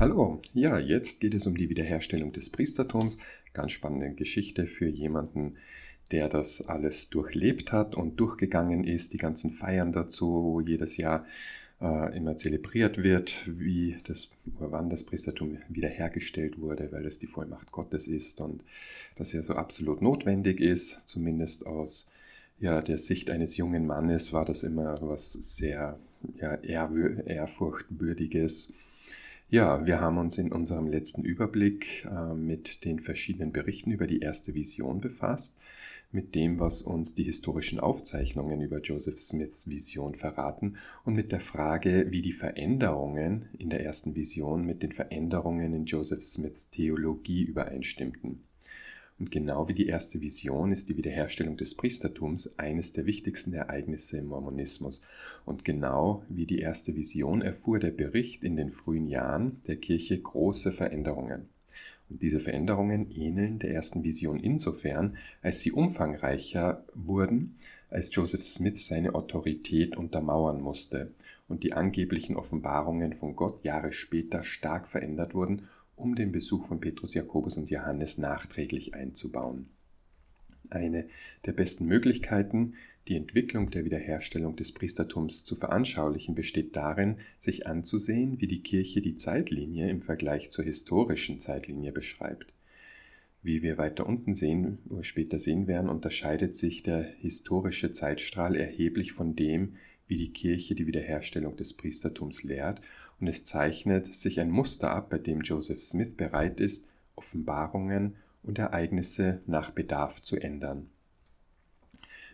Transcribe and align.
Hallo, 0.00 0.40
ja, 0.54 0.78
jetzt 0.78 1.20
geht 1.20 1.34
es 1.34 1.46
um 1.46 1.58
die 1.58 1.68
Wiederherstellung 1.68 2.32
des 2.32 2.48
Priestertums. 2.48 3.18
Ganz 3.52 3.72
spannende 3.72 4.14
Geschichte 4.14 4.66
für 4.66 4.88
jemanden, 4.88 5.56
der 6.10 6.30
das 6.30 6.66
alles 6.66 7.10
durchlebt 7.10 7.70
hat 7.70 7.94
und 7.94 8.18
durchgegangen 8.18 8.84
ist, 8.84 9.12
die 9.12 9.18
ganzen 9.18 9.50
Feiern 9.50 9.92
dazu, 9.92 10.26
wo 10.26 10.62
jedes 10.62 10.96
Jahr 10.96 11.26
äh, 11.82 12.16
immer 12.16 12.38
zelebriert 12.38 13.02
wird, 13.02 13.42
wie 13.46 13.98
das, 14.04 14.30
wann 14.46 14.88
das 14.88 15.04
Priestertum 15.04 15.58
wiederhergestellt 15.68 16.58
wurde, 16.58 16.90
weil 16.92 17.04
es 17.04 17.18
die 17.18 17.26
Vollmacht 17.26 17.70
Gottes 17.70 18.08
ist 18.08 18.40
und 18.40 18.64
das 19.16 19.34
ja 19.34 19.42
so 19.42 19.52
absolut 19.52 20.00
notwendig 20.00 20.62
ist, 20.62 21.06
zumindest 21.06 21.66
aus 21.66 22.10
ja, 22.58 22.80
der 22.80 22.96
Sicht 22.96 23.28
eines 23.28 23.58
jungen 23.58 23.86
Mannes 23.86 24.32
war 24.32 24.46
das 24.46 24.62
immer 24.62 24.96
was 25.02 25.34
sehr 25.34 25.98
ja, 26.38 26.54
ehrfurchtwürdiges 26.54 28.72
ja, 29.50 29.84
wir 29.84 30.00
haben 30.00 30.18
uns 30.18 30.38
in 30.38 30.52
unserem 30.52 30.86
letzten 30.86 31.24
Überblick 31.24 32.04
äh, 32.04 32.34
mit 32.34 32.84
den 32.84 33.00
verschiedenen 33.00 33.52
Berichten 33.52 33.90
über 33.90 34.06
die 34.06 34.20
erste 34.20 34.54
Vision 34.54 35.00
befasst, 35.00 35.58
mit 36.12 36.34
dem, 36.34 36.58
was 36.58 36.82
uns 36.82 37.14
die 37.14 37.24
historischen 37.24 37.80
Aufzeichnungen 37.80 38.60
über 38.60 38.80
Joseph 38.80 39.18
Smiths 39.18 39.68
Vision 39.68 40.14
verraten 40.14 40.76
und 41.04 41.14
mit 41.14 41.32
der 41.32 41.40
Frage, 41.40 42.06
wie 42.10 42.22
die 42.22 42.32
Veränderungen 42.32 43.48
in 43.58 43.70
der 43.70 43.84
ersten 43.84 44.14
Vision 44.14 44.64
mit 44.64 44.82
den 44.82 44.92
Veränderungen 44.92 45.74
in 45.74 45.84
Joseph 45.84 46.22
Smiths 46.22 46.70
Theologie 46.70 47.42
übereinstimmten. 47.42 48.44
Und 49.20 49.30
genau 49.30 49.68
wie 49.68 49.74
die 49.74 49.86
erste 49.86 50.22
Vision 50.22 50.72
ist 50.72 50.88
die 50.88 50.96
Wiederherstellung 50.96 51.58
des 51.58 51.74
Priestertums 51.74 52.58
eines 52.58 52.94
der 52.94 53.04
wichtigsten 53.04 53.52
Ereignisse 53.52 54.16
im 54.16 54.28
Mormonismus. 54.28 55.02
Und 55.44 55.62
genau 55.62 56.24
wie 56.30 56.46
die 56.46 56.60
erste 56.60 56.96
Vision 56.96 57.42
erfuhr 57.42 57.78
der 57.78 57.90
Bericht 57.90 58.42
in 58.42 58.56
den 58.56 58.70
frühen 58.70 59.06
Jahren 59.06 59.60
der 59.66 59.76
Kirche 59.76 60.18
große 60.18 60.72
Veränderungen. 60.72 61.50
Und 62.08 62.22
diese 62.22 62.40
Veränderungen 62.40 63.10
ähneln 63.10 63.58
der 63.58 63.72
ersten 63.74 64.04
Vision 64.04 64.40
insofern, 64.40 65.18
als 65.42 65.60
sie 65.60 65.72
umfangreicher 65.72 66.82
wurden, 66.94 67.56
als 67.90 68.14
Joseph 68.14 68.42
Smith 68.42 68.86
seine 68.86 69.14
Autorität 69.14 69.98
untermauern 69.98 70.62
musste 70.62 71.10
und 71.46 71.62
die 71.62 71.74
angeblichen 71.74 72.36
Offenbarungen 72.36 73.12
von 73.12 73.36
Gott 73.36 73.64
Jahre 73.64 73.92
später 73.92 74.44
stark 74.44 74.88
verändert 74.88 75.34
wurden 75.34 75.68
um 76.00 76.14
den 76.14 76.32
Besuch 76.32 76.66
von 76.66 76.80
Petrus, 76.80 77.14
Jakobus 77.14 77.56
und 77.56 77.70
Johannes 77.70 78.18
nachträglich 78.18 78.94
einzubauen. 78.94 79.68
Eine 80.70 81.06
der 81.46 81.52
besten 81.52 81.86
Möglichkeiten, 81.86 82.74
die 83.08 83.16
Entwicklung 83.16 83.70
der 83.70 83.84
Wiederherstellung 83.84 84.56
des 84.56 84.72
Priestertums 84.72 85.44
zu 85.44 85.56
veranschaulichen, 85.56 86.34
besteht 86.34 86.76
darin, 86.76 87.16
sich 87.40 87.66
anzusehen, 87.66 88.40
wie 88.40 88.46
die 88.46 88.62
Kirche 88.62 89.00
die 89.00 89.16
Zeitlinie 89.16 89.90
im 89.90 90.00
Vergleich 90.00 90.50
zur 90.50 90.64
historischen 90.64 91.40
Zeitlinie 91.40 91.92
beschreibt. 91.92 92.52
Wie 93.42 93.62
wir 93.62 93.78
weiter 93.78 94.06
unten 94.06 94.34
sehen 94.34 94.78
oder 94.90 95.02
später 95.02 95.38
sehen 95.38 95.66
werden, 95.66 95.88
unterscheidet 95.88 96.54
sich 96.54 96.82
der 96.82 97.02
historische 97.02 97.90
Zeitstrahl 97.90 98.54
erheblich 98.54 99.12
von 99.12 99.34
dem, 99.34 99.76
wie 100.06 100.16
die 100.16 100.32
Kirche 100.32 100.74
die 100.74 100.86
Wiederherstellung 100.86 101.56
des 101.56 101.72
Priestertums 101.72 102.42
lehrt 102.42 102.80
und 103.20 103.28
es 103.28 103.44
zeichnet 103.44 104.14
sich 104.14 104.40
ein 104.40 104.50
Muster 104.50 104.90
ab, 104.90 105.10
bei 105.10 105.18
dem 105.18 105.42
Joseph 105.42 105.80
Smith 105.80 106.16
bereit 106.16 106.60
ist, 106.60 106.88
Offenbarungen 107.16 108.16
und 108.42 108.58
Ereignisse 108.58 109.40
nach 109.46 109.70
Bedarf 109.70 110.22
zu 110.22 110.36
ändern. 110.36 110.88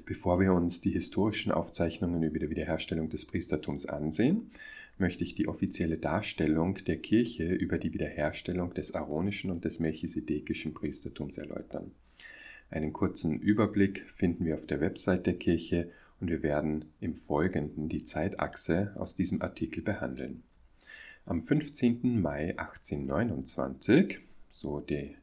Bevor 0.05 0.39
wir 0.41 0.53
uns 0.53 0.81
die 0.81 0.91
historischen 0.91 1.51
Aufzeichnungen 1.51 2.23
über 2.23 2.39
die 2.39 2.51
Wiederherstellung 2.51 3.09
des 3.09 3.25
Priestertums 3.25 3.87
ansehen, 3.87 4.51
möchte 4.99 5.25
ich 5.25 5.35
die 5.35 5.49
offizielle 5.49 5.99
Darstellung 5.99 6.77
der 6.87 6.99
Kirche 6.99 7.53
über 7.53 7.79
die 7.79 7.93
Wiederherstellung 7.93 8.73
des 8.75 8.95
aaronischen 8.95 9.51
und 9.51 9.65
des 9.65 9.81
melchisedekischen 9.81 10.75
Priestertums 10.75 11.39
erläutern. 11.39 11.93
Einen 12.71 12.93
kurzen 12.93 13.41
Überblick 13.41 14.05
finden 14.15 14.45
wir 14.45 14.55
auf 14.55 14.67
der 14.67 14.81
Website 14.81 15.27
der 15.27 15.35
Kirche 15.35 15.91
und 16.21 16.29
wir 16.29 16.43
werden 16.43 16.87
im 17.01 17.17
Folgenden 17.17 17.89
die 17.89 18.05
Zeitachse 18.05 18.93
aus 18.97 19.15
diesem 19.15 19.43
Artikel 19.43 19.83
behandeln. 19.83 20.43
Am 21.29 21.43
15. 21.43 22.23
Mai 22.23 22.57
1829, 22.57 24.21
so 24.49 24.79
die, 24.79 25.17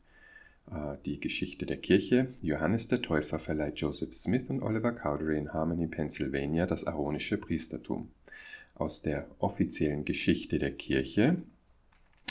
äh, 0.70 0.98
die 1.06 1.22
Geschichte 1.22 1.66
der 1.66 1.78
Kirche, 1.78 2.28
Johannes 2.42 2.90
der 2.90 3.02
Täufer 3.02 3.40
verleiht 3.40 3.80
Joseph 3.80 4.14
Smith 4.14 4.50
und 4.50 4.62
Oliver 4.62 4.92
Cowdery 4.92 5.38
in 5.38 5.54
Harmony, 5.54 5.88
Pennsylvania 5.88 6.66
das 6.66 6.86
aaronische 6.86 7.38
Priestertum. 7.38 8.12
Aus 8.76 9.02
der 9.02 9.28
offiziellen 9.40 10.04
Geschichte 10.04 10.60
der 10.60 10.72
Kirche 10.72 11.38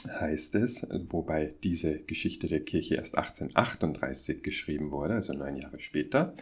heißt 0.06 0.54
es, 0.56 0.86
wobei 1.08 1.54
diese 1.62 1.98
Geschichte 2.00 2.48
der 2.48 2.60
Kirche 2.60 2.96
erst 2.96 3.16
1838 3.16 4.42
geschrieben 4.42 4.90
wurde, 4.90 5.14
also 5.14 5.32
neun 5.32 5.56
Jahre 5.56 5.80
später, 5.80 6.34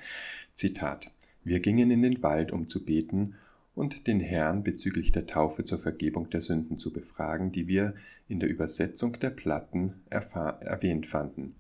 Zitat, 0.55 1.13
wir 1.45 1.61
gingen 1.61 1.93
in 1.93 2.03
den 2.03 2.25
Wald, 2.25 2.51
um 2.51 2.67
zu 2.67 2.85
beten 2.85 3.37
und 3.75 4.07
den 4.07 4.21
Herrn 4.21 4.63
bezüglich 4.63 5.13
der 5.13 5.27
Taufe 5.27 5.65
zur 5.65 5.79
Vergebung 5.79 6.31
der 6.31 6.41
Sünden 6.41 6.79
zu 6.79 6.93
befragen, 6.93 7.53
die 7.53 7.69
wir 7.69 7.95
in 8.29 8.41
der 8.41 8.49
Übersetzung 8.49 9.19
der 9.21 9.31
Platten 9.31 9.95
erwähnt 10.11 11.07
fanden. 11.07 11.55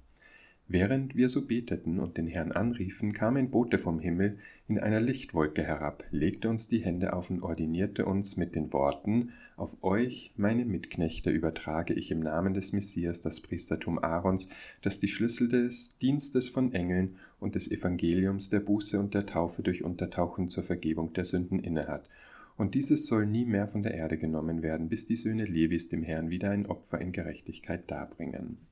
Während 0.72 1.16
wir 1.16 1.28
so 1.28 1.48
beteten 1.48 1.98
und 1.98 2.16
den 2.16 2.28
Herrn 2.28 2.52
anriefen, 2.52 3.12
kam 3.12 3.36
ein 3.36 3.50
Bote 3.50 3.76
vom 3.76 3.98
Himmel 3.98 4.38
in 4.68 4.78
einer 4.78 5.00
Lichtwolke 5.00 5.64
herab, 5.64 6.04
legte 6.12 6.48
uns 6.48 6.68
die 6.68 6.78
Hände 6.78 7.12
auf 7.12 7.28
und 7.28 7.42
ordinierte 7.42 8.06
uns 8.06 8.36
mit 8.36 8.54
den 8.54 8.72
Worten 8.72 9.30
Auf 9.56 9.82
euch, 9.82 10.32
meine 10.36 10.64
Mitknechte, 10.64 11.30
übertrage 11.30 11.92
ich 11.94 12.12
im 12.12 12.20
Namen 12.20 12.54
des 12.54 12.72
Messias 12.72 13.20
das 13.20 13.40
Priestertum 13.40 13.98
Aarons, 13.98 14.48
das 14.80 15.00
die 15.00 15.08
Schlüssel 15.08 15.48
des 15.48 15.98
Dienstes 15.98 16.48
von 16.48 16.72
Engeln 16.72 17.16
und 17.40 17.56
des 17.56 17.68
Evangeliums 17.68 18.48
der 18.48 18.60
Buße 18.60 19.00
und 19.00 19.12
der 19.12 19.26
Taufe 19.26 19.64
durch 19.64 19.82
Untertauchen 19.82 20.46
zur 20.46 20.62
Vergebung 20.62 21.12
der 21.14 21.24
Sünden 21.24 21.58
innehat. 21.58 22.08
Und 22.56 22.76
dieses 22.76 23.08
soll 23.08 23.26
nie 23.26 23.44
mehr 23.44 23.66
von 23.66 23.82
der 23.82 23.94
Erde 23.94 24.18
genommen 24.18 24.62
werden, 24.62 24.88
bis 24.88 25.04
die 25.04 25.16
Söhne 25.16 25.46
Levis 25.46 25.88
dem 25.88 26.04
Herrn 26.04 26.30
wieder 26.30 26.50
ein 26.50 26.66
Opfer 26.66 27.00
in 27.00 27.10
Gerechtigkeit 27.10 27.90
darbringen. 27.90 28.69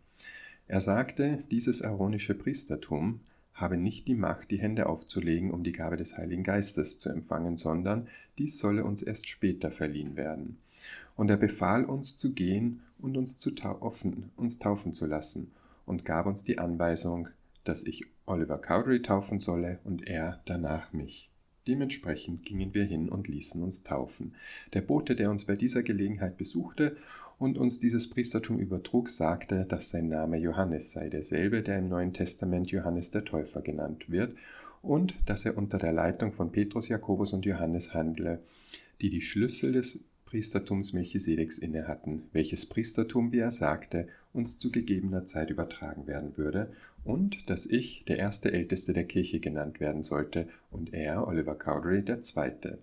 Er 0.69 0.81
sagte, 0.81 1.39
dieses 1.51 1.83
aaronische 1.83 2.35
Priestertum 2.35 3.21
habe 3.55 3.79
nicht 3.79 4.07
die 4.07 4.15
Macht, 4.15 4.51
die 4.51 4.59
Hände 4.59 4.87
aufzulegen, 4.87 5.51
um 5.51 5.65
die 5.65 5.73
Gabe 5.73 5.97
des 5.97 6.17
Heiligen 6.17 6.45
Geistes 6.45 6.99
zu 6.99 7.09
empfangen, 7.09 7.57
sondern 7.57 8.07
dies 8.37 8.59
solle 8.59 8.85
uns 8.85 9.03
erst 9.03 9.29
später 9.29 9.71
verliehen 9.71 10.17
werden. 10.17 10.59
Und 11.17 11.31
er 11.31 11.39
befahl 11.39 11.85
uns 11.85 12.17
zu 12.17 12.35
gehen 12.35 12.83
und 12.99 13.17
uns, 13.17 13.39
zu 13.39 13.53
taufen, 13.53 14.31
uns 14.37 14.59
taufen 14.59 14.93
zu 14.93 15.07
lassen 15.07 15.51
und 15.87 16.05
gab 16.05 16.27
uns 16.27 16.43
die 16.45 16.59
Anweisung, 16.59 17.29
dass 17.65 17.85
ich 17.85 18.05
Oliver 18.27 18.59
Cowdery 18.59 19.03
taufen 19.03 19.41
solle 19.41 19.79
und 19.85 20.07
er 20.07 20.41
danach 20.45 20.93
mich. 20.93 21.31
Dementsprechend 21.67 22.45
gingen 22.45 22.73
wir 22.73 22.85
hin 22.85 23.09
und 23.09 23.29
ließen 23.29 23.63
uns 23.63 23.83
taufen. 23.83 24.35
Der 24.73 24.81
Bote, 24.81 25.17
der 25.17 25.31
uns 25.31 25.45
bei 25.45 25.55
dieser 25.55 25.83
Gelegenheit 25.83 26.39
besuchte 26.39 26.97
und 27.39 27.57
uns 27.57 27.79
dieses 27.79 28.11
Priestertum 28.11 28.59
übertrug, 28.59 29.09
sagte, 29.09 29.65
dass 29.65 29.91
sein 29.91 30.09
Name 30.09 30.39
Johannes 30.39 30.93
sei, 30.93 31.09
derselbe, 31.09 31.63
der 31.63 31.79
im 31.79 31.89
Neuen 31.89 32.13
Testament 32.13 32.71
Johannes 32.71 33.11
der 33.11 33.25
Täufer 33.25 33.63
genannt 33.63 34.11
wird, 34.11 34.37
und 34.83 35.15
dass 35.27 35.45
er 35.45 35.57
unter 35.57 35.79
der 35.79 35.93
Leitung 35.93 36.33
von 36.33 36.53
Petrus, 36.53 36.89
Jakobus 36.89 37.33
und 37.33 37.45
Johannes 37.45 37.95
handle, 37.95 38.41
die 39.01 39.11
die 39.11 39.21
Schlüssel 39.21 39.73
des 39.73 40.05
Priestertums 40.25 40.93
Melchisedeks 40.93 41.59
innehatten, 41.59 42.25
welches 42.33 42.67
Priestertum, 42.67 43.33
wie 43.33 43.39
er 43.39 43.51
sagte, 43.51 44.09
uns 44.33 44.59
zu 44.59 44.71
gegebener 44.71 45.25
Zeit 45.25 45.51
übertragen 45.51 46.07
werden 46.07 46.37
würde, 46.37 46.73
und 47.05 47.49
dass 47.49 47.65
ich 47.65 48.05
der 48.07 48.19
erste 48.19 48.53
Älteste 48.53 48.93
der 48.93 49.05
Kirche 49.05 49.41
genannt 49.41 49.81
werden 49.81 50.03
sollte 50.03 50.49
und 50.71 50.93
er, 50.93 51.27
Oliver 51.27 51.55
Cowdery, 51.55 52.03
der 52.03 52.21
zweite. 52.21 52.79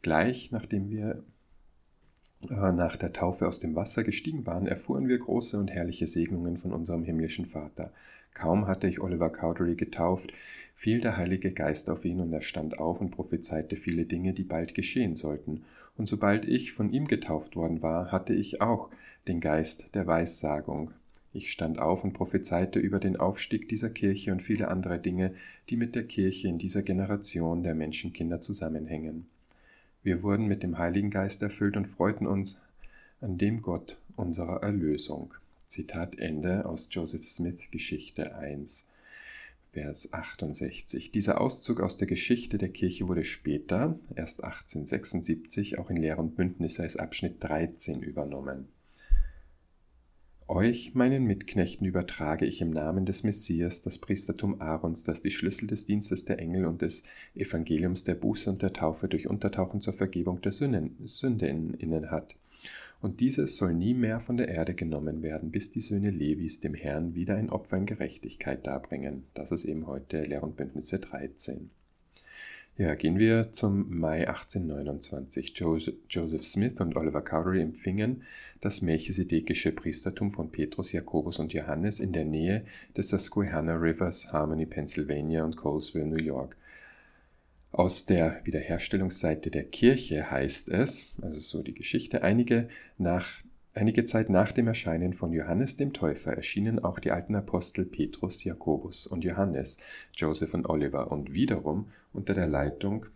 Gleich 0.00 0.50
nachdem 0.50 0.88
wir 0.88 1.22
nach 2.50 2.96
der 2.96 3.12
Taufe 3.12 3.46
aus 3.46 3.60
dem 3.60 3.74
Wasser 3.76 4.02
gestiegen 4.02 4.46
waren, 4.46 4.66
erfuhren 4.66 5.08
wir 5.08 5.18
große 5.18 5.58
und 5.58 5.70
herrliche 5.70 6.06
Segnungen 6.06 6.56
von 6.56 6.72
unserem 6.72 7.04
himmlischen 7.04 7.46
Vater. 7.46 7.92
Kaum 8.34 8.66
hatte 8.66 8.88
ich 8.88 9.00
Oliver 9.00 9.30
Cowdery 9.30 9.76
getauft, 9.76 10.32
fiel 10.74 11.00
der 11.00 11.16
Heilige 11.16 11.52
Geist 11.52 11.88
auf 11.88 12.04
ihn 12.04 12.20
und 12.20 12.32
er 12.32 12.42
stand 12.42 12.78
auf 12.78 13.00
und 13.00 13.10
prophezeite 13.10 13.76
viele 13.76 14.04
Dinge, 14.04 14.32
die 14.32 14.42
bald 14.42 14.74
geschehen 14.74 15.14
sollten. 15.14 15.62
Und 15.96 16.08
sobald 16.08 16.46
ich 16.46 16.72
von 16.72 16.90
ihm 16.90 17.06
getauft 17.06 17.54
worden 17.54 17.82
war, 17.82 18.10
hatte 18.10 18.34
ich 18.34 18.60
auch 18.60 18.88
den 19.28 19.40
Geist 19.40 19.94
der 19.94 20.06
Weissagung. 20.06 20.90
Ich 21.34 21.52
stand 21.52 21.78
auf 21.78 22.02
und 22.02 22.12
prophezeite 22.12 22.78
über 22.78 22.98
den 22.98 23.16
Aufstieg 23.16 23.68
dieser 23.68 23.90
Kirche 23.90 24.32
und 24.32 24.42
viele 24.42 24.68
andere 24.68 24.98
Dinge, 24.98 25.34
die 25.70 25.76
mit 25.76 25.94
der 25.94 26.04
Kirche 26.04 26.48
in 26.48 26.58
dieser 26.58 26.82
Generation 26.82 27.62
der 27.62 27.74
Menschenkinder 27.74 28.40
zusammenhängen. 28.40 29.26
Wir 30.04 30.24
wurden 30.24 30.46
mit 30.46 30.64
dem 30.64 30.78
Heiligen 30.78 31.10
Geist 31.10 31.42
erfüllt 31.42 31.76
und 31.76 31.86
freuten 31.86 32.26
uns 32.26 32.60
an 33.20 33.38
dem 33.38 33.62
Gott 33.62 33.98
unserer 34.16 34.62
Erlösung. 34.62 35.34
Zitat 35.68 36.18
Ende 36.18 36.66
aus 36.66 36.88
Joseph 36.90 37.24
Smith 37.24 37.70
Geschichte 37.70 38.34
1, 38.34 38.88
Vers 39.72 40.12
68. 40.12 41.12
Dieser 41.12 41.40
Auszug 41.40 41.80
aus 41.80 41.98
der 41.98 42.08
Geschichte 42.08 42.58
der 42.58 42.70
Kirche 42.70 43.06
wurde 43.06 43.24
später, 43.24 43.96
erst 44.16 44.42
1876, 44.42 45.78
auch 45.78 45.88
in 45.88 45.96
Lehr 45.96 46.18
und 46.18 46.34
Bündnisse 46.34 46.82
als 46.82 46.96
Abschnitt 46.96 47.36
13 47.38 48.02
übernommen. 48.02 48.66
Euch, 50.48 50.94
meinen 50.94 51.24
Mitknechten, 51.24 51.86
übertrage 51.86 52.46
ich 52.46 52.60
im 52.60 52.70
Namen 52.70 53.06
des 53.06 53.22
Messias 53.22 53.80
das 53.80 53.98
Priestertum 53.98 54.60
Aarons, 54.60 55.04
das 55.04 55.22
die 55.22 55.30
Schlüssel 55.30 55.68
des 55.68 55.86
Dienstes 55.86 56.24
der 56.24 56.40
Engel 56.40 56.66
und 56.66 56.82
des 56.82 57.04
Evangeliums 57.34 58.04
der 58.04 58.16
Buße 58.16 58.50
und 58.50 58.60
der 58.60 58.72
Taufe 58.72 59.08
durch 59.08 59.28
Untertauchen 59.28 59.80
zur 59.80 59.92
Vergebung 59.92 60.40
der 60.42 60.52
Sünden, 60.52 60.96
Sünde 61.06 61.46
innen 61.46 62.10
hat. 62.10 62.34
Und 63.00 63.20
dieses 63.20 63.56
soll 63.56 63.74
nie 63.74 63.94
mehr 63.94 64.20
von 64.20 64.36
der 64.36 64.48
Erde 64.48 64.74
genommen 64.74 65.22
werden, 65.22 65.50
bis 65.50 65.70
die 65.70 65.80
Söhne 65.80 66.10
Levis 66.10 66.60
dem 66.60 66.74
Herrn 66.74 67.14
wieder 67.14 67.36
ein 67.36 67.50
Opfer 67.50 67.76
in 67.76 67.86
Gerechtigkeit 67.86 68.66
darbringen. 68.66 69.24
Das 69.34 69.52
ist 69.52 69.64
eben 69.64 69.86
heute 69.86 70.24
Lehr- 70.24 70.42
und 70.44 70.56
Bündnisse 70.56 70.98
13. 70.98 71.70
Ja, 72.78 72.94
gehen 72.94 73.18
wir 73.18 73.52
zum 73.52 73.98
Mai 73.98 74.28
1829. 74.28 75.52
Joseph 76.08 76.44
Smith 76.44 76.80
und 76.80 76.96
Oliver 76.96 77.20
Cowdery 77.20 77.60
empfingen 77.60 78.22
das 78.62 78.80
melchisedekische 78.80 79.72
Priestertum 79.72 80.30
von 80.30 80.50
Petrus, 80.50 80.92
Jakobus 80.92 81.38
und 81.38 81.52
Johannes 81.52 82.00
in 82.00 82.12
der 82.12 82.24
Nähe 82.24 82.64
des 82.96 83.10
Susquehanna 83.10 83.74
Rivers, 83.74 84.32
Harmony, 84.32 84.64
Pennsylvania 84.64 85.44
und 85.44 85.56
Colesville, 85.56 86.06
New 86.06 86.22
York. 86.22 86.56
Aus 87.72 88.06
der 88.06 88.40
Wiederherstellungsseite 88.44 89.50
der 89.50 89.64
Kirche 89.64 90.30
heißt 90.30 90.68
es, 90.68 91.12
also 91.20 91.40
so 91.40 91.62
die 91.62 91.74
Geschichte, 91.74 92.22
einige 92.22 92.68
nach 92.96 93.42
Einige 93.74 94.04
Zeit 94.04 94.28
nach 94.28 94.52
dem 94.52 94.66
Erscheinen 94.66 95.14
von 95.14 95.32
Johannes 95.32 95.76
dem 95.76 95.94
Täufer 95.94 96.34
erschienen 96.34 96.78
auch 96.78 96.98
die 96.98 97.10
alten 97.10 97.34
Apostel 97.34 97.86
Petrus, 97.86 98.44
Jakobus 98.44 99.06
und 99.06 99.24
Johannes, 99.24 99.78
Joseph 100.14 100.52
und 100.52 100.68
Oliver 100.68 101.10
und 101.10 101.32
wiederum 101.32 101.88
unter 102.12 102.34
der 102.34 102.46
Leitung 102.46 103.06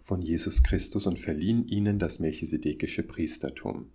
von 0.00 0.22
Jesus 0.22 0.62
Christus 0.62 1.06
und 1.06 1.18
verliehen 1.18 1.68
ihnen 1.68 1.98
das 1.98 2.20
melchisedekische 2.20 3.02
Priestertum. 3.02 3.90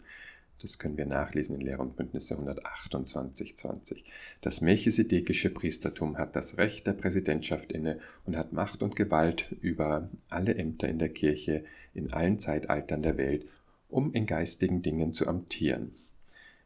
Das 0.62 0.78
können 0.78 0.98
wir 0.98 1.06
nachlesen 1.06 1.56
in 1.56 1.62
Lehr 1.62 1.80
und 1.80 1.96
Bündnisse 1.96 2.36
128, 2.36 3.58
20. 3.58 4.04
Das 4.42 4.62
melchisedekische 4.62 5.50
Priestertum 5.50 6.18
hat 6.18 6.36
das 6.36 6.58
Recht 6.58 6.86
der 6.86 6.94
Präsidentschaft 6.94 7.72
inne 7.72 8.00
und 8.26 8.38
hat 8.38 8.54
Macht 8.54 8.84
und 8.84 8.96
Gewalt 8.96 9.56
über 9.62 10.10
alle 10.30 10.56
Ämter 10.56 10.88
in 10.88 11.00
der 11.00 11.10
Kirche 11.10 11.64
in 11.94 12.14
allen 12.14 12.38
Zeitaltern 12.38 13.02
der 13.02 13.18
Welt 13.18 13.46
um 13.92 14.14
in 14.14 14.26
geistigen 14.26 14.82
Dingen 14.82 15.14
zu 15.14 15.28
amtieren. 15.28 15.92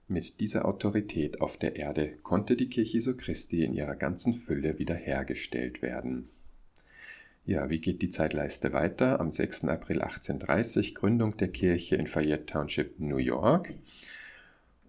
Mit 0.07 0.39
dieser 0.39 0.65
Autorität 0.65 1.41
auf 1.41 1.57
der 1.57 1.75
Erde 1.75 2.13
konnte 2.21 2.55
die 2.55 2.69
Kirche 2.69 2.93
Jesu 2.93 3.17
Christi 3.17 3.63
in 3.63 3.73
ihrer 3.73 3.95
ganzen 3.95 4.35
Fülle 4.35 4.77
wiederhergestellt 4.77 5.81
werden. 5.81 6.29
Ja, 7.47 7.69
wie 7.69 7.77
geht 7.77 8.01
die 8.01 8.09
Zeitleiste 8.09 8.73
weiter? 8.73 9.19
Am 9.19 9.29
6. 9.29 9.65
April 9.65 10.01
1830 10.01 10.95
Gründung 10.95 11.37
der 11.37 11.49
Kirche 11.49 11.95
in 11.95 12.07
Fayette 12.07 12.47
Township, 12.47 12.99
New 12.99 13.17
York. 13.17 13.71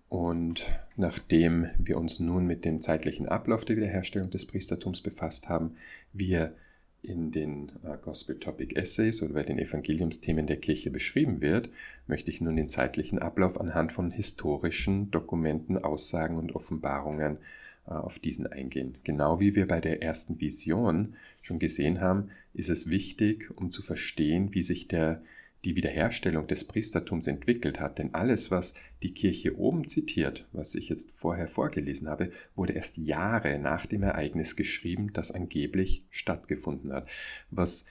Und 0.09 0.65
nachdem 0.97 1.69
wir 1.77 1.99
uns 1.99 2.19
nun 2.19 2.47
mit 2.47 2.65
dem 2.65 2.81
zeitlichen 2.81 3.29
Ablauf 3.29 3.67
der 3.67 3.77
Wiederherstellung 3.77 4.31
des 4.31 4.47
Priestertums 4.47 5.03
befasst 5.03 5.51
haben, 5.51 5.77
wir 6.15 6.55
in 7.03 7.31
den 7.31 7.73
äh, 7.85 7.99
Gospel 8.03 8.39
Topic 8.39 8.75
Essays 8.75 9.23
oder 9.23 9.35
bei 9.35 9.43
den 9.43 9.59
Evangeliumsthemen 9.59 10.47
der 10.47 10.57
Kirche 10.57 10.91
beschrieben 10.91 11.43
wird, 11.43 11.69
möchte 12.07 12.31
ich 12.31 12.41
nun 12.41 12.57
den 12.57 12.71
zeitlichen 12.71 13.19
Ablauf 13.19 13.61
anhand 13.61 13.93
von 13.93 14.11
historischen 14.11 15.11
Dokumenten, 15.11 15.77
Aussagen 15.77 16.39
und 16.39 16.57
Offenbarungen 16.57 17.37
äh, 17.37 17.41
auf 17.87 18.19
diesen 18.19 18.47
eingehen. 18.47 18.99
Genau 19.05 19.41
wie 19.41 19.55
wir 19.55 19.67
bei 19.67 19.81
der 19.81 20.03
ersten 20.03 20.41
Vision 20.41 21.15
schon 21.43 21.59
gesehen 21.59 22.01
haben, 22.01 22.31
ist 22.53 22.71
es 22.71 22.91
wichtig, 22.91 23.51
um 23.57 23.71
zu 23.71 23.83
verstehen, 23.83 24.53
wie 24.53 24.63
sich 24.63 24.89
der 24.89 25.23
die 25.65 25.75
Wiederherstellung 25.75 26.47
des 26.47 26.65
Priestertums 26.65 27.27
entwickelt 27.27 27.81
hat. 27.81 27.99
Denn 27.99 28.15
alles, 28.15 28.51
was 28.51 28.75
die 29.03 29.13
Kirche 29.13 29.59
oben 29.59 29.89
zitiert, 29.89 30.47
was 30.53 30.75
ich 30.75 30.89
jetzt 30.89 31.11
vorher 31.13 31.49
vorgelesen 31.49 32.09
habe, 32.09 32.31
wurde 32.55 32.75
erst 32.75 32.99
Jahre 32.99 33.59
nach 33.59 33.87
dem 33.87 34.05
Ereignis 34.05 34.55
geschrieben, 34.55 35.13
das 35.13 35.33
angeblich 35.33 36.05
stattgefunden 36.11 36.93
hat. 36.93 37.09
Was 37.51 37.87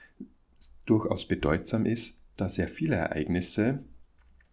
durchaus 0.86 1.26
bedeutsam 1.26 1.84
ist, 1.84 2.20
da 2.36 2.48
sehr 2.48 2.68
viele 2.68 2.96
Ereignisse 2.96 3.80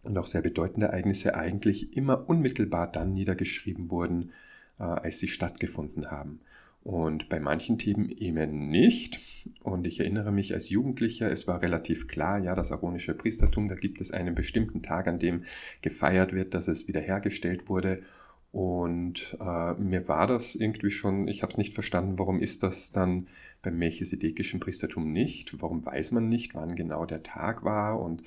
und 0.03 0.17
auch 0.17 0.25
sehr 0.25 0.41
bedeutende 0.41 0.87
Ereignisse 0.87 1.35
eigentlich 1.35 1.95
immer 1.95 2.27
unmittelbar 2.29 2.91
dann 2.91 3.13
niedergeschrieben 3.13 3.89
wurden, 3.89 4.31
äh, 4.79 4.83
als 4.83 5.19
sie 5.19 5.27
stattgefunden 5.27 6.11
haben 6.11 6.39
und 6.83 7.29
bei 7.29 7.39
manchen 7.39 7.77
Themen 7.77 8.09
eben 8.09 8.69
nicht. 8.69 9.19
Und 9.61 9.87
ich 9.87 9.99
erinnere 9.99 10.31
mich 10.31 10.53
als 10.53 10.69
Jugendlicher, 10.69 11.31
es 11.31 11.47
war 11.47 11.61
relativ 11.61 12.07
klar, 12.07 12.39
ja, 12.39 12.55
das 12.55 12.71
aronische 12.71 13.13
Priestertum, 13.13 13.67
da 13.67 13.75
gibt 13.75 14.01
es 14.01 14.11
einen 14.11 14.35
bestimmten 14.35 14.83
Tag, 14.83 15.07
an 15.07 15.19
dem 15.19 15.45
gefeiert 15.81 16.33
wird, 16.33 16.53
dass 16.53 16.67
es 16.67 16.87
wiederhergestellt 16.87 17.69
wurde. 17.69 18.03
Und 18.51 19.35
äh, 19.39 19.73
mir 19.73 20.07
war 20.07 20.27
das 20.27 20.55
irgendwie 20.55 20.91
schon, 20.91 21.27
ich 21.27 21.41
habe 21.41 21.51
es 21.51 21.57
nicht 21.57 21.73
verstanden, 21.73 22.19
warum 22.19 22.39
ist 22.39 22.63
das 22.63 22.91
dann 22.91 23.27
beim 23.61 23.77
melchisedekischen 23.77 24.59
Priestertum 24.59 25.11
nicht? 25.11 25.61
Warum 25.61 25.85
weiß 25.85 26.11
man 26.11 26.29
nicht, 26.29 26.53
wann 26.53 26.75
genau 26.75 27.05
der 27.05 27.23
Tag 27.23 27.63
war? 27.63 27.99
Und 27.99 28.23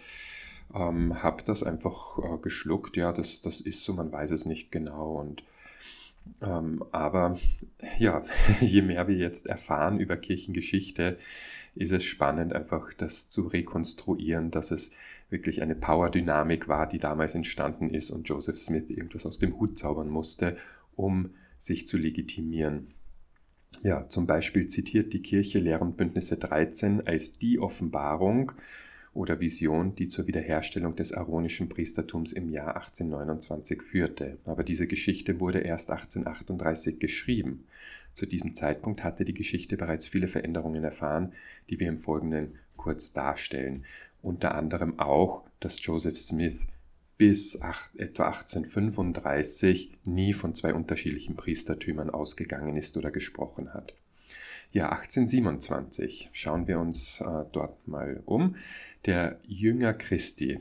ähm, 0.75 1.23
habe 1.23 1.45
das 1.45 1.63
einfach 1.63 2.19
äh, 2.19 2.39
geschluckt, 2.43 2.97
ja, 2.97 3.13
das, 3.13 3.43
das 3.43 3.61
ist 3.61 3.85
so, 3.85 3.93
man 3.93 4.11
weiß 4.11 4.31
es 4.31 4.47
nicht 4.47 4.73
genau. 4.73 5.21
Und 5.21 5.45
ähm, 6.43 6.85
aber 6.93 7.39
ja, 7.99 8.25
je 8.61 8.83
mehr 8.83 9.09
wir 9.09 9.17
jetzt 9.17 9.47
erfahren 9.47 10.01
über 10.01 10.17
Kirchengeschichte, 10.17 11.19
ist 11.75 11.93
es 11.93 12.05
spannend, 12.05 12.53
einfach 12.53 12.93
das 12.95 13.29
zu 13.29 13.47
rekonstruieren, 13.47 14.51
dass 14.51 14.71
es 14.71 14.93
wirklich 15.29 15.63
eine 15.63 15.75
Power-Dynamik 15.75 16.69
war, 16.69 16.89
die 16.89 16.99
damals 16.99 17.35
entstanden 17.35 17.91
ist 17.91 18.11
und 18.11 18.29
Joseph 18.29 18.59
Smith 18.59 18.89
irgendwas 18.89 19.27
aus 19.27 19.39
dem 19.39 19.59
Hut 19.59 19.79
zaubern 19.79 20.09
musste, 20.09 20.57
um 20.95 21.31
sich 21.59 21.87
zu 21.87 21.97
legitimieren. 21.97 22.95
Ja, 23.83 24.09
zum 24.09 24.27
Beispiel 24.27 24.69
zitiert 24.69 25.13
die 25.13 25.23
Kirche 25.23 25.59
Lehr- 25.59 25.83
und 25.83 25.97
Bündnisse 25.97 26.37
13 26.37 27.07
als 27.07 27.39
die 27.39 27.59
Offenbarung 27.59 28.53
oder 29.17 29.41
Vision, 29.41 29.95
die 29.95 30.09
zur 30.09 30.27
Wiederherstellung 30.27 30.95
des 30.95 31.13
aaronischen 31.13 31.69
Priestertums 31.69 32.33
im 32.33 32.51
Jahr 32.51 32.77
1829 32.77 33.83
führte. 33.83 34.39
Aber 34.45 34.63
diese 34.63 34.87
Geschichte 34.87 35.41
wurde 35.41 35.61
erst 35.61 35.91
1838 35.91 36.99
geschrieben. 36.99 37.65
Zu 38.13 38.27
diesem 38.27 38.55
Zeitpunkt 38.55 39.03
hatte 39.03 39.25
die 39.25 39.35
Geschichte 39.35 39.77
bereits 39.77 40.07
viele 40.07 40.29
Veränderungen 40.29 40.85
erfahren, 40.85 41.33
die 41.69 41.81
wir 41.81 41.89
im 41.89 41.99
Folgenden 41.99 42.59
kurz 42.77 43.13
darstellen. 43.13 43.85
Unter 44.23 44.55
anderem 44.55 44.99
auch, 44.99 45.45
dass 45.61 45.85
Joseph 45.85 46.19
Smith 46.19 46.57
bis 47.19 47.59
etwa 47.97 48.27
1835 48.27 49.93
nie 50.05 50.33
von 50.33 50.55
zwei 50.55 50.75
unterschiedlichen 50.75 51.37
Priestertümern 51.37 52.11
ausgegangen 52.11 52.77
ist 52.77 52.97
oder 52.97 53.11
gesprochen 53.11 53.73
hat. 53.73 53.95
Ja, 54.73 54.91
1827 54.91 56.29
schauen 56.33 56.67
wir 56.67 56.79
uns 56.79 57.21
äh, 57.21 57.45
dort 57.53 57.89
mal 57.89 58.23
um. 58.27 58.57
Der 59.07 59.39
Jünger 59.47 59.95
Christi, 59.95 60.59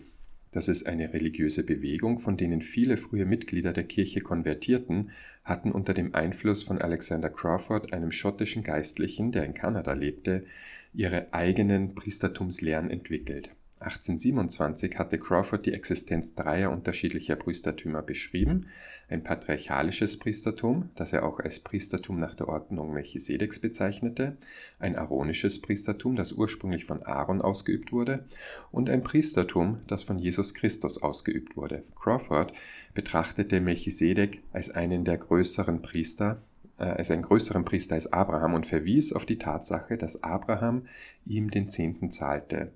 das 0.51 0.67
ist 0.67 0.85
eine 0.85 1.13
religiöse 1.13 1.65
Bewegung, 1.65 2.19
von 2.19 2.37
denen 2.37 2.61
viele 2.61 2.95
frühe 2.95 3.25
Mitglieder 3.25 3.73
der 3.73 3.85
Kirche 3.85 4.21
konvertierten, 4.21 5.09
hatten 5.43 5.71
unter 5.71 5.95
dem 5.95 6.13
Einfluss 6.13 6.61
von 6.61 6.79
Alexander 6.79 7.31
Crawford, 7.31 7.91
einem 7.91 8.11
schottischen 8.11 8.61
Geistlichen, 8.61 9.31
der 9.31 9.45
in 9.45 9.55
Kanada 9.55 9.93
lebte, 9.93 10.45
ihre 10.93 11.33
eigenen 11.33 11.95
Priestertumslehren 11.95 12.91
entwickelt. 12.91 13.49
1827 13.85 14.97
hatte 14.97 15.19
Crawford 15.19 15.67
die 15.67 15.73
Existenz 15.73 16.33
dreier 16.33 16.71
unterschiedlicher 16.71 17.35
Priestertümer 17.35 18.01
beschrieben, 18.01 18.65
ein 19.09 19.21
patriarchalisches 19.21 20.17
Priestertum, 20.17 20.89
das 20.95 21.13
er 21.13 21.23
auch 21.23 21.39
als 21.39 21.59
Priestertum 21.59 22.19
nach 22.19 22.33
der 22.33 22.49
Ordnung 22.49 22.93
Melchisedeks 22.93 23.59
bezeichnete, 23.59 24.37
ein 24.79 24.95
aaronisches 24.95 25.61
Priestertum, 25.61 26.15
das 26.15 26.31
ursprünglich 26.31 26.85
von 26.85 27.03
Aaron 27.03 27.41
ausgeübt 27.41 27.91
wurde, 27.91 28.25
und 28.71 28.89
ein 28.89 29.03
Priestertum, 29.03 29.77
das 29.85 30.01
von 30.01 30.17
Jesus 30.17 30.55
Christus 30.55 31.03
ausgeübt 31.03 31.55
wurde. 31.55 31.83
Crawford 31.95 32.53
betrachtete 32.95 33.61
Melchisedek 33.61 34.41
als 34.51 34.71
einen 34.71 35.05
der 35.05 35.19
größeren 35.19 35.83
Priester, 35.83 36.41
äh, 36.79 36.85
als 36.85 37.11
einen 37.11 37.21
größeren 37.21 37.65
Priester 37.65 37.93
als 37.93 38.11
Abraham 38.11 38.55
und 38.55 38.65
verwies 38.65 39.13
auf 39.13 39.27
die 39.27 39.37
Tatsache, 39.37 39.95
dass 39.95 40.23
Abraham 40.23 40.87
ihm 41.27 41.51
den 41.51 41.69
Zehnten 41.69 42.09
zahlte. 42.09 42.71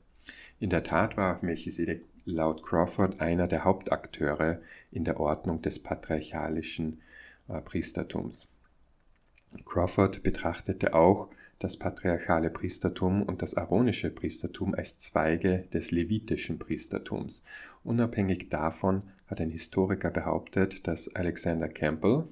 In 0.59 0.69
der 0.69 0.83
Tat 0.83 1.15
war 1.15 1.39
Melchisedek 1.41 2.05
laut 2.25 2.63
Crawford 2.63 3.21
einer 3.21 3.47
der 3.47 3.63
Hauptakteure 3.63 4.61
in 4.91 5.05
der 5.05 5.19
Ordnung 5.19 5.61
des 5.61 5.81
patriarchalischen 5.81 7.01
äh, 7.47 7.61
Priestertums. 7.61 8.53
Crawford 9.65 10.21
betrachtete 10.21 10.93
auch 10.93 11.29
das 11.59 11.77
patriarchale 11.77 12.49
Priestertum 12.49 13.23
und 13.23 13.41
das 13.41 13.55
aaronische 13.55 14.09
Priestertum 14.09 14.73
als 14.75 14.97
Zweige 14.97 15.65
des 15.73 15.91
levitischen 15.91 16.59
Priestertums. 16.59 17.43
Unabhängig 17.83 18.49
davon 18.49 19.03
hat 19.27 19.41
ein 19.41 19.49
Historiker 19.49 20.09
behauptet, 20.09 20.87
dass 20.87 21.13
Alexander 21.15 21.67
Campbell, 21.67 22.25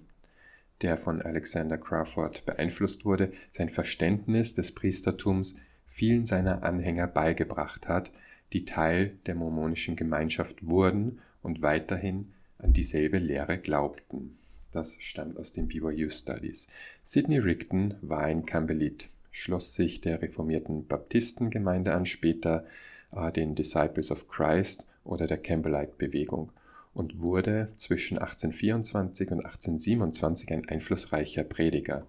der 0.81 0.97
von 0.97 1.21
Alexander 1.21 1.77
Crawford 1.77 2.45
beeinflusst 2.45 3.03
wurde, 3.03 3.33
sein 3.51 3.69
Verständnis 3.69 4.53
des 4.53 4.73
Priestertums 4.73 5.57
vielen 5.97 6.27
seiner 6.27 6.61
Anhänger 6.61 7.07
beigebracht 7.07 7.87
hat, 7.87 8.11
die 8.53 8.65
Teil 8.65 9.17
der 9.25 9.33
mormonischen 9.33 9.95
Gemeinschaft 9.95 10.67
wurden 10.67 11.17
und 11.41 11.63
weiterhin 11.63 12.33
an 12.59 12.71
dieselbe 12.71 13.17
Lehre 13.17 13.57
glaubten. 13.57 14.37
Das 14.71 14.95
stammt 14.99 15.37
aus 15.37 15.53
den 15.53 15.67
BYU 15.67 16.11
Studies. 16.11 16.67
Sidney 17.01 17.39
Rigdon 17.39 17.95
war 18.01 18.21
ein 18.21 18.45
Campbellit, 18.45 19.07
schloss 19.31 19.73
sich 19.73 19.99
der 19.99 20.21
reformierten 20.21 20.85
Baptistengemeinde 20.85 21.95
an, 21.95 22.05
später 22.05 22.65
äh, 23.11 23.31
den 23.31 23.55
Disciples 23.55 24.11
of 24.11 24.27
Christ 24.27 24.87
oder 25.03 25.25
der 25.25 25.39
Campbellite-Bewegung 25.39 26.51
und 26.93 27.21
wurde 27.21 27.69
zwischen 27.75 28.19
1824 28.19 29.31
und 29.31 29.45
1827 29.45 30.51
ein 30.51 30.69
einflussreicher 30.69 31.43
Prediger. 31.43 32.05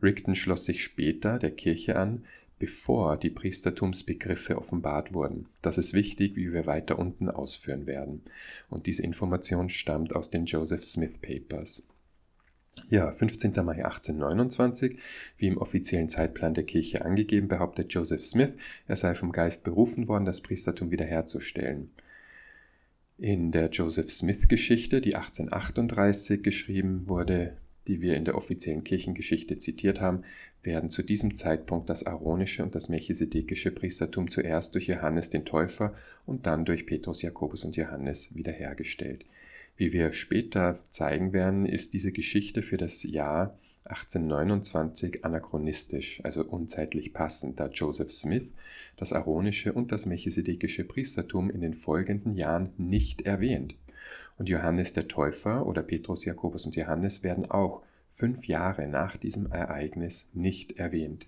Rigdon 0.00 0.36
schloss 0.36 0.64
sich 0.64 0.84
später 0.84 1.40
der 1.40 1.50
Kirche 1.50 1.96
an, 1.96 2.24
bevor 2.62 3.16
die 3.16 3.30
Priestertumsbegriffe 3.30 4.56
offenbart 4.56 5.12
wurden. 5.12 5.46
Das 5.62 5.78
ist 5.78 5.94
wichtig, 5.94 6.36
wie 6.36 6.52
wir 6.52 6.64
weiter 6.64 6.96
unten 6.96 7.28
ausführen 7.28 7.88
werden. 7.88 8.22
Und 8.70 8.86
diese 8.86 9.02
Information 9.02 9.68
stammt 9.68 10.14
aus 10.14 10.30
den 10.30 10.44
Joseph 10.44 10.84
Smith 10.84 11.14
Papers. 11.20 11.82
Ja, 12.88 13.12
15. 13.12 13.50
Mai 13.64 13.84
1829, 13.84 14.96
wie 15.38 15.48
im 15.48 15.58
offiziellen 15.58 16.08
Zeitplan 16.08 16.54
der 16.54 16.62
Kirche 16.62 17.04
angegeben, 17.04 17.48
behauptet 17.48 17.92
Joseph 17.92 18.22
Smith, 18.22 18.52
er 18.86 18.94
sei 18.94 19.16
vom 19.16 19.32
Geist 19.32 19.64
berufen 19.64 20.06
worden, 20.06 20.24
das 20.24 20.40
Priestertum 20.40 20.92
wiederherzustellen. 20.92 21.90
In 23.18 23.50
der 23.50 23.70
Joseph 23.70 24.12
Smith-Geschichte, 24.12 25.00
die 25.00 25.16
1838 25.16 26.44
geschrieben 26.44 27.08
wurde, 27.08 27.56
die 27.88 28.00
wir 28.00 28.14
in 28.14 28.24
der 28.24 28.36
offiziellen 28.36 28.84
Kirchengeschichte 28.84 29.58
zitiert 29.58 30.00
haben, 30.00 30.22
werden 30.62 30.90
zu 30.90 31.02
diesem 31.02 31.36
Zeitpunkt 31.36 31.90
das 31.90 32.06
aaronische 32.06 32.62
und 32.62 32.74
das 32.74 32.88
melchisedekische 32.88 33.70
Priestertum 33.70 34.28
zuerst 34.28 34.74
durch 34.74 34.86
Johannes 34.86 35.30
den 35.30 35.44
Täufer 35.44 35.94
und 36.26 36.46
dann 36.46 36.64
durch 36.64 36.86
Petrus, 36.86 37.22
Jakobus 37.22 37.64
und 37.64 37.76
Johannes 37.76 38.34
wiederhergestellt. 38.34 39.24
Wie 39.76 39.92
wir 39.92 40.12
später 40.12 40.78
zeigen 40.90 41.32
werden, 41.32 41.66
ist 41.66 41.94
diese 41.94 42.12
Geschichte 42.12 42.62
für 42.62 42.76
das 42.76 43.02
Jahr 43.02 43.58
1829 43.86 45.24
anachronistisch, 45.24 46.20
also 46.22 46.44
unzeitlich 46.44 47.12
passend, 47.12 47.58
da 47.58 47.66
Joseph 47.66 48.12
Smith 48.12 48.44
das 48.96 49.12
aaronische 49.12 49.72
und 49.72 49.90
das 49.90 50.06
melchisedekische 50.06 50.84
Priestertum 50.84 51.50
in 51.50 51.60
den 51.60 51.74
folgenden 51.74 52.36
Jahren 52.36 52.70
nicht 52.76 53.22
erwähnt. 53.22 53.74
Und 54.38 54.48
Johannes 54.48 54.92
der 54.92 55.08
Täufer 55.08 55.66
oder 55.66 55.82
Petrus, 55.82 56.24
Jakobus 56.24 56.66
und 56.66 56.76
Johannes 56.76 57.22
werden 57.22 57.50
auch 57.50 57.82
fünf 58.12 58.46
Jahre 58.46 58.86
nach 58.86 59.16
diesem 59.16 59.50
Ereignis 59.50 60.30
nicht 60.34 60.78
erwähnt. 60.78 61.26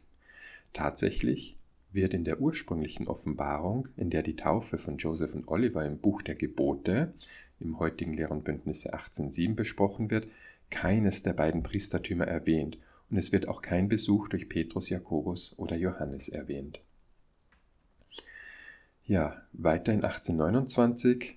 Tatsächlich 0.73 1.57
wird 1.93 2.15
in 2.15 2.25
der 2.25 2.41
ursprünglichen 2.41 3.09
Offenbarung, 3.09 3.89
in 3.97 4.11
der 4.11 4.23
die 4.23 4.37
Taufe 4.37 4.79
von 4.79 4.99
Joseph 4.99 5.35
und 5.35 5.49
Oliver 5.49 5.85
im 5.85 5.99
Buch 5.99 6.23
der 6.23 6.35
Gebote 6.35 7.13
im 7.61 7.79
heutigen 7.79 8.15
Lehr- 8.15 8.31
und 8.31 8.45
Bündnisse 8.45 8.93
1807 8.93 9.57
besprochen 9.57 10.11
wird, 10.11 10.27
keines 10.71 11.23
der 11.23 11.33
beiden 11.33 11.63
Priestertümer 11.63 12.27
erwähnt 12.27 12.79
und 13.11 13.17
es 13.17 13.33
wird 13.33 13.49
auch 13.49 13.63
kein 13.63 13.89
Besuch 13.89 14.29
durch 14.29 14.49
Petrus, 14.49 14.89
Jakobus 14.89 15.55
oder 15.57 15.77
Johannes 15.77 16.29
erwähnt. 16.29 16.81
Ja, 19.07 19.43
weiter 19.53 19.93
in 19.93 20.03
1829 20.03 21.37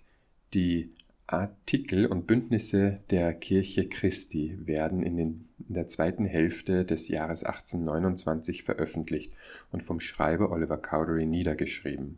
die 0.54 0.90
Artikel 1.28 2.06
und 2.06 2.26
Bündnisse 2.26 3.02
der 3.10 3.34
Kirche 3.34 3.90
Christi 3.90 4.58
werden 4.66 5.04
in, 5.04 5.18
den, 5.18 5.50
in, 5.68 5.74
der 5.74 5.88
zweiten 5.88 6.26
Hälfte 6.26 6.86
des 6.86 7.10
Jahres 7.10 7.44
1829 7.44 8.64
veröffentlicht 8.64 9.34
und 9.74 9.84
vom 9.84 10.00
Schreiber 10.00 10.52
Oliver 10.52 10.78
Cowdery 10.78 11.26
niedergeschrieben. 11.26 12.18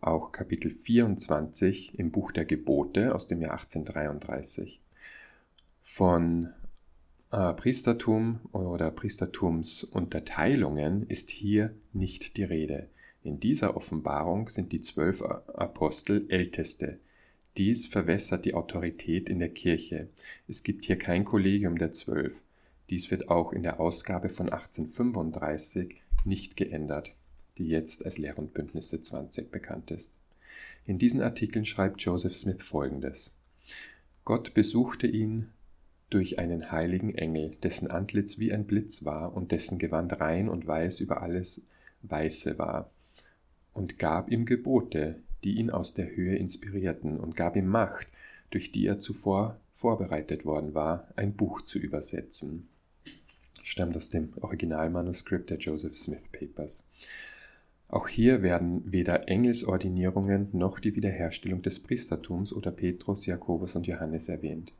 Auch 0.00 0.32
Kapitel 0.32 0.72
24 0.72 1.96
im 1.96 2.10
Buch 2.10 2.32
der 2.32 2.44
Gebote 2.44 3.14
aus 3.14 3.28
dem 3.28 3.40
Jahr 3.40 3.52
1833. 3.52 4.80
Von 5.84 6.48
äh, 7.30 7.52
Priestertum 7.52 8.40
oder 8.52 8.90
Priestertumsunterteilungen 8.90 11.08
ist 11.08 11.30
hier 11.30 11.72
nicht 11.92 12.36
die 12.36 12.44
Rede. 12.44 12.88
In 13.22 13.38
dieser 13.38 13.76
Offenbarung 13.76 14.48
sind 14.48 14.72
die 14.72 14.80
zwölf 14.80 15.22
Apostel 15.22 16.26
Älteste. 16.30 16.98
Dies 17.58 17.86
verwässert 17.86 18.44
die 18.44 18.54
Autorität 18.54 19.28
in 19.28 19.40
der 19.40 19.48
Kirche. 19.48 20.06
Es 20.46 20.62
gibt 20.62 20.84
hier 20.84 20.96
kein 20.96 21.24
Kollegium 21.24 21.76
der 21.76 21.90
Zwölf. 21.90 22.40
Dies 22.88 23.10
wird 23.10 23.30
auch 23.30 23.52
in 23.52 23.64
der 23.64 23.80
Ausgabe 23.80 24.28
von 24.28 24.48
1835 24.48 26.00
nicht 26.24 26.56
geändert, 26.56 27.10
die 27.58 27.66
jetzt 27.66 28.04
als 28.04 28.16
Lehr- 28.16 28.38
und 28.38 28.54
Bündnisse 28.54 29.00
20 29.00 29.50
bekannt 29.50 29.90
ist. 29.90 30.14
In 30.86 31.00
diesen 31.00 31.20
Artikeln 31.20 31.66
schreibt 31.66 32.00
Joseph 32.00 32.36
Smith 32.36 32.62
folgendes. 32.62 33.34
Gott 34.24 34.54
besuchte 34.54 35.08
ihn 35.08 35.48
durch 36.10 36.38
einen 36.38 36.70
heiligen 36.70 37.12
Engel, 37.12 37.56
dessen 37.64 37.90
Antlitz 37.90 38.38
wie 38.38 38.52
ein 38.52 38.66
Blitz 38.66 39.04
war 39.04 39.34
und 39.34 39.50
dessen 39.50 39.80
Gewand 39.80 40.20
rein 40.20 40.48
und 40.48 40.68
weiß 40.68 41.00
über 41.00 41.22
alles 41.22 41.62
Weiße 42.02 42.56
war, 42.56 42.88
und 43.74 43.98
gab 43.98 44.30
ihm 44.30 44.46
Gebote, 44.46 45.20
die 45.44 45.58
ihn 45.58 45.70
aus 45.70 45.94
der 45.94 46.14
Höhe 46.14 46.36
inspirierten, 46.36 47.18
und 47.18 47.36
gab 47.36 47.56
ihm 47.56 47.66
Macht, 47.66 48.06
durch 48.50 48.72
die 48.72 48.86
er 48.86 48.98
zuvor 48.98 49.60
vorbereitet 49.74 50.44
worden 50.44 50.74
war, 50.74 51.08
ein 51.16 51.34
Buch 51.34 51.62
zu 51.62 51.78
übersetzen. 51.78 52.68
Stammt 53.62 53.96
aus 53.96 54.08
dem 54.08 54.32
Originalmanuskript 54.40 55.50
der 55.50 55.58
Joseph 55.58 55.96
Smith 55.96 56.22
Papers. 56.32 56.84
Auch 57.88 58.08
hier 58.08 58.42
werden 58.42 58.82
weder 58.90 59.28
Engelsordinierungen 59.28 60.48
noch 60.52 60.78
die 60.78 60.94
Wiederherstellung 60.94 61.62
des 61.62 61.82
Priestertums 61.82 62.52
oder 62.52 62.70
Petrus, 62.70 63.24
Jakobus 63.24 63.76
und 63.76 63.86
Johannes 63.86 64.28
erwähnt. 64.28 64.72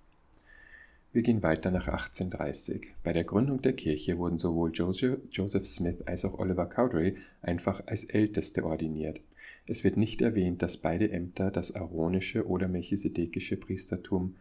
Wir 1.12 1.22
gehen 1.22 1.42
weiter 1.42 1.70
nach 1.70 1.88
1830. 1.88 2.88
Bei 3.02 3.14
der 3.14 3.24
Gründung 3.24 3.62
der 3.62 3.72
Kirche 3.72 4.18
wurden 4.18 4.36
sowohl 4.36 4.72
Joseph 4.72 5.66
Smith 5.66 6.02
als 6.04 6.26
auch 6.26 6.38
Oliver 6.38 6.66
Cowdery 6.66 7.16
einfach 7.40 7.82
als 7.86 8.04
Älteste 8.04 8.64
ordiniert. 8.64 9.20
Es 9.68 9.84
wird 9.84 9.98
nicht 9.98 10.22
erwähnt, 10.22 10.62
dass 10.62 10.78
beide 10.78 11.12
Ämter 11.12 11.50
das 11.50 11.74
aaronische 11.74 12.46
oder 12.46 12.68
melchisedekische 12.68 13.58
Priestertum 13.58 14.36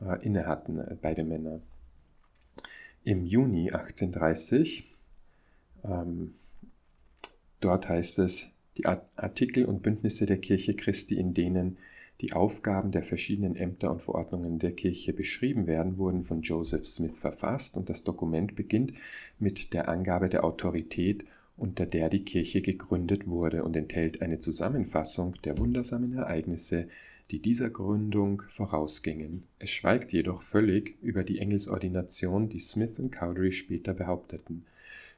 äh, 0.00 0.24
innehatten, 0.24 0.78
äh, 0.78 0.96
beide 1.00 1.22
Männer. 1.22 1.60
Im 3.04 3.24
Juni 3.24 3.70
1830, 3.70 4.90
ähm, 5.84 6.34
dort 7.60 7.88
heißt 7.88 8.18
es, 8.20 8.50
die 8.78 8.86
Artikel 8.86 9.66
und 9.66 9.82
Bündnisse 9.82 10.24
der 10.24 10.38
Kirche 10.38 10.74
Christi, 10.74 11.18
in 11.18 11.34
denen 11.34 11.76
die 12.22 12.32
Aufgaben 12.32 12.92
der 12.92 13.02
verschiedenen 13.02 13.56
Ämter 13.56 13.90
und 13.90 14.02
Verordnungen 14.02 14.58
der 14.58 14.72
Kirche 14.72 15.12
beschrieben 15.12 15.66
werden, 15.66 15.98
wurden 15.98 16.22
von 16.22 16.42
Joseph 16.42 16.86
Smith 16.86 17.18
verfasst 17.18 17.76
und 17.76 17.88
das 17.88 18.04
Dokument 18.04 18.56
beginnt 18.56 18.92
mit 19.38 19.72
der 19.72 19.88
Angabe 19.88 20.28
der 20.28 20.44
Autorität, 20.44 21.24
unter 21.60 21.86
der 21.86 22.08
die 22.08 22.24
Kirche 22.24 22.62
gegründet 22.62 23.26
wurde 23.26 23.64
und 23.64 23.76
enthält 23.76 24.22
eine 24.22 24.38
Zusammenfassung 24.38 25.34
der 25.44 25.58
wundersamen 25.58 26.14
Ereignisse, 26.14 26.88
die 27.30 27.38
dieser 27.38 27.70
Gründung 27.70 28.42
vorausgingen. 28.48 29.44
Es 29.58 29.70
schweigt 29.70 30.12
jedoch 30.12 30.42
völlig 30.42 30.96
über 31.02 31.22
die 31.22 31.38
Engelsordination, 31.38 32.48
die 32.48 32.58
Smith 32.58 32.98
und 32.98 33.10
Cowdery 33.10 33.52
später 33.52 33.94
behaupteten. 33.94 34.64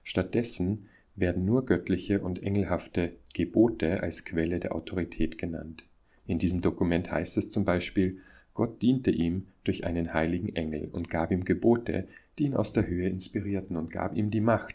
Stattdessen 0.03 0.89
werden 1.15 1.45
nur 1.45 1.65
göttliche 1.65 2.21
und 2.21 2.43
engelhafte 2.43 3.13
Gebote 3.35 4.03
als 4.03 4.25
Quelle 4.25 4.61
der 4.61 4.75
Autorität 4.75 5.39
genannt. 5.39 5.85
In 6.27 6.39
diesem 6.39 6.61
Dokument 6.61 7.11
heißt 7.11 7.39
es 7.39 7.51
zum 7.51 7.65
Beispiel, 7.65 8.19
Gott 8.55 8.83
diente 8.83 9.11
ihm 9.11 9.47
durch 9.65 9.85
einen 9.87 10.13
heiligen 10.13 10.55
Engel 10.55 10.89
und 10.93 11.09
gab 11.09 11.31
ihm 11.31 11.45
Gebote, 11.45 12.09
die 12.39 12.45
ihn 12.45 12.55
aus 12.55 12.73
der 12.73 12.87
Höhe 12.87 13.09
inspirierten 13.09 13.77
und 13.77 13.91
gab 13.91 14.17
ihm 14.17 14.31
die 14.31 14.41
Macht, 14.41 14.75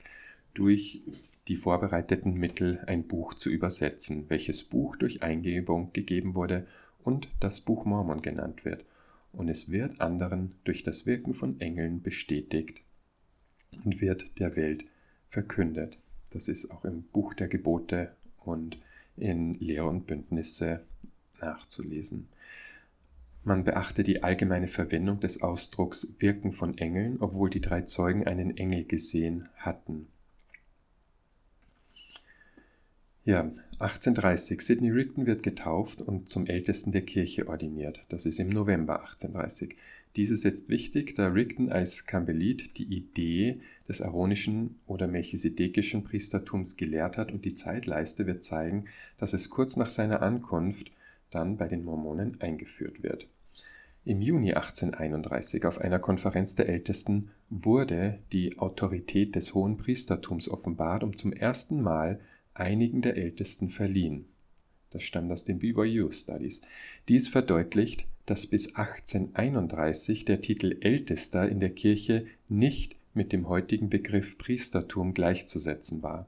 durch 0.53 1.01
die 1.47 1.55
vorbereiteten 1.55 2.33
Mittel 2.33 2.83
ein 2.87 3.07
Buch 3.07 3.33
zu 3.33 3.49
übersetzen, 3.49 4.29
welches 4.29 4.63
Buch 4.63 4.95
durch 4.97 5.23
Eingebung 5.23 5.93
gegeben 5.93 6.35
wurde 6.35 6.67
und 7.03 7.29
das 7.39 7.61
Buch 7.61 7.85
Mormon 7.85 8.21
genannt 8.21 8.65
wird. 8.65 8.83
Und 9.31 9.49
es 9.49 9.71
wird 9.71 10.01
anderen 10.01 10.55
durch 10.63 10.83
das 10.83 11.05
Wirken 11.05 11.33
von 11.33 11.59
Engeln 11.61 12.01
bestätigt 12.01 12.81
und 13.83 14.01
wird 14.01 14.39
der 14.39 14.55
Welt 14.55 14.85
verkündet. 15.29 15.97
Das 16.31 16.47
ist 16.47 16.71
auch 16.71 16.83
im 16.83 17.03
Buch 17.03 17.33
der 17.33 17.47
Gebote 17.47 18.11
und 18.43 18.77
in 19.15 19.53
Lehre 19.55 19.87
und 19.87 20.07
Bündnisse 20.07 20.81
nachzulesen. 21.39 22.27
Man 23.43 23.63
beachte 23.63 24.03
die 24.03 24.23
allgemeine 24.23 24.67
Verwendung 24.67 25.21
des 25.21 25.41
Ausdrucks 25.41 26.15
Wirken 26.19 26.51
von 26.51 26.77
Engeln, 26.77 27.17
obwohl 27.21 27.49
die 27.49 27.61
drei 27.61 27.83
Zeugen 27.83 28.27
einen 28.27 28.57
Engel 28.57 28.83
gesehen 28.83 29.47
hatten. 29.55 30.07
Ja, 33.27 33.41
1830. 33.79 34.61
Sidney 34.61 34.89
Rigdon 34.89 35.25
wird 35.25 35.43
getauft 35.43 35.99
und 35.99 36.29
zum 36.29 36.45
Ältesten 36.45 36.93
der 36.93 37.01
Kirche 37.01 37.49
ordiniert. 37.49 37.99
Das 38.07 38.25
ist 38.25 38.39
im 38.39 38.47
November 38.47 39.01
1830. 39.01 39.75
Dies 40.15 40.31
ist 40.31 40.45
jetzt 40.45 40.69
wichtig, 40.69 41.13
da 41.13 41.27
Rigdon 41.27 41.69
als 41.69 42.05
Campbellit 42.05 42.77
die 42.77 42.85
Idee 42.85 43.59
des 43.89 44.01
aaronischen 44.01 44.79
oder 44.87 45.07
melchisedekischen 45.07 46.05
Priestertums 46.05 46.77
gelehrt 46.77 47.17
hat 47.17 47.33
und 47.33 47.43
die 47.43 47.53
Zeitleiste 47.53 48.27
wird 48.27 48.45
zeigen, 48.45 48.85
dass 49.17 49.33
es 49.33 49.49
kurz 49.49 49.75
nach 49.75 49.89
seiner 49.89 50.21
Ankunft 50.21 50.89
dann 51.29 51.57
bei 51.57 51.67
den 51.67 51.83
Mormonen 51.83 52.39
eingeführt 52.39 53.03
wird. 53.03 53.27
Im 54.05 54.21
Juni 54.21 54.53
1831 54.53 55.65
auf 55.65 55.81
einer 55.81 55.99
Konferenz 55.99 56.55
der 56.55 56.69
Ältesten 56.69 57.31
wurde 57.49 58.19
die 58.31 58.57
Autorität 58.57 59.35
des 59.35 59.53
hohen 59.53 59.75
Priestertums 59.75 60.47
offenbart 60.47 61.03
und 61.03 61.17
zum 61.17 61.33
ersten 61.33 61.81
Mal 61.81 62.21
einigen 62.59 63.01
der 63.01 63.17
Ältesten 63.17 63.69
verliehen. 63.69 64.25
Das 64.91 65.03
stammt 65.03 65.31
aus 65.31 65.43
den 65.43 65.59
BYU 65.59 66.11
Studies. 66.11 66.61
Dies 67.07 67.27
verdeutlicht, 67.27 68.05
dass 68.25 68.47
bis 68.47 68.75
1831 68.75 70.25
der 70.25 70.41
Titel 70.41 70.77
Ältester 70.81 71.47
in 71.47 71.59
der 71.59 71.69
Kirche 71.69 72.25
nicht 72.49 72.95
mit 73.13 73.31
dem 73.31 73.49
heutigen 73.49 73.89
Begriff 73.89 74.37
Priestertum 74.37 75.13
gleichzusetzen 75.13 76.03
war. 76.03 76.27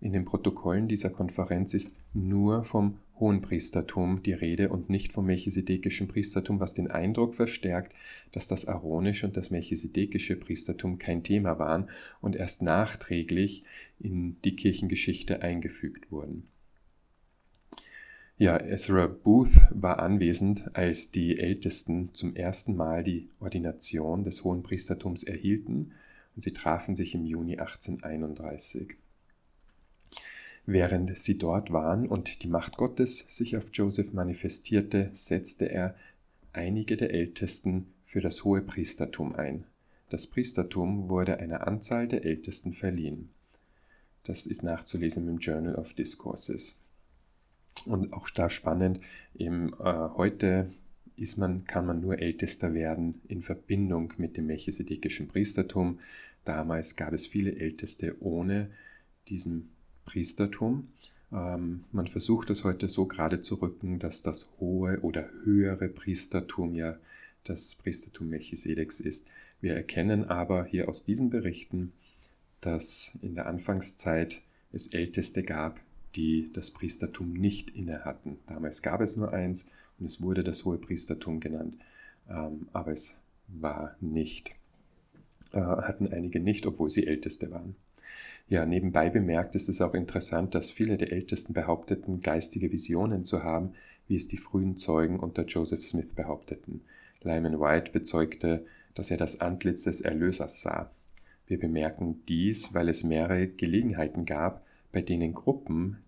In 0.00 0.12
den 0.12 0.24
Protokollen 0.24 0.88
dieser 0.88 1.10
Konferenz 1.10 1.72
ist 1.72 1.94
nur 2.12 2.64
vom 2.64 2.98
Hohenpriestertum 3.18 4.22
die 4.22 4.32
Rede 4.32 4.68
und 4.68 4.90
nicht 4.90 5.12
vom 5.12 5.26
melchisedekischen 5.26 6.08
Priestertum, 6.08 6.60
was 6.60 6.74
den 6.74 6.90
Eindruck 6.90 7.34
verstärkt, 7.34 7.94
dass 8.32 8.48
das 8.48 8.68
aaronische 8.68 9.26
und 9.26 9.36
das 9.36 9.50
melchisedekische 9.50 10.36
Priestertum 10.36 10.98
kein 10.98 11.22
Thema 11.22 11.58
waren 11.58 11.88
und 12.20 12.36
erst 12.36 12.62
nachträglich 12.62 13.64
in 13.98 14.36
die 14.42 14.56
Kirchengeschichte 14.56 15.42
eingefügt 15.42 16.10
wurden. 16.12 16.48
Ja, 18.38 18.60
Ezra 18.60 19.06
Booth 19.06 19.62
war 19.70 19.98
anwesend, 19.98 20.76
als 20.76 21.10
die 21.10 21.38
Ältesten 21.38 22.12
zum 22.12 22.36
ersten 22.36 22.76
Mal 22.76 23.02
die 23.02 23.28
Ordination 23.40 24.24
des 24.24 24.44
Hohenpriestertums 24.44 25.22
erhielten 25.22 25.92
und 26.34 26.42
sie 26.42 26.52
trafen 26.52 26.96
sich 26.96 27.14
im 27.14 27.24
Juni 27.24 27.56
1831. 27.56 28.96
Während 30.66 31.16
sie 31.16 31.38
dort 31.38 31.72
waren 31.72 32.08
und 32.08 32.42
die 32.42 32.48
Macht 32.48 32.76
Gottes 32.76 33.20
sich 33.28 33.56
auf 33.56 33.70
Joseph 33.72 34.12
manifestierte, 34.12 35.10
setzte 35.12 35.70
er 35.70 35.94
einige 36.52 36.96
der 36.96 37.12
Ältesten 37.12 37.86
für 38.04 38.20
das 38.20 38.44
hohe 38.44 38.62
Priestertum 38.62 39.36
ein. 39.36 39.64
Das 40.10 40.26
Priestertum 40.26 41.08
wurde 41.08 41.38
einer 41.38 41.68
Anzahl 41.68 42.08
der 42.08 42.24
Ältesten 42.24 42.72
verliehen. 42.72 43.30
Das 44.24 44.44
ist 44.44 44.64
nachzulesen 44.64 45.28
im 45.28 45.38
Journal 45.38 45.76
of 45.76 45.94
Discourses. 45.94 46.80
Und 47.84 48.12
auch 48.12 48.28
da 48.30 48.50
spannend, 48.50 49.00
eben, 49.36 49.72
äh, 49.74 50.08
heute 50.16 50.72
ist 51.16 51.36
man, 51.36 51.64
kann 51.64 51.86
man 51.86 52.00
nur 52.00 52.18
Ältester 52.18 52.74
werden 52.74 53.20
in 53.28 53.42
Verbindung 53.42 54.12
mit 54.18 54.36
dem 54.36 54.46
melchisedekischen 54.46 55.28
Priestertum. 55.28 56.00
Damals 56.44 56.96
gab 56.96 57.12
es 57.12 57.26
viele 57.26 57.54
Älteste 57.56 58.16
ohne 58.20 58.70
diesen 59.28 59.75
Priestertum. 60.06 60.88
Ähm, 61.32 61.84
man 61.92 62.06
versucht 62.06 62.48
es 62.50 62.64
heute 62.64 62.88
so 62.88 63.06
gerade 63.06 63.40
zu 63.40 63.56
rücken, 63.56 63.98
dass 63.98 64.22
das 64.22 64.48
hohe 64.58 65.00
oder 65.00 65.28
höhere 65.44 65.88
Priestertum 65.88 66.74
ja 66.74 66.96
das 67.44 67.74
Priestertum 67.74 68.28
Melchisedeks 68.28 69.00
ist. 69.00 69.28
Wir 69.60 69.74
erkennen 69.74 70.24
aber 70.24 70.64
hier 70.64 70.88
aus 70.88 71.04
diesen 71.04 71.30
Berichten, 71.30 71.92
dass 72.60 73.16
in 73.22 73.34
der 73.34 73.46
Anfangszeit 73.46 74.40
es 74.72 74.88
Älteste 74.88 75.42
gab, 75.42 75.80
die 76.14 76.50
das 76.52 76.70
Priestertum 76.70 77.32
nicht 77.32 77.70
inne 77.70 78.04
hatten. 78.04 78.38
Damals 78.46 78.82
gab 78.82 79.00
es 79.00 79.16
nur 79.16 79.32
eins 79.32 79.70
und 79.98 80.06
es 80.06 80.20
wurde 80.22 80.42
das 80.42 80.64
hohe 80.64 80.78
Priestertum 80.78 81.40
genannt, 81.40 81.76
ähm, 82.28 82.68
aber 82.72 82.92
es 82.92 83.16
war 83.48 83.96
nicht, 84.00 84.54
äh, 85.52 85.60
hatten 85.60 86.08
einige 86.08 86.40
nicht, 86.40 86.66
obwohl 86.66 86.90
sie 86.90 87.06
Älteste 87.06 87.50
waren. 87.50 87.76
Ja, 88.48 88.64
nebenbei 88.64 89.10
bemerkt 89.10 89.56
ist 89.56 89.68
es 89.68 89.80
auch 89.80 89.94
interessant, 89.94 90.54
dass 90.54 90.70
viele 90.70 90.96
der 90.96 91.10
Ältesten 91.10 91.52
behaupteten, 91.52 92.20
geistige 92.20 92.70
Visionen 92.70 93.24
zu 93.24 93.42
haben, 93.42 93.74
wie 94.06 94.14
es 94.14 94.28
die 94.28 94.36
frühen 94.36 94.76
Zeugen 94.76 95.18
unter 95.18 95.44
Joseph 95.44 95.82
Smith 95.82 96.12
behaupteten. 96.14 96.82
Lyman 97.22 97.58
White 97.58 97.90
bezeugte, 97.90 98.64
dass 98.94 99.10
er 99.10 99.16
das 99.16 99.40
Antlitz 99.40 99.82
des 99.82 100.00
Erlösers 100.00 100.62
sah. 100.62 100.90
Wir 101.48 101.58
bemerken 101.58 102.22
dies, 102.28 102.72
weil 102.72 102.88
es 102.88 103.02
mehrere 103.02 103.48
Gelegenheiten 103.48 104.26
gab, 104.26 104.64
bei 104.92 105.00
denen 105.02 105.34
Gruppen 105.34 105.98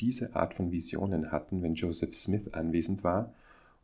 diese 0.00 0.36
Art 0.36 0.54
von 0.54 0.70
Visionen 0.70 1.32
hatten, 1.32 1.62
wenn 1.62 1.74
Joseph 1.74 2.14
Smith 2.14 2.52
anwesend 2.52 3.02
war 3.02 3.34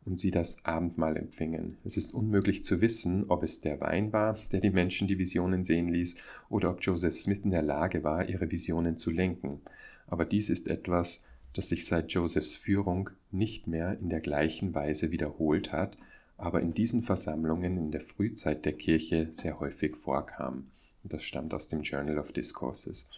und 0.05 0.19
sie 0.19 0.31
das 0.31 0.63
Abendmahl 0.63 1.17
empfingen. 1.17 1.77
Es 1.83 1.97
ist 1.97 2.13
unmöglich 2.13 2.63
zu 2.63 2.81
wissen, 2.81 3.25
ob 3.27 3.43
es 3.43 3.59
der 3.59 3.81
Wein 3.81 4.13
war, 4.13 4.37
der 4.51 4.61
die 4.61 4.69
Menschen 4.69 5.07
die 5.07 5.17
Visionen 5.17 5.63
sehen 5.63 5.89
ließ, 5.89 6.17
oder 6.49 6.69
ob 6.69 6.81
Joseph 6.81 7.15
Smith 7.15 7.41
in 7.43 7.51
der 7.51 7.63
Lage 7.63 8.03
war, 8.03 8.29
ihre 8.29 8.51
Visionen 8.51 8.97
zu 8.97 9.09
lenken. 9.09 9.61
Aber 10.07 10.25
dies 10.25 10.49
ist 10.49 10.67
etwas, 10.67 11.23
das 11.53 11.69
sich 11.69 11.85
seit 11.85 12.11
Josephs 12.11 12.55
Führung 12.55 13.09
nicht 13.31 13.65
mehr 13.67 13.97
in 13.99 14.09
der 14.09 14.19
gleichen 14.19 14.75
Weise 14.75 15.11
wiederholt 15.11 15.71
hat, 15.71 15.97
aber 16.37 16.61
in 16.61 16.73
diesen 16.73 17.01
Versammlungen 17.01 17.77
in 17.77 17.91
der 17.91 18.01
Frühzeit 18.01 18.65
der 18.65 18.73
Kirche 18.73 19.27
sehr 19.31 19.59
häufig 19.59 19.95
vorkam. 19.95 20.67
Das 21.03 21.23
stammt 21.23 21.53
aus 21.53 21.67
dem 21.67 21.83
Journal 21.83 22.17
of 22.17 22.31
Discourses. 22.31 23.09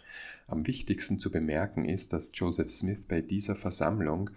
Am 0.46 0.66
wichtigsten 0.66 1.18
zu 1.18 1.30
bemerken 1.30 1.86
ist, 1.86 2.12
dass 2.12 2.30
Joseph 2.34 2.70
Smith 2.70 2.98
bei 3.08 3.20
dieser 3.22 3.54
Versammlung 3.54 4.30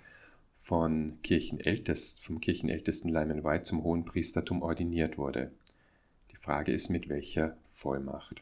von 0.62 1.17
Kirchenältest, 1.24 2.24
vom 2.24 2.39
Kirchenältesten 2.39 3.10
Lyman 3.10 3.43
White 3.43 3.63
zum 3.63 3.84
hohen 3.84 4.06
Priestertum 4.06 4.62
ordiniert 4.62 5.17
wurde. 5.17 5.52
Die 6.32 6.38
Frage 6.38 6.71
ist, 6.71 6.89
mit 6.89 7.10
welcher 7.10 7.58
Vollmacht. 7.71 8.41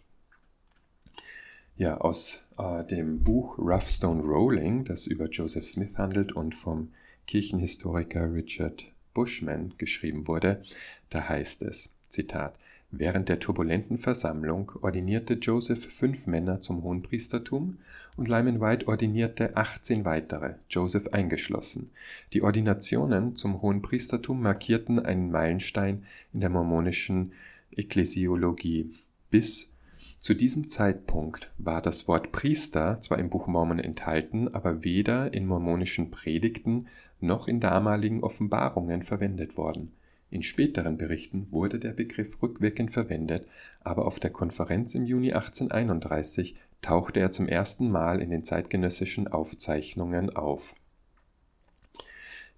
Ja, 1.77 1.97
aus 1.97 2.45
äh, 2.57 2.83
dem 2.83 3.23
Buch 3.23 3.57
Rough 3.57 3.87
Stone 3.87 4.21
Rolling, 4.21 4.83
das 4.83 5.07
über 5.07 5.29
Joseph 5.29 5.65
Smith 5.65 5.95
handelt 5.95 6.33
und 6.33 6.53
vom 6.53 6.89
Kirchenhistoriker 7.25 8.33
Richard 8.33 8.83
Bushman 9.13 9.73
geschrieben 9.77 10.27
wurde, 10.27 10.61
da 11.09 11.29
heißt 11.29 11.61
es, 11.63 11.89
Zitat, 12.09 12.53
Während 12.91 13.29
der 13.29 13.39
turbulenten 13.39 13.99
Versammlung 13.99 14.71
ordinierte 14.81 15.35
Joseph 15.35 15.93
fünf 15.93 16.25
Männer 16.25 16.59
zum 16.59 16.83
Hohenpriestertum 16.83 17.77
und 18.19 18.27
Lyman 18.27 18.59
White 18.59 18.89
ordinierte 18.89 19.55
18 19.55 20.03
weitere, 20.03 20.55
Joseph 20.69 21.07
eingeschlossen. 21.13 21.91
Die 22.33 22.41
Ordinationen 22.41 23.37
zum 23.37 23.61
Hohenpriestertum 23.61 24.41
markierten 24.41 24.99
einen 24.99 25.31
Meilenstein 25.31 26.03
in 26.33 26.41
der 26.41 26.49
mormonischen 26.49 27.31
Ekklesiologie. 27.71 28.93
Bis 29.31 29.73
zu 30.19 30.33
diesem 30.33 30.67
Zeitpunkt 30.67 31.49
war 31.57 31.81
das 31.81 32.09
Wort 32.09 32.33
Priester 32.33 32.99
zwar 32.99 33.19
im 33.19 33.29
Buch 33.29 33.47
Mormon 33.47 33.79
enthalten, 33.79 34.53
aber 34.53 34.83
weder 34.83 35.33
in 35.33 35.45
mormonischen 35.45 36.11
Predigten 36.11 36.87
noch 37.21 37.47
in 37.47 37.61
damaligen 37.61 38.21
Offenbarungen 38.21 39.03
verwendet 39.03 39.55
worden 39.55 39.93
in 40.31 40.43
späteren 40.43 40.97
Berichten 40.97 41.47
wurde 41.49 41.79
der 41.79 41.91
Begriff 41.91 42.41
rückwirkend 42.41 42.91
verwendet, 42.91 43.47
aber 43.81 44.05
auf 44.05 44.19
der 44.19 44.29
Konferenz 44.29 44.93
im 44.93 45.05
Juni 45.05 45.33
1831 45.33 46.55
tauchte 46.81 47.19
er 47.19 47.31
zum 47.31 47.47
ersten 47.47 47.89
Mal 47.89 48.21
in 48.21 48.29
den 48.29 48.43
zeitgenössischen 48.43 49.27
Aufzeichnungen 49.27 50.35
auf. 50.35 50.73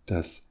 Das 0.06 0.44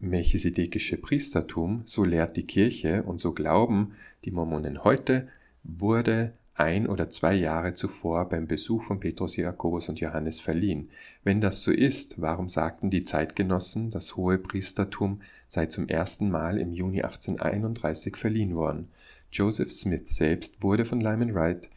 melchisedekische 0.00 0.96
Priestertum, 0.96 1.82
so 1.84 2.04
lehrt 2.04 2.36
die 2.36 2.46
Kirche 2.46 3.02
und 3.02 3.18
so 3.18 3.32
glauben 3.32 3.94
die 4.24 4.30
Mormonen 4.30 4.84
heute, 4.84 5.28
wurde 5.62 6.32
ein 6.54 6.88
oder 6.88 7.08
zwei 7.08 7.34
Jahre 7.34 7.74
zuvor 7.74 8.28
beim 8.28 8.48
Besuch 8.48 8.82
von 8.82 8.98
Petrus, 8.98 9.36
Jakobus 9.36 9.88
und 9.88 10.00
Johannes 10.00 10.40
verliehen. 10.40 10.90
Wenn 11.22 11.40
das 11.40 11.62
so 11.62 11.70
ist, 11.70 12.20
warum 12.20 12.48
sagten 12.48 12.90
die 12.90 13.04
Zeitgenossen, 13.04 13.90
das 13.90 14.16
hohe 14.16 14.38
Priestertum 14.38 15.20
sei 15.46 15.66
zum 15.66 15.88
ersten 15.88 16.30
Mal 16.30 16.58
im 16.58 16.72
Juni 16.72 17.02
1831 17.02 18.16
verliehen 18.16 18.56
worden? 18.56 18.88
Joseph 19.30 19.70
Smith 19.70 20.08
selbst 20.08 20.62
wurde 20.62 20.84
von 20.84 21.00
Lyman 21.00 21.34
Wright 21.34 21.68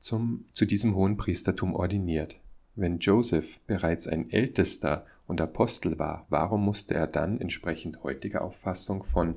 zum, 0.00 0.46
zu 0.54 0.66
diesem 0.66 0.94
hohen 0.96 1.16
Priestertum 1.16 1.74
ordiniert. 1.74 2.36
Wenn 2.74 2.98
Joseph 2.98 3.60
bereits 3.66 4.08
ein 4.08 4.28
Ältester 4.30 5.06
und 5.26 5.40
Apostel 5.40 5.98
war, 5.98 6.26
warum 6.28 6.64
musste 6.64 6.94
er 6.94 7.06
dann 7.06 7.40
entsprechend 7.40 8.02
heutiger 8.02 8.42
Auffassung 8.42 9.04
von 9.04 9.36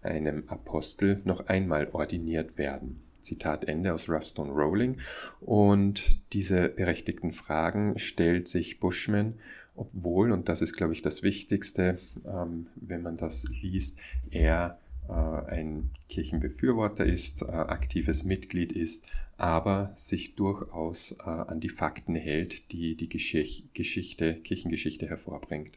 einem 0.00 0.48
Apostel 0.48 1.20
noch 1.24 1.48
einmal 1.48 1.88
ordiniert 1.92 2.56
werden? 2.56 3.02
Zitat 3.22 3.64
Ende 3.64 3.94
aus 3.94 4.08
Roughstone 4.08 4.52
Rolling. 4.52 4.98
Und 5.40 6.20
diese 6.32 6.68
berechtigten 6.68 7.32
Fragen 7.32 7.98
stellt 7.98 8.48
sich 8.48 8.80
Bushman, 8.80 9.34
obwohl, 9.74 10.32
und 10.32 10.48
das 10.48 10.60
ist, 10.60 10.74
glaube 10.74 10.92
ich, 10.92 11.02
das 11.02 11.22
Wichtigste, 11.22 11.98
ähm, 12.26 12.66
wenn 12.76 13.02
man 13.02 13.16
das 13.16 13.44
liest, 13.62 13.98
er 14.30 14.78
äh, 15.08 15.12
ein 15.12 15.90
Kirchenbefürworter 16.08 17.06
ist, 17.06 17.42
äh, 17.42 17.46
aktives 17.46 18.24
Mitglied 18.24 18.72
ist, 18.72 19.06
aber 19.42 19.92
sich 19.96 20.36
durchaus 20.36 21.16
äh, 21.18 21.24
an 21.24 21.58
die 21.58 21.68
Fakten 21.68 22.14
hält, 22.14 22.70
die 22.70 22.94
die 22.94 23.08
Geschichte, 23.08 24.34
Kirchengeschichte 24.36 25.08
hervorbringt. 25.08 25.76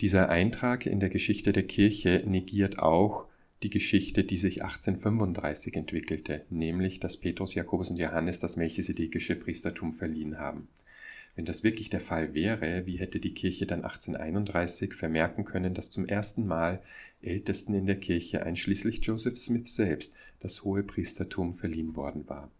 Dieser 0.00 0.28
Eintrag 0.28 0.86
in 0.86 1.00
der 1.00 1.08
Geschichte 1.08 1.52
der 1.52 1.64
Kirche 1.64 2.22
negiert 2.24 2.78
auch 2.78 3.26
die 3.64 3.68
Geschichte, 3.68 4.22
die 4.22 4.36
sich 4.36 4.62
1835 4.62 5.74
entwickelte, 5.74 6.44
nämlich 6.50 7.00
dass 7.00 7.16
Petrus, 7.16 7.56
Jakobus 7.56 7.90
und 7.90 7.96
Johannes 7.96 8.38
das 8.38 8.56
melchisedekische 8.56 9.34
Priestertum 9.34 9.92
verliehen 9.92 10.38
haben. 10.38 10.68
Wenn 11.34 11.46
das 11.46 11.64
wirklich 11.64 11.90
der 11.90 12.00
Fall 12.00 12.32
wäre, 12.32 12.86
wie 12.86 12.98
hätte 12.98 13.18
die 13.18 13.34
Kirche 13.34 13.66
dann 13.66 13.82
1831 13.82 14.94
vermerken 14.94 15.44
können, 15.44 15.74
dass 15.74 15.90
zum 15.90 16.06
ersten 16.06 16.46
Mal 16.46 16.80
Ältesten 17.22 17.74
in 17.74 17.86
der 17.86 17.98
Kirche, 17.98 18.44
einschließlich 18.44 19.04
Joseph 19.04 19.36
Smith 19.36 19.74
selbst, 19.74 20.14
das 20.40 20.64
hohe 20.64 20.82
Priestertum 20.82 21.54
verliehen 21.54 21.96
worden 21.96 22.28
war? 22.28 22.50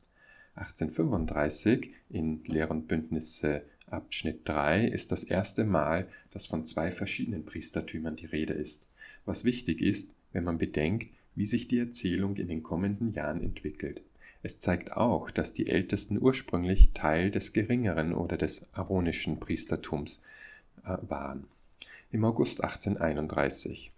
1835 0.54 1.90
in 2.10 2.44
Lehr 2.44 2.70
und 2.70 2.88
Bündnisse 2.88 3.62
Abschnitt 3.86 4.48
3 4.48 4.86
ist 4.86 5.10
das 5.10 5.24
erste 5.24 5.64
Mal, 5.64 6.06
dass 6.30 6.46
von 6.46 6.64
zwei 6.64 6.92
verschiedenen 6.92 7.44
Priestertümern 7.44 8.16
die 8.16 8.26
Rede 8.26 8.52
ist, 8.52 8.88
was 9.24 9.44
wichtig 9.44 9.82
ist, 9.82 10.12
wenn 10.32 10.44
man 10.44 10.58
bedenkt, 10.58 11.08
wie 11.34 11.46
sich 11.46 11.68
die 11.68 11.78
Erzählung 11.78 12.36
in 12.36 12.48
den 12.48 12.62
kommenden 12.62 13.12
Jahren 13.12 13.42
entwickelt. 13.42 14.02
Es 14.42 14.58
zeigt 14.58 14.92
auch, 14.92 15.30
dass 15.30 15.52
die 15.52 15.68
Ältesten 15.68 16.20
ursprünglich 16.20 16.92
Teil 16.94 17.30
des 17.30 17.52
geringeren 17.52 18.14
oder 18.14 18.36
des 18.36 18.72
aaronischen 18.72 19.38
Priestertums 19.38 20.22
äh, 20.84 20.96
waren. 21.02 21.44
Im 22.10 22.24
August 22.24 22.64
1831. 22.64 23.92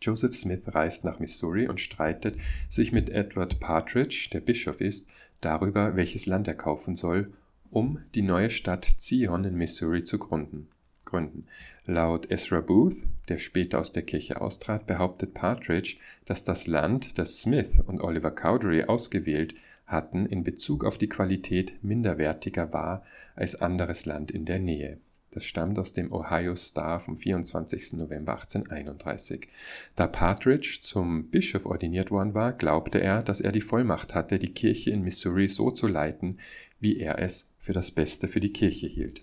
Joseph 0.00 0.34
Smith 0.34 0.62
reist 0.66 1.04
nach 1.04 1.18
Missouri 1.18 1.68
und 1.68 1.80
streitet 1.80 2.36
sich 2.68 2.92
mit 2.92 3.08
Edward 3.08 3.60
Partridge, 3.60 4.28
der 4.32 4.40
Bischof 4.40 4.80
ist, 4.80 5.08
darüber, 5.40 5.96
welches 5.96 6.26
Land 6.26 6.48
er 6.48 6.54
kaufen 6.54 6.96
soll, 6.96 7.32
um 7.70 7.98
die 8.14 8.22
neue 8.22 8.50
Stadt 8.50 8.84
Zion 8.84 9.44
in 9.44 9.56
Missouri 9.56 10.04
zu 10.04 10.18
gründen. 10.18 10.68
gründen. 11.04 11.46
Laut 11.86 12.30
Ezra 12.30 12.60
Booth, 12.60 12.96
der 13.28 13.38
später 13.38 13.78
aus 13.78 13.92
der 13.92 14.02
Kirche 14.02 14.40
austrat, 14.40 14.86
behauptet 14.86 15.34
Partridge, 15.34 15.96
dass 16.24 16.42
das 16.42 16.66
Land, 16.66 17.16
das 17.16 17.40
Smith 17.40 17.80
und 17.86 18.00
Oliver 18.00 18.32
Cowdery 18.32 18.84
ausgewählt 18.84 19.54
hatten, 19.86 20.26
in 20.26 20.42
Bezug 20.42 20.84
auf 20.84 20.98
die 20.98 21.08
Qualität 21.08 21.84
minderwertiger 21.84 22.72
war 22.72 23.04
als 23.36 23.60
anderes 23.60 24.04
Land 24.04 24.32
in 24.32 24.44
der 24.46 24.58
Nähe. 24.58 24.98
Das 25.36 25.44
stammt 25.44 25.78
aus 25.78 25.92
dem 25.92 26.14
Ohio 26.14 26.56
Star 26.56 26.98
vom 26.98 27.18
24. 27.18 27.92
November 27.92 28.36
1831. 28.36 29.48
Da 29.94 30.06
Partridge 30.06 30.78
zum 30.80 31.28
Bischof 31.28 31.66
ordiniert 31.66 32.10
worden 32.10 32.32
war, 32.32 32.54
glaubte 32.54 33.02
er, 33.02 33.22
dass 33.22 33.42
er 33.42 33.52
die 33.52 33.60
Vollmacht 33.60 34.14
hatte, 34.14 34.38
die 34.38 34.54
Kirche 34.54 34.92
in 34.92 35.02
Missouri 35.02 35.48
so 35.48 35.70
zu 35.70 35.88
leiten, 35.88 36.38
wie 36.80 36.98
er 36.98 37.18
es 37.18 37.52
für 37.58 37.74
das 37.74 37.90
Beste 37.90 38.28
für 38.28 38.40
die 38.40 38.54
Kirche 38.54 38.86
hielt. 38.86 39.20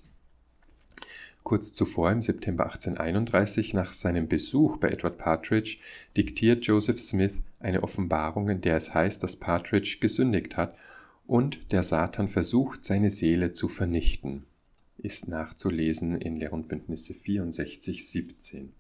Kurz 1.42 1.74
zuvor, 1.74 2.12
im 2.12 2.22
September 2.22 2.66
1831, 2.66 3.74
nach 3.74 3.94
seinem 3.94 4.28
Besuch 4.28 4.78
bei 4.78 4.90
Edward 4.90 5.18
Partridge, 5.18 5.78
diktiert 6.16 6.64
Joseph 6.68 7.00
Smith 7.00 7.34
eine 7.60 7.82
Offenbarung, 7.82 8.50
in 8.50 8.62
der 8.62 8.76
es 8.76 8.94
heißt, 8.94 9.24
dass 9.24 9.36
Partridge 9.36 9.98
gesündigt 10.00 10.58
hat 10.58 10.76
und 11.26 11.72
der 11.72 11.82
Satan 11.82 12.30
versucht, 12.30 12.84
seine 12.84 13.10
Seele 13.10 13.52
zu 13.52 13.68
vernichten. 13.68 14.46
Ist 14.98 15.28
nachzulesen 15.28 16.20
in 16.20 16.38
Lehr 16.38 16.54
und 16.54 16.68
Bündnisse 16.68 17.14
64, 17.14 18.08
17. 18.08 18.74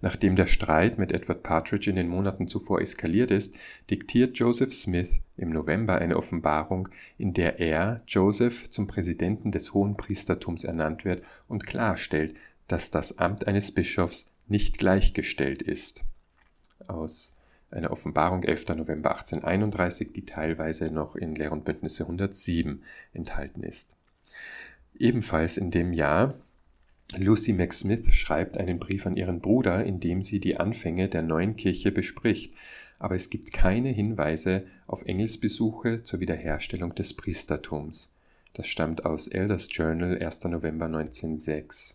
Nachdem 0.00 0.36
der 0.36 0.46
Streit 0.46 0.98
mit 0.98 1.12
Edward 1.12 1.42
Partridge 1.42 1.90
in 1.90 1.96
den 1.96 2.08
Monaten 2.08 2.48
zuvor 2.48 2.80
eskaliert 2.80 3.30
ist, 3.30 3.56
diktiert 3.90 4.38
Joseph 4.38 4.72
Smith 4.72 5.18
im 5.36 5.50
November 5.50 5.98
eine 5.98 6.16
Offenbarung, 6.16 6.88
in 7.16 7.34
der 7.34 7.58
er, 7.58 8.02
Joseph, 8.06 8.70
zum 8.70 8.86
Präsidenten 8.86 9.50
des 9.50 9.74
Hohen 9.74 9.96
Priestertums 9.96 10.64
ernannt 10.64 11.04
wird 11.04 11.22
und 11.48 11.66
klarstellt, 11.66 12.36
dass 12.68 12.90
das 12.90 13.18
Amt 13.18 13.46
eines 13.46 13.72
Bischofs 13.72 14.32
nicht 14.46 14.78
gleichgestellt 14.78 15.62
ist. 15.62 16.04
Aus 16.86 17.34
einer 17.70 17.90
Offenbarung 17.90 18.44
11. 18.44 18.68
November 18.68 19.10
1831, 19.10 20.12
die 20.12 20.24
teilweise 20.24 20.90
noch 20.90 21.16
in 21.16 21.34
Lehr 21.34 21.52
und 21.52 21.64
Bündnisse 21.64 22.04
107 22.04 22.82
enthalten 23.12 23.62
ist. 23.62 23.97
Ebenfalls 24.98 25.56
in 25.56 25.70
dem 25.70 25.92
Jahr 25.92 26.34
Lucy 27.16 27.52
McSmith 27.52 28.14
schreibt 28.14 28.58
einen 28.58 28.78
Brief 28.78 29.06
an 29.06 29.16
ihren 29.16 29.40
Bruder, 29.40 29.84
in 29.84 30.00
dem 30.00 30.20
sie 30.20 30.40
die 30.40 30.58
Anfänge 30.58 31.08
der 31.08 31.22
neuen 31.22 31.56
Kirche 31.56 31.90
bespricht, 31.90 32.52
aber 32.98 33.14
es 33.14 33.30
gibt 33.30 33.52
keine 33.52 33.90
Hinweise 33.90 34.66
auf 34.86 35.06
Engelsbesuche 35.06 36.02
zur 36.02 36.20
Wiederherstellung 36.20 36.94
des 36.94 37.14
Priestertums. 37.14 38.14
Das 38.54 38.66
stammt 38.66 39.06
aus 39.06 39.28
Elders 39.28 39.68
Journal 39.70 40.18
1. 40.20 40.44
November 40.44 40.86
1906. 40.86 41.94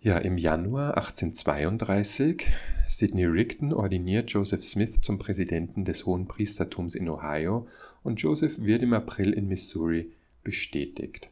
Ja, 0.00 0.18
im 0.18 0.38
Januar 0.38 0.96
1832 0.98 2.46
Sidney 2.86 3.24
Rigdon 3.24 3.72
ordiniert 3.72 4.30
Joseph 4.30 4.62
Smith 4.62 5.00
zum 5.00 5.18
Präsidenten 5.18 5.84
des 5.84 6.06
Hohen 6.06 6.28
Priestertums 6.28 6.94
in 6.94 7.08
Ohio 7.08 7.66
und 8.04 8.20
Joseph 8.20 8.58
wird 8.58 8.82
im 8.82 8.92
April 8.92 9.32
in 9.32 9.48
Missouri 9.48 10.12
bestätigt. 10.44 11.30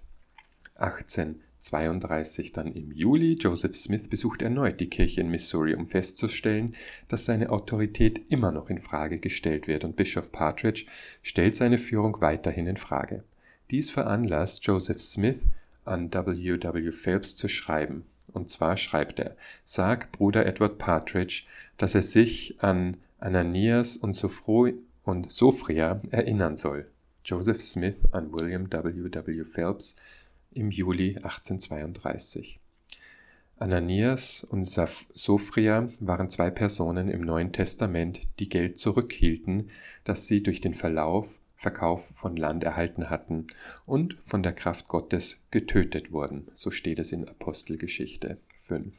18 0.79 1.41
32 1.59 2.53
dann 2.53 2.73
im 2.73 2.93
Juli. 2.93 3.35
Joseph 3.35 3.75
Smith 3.75 4.09
besucht 4.09 4.43
erneut 4.43 4.81
die 4.81 4.89
Kirche 4.89 5.21
in 5.21 5.31
Missouri, 5.31 5.75
um 5.75 5.87
festzustellen, 5.87 6.75
dass 7.09 7.25
seine 7.25 7.51
Autorität 7.51 8.21
immer 8.29 8.53
noch 8.53 8.69
in 8.69 8.79
Frage 8.79 9.19
gestellt 9.19 9.67
wird 9.67 9.85
und 9.85 9.97
Bischof 9.97 10.33
Partridge 10.33 10.87
stellt 11.23 11.57
seine 11.57 11.79
Führung 11.79 12.21
weiterhin 12.21 12.67
in 12.67 12.77
Frage. 12.77 13.25
Dies 13.71 13.91
veranlasst 13.91 14.65
Joseph 14.67 15.01
Smith 15.01 15.43
an 15.85 16.13
W. 16.13 16.59
W. 16.61 16.93
Phelps 16.93 17.37
zu 17.37 17.49
schreiben. 17.49 18.05
Und 18.33 18.51
zwar 18.51 18.77
schreibt 18.77 19.19
er: 19.19 19.37
Sag 19.65 20.13
Bruder 20.13 20.47
Edward 20.47 20.79
Partridge, 20.79 21.45
dass 21.79 21.95
er 21.95 22.03
sich 22.03 22.57
an 22.61 22.99
Ananias 23.19 23.97
und, 23.97 24.13
Sophro 24.13 24.69
und 25.05 25.33
Sophria 25.33 26.01
erinnern 26.11 26.57
soll. 26.57 26.87
Joseph 27.25 27.61
Smith 27.61 27.97
an 28.13 28.33
William 28.33 28.71
W. 28.71 29.11
W. 29.11 29.45
Phelps, 29.45 29.97
im 30.57 30.71
Juli 30.71 31.17
1832. 31.17 32.59
Ananias 33.59 34.45
und 34.45 34.67
Sophria 34.67 35.89
waren 36.01 36.29
zwei 36.31 36.51
Personen 36.51 37.09
im 37.09 37.23
Neuen 37.23 37.53
Testament, 37.53 38.21
die 38.39 38.49
Geld 38.49 38.79
zurückhielten, 38.79 39.71
das 40.05 40.27
sie 40.27 40.43
durch 40.43 40.61
den 40.61 40.75
Verlauf, 40.75 41.39
Verkauf 41.57 42.07
von 42.09 42.37
Land 42.37 42.65
erhalten 42.65 43.09
hatten 43.09 43.47
und 43.87 44.15
von 44.21 44.43
der 44.43 44.53
Kraft 44.53 44.89
Gottes 44.89 45.41
getötet 45.51 46.13
wurden. 46.13 46.49
So 46.55 46.71
steht 46.71 46.99
es 46.99 47.13
in 47.13 47.27
Apostelgeschichte 47.27 48.37
5. 48.59 48.95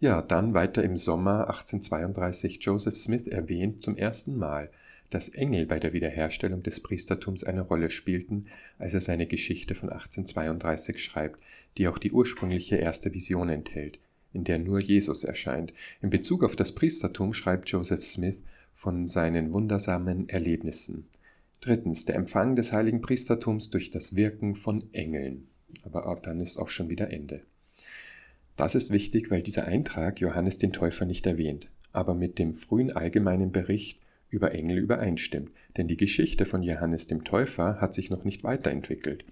Ja, 0.00 0.20
dann 0.20 0.52
weiter 0.52 0.82
im 0.82 0.96
Sommer 0.96 1.48
1832 1.48 2.58
Joseph 2.60 2.96
Smith 2.96 3.26
erwähnt 3.28 3.82
zum 3.82 3.96
ersten 3.96 4.36
Mal 4.36 4.70
dass 5.10 5.28
Engel 5.28 5.66
bei 5.66 5.78
der 5.78 5.92
Wiederherstellung 5.92 6.62
des 6.62 6.80
Priestertums 6.80 7.44
eine 7.44 7.62
Rolle 7.62 7.90
spielten, 7.90 8.46
als 8.78 8.94
er 8.94 9.00
seine 9.00 9.26
Geschichte 9.26 9.74
von 9.74 9.90
1832 9.90 11.02
schreibt, 11.02 11.40
die 11.78 11.88
auch 11.88 11.98
die 11.98 12.12
ursprüngliche 12.12 12.76
erste 12.76 13.12
Vision 13.12 13.48
enthält, 13.48 13.98
in 14.32 14.44
der 14.44 14.58
nur 14.58 14.80
Jesus 14.80 15.24
erscheint. 15.24 15.72
In 16.02 16.10
Bezug 16.10 16.42
auf 16.42 16.56
das 16.56 16.72
Priestertum 16.72 17.32
schreibt 17.32 17.68
Joseph 17.70 18.02
Smith 18.02 18.36
von 18.74 19.06
seinen 19.06 19.52
wundersamen 19.52 20.28
Erlebnissen. 20.28 21.06
Drittens, 21.60 22.04
der 22.04 22.16
Empfang 22.16 22.56
des 22.56 22.72
heiligen 22.72 23.00
Priestertums 23.00 23.70
durch 23.70 23.90
das 23.90 24.16
Wirken 24.16 24.56
von 24.56 24.84
Engeln. 24.92 25.48
Aber 25.82 26.06
auch 26.06 26.20
dann 26.20 26.40
ist 26.40 26.58
auch 26.58 26.68
schon 26.68 26.88
wieder 26.88 27.10
Ende. 27.10 27.42
Das 28.56 28.74
ist 28.74 28.90
wichtig, 28.90 29.30
weil 29.30 29.42
dieser 29.42 29.66
Eintrag 29.66 30.20
Johannes 30.20 30.58
den 30.58 30.72
Täufer 30.72 31.04
nicht 31.04 31.26
erwähnt, 31.26 31.68
aber 31.92 32.14
mit 32.14 32.38
dem 32.38 32.54
frühen 32.54 32.90
allgemeinen 32.90 33.52
Bericht 33.52 34.00
über 34.30 34.52
Engel 34.52 34.78
übereinstimmt, 34.78 35.50
denn 35.76 35.88
die 35.88 35.96
Geschichte 35.96 36.46
von 36.46 36.62
Johannes 36.62 37.06
dem 37.06 37.24
Täufer 37.24 37.80
hat 37.80 37.94
sich 37.94 38.10
noch 38.10 38.24
nicht 38.24 38.44
weiterentwickelt. 38.44 39.24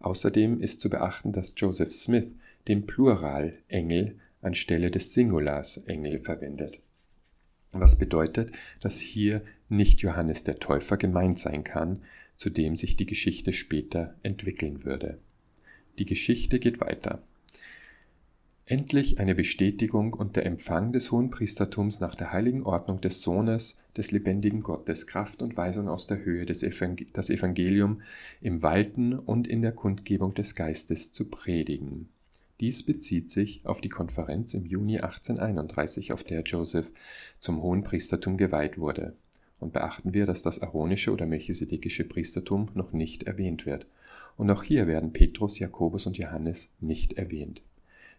Außerdem 0.00 0.60
ist 0.60 0.80
zu 0.80 0.90
beachten, 0.90 1.32
dass 1.32 1.54
Joseph 1.56 1.92
Smith 1.92 2.26
den 2.68 2.86
Plural 2.86 3.54
Engel 3.68 4.16
anstelle 4.40 4.90
des 4.90 5.14
Singulars 5.14 5.78
Engel 5.86 6.18
verwendet. 6.18 6.80
Was 7.72 7.96
bedeutet, 7.96 8.52
dass 8.80 9.00
hier 9.00 9.42
nicht 9.68 10.00
Johannes 10.00 10.44
der 10.44 10.56
Täufer 10.56 10.96
gemeint 10.96 11.38
sein 11.38 11.64
kann, 11.64 12.02
zu 12.36 12.50
dem 12.50 12.76
sich 12.76 12.96
die 12.96 13.06
Geschichte 13.06 13.52
später 13.52 14.14
entwickeln 14.22 14.84
würde. 14.84 15.18
Die 15.98 16.06
Geschichte 16.06 16.58
geht 16.58 16.80
weiter. 16.80 17.22
Endlich 18.72 19.20
eine 19.20 19.34
Bestätigung 19.34 20.14
und 20.14 20.34
der 20.34 20.46
Empfang 20.46 20.94
des 20.94 21.12
Hohenpriestertums 21.12 22.00
nach 22.00 22.14
der 22.14 22.32
heiligen 22.32 22.62
Ordnung 22.62 23.02
des 23.02 23.20
Sohnes 23.20 23.82
des 23.98 24.12
lebendigen 24.12 24.62
Gottes, 24.62 25.06
Kraft 25.06 25.42
und 25.42 25.58
Weisung 25.58 25.90
aus 25.90 26.06
der 26.06 26.24
Höhe, 26.24 26.46
das 26.46 26.62
Evangelium 26.62 28.00
im 28.40 28.62
Walten 28.62 29.12
und 29.12 29.46
in 29.46 29.60
der 29.60 29.72
Kundgebung 29.72 30.32
des 30.32 30.54
Geistes 30.54 31.12
zu 31.12 31.28
predigen. 31.28 32.08
Dies 32.60 32.82
bezieht 32.82 33.28
sich 33.28 33.60
auf 33.66 33.82
die 33.82 33.90
Konferenz 33.90 34.54
im 34.54 34.64
Juni 34.64 35.00
1831, 35.00 36.14
auf 36.14 36.24
der 36.24 36.40
Joseph 36.40 36.90
zum 37.38 37.62
Hohenpriestertum 37.62 38.38
geweiht 38.38 38.78
wurde. 38.78 39.12
Und 39.60 39.74
beachten 39.74 40.14
wir, 40.14 40.24
dass 40.24 40.42
das 40.42 40.62
aaronische 40.62 41.12
oder 41.12 41.26
melchisedekische 41.26 42.04
Priestertum 42.04 42.70
noch 42.72 42.94
nicht 42.94 43.24
erwähnt 43.24 43.66
wird. 43.66 43.84
Und 44.38 44.50
auch 44.50 44.62
hier 44.62 44.86
werden 44.86 45.12
Petrus, 45.12 45.58
Jakobus 45.58 46.06
und 46.06 46.16
Johannes 46.16 46.72
nicht 46.80 47.18
erwähnt. 47.18 47.60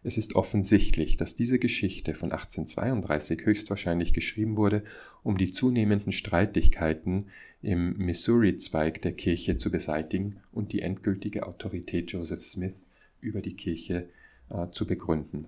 Es 0.04 0.18
ist 0.18 0.36
offensichtlich, 0.36 1.16
dass 1.16 1.36
diese 1.36 1.60
Geschichte 1.60 2.14
von 2.14 2.32
1832 2.32 3.46
höchstwahrscheinlich 3.46 4.14
geschrieben 4.14 4.58
wurde, 4.58 4.84
um 5.24 5.38
die 5.38 5.52
zunehmenden 5.52 6.12
Streitigkeiten 6.12 7.28
im 7.62 7.98
Missouri-Zweig 7.98 9.02
der 9.02 9.14
Kirche 9.14 9.58
zu 9.58 9.72
beseitigen 9.72 10.42
und 10.52 10.74
die 10.74 10.82
endgültige 10.82 11.48
Autorität 11.48 12.12
Joseph 12.12 12.42
Smiths 12.42 12.92
über 13.22 13.40
die 13.42 13.56
Kirche 13.56 14.10
äh, 14.50 14.70
zu 14.72 14.86
begründen. 14.86 15.46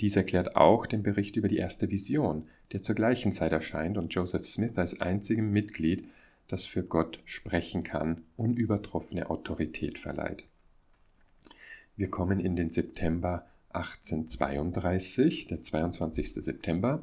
Dies 0.00 0.16
erklärt 0.16 0.56
auch 0.56 0.86
den 0.86 1.04
Bericht 1.04 1.36
über 1.36 1.46
die 1.46 1.58
erste 1.58 1.88
Vision, 1.90 2.48
der 2.72 2.82
zur 2.82 2.96
gleichen 2.96 3.30
Zeit 3.30 3.52
erscheint 3.52 3.96
und 3.96 4.12
Joseph 4.12 4.44
Smith 4.44 4.76
als 4.76 5.00
einzigem 5.00 5.52
Mitglied, 5.52 6.08
das 6.48 6.66
für 6.66 6.82
Gott 6.82 7.20
sprechen 7.24 7.84
kann, 7.84 8.22
unübertroffene 8.36 9.30
Autorität 9.30 9.98
verleiht. 9.98 10.42
Wir 11.96 12.10
kommen 12.10 12.40
in 12.40 12.56
den 12.56 12.68
September 12.68 13.46
1832, 13.70 15.46
der 15.46 15.62
22. 15.62 16.32
September. 16.32 17.02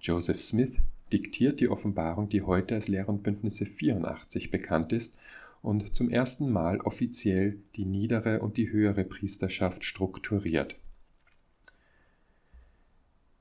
Joseph 0.00 0.40
Smith 0.40 0.76
diktiert 1.12 1.60
die 1.60 1.68
Offenbarung, 1.68 2.28
die 2.28 2.42
heute 2.42 2.74
als 2.74 2.88
Lehr- 2.88 3.08
und 3.08 3.22
Bündnisse 3.22 3.66
84 3.66 4.50
bekannt 4.50 4.92
ist 4.92 5.18
und 5.62 5.94
zum 5.94 6.10
ersten 6.10 6.50
Mal 6.50 6.80
offiziell 6.80 7.58
die 7.76 7.84
niedere 7.84 8.40
und 8.40 8.56
die 8.56 8.70
höhere 8.70 9.04
Priesterschaft 9.04 9.84
strukturiert. 9.84 10.76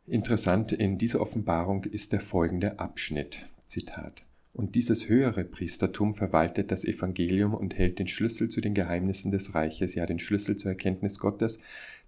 Interessant 0.07 0.71
in 0.71 0.97
dieser 0.97 1.21
Offenbarung 1.21 1.83
ist 1.83 2.13
der 2.13 2.19
folgende 2.19 2.79
Abschnitt. 2.79 3.45
Zitat. 3.67 4.23
Und 4.53 4.73
dieses 4.73 5.07
höhere 5.07 5.43
Priestertum 5.43 6.15
verwaltet 6.15 6.71
das 6.71 6.83
Evangelium 6.83 7.53
und 7.53 7.77
hält 7.77 7.99
den 7.99 8.07
Schlüssel 8.07 8.49
zu 8.49 8.59
den 8.59 8.73
Geheimnissen 8.73 9.31
des 9.31 9.53
Reiches, 9.53 9.93
ja 9.93 10.07
den 10.07 10.19
Schlüssel 10.19 10.57
zur 10.57 10.71
Erkenntnis 10.71 11.19
Gottes. 11.19 11.61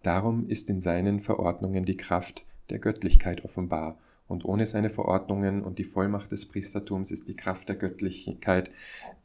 Darum 0.04 0.48
ist 0.48 0.70
in 0.70 0.82
seinen 0.82 1.20
Verordnungen 1.20 1.86
die 1.86 1.98
Kraft 1.98 2.46
der 2.70 2.80
Göttlichkeit 2.80 3.46
offenbar. 3.46 4.00
Und 4.28 4.46
ohne 4.46 4.66
seine 4.66 4.90
Verordnungen 4.90 5.62
und 5.62 5.78
die 5.78 5.84
Vollmacht 5.84 6.32
des 6.32 6.46
Priestertums 6.46 7.12
ist 7.12 7.28
die 7.28 7.36
Kraft 7.36 7.68
der 7.68 7.76
Göttlichkeit 7.76 8.72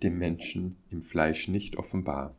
dem 0.02 0.18
Menschen 0.18 0.76
im 0.90 1.02
Fleisch 1.02 1.48
nicht 1.48 1.76
offenbar. 1.76 2.34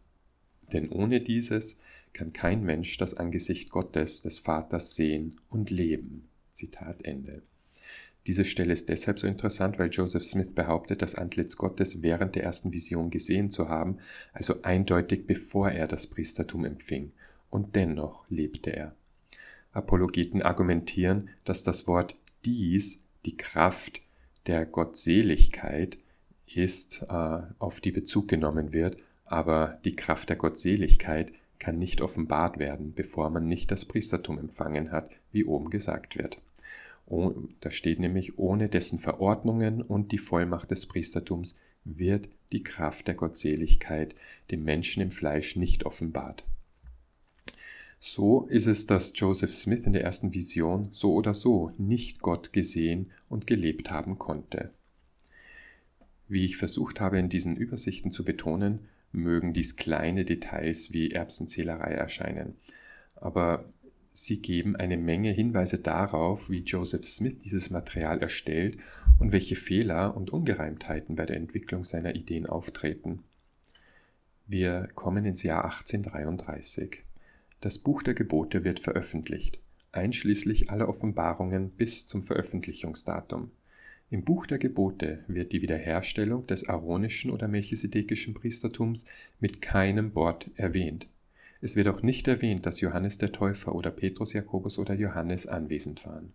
Denn 0.74 0.90
ohne 0.90 1.22
dieses 1.22 1.80
kann 2.14 2.34
kein 2.34 2.64
Mensch 2.64 2.98
das 2.98 3.14
Angesicht 3.14 3.70
Gottes, 3.70 4.22
des 4.22 4.40
Vaters, 4.40 4.96
sehen 4.96 5.40
und 5.50 5.70
leben. 5.70 6.28
Zitat 6.52 7.06
Ende. 7.06 7.44
Diese 8.26 8.44
Stelle 8.44 8.74
ist 8.74 8.90
deshalb 8.90 9.20
so 9.20 9.28
interessant, 9.28 9.80
weil 9.80 9.90
Joseph 9.90 10.26
Smith 10.26 10.54
behauptet, 10.54 11.02
das 11.02 11.16
Antlitz 11.16 11.56
Gottes 11.56 12.02
während 12.02 12.36
der 12.36 12.44
ersten 12.44 12.74
Vision 12.74 13.10
gesehen 13.10 13.52
zu 13.52 13.70
haben, 13.70 14.00
also 14.34 14.62
eindeutig 14.64 15.26
bevor 15.26 15.72
er 15.72 15.88
das 15.88 16.08
Priestertum 16.08 16.66
empfing. 16.66 17.14
Und 17.50 17.76
dennoch 17.76 18.26
lebte 18.30 18.76
er. 18.76 18.96
Apologeten 19.72 20.42
argumentieren, 20.42 21.30
dass 21.46 21.64
das 21.64 21.88
Wort 21.88 22.16
dies 22.46 23.04
die 23.26 23.38
Kraft 23.38 24.02
der 24.48 24.66
Gottseligkeit 24.66 25.98
ist, 26.48 27.04
äh, 27.10 27.40
auf 27.60 27.82
die 27.82 27.92
Bezug 27.92 28.28
genommen 28.28 28.72
wird, 28.72 28.98
aber 29.26 29.80
die 29.84 29.96
Kraft 29.96 30.30
der 30.30 30.38
Gottseligkeit 30.38 31.32
kann 31.60 31.80
nicht 31.80 32.02
offenbart 32.02 32.60
werden, 32.60 32.94
bevor 32.94 33.30
man 33.30 33.48
nicht 33.48 33.72
das 33.72 33.86
Priestertum 33.86 34.40
empfangen 34.40 34.92
hat, 34.92 35.12
wie 35.32 35.44
oben 35.44 35.70
gesagt 35.70 36.18
wird. 36.18 36.38
Da 37.62 37.72
steht 37.72 38.00
nämlich, 38.00 38.38
ohne 38.38 38.68
dessen 38.68 39.00
Verordnungen 39.00 39.82
und 39.82 40.12
die 40.12 40.18
Vollmacht 40.18 40.72
des 40.72 40.88
Priestertums 40.88 41.58
wird 41.86 42.28
die 42.52 42.64
Kraft 42.64 43.08
der 43.08 43.16
Gottseligkeit 43.16 44.14
dem 44.52 44.64
Menschen 44.64 45.02
im 45.02 45.12
Fleisch 45.12 45.56
nicht 45.56 45.86
offenbart. 45.86 46.44
So 48.00 48.46
ist 48.48 48.68
es, 48.68 48.86
dass 48.86 49.14
Joseph 49.16 49.54
Smith 49.54 49.82
in 49.86 49.94
der 49.94 50.04
ersten 50.04 50.34
Vision 50.34 50.90
so 50.92 51.14
oder 51.14 51.34
so 51.34 51.72
nicht 51.78 52.22
Gott 52.22 52.54
gesehen 52.54 53.12
und 53.28 53.48
gelebt 53.48 53.90
haben 53.90 54.20
konnte. 54.20 54.72
Wie 56.28 56.46
ich 56.46 56.58
versucht 56.58 57.00
habe 57.00 57.18
in 57.18 57.30
diesen 57.30 57.56
Übersichten 57.56 58.12
zu 58.12 58.24
betonen, 58.24 58.88
mögen 59.12 59.54
dies 59.54 59.78
kleine 59.78 60.26
Details 60.26 60.92
wie 60.92 61.12
Erbsenzählerei 61.12 61.92
erscheinen. 61.92 62.56
Aber 63.16 63.66
sie 64.14 64.42
geben 64.42 64.76
eine 64.76 64.98
Menge 64.98 65.32
Hinweise 65.32 65.80
darauf, 65.80 66.50
wie 66.50 66.60
Joseph 66.60 67.06
Smith 67.06 67.40
dieses 67.40 67.70
Material 67.70 68.20
erstellt 68.20 68.78
und 69.20 69.32
welche 69.32 69.56
Fehler 69.56 70.16
und 70.16 70.30
Ungereimtheiten 70.30 71.16
bei 71.16 71.26
der 71.26 71.38
Entwicklung 71.38 71.84
seiner 71.84 72.16
Ideen 72.16 72.46
auftreten. 72.46 73.24
Wir 74.46 74.90
kommen 74.94 75.26
ins 75.26 75.44
Jahr 75.44 75.66
1833. 75.66 77.07
Das 77.60 77.80
Buch 77.80 78.04
der 78.04 78.14
Gebote 78.14 78.64
wird 78.64 78.80
veröffentlicht, 78.80 79.60
einschließlich 79.92 80.70
aller 80.70 80.88
Offenbarungen 80.88 81.72
bis 81.72 82.06
zum 82.06 82.24
Veröffentlichungsdatum. 82.24 83.50
Im 84.12 84.24
Buch 84.24 84.46
der 84.46 84.60
Gebote 84.60 85.24
wird 85.28 85.52
die 85.52 85.64
Wiederherstellung 85.64 86.46
des 86.46 86.70
aaronischen 86.70 87.32
oder 87.32 87.48
melchisedekischen 87.48 88.36
Priestertums 88.36 89.06
mit 89.40 89.62
keinem 89.62 90.14
Wort 90.14 90.52
erwähnt. 90.56 91.08
Es 91.60 91.76
wird 91.76 91.88
auch 91.88 92.04
nicht 92.04 92.28
erwähnt, 92.28 92.68
dass 92.68 92.80
Johannes 92.80 93.18
der 93.18 93.32
Täufer 93.32 93.74
oder 93.74 93.90
Petrus, 93.90 94.34
Jakobus 94.34 94.78
oder 94.78 94.94
Johannes 94.94 95.48
anwesend 95.48 96.06
waren. 96.06 96.34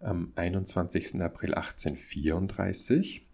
Am 0.00 0.32
21. 0.34 1.22
April 1.22 1.54
1834, 1.54 3.24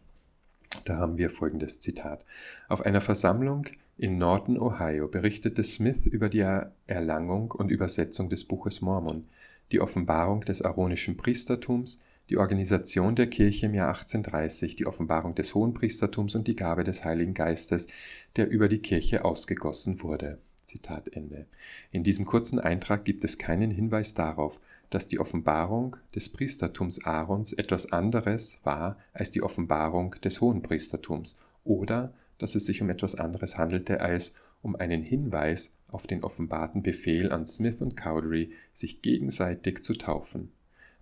da 0.84 0.98
haben 0.98 1.16
wir 1.16 1.30
folgendes 1.30 1.80
Zitat. 1.80 2.26
Auf 2.68 2.82
einer 2.82 3.00
Versammlung 3.00 3.68
in 3.98 4.16
Norton, 4.16 4.58
Ohio, 4.58 5.08
berichtete 5.08 5.64
Smith 5.64 6.06
über 6.06 6.28
die 6.28 6.44
Erlangung 6.86 7.50
und 7.50 7.70
Übersetzung 7.70 8.30
des 8.30 8.44
Buches 8.44 8.80
Mormon, 8.80 9.26
die 9.72 9.80
Offenbarung 9.80 10.42
des 10.42 10.62
aaronischen 10.62 11.16
Priestertums, 11.16 12.00
die 12.30 12.36
Organisation 12.36 13.16
der 13.16 13.26
Kirche 13.26 13.66
im 13.66 13.74
Jahr 13.74 13.88
1830, 13.88 14.76
die 14.76 14.86
Offenbarung 14.86 15.34
des 15.34 15.54
Hohenpriestertums 15.54 16.36
und 16.36 16.46
die 16.46 16.54
Gabe 16.54 16.84
des 16.84 17.04
Heiligen 17.04 17.34
Geistes, 17.34 17.88
der 18.36 18.48
über 18.48 18.68
die 18.68 18.78
Kirche 18.78 19.24
ausgegossen 19.24 20.00
wurde. 20.02 20.38
Zitat 20.64 21.08
Ende. 21.08 21.46
In 21.90 22.04
diesem 22.04 22.24
kurzen 22.24 22.60
Eintrag 22.60 23.04
gibt 23.04 23.24
es 23.24 23.38
keinen 23.38 23.70
Hinweis 23.70 24.14
darauf, 24.14 24.60
dass 24.90 25.08
die 25.08 25.18
Offenbarung 25.18 25.96
des 26.14 26.28
Priestertums 26.28 27.04
Aarons 27.04 27.52
etwas 27.52 27.90
anderes 27.90 28.60
war 28.64 28.96
als 29.12 29.30
die 29.30 29.42
Offenbarung 29.42 30.14
des 30.22 30.40
Hohenpriestertums 30.40 31.36
oder 31.64 32.12
dass 32.38 32.54
es 32.54 32.66
sich 32.66 32.80
um 32.82 32.90
etwas 32.90 33.14
anderes 33.16 33.58
handelte 33.58 34.00
als 34.00 34.36
um 34.62 34.76
einen 34.76 35.02
Hinweis 35.02 35.72
auf 35.90 36.06
den 36.06 36.24
offenbarten 36.24 36.82
Befehl 36.82 37.30
an 37.32 37.46
Smith 37.46 37.80
und 37.80 37.96
Cowdery, 37.96 38.52
sich 38.72 39.02
gegenseitig 39.02 39.82
zu 39.84 39.94
taufen 39.94 40.50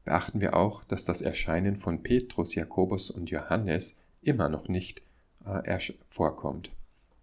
beachten 0.07 0.41
wir 0.41 0.57
auch, 0.57 0.85
dass 0.85 1.05
das 1.05 1.21
Erscheinen 1.21 1.77
von 1.77 2.03
Petrus, 2.03 2.55
Jakobus 2.55 3.11
und 3.11 3.29
Johannes 3.29 3.99
immer 4.23 4.49
noch 4.49 4.69
nicht 4.69 5.03
äh, 5.45 5.79
vorkommt. 6.09 6.71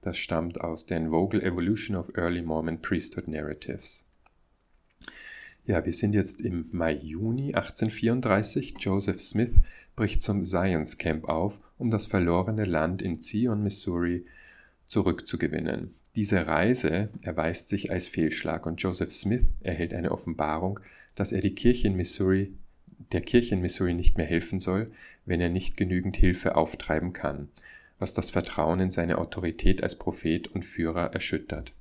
Das 0.02 0.17
stammt 0.17 0.62
aus 0.62 0.86
den 0.86 1.10
Vogel 1.10 1.41
Evolution 1.41 1.95
of 1.95 2.12
Early 2.15 2.41
Mormon 2.41 2.82
Priesthood 2.82 3.28
Narratives. 3.28 4.06
Ja, 5.65 5.84
wir 5.86 5.93
sind 5.93 6.13
jetzt 6.13 6.41
im 6.41 6.67
Mai-Juni 6.73 7.54
1834. 7.54 8.76
Joseph 8.80 9.21
Smith 9.21 9.52
bricht 9.95 10.21
zum 10.21 10.43
Science 10.43 10.97
Camp 10.97 11.29
auf, 11.29 11.60
um 11.77 11.91
das 11.91 12.06
verlorene 12.06 12.65
Land 12.65 13.01
in 13.01 13.19
Zion, 13.19 13.63
Missouri 13.63 14.25
zurückzugewinnen. 14.88 15.93
Diese 16.15 16.45
Reise 16.45 17.10
erweist 17.21 17.69
sich 17.69 17.91
als 17.91 18.08
Fehlschlag 18.08 18.65
und 18.65 18.82
Joseph 18.82 19.12
Smith 19.12 19.45
erhält 19.62 19.93
eine 19.93 20.12
Offenbarung, 20.12 20.79
dass 21.15 21.32
er 21.32 21.41
die 21.41 21.56
Kirche 21.56 21.88
in 21.88 21.95
Missouri 21.95 22.53
der 23.12 23.21
Kirche 23.21 23.56
in 23.56 23.62
Missouri 23.62 23.93
nicht 23.93 24.17
mehr 24.17 24.25
helfen 24.25 24.60
soll, 24.60 24.91
wenn 25.25 25.41
er 25.41 25.49
nicht 25.49 25.77
genügend 25.77 26.17
Hilfe 26.17 26.56
auftreiben 26.56 27.13
kann, 27.13 27.49
was 27.99 28.13
das 28.13 28.29
Vertrauen 28.29 28.79
in 28.79 28.91
seine 28.91 29.17
Autorität 29.17 29.84
als 29.84 29.97
Prophet 29.97 30.47
und 30.47 30.63
Führer 30.63 31.13
erschüttert. 31.13 31.73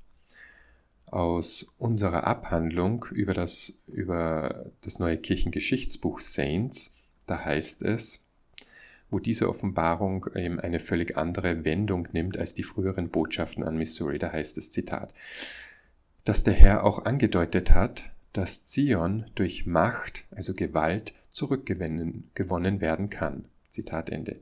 Aus 1.05 1.75
unserer 1.77 2.25
Abhandlung 2.25 3.05
über 3.11 3.33
das, 3.33 3.77
über 3.87 4.65
das 4.81 4.99
neue 4.99 5.17
Kirchengeschichtsbuch 5.17 6.19
Saints, 6.19 6.92
da 7.27 7.43
heißt 7.43 7.83
es, 7.83 8.23
wo 9.09 9.19
diese 9.19 9.47
Offenbarung 9.47 10.27
eben 10.35 10.59
eine 10.59 10.79
völlig 10.79 11.17
andere 11.17 11.63
Wendung 11.65 12.07
nimmt 12.11 12.37
als 12.37 12.53
die 12.53 12.63
früheren 12.63 13.09
Botschaften 13.09 13.63
an 13.63 13.77
Missouri, 13.77 14.19
da 14.19 14.31
heißt 14.31 14.57
es 14.57 14.71
Zitat, 14.71 15.13
dass 16.25 16.43
der 16.43 16.53
Herr 16.53 16.83
auch 16.83 17.05
angedeutet 17.05 17.71
hat, 17.71 18.03
dass 18.33 18.63
Zion 18.63 19.25
durch 19.35 19.65
Macht, 19.65 20.23
also 20.31 20.53
Gewalt, 20.53 21.13
zurückgewonnen 21.31 22.81
werden 22.81 23.09
kann. 23.09 23.45
Zitat 23.69 24.09
Ende. 24.09 24.37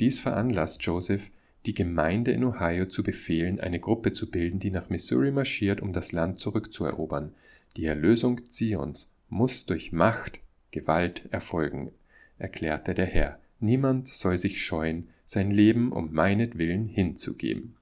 Dies 0.00 0.18
veranlasst 0.18 0.82
Joseph, 0.82 1.30
die 1.66 1.74
Gemeinde 1.74 2.32
in 2.32 2.44
Ohio 2.44 2.86
zu 2.86 3.02
befehlen, 3.02 3.60
eine 3.60 3.80
Gruppe 3.80 4.12
zu 4.12 4.30
bilden, 4.30 4.60
die 4.60 4.70
nach 4.70 4.88
Missouri 4.88 5.30
marschiert, 5.30 5.80
um 5.80 5.92
das 5.92 6.12
Land 6.12 6.40
zurückzuerobern. 6.40 7.34
Die 7.76 7.86
Erlösung 7.86 8.48
Zions 8.50 9.14
muss 9.28 9.66
durch 9.66 9.92
Macht, 9.92 10.38
Gewalt 10.70 11.24
erfolgen, 11.30 11.92
erklärte 12.38 12.94
der 12.94 13.06
Herr. 13.06 13.38
Niemand 13.60 14.08
soll 14.08 14.38
sich 14.38 14.62
scheuen, 14.62 15.08
sein 15.24 15.50
Leben 15.50 15.92
um 15.92 16.12
meinetwillen 16.12 16.86
hinzugeben. 16.86 17.76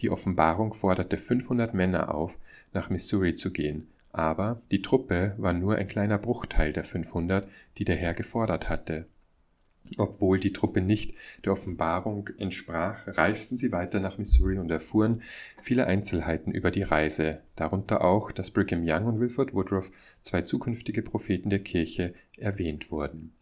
Die 0.00 0.10
Offenbarung 0.10 0.74
forderte 0.74 1.18
500 1.18 1.74
Männer 1.74 2.14
auf, 2.14 2.32
nach 2.72 2.90
Missouri 2.90 3.34
zu 3.34 3.52
gehen, 3.52 3.88
aber 4.12 4.60
die 4.70 4.82
Truppe 4.82 5.34
war 5.38 5.52
nur 5.52 5.76
ein 5.76 5.88
kleiner 5.88 6.18
Bruchteil 6.18 6.72
der 6.72 6.84
500, 6.84 7.48
die 7.78 7.84
der 7.84 7.96
Herr 7.96 8.14
gefordert 8.14 8.68
hatte. 8.68 9.06
Obwohl 9.96 10.38
die 10.38 10.52
Truppe 10.52 10.80
nicht 10.80 11.14
der 11.44 11.52
Offenbarung 11.52 12.28
entsprach, 12.38 13.06
reisten 13.06 13.56
sie 13.56 13.72
weiter 13.72 14.00
nach 14.00 14.18
Missouri 14.18 14.58
und 14.58 14.70
erfuhren 14.70 15.22
viele 15.62 15.86
Einzelheiten 15.86 16.52
über 16.52 16.70
die 16.70 16.82
Reise, 16.82 17.40
darunter 17.56 18.04
auch, 18.04 18.30
dass 18.30 18.50
Brigham 18.50 18.82
Young 18.84 19.06
und 19.06 19.20
Wilford 19.20 19.54
Woodruff, 19.54 19.90
zwei 20.20 20.42
zukünftige 20.42 21.02
Propheten 21.02 21.48
der 21.48 21.60
Kirche, 21.60 22.14
erwähnt 22.36 22.90
wurden. 22.90 23.32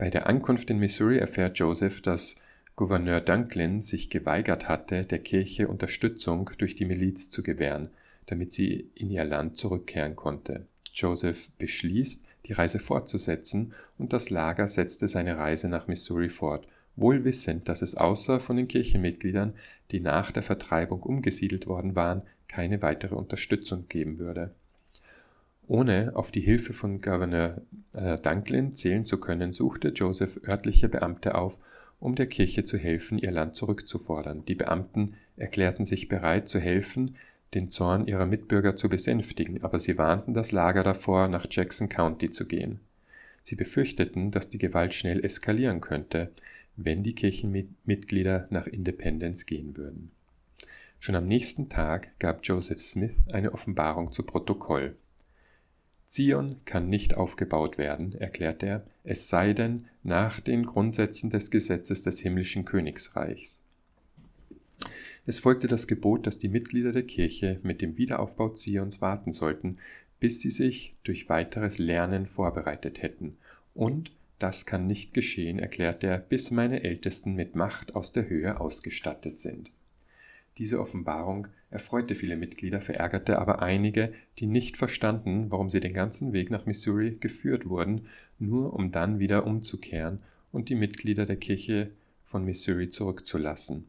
Bei 0.00 0.08
der 0.08 0.26
Ankunft 0.26 0.70
in 0.70 0.78
Missouri 0.78 1.18
erfährt 1.18 1.58
Joseph, 1.58 2.00
dass 2.00 2.36
Gouverneur 2.74 3.20
Dunklin 3.20 3.82
sich 3.82 4.08
geweigert 4.08 4.66
hatte, 4.66 5.04
der 5.04 5.18
Kirche 5.18 5.68
Unterstützung 5.68 6.50
durch 6.56 6.74
die 6.74 6.86
Miliz 6.86 7.28
zu 7.28 7.42
gewähren, 7.42 7.90
damit 8.24 8.50
sie 8.50 8.88
in 8.94 9.10
ihr 9.10 9.26
Land 9.26 9.58
zurückkehren 9.58 10.16
konnte. 10.16 10.64
Joseph 10.94 11.50
beschließt, 11.58 12.24
die 12.46 12.54
Reise 12.54 12.78
fortzusetzen, 12.78 13.74
und 13.98 14.14
das 14.14 14.30
Lager 14.30 14.68
setzte 14.68 15.06
seine 15.06 15.36
Reise 15.36 15.68
nach 15.68 15.86
Missouri 15.86 16.30
fort, 16.30 16.66
wohl 16.96 17.26
wissend, 17.26 17.68
dass 17.68 17.82
es 17.82 17.94
außer 17.94 18.40
von 18.40 18.56
den 18.56 18.68
Kirchenmitgliedern, 18.68 19.52
die 19.90 20.00
nach 20.00 20.32
der 20.32 20.42
Vertreibung 20.42 21.02
umgesiedelt 21.02 21.66
worden 21.66 21.94
waren, 21.94 22.22
keine 22.48 22.80
weitere 22.80 23.16
Unterstützung 23.16 23.86
geben 23.90 24.18
würde. 24.18 24.54
Ohne 25.70 26.10
auf 26.16 26.32
die 26.32 26.40
Hilfe 26.40 26.72
von 26.72 27.00
Gouverneur 27.00 27.62
äh, 27.94 28.16
Dunklin 28.16 28.74
zählen 28.74 29.04
zu 29.04 29.20
können, 29.20 29.52
suchte 29.52 29.90
Joseph 29.90 30.40
örtliche 30.44 30.88
Beamte 30.88 31.36
auf, 31.36 31.60
um 32.00 32.16
der 32.16 32.26
Kirche 32.26 32.64
zu 32.64 32.76
helfen, 32.76 33.18
ihr 33.18 33.30
Land 33.30 33.54
zurückzufordern. 33.54 34.44
Die 34.46 34.56
Beamten 34.56 35.14
erklärten 35.36 35.84
sich 35.84 36.08
bereit 36.08 36.48
zu 36.48 36.58
helfen, 36.58 37.14
den 37.54 37.68
Zorn 37.68 38.08
ihrer 38.08 38.26
Mitbürger 38.26 38.74
zu 38.74 38.88
besänftigen, 38.88 39.62
aber 39.62 39.78
sie 39.78 39.96
warnten 39.96 40.34
das 40.34 40.50
Lager 40.50 40.82
davor, 40.82 41.28
nach 41.28 41.46
Jackson 41.48 41.88
County 41.88 42.32
zu 42.32 42.48
gehen. 42.48 42.80
Sie 43.44 43.54
befürchteten, 43.54 44.32
dass 44.32 44.48
die 44.48 44.58
Gewalt 44.58 44.92
schnell 44.92 45.24
eskalieren 45.24 45.80
könnte, 45.80 46.32
wenn 46.74 47.04
die 47.04 47.14
Kirchenmitglieder 47.14 48.48
nach 48.50 48.66
Independence 48.66 49.46
gehen 49.46 49.76
würden. 49.76 50.10
Schon 50.98 51.14
am 51.14 51.28
nächsten 51.28 51.68
Tag 51.68 52.08
gab 52.18 52.40
Joseph 52.42 52.80
Smith 52.80 53.14
eine 53.30 53.52
Offenbarung 53.52 54.10
zu 54.10 54.24
Protokoll. 54.24 54.96
Zion 56.10 56.56
kann 56.64 56.88
nicht 56.88 57.14
aufgebaut 57.16 57.78
werden, 57.78 58.16
erklärte 58.16 58.66
er, 58.66 58.86
es 59.04 59.28
sei 59.28 59.52
denn 59.52 59.86
nach 60.02 60.40
den 60.40 60.66
Grundsätzen 60.66 61.30
des 61.30 61.52
Gesetzes 61.52 62.02
des 62.02 62.18
himmlischen 62.18 62.64
Königsreichs. 62.64 63.62
Es 65.24 65.38
folgte 65.38 65.68
das 65.68 65.86
Gebot, 65.86 66.26
dass 66.26 66.38
die 66.38 66.48
Mitglieder 66.48 66.90
der 66.90 67.04
Kirche 67.04 67.60
mit 67.62 67.80
dem 67.80 67.96
Wiederaufbau 67.96 68.48
Zions 68.48 69.00
warten 69.00 69.30
sollten, 69.30 69.78
bis 70.18 70.40
sie 70.40 70.50
sich 70.50 70.96
durch 71.04 71.28
weiteres 71.28 71.78
Lernen 71.78 72.26
vorbereitet 72.26 73.02
hätten. 73.02 73.36
Und 73.72 74.10
das 74.40 74.66
kann 74.66 74.88
nicht 74.88 75.14
geschehen, 75.14 75.60
erklärt 75.60 76.02
er, 76.02 76.18
bis 76.18 76.50
meine 76.50 76.82
Ältesten 76.82 77.36
mit 77.36 77.54
Macht 77.54 77.94
aus 77.94 78.12
der 78.12 78.28
Höhe 78.28 78.58
ausgestattet 78.58 79.38
sind. 79.38 79.70
Diese 80.58 80.80
Offenbarung 80.80 81.46
erfreute 81.70 82.14
viele 82.14 82.36
Mitglieder, 82.36 82.80
verärgerte 82.80 83.38
aber 83.38 83.62
einige, 83.62 84.12
die 84.38 84.46
nicht 84.46 84.76
verstanden, 84.76 85.50
warum 85.50 85.70
sie 85.70 85.80
den 85.80 85.94
ganzen 85.94 86.32
Weg 86.32 86.50
nach 86.50 86.66
Missouri 86.66 87.16
geführt 87.20 87.68
wurden, 87.68 88.06
nur 88.38 88.74
um 88.74 88.90
dann 88.90 89.18
wieder 89.18 89.46
umzukehren 89.46 90.20
und 90.52 90.68
die 90.68 90.74
Mitglieder 90.74 91.26
der 91.26 91.36
Kirche 91.36 91.90
von 92.24 92.44
Missouri 92.44 92.90
zurückzulassen 92.90 93.86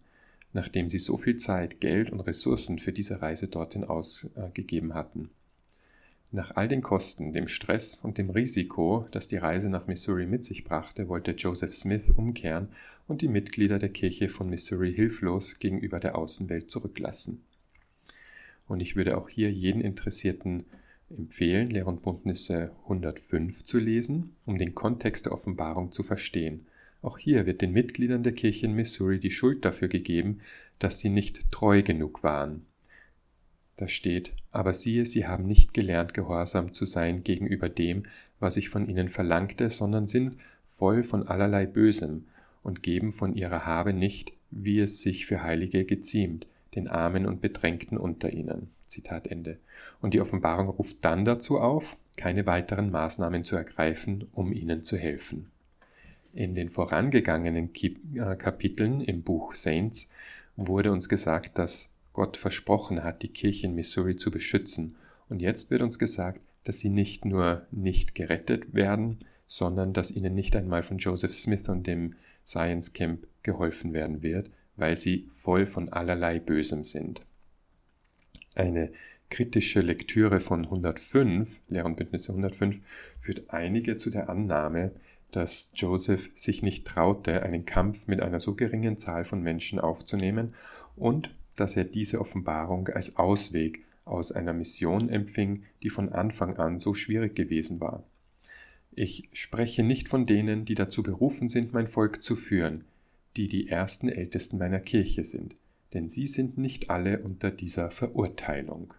nachdem 0.53 0.89
sie 0.89 0.99
so 0.99 1.17
viel 1.17 1.37
Zeit, 1.37 1.79
Geld 1.79 2.11
und 2.11 2.19
Ressourcen 2.21 2.79
für 2.79 2.91
diese 2.91 3.21
Reise 3.21 3.47
dorthin 3.47 3.83
ausgegeben 3.83 4.93
hatten. 4.93 5.29
Nach 6.31 6.55
all 6.55 6.67
den 6.67 6.81
Kosten, 6.81 7.33
dem 7.33 7.47
Stress 7.47 7.99
und 8.01 8.17
dem 8.17 8.29
Risiko, 8.29 9.07
das 9.11 9.27
die 9.27 9.37
Reise 9.37 9.69
nach 9.69 9.87
Missouri 9.87 10.25
mit 10.25 10.45
sich 10.45 10.63
brachte, 10.63 11.09
wollte 11.09 11.31
Joseph 11.31 11.73
Smith 11.73 12.09
umkehren 12.15 12.69
und 13.07 13.21
die 13.21 13.27
Mitglieder 13.27 13.79
der 13.79 13.89
Kirche 13.89 14.29
von 14.29 14.49
Missouri 14.49 14.93
hilflos 14.93 15.59
gegenüber 15.59 15.99
der 15.99 16.17
Außenwelt 16.17 16.69
zurücklassen. 16.69 17.43
Und 18.71 18.79
ich 18.79 18.95
würde 18.95 19.17
auch 19.17 19.29
hier 19.29 19.51
jeden 19.51 19.81
Interessierten 19.81 20.65
empfehlen, 21.09 21.69
Lehr 21.69 21.87
und 21.87 22.01
Bündnisse 22.01 22.71
105 22.83 23.63
zu 23.63 23.79
lesen, 23.79 24.35
um 24.45 24.57
den 24.57 24.73
Kontext 24.73 25.25
der 25.25 25.33
Offenbarung 25.33 25.91
zu 25.91 26.03
verstehen 26.03 26.65
auch 27.01 27.17
hier 27.17 27.45
wird 27.45 27.61
den 27.61 27.71
Mitgliedern 27.71 28.23
der 28.23 28.33
Kirche 28.33 28.67
in 28.67 28.73
Missouri 28.73 29.19
die 29.19 29.31
Schuld 29.31 29.65
dafür 29.65 29.87
gegeben, 29.87 30.39
dass 30.79 30.99
sie 30.99 31.09
nicht 31.09 31.51
treu 31.51 31.81
genug 31.81 32.23
waren. 32.23 32.65
Da 33.77 33.87
steht, 33.87 34.33
aber 34.51 34.73
siehe, 34.73 35.05
sie 35.05 35.25
haben 35.25 35.47
nicht 35.47 35.73
gelernt, 35.73 36.13
gehorsam 36.13 36.71
zu 36.71 36.85
sein 36.85 37.23
gegenüber 37.23 37.69
dem, 37.69 38.03
was 38.39 38.57
ich 38.57 38.69
von 38.69 38.87
ihnen 38.87 39.09
verlangte, 39.09 39.69
sondern 39.69 40.07
sind 40.07 40.37
voll 40.65 41.03
von 41.03 41.27
allerlei 41.27 41.65
Bösem 41.65 42.25
und 42.61 42.83
geben 42.83 43.13
von 43.13 43.35
ihrer 43.35 43.65
Habe 43.65 43.93
nicht, 43.93 44.33
wie 44.51 44.79
es 44.79 45.01
sich 45.01 45.25
für 45.25 45.41
Heilige 45.41 45.85
geziemt, 45.85 46.45
den 46.75 46.87
Armen 46.87 47.25
und 47.25 47.41
Bedrängten 47.41 47.97
unter 47.97 48.31
ihnen. 48.31 48.69
Zitat 48.87 49.27
Ende. 49.27 49.57
Und 50.01 50.13
die 50.13 50.21
Offenbarung 50.21 50.69
ruft 50.69 50.97
dann 51.01 51.25
dazu 51.25 51.59
auf, 51.59 51.97
keine 52.17 52.45
weiteren 52.45 52.91
Maßnahmen 52.91 53.43
zu 53.43 53.55
ergreifen, 53.55 54.27
um 54.33 54.51
ihnen 54.51 54.81
zu 54.81 54.97
helfen. 54.97 55.49
In 56.33 56.55
den 56.55 56.69
vorangegangenen 56.69 57.71
äh, 57.73 58.35
Kapiteln 58.35 59.01
im 59.01 59.21
Buch 59.21 59.53
Saints 59.53 60.09
wurde 60.55 60.91
uns 60.91 61.09
gesagt, 61.09 61.57
dass 61.57 61.93
Gott 62.13 62.37
versprochen 62.37 63.03
hat, 63.03 63.21
die 63.21 63.29
Kirche 63.29 63.67
in 63.67 63.75
Missouri 63.75 64.15
zu 64.15 64.31
beschützen. 64.31 64.95
Und 65.29 65.41
jetzt 65.41 65.71
wird 65.71 65.81
uns 65.81 65.99
gesagt, 65.99 66.41
dass 66.63 66.79
sie 66.79 66.89
nicht 66.89 67.25
nur 67.25 67.65
nicht 67.71 68.15
gerettet 68.15 68.73
werden, 68.73 69.19
sondern 69.47 69.93
dass 69.93 70.11
ihnen 70.11 70.33
nicht 70.33 70.55
einmal 70.55 70.83
von 70.83 70.97
Joseph 70.97 71.33
Smith 71.33 71.67
und 71.67 71.87
dem 71.87 72.15
Science 72.45 72.93
Camp 72.93 73.27
geholfen 73.43 73.93
werden 73.93 74.21
wird, 74.21 74.49
weil 74.75 74.95
sie 74.95 75.27
voll 75.31 75.67
von 75.67 75.89
allerlei 75.89 76.39
Bösem 76.39 76.83
sind. 76.83 77.21
Eine 78.55 78.91
kritische 79.29 79.79
Lektüre 79.79 80.39
von 80.39 80.65
105, 80.65 81.59
Lehr- 81.69 81.85
und 81.85 81.95
Bündnisse 81.95 82.31
105, 82.31 82.79
führt 83.17 83.49
einige 83.49 83.95
zu 83.95 84.09
der 84.09 84.29
Annahme, 84.29 84.91
dass 85.31 85.71
Joseph 85.73 86.29
sich 86.33 86.61
nicht 86.61 86.85
traute, 86.85 87.41
einen 87.43 87.65
Kampf 87.65 88.07
mit 88.07 88.21
einer 88.21 88.39
so 88.39 88.55
geringen 88.55 88.97
Zahl 88.97 89.23
von 89.23 89.41
Menschen 89.41 89.79
aufzunehmen 89.79 90.53
und 90.95 91.33
dass 91.55 91.77
er 91.77 91.85
diese 91.85 92.19
Offenbarung 92.19 92.89
als 92.89 93.15
Ausweg 93.17 93.83
aus 94.03 94.31
einer 94.31 94.53
Mission 94.53 95.09
empfing, 95.09 95.63
die 95.83 95.89
von 95.89 96.09
Anfang 96.09 96.57
an 96.57 96.79
so 96.79 96.93
schwierig 96.93 97.35
gewesen 97.35 97.79
war. 97.79 98.03
Ich 98.93 99.29
spreche 99.31 99.83
nicht 99.83 100.09
von 100.09 100.25
denen, 100.25 100.65
die 100.65 100.75
dazu 100.75 101.01
berufen 101.01 101.47
sind, 101.47 101.71
mein 101.71 101.87
Volk 101.87 102.21
zu 102.21 102.35
führen, 102.35 102.83
die 103.37 103.47
die 103.47 103.69
ersten 103.69 104.09
Ältesten 104.09 104.57
meiner 104.57 104.79
Kirche 104.79 105.23
sind, 105.23 105.55
denn 105.93 106.09
sie 106.09 106.27
sind 106.27 106.57
nicht 106.57 106.89
alle 106.89 107.19
unter 107.19 107.51
dieser 107.51 107.89
Verurteilung. 107.89 108.93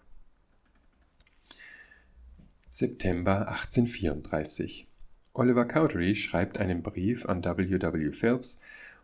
September 2.68 3.48
1834 3.48 4.86
Oliver 5.34 5.66
Cowdery 5.66 6.14
schreibt 6.14 6.58
einen 6.58 6.82
Brief 6.82 7.26
an 7.26 7.44
W. 7.44 7.70
W. 7.70 8.12
Phelps 8.12 8.60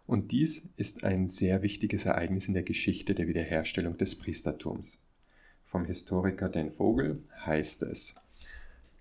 und 0.06 0.32
dies 0.32 0.66
ist 0.76 1.04
ein 1.04 1.26
sehr 1.26 1.62
wichtiges 1.62 2.06
Ereignis 2.06 2.48
in 2.48 2.54
der 2.54 2.62
Geschichte 2.62 3.14
der 3.14 3.28
Wiederherstellung 3.28 3.98
des 3.98 4.14
Priestertums. 4.14 5.02
Vom 5.64 5.84
Historiker 5.84 6.48
Dan 6.48 6.70
Vogel 6.70 7.22
heißt 7.44 7.82
es, 7.82 8.14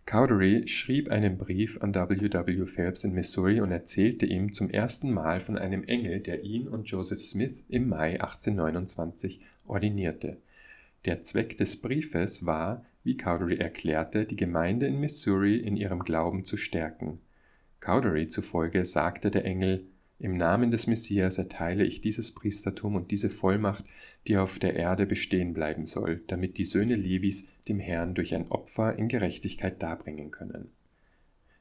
Cowdery 0.08 0.66
schrieb 0.70 1.12
einen 1.12 1.38
Brief 1.38 1.82
an 1.82 1.94
W. 1.94 2.32
W. 2.32 2.66
Phelps 2.66 3.04
in 3.04 3.14
Missouri 3.14 3.60
und 3.60 3.74
erzählte 3.74 4.26
ihm 4.26 4.54
zum 4.54 4.70
ersten 4.70 5.12
Mal 5.12 5.42
von 5.42 5.58
einem 5.58 5.84
Engel, 5.84 6.22
der 6.22 6.46
ihn 6.46 6.70
und 6.70 6.90
Joseph 6.90 7.20
Smith 7.20 7.52
im 7.68 7.90
Mai 7.90 8.12
1829 8.22 9.42
ordinierte. 9.66 10.38
Der 11.04 11.24
Zweck 11.24 11.58
des 11.58 11.82
Briefes 11.82 12.46
war, 12.46 12.86
wie 13.04 13.18
Cowdery 13.18 13.58
erklärte, 13.58 14.24
die 14.24 14.38
Gemeinde 14.38 14.88
in 14.88 15.02
Missouri 15.02 15.58
in 15.58 15.76
ihrem 15.76 16.00
Glauben 16.00 16.46
zu 16.46 16.56
stärken. 16.56 17.20
Cowdery 17.82 18.28
zufolge 18.28 18.86
sagte 18.86 19.30
der 19.30 19.44
Engel, 19.44 19.88
im 20.20 20.38
Namen 20.38 20.72
des 20.72 20.88
Messias 20.88 21.38
erteile 21.38 21.84
ich 21.84 22.00
dieses 22.00 22.34
Priestertum 22.34 22.96
und 22.96 23.12
diese 23.12 23.30
Vollmacht, 23.30 23.84
die 24.28 24.38
auf 24.38 24.60
der 24.60 24.76
Erde 24.76 25.06
bestehen 25.06 25.54
bleiben 25.54 25.86
soll, 25.86 26.22
damit 26.28 26.58
die 26.58 26.66
Söhne 26.66 26.96
Levis 26.96 27.48
dem 27.68 27.80
Herrn 27.80 28.14
durch 28.14 28.36
ein 28.36 28.50
Opfer 28.50 28.96
in 28.98 29.08
Gerechtigkeit 29.08 29.82
darbringen 29.82 30.32
können. 30.32 30.70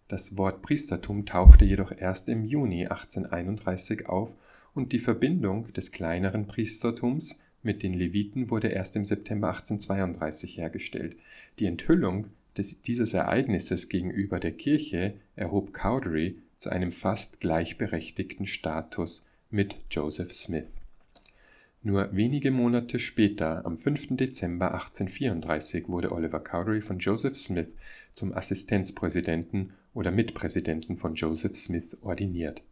Das 0.08 0.36
Wort 0.36 0.62
Priestertum 0.62 1.26
tauchte 1.26 1.64
jedoch 1.64 1.92
erst 1.96 2.28
im 2.28 2.44
Juni 2.44 2.86
1831 2.86 4.08
auf 4.08 4.34
und 4.74 4.92
die 4.92 4.98
Verbindung 4.98 5.72
des 5.72 5.90
kleineren 5.90 6.46
Priestertums 6.46 7.40
mit 7.62 7.82
den 7.82 7.94
Leviten 7.94 8.50
wurde 8.50 8.68
erst 8.68 8.94
im 8.94 9.04
September 9.04 9.48
1832 9.48 10.58
hergestellt. 10.58 11.16
Die 11.58 11.66
Enthüllung 11.66 12.26
des, 12.56 12.80
dieses 12.82 13.14
Ereignisses 13.14 13.88
gegenüber 13.88 14.38
der 14.38 14.52
Kirche 14.52 15.14
erhob 15.34 15.72
Cowdery 15.72 16.38
zu 16.58 16.70
einem 16.70 16.92
fast 16.92 17.40
gleichberechtigten 17.40 18.46
Status 18.46 19.26
mit 19.50 19.76
Joseph 19.90 20.32
Smith. 20.32 20.75
Nur 21.86 22.16
wenige 22.16 22.50
Monate 22.50 22.98
später, 22.98 23.64
am 23.64 23.78
5. 23.78 24.16
Dezember 24.16 24.74
1834, 24.74 25.86
wurde 25.86 26.10
Oliver 26.10 26.40
Cowdery 26.40 26.80
von 26.80 26.98
Joseph 26.98 27.36
Smith 27.36 27.68
zum 28.12 28.36
Assistenzpräsidenten 28.36 29.72
oder 29.94 30.10
Mitpräsidenten 30.10 30.96
von 30.96 31.14
Joseph 31.14 31.54
Smith 31.54 31.96
ordiniert. 32.00 32.64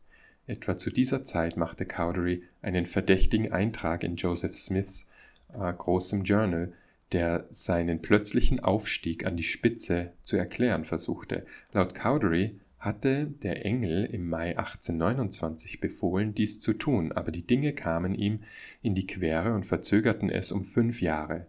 Etwa 0.49 0.77
zu 0.77 0.91
dieser 0.91 1.23
Zeit 1.23 1.57
machte 1.57 1.85
Cowdery 1.85 2.43
einen 2.61 2.87
verdächtigen 2.87 3.53
Eintrag 3.53 4.03
in 4.03 4.17
Joseph 4.17 4.57
Smiths 4.57 5.09
äh, 5.53 5.73
großem 5.73 6.25
Journal, 6.25 6.73
der 7.13 7.47
seinen 7.51 8.03
plötzlichen 8.03 8.59
Aufstieg 8.59 9.27
an 9.27 9.37
die 9.37 9.45
Spitze 9.45 10.11
zu 10.25 10.37
erklären 10.37 10.85
versuchte. 10.85 11.47
Laut 11.73 11.95
Cowdery 11.95 12.59
hatte 12.85 13.27
der 13.27 13.65
Engel 13.65 14.05
im 14.05 14.29
Mai 14.29 14.59
1829 14.59 15.81
befohlen, 15.81 16.35
dies 16.35 16.61
zu 16.61 16.73
tun, 16.75 17.13
aber 17.13 17.31
die 17.31 17.47
Dinge 17.47 17.73
kamen 17.73 18.15
ihm 18.15 18.41
in 18.83 18.95
die 18.95 19.07
Quere 19.07 19.55
und 19.55 19.65
verzögerten 19.65 20.31
es 20.31 20.53
um 20.53 20.65
fünf 20.65 21.01
Jahre. 21.01 21.47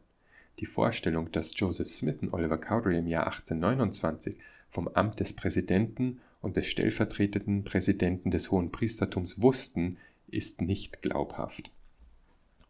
Die 0.60 0.66
Vorstellung, 0.66 1.32
dass 1.32 1.60
Joseph 1.60 1.90
Smith 1.90 2.18
und 2.22 2.34
Oliver 2.34 2.58
Cowdery 2.58 2.98
im 2.98 3.08
Jahr 3.08 3.28
1829 3.28 4.38
vom 4.70 4.88
Amt 4.88 5.20
des 5.20 5.34
Präsidenten 5.34 6.22
und 6.42 6.56
des 6.56 6.68
stellvertretenden 6.68 7.64
Präsidenten 7.64 8.32
des 8.32 8.52
Hohen 8.52 8.72
Priestertums 8.72 9.42
wussten, 9.42 9.98
ist 10.28 10.62
nicht 10.62 11.02
glaubhaft. 11.02 11.72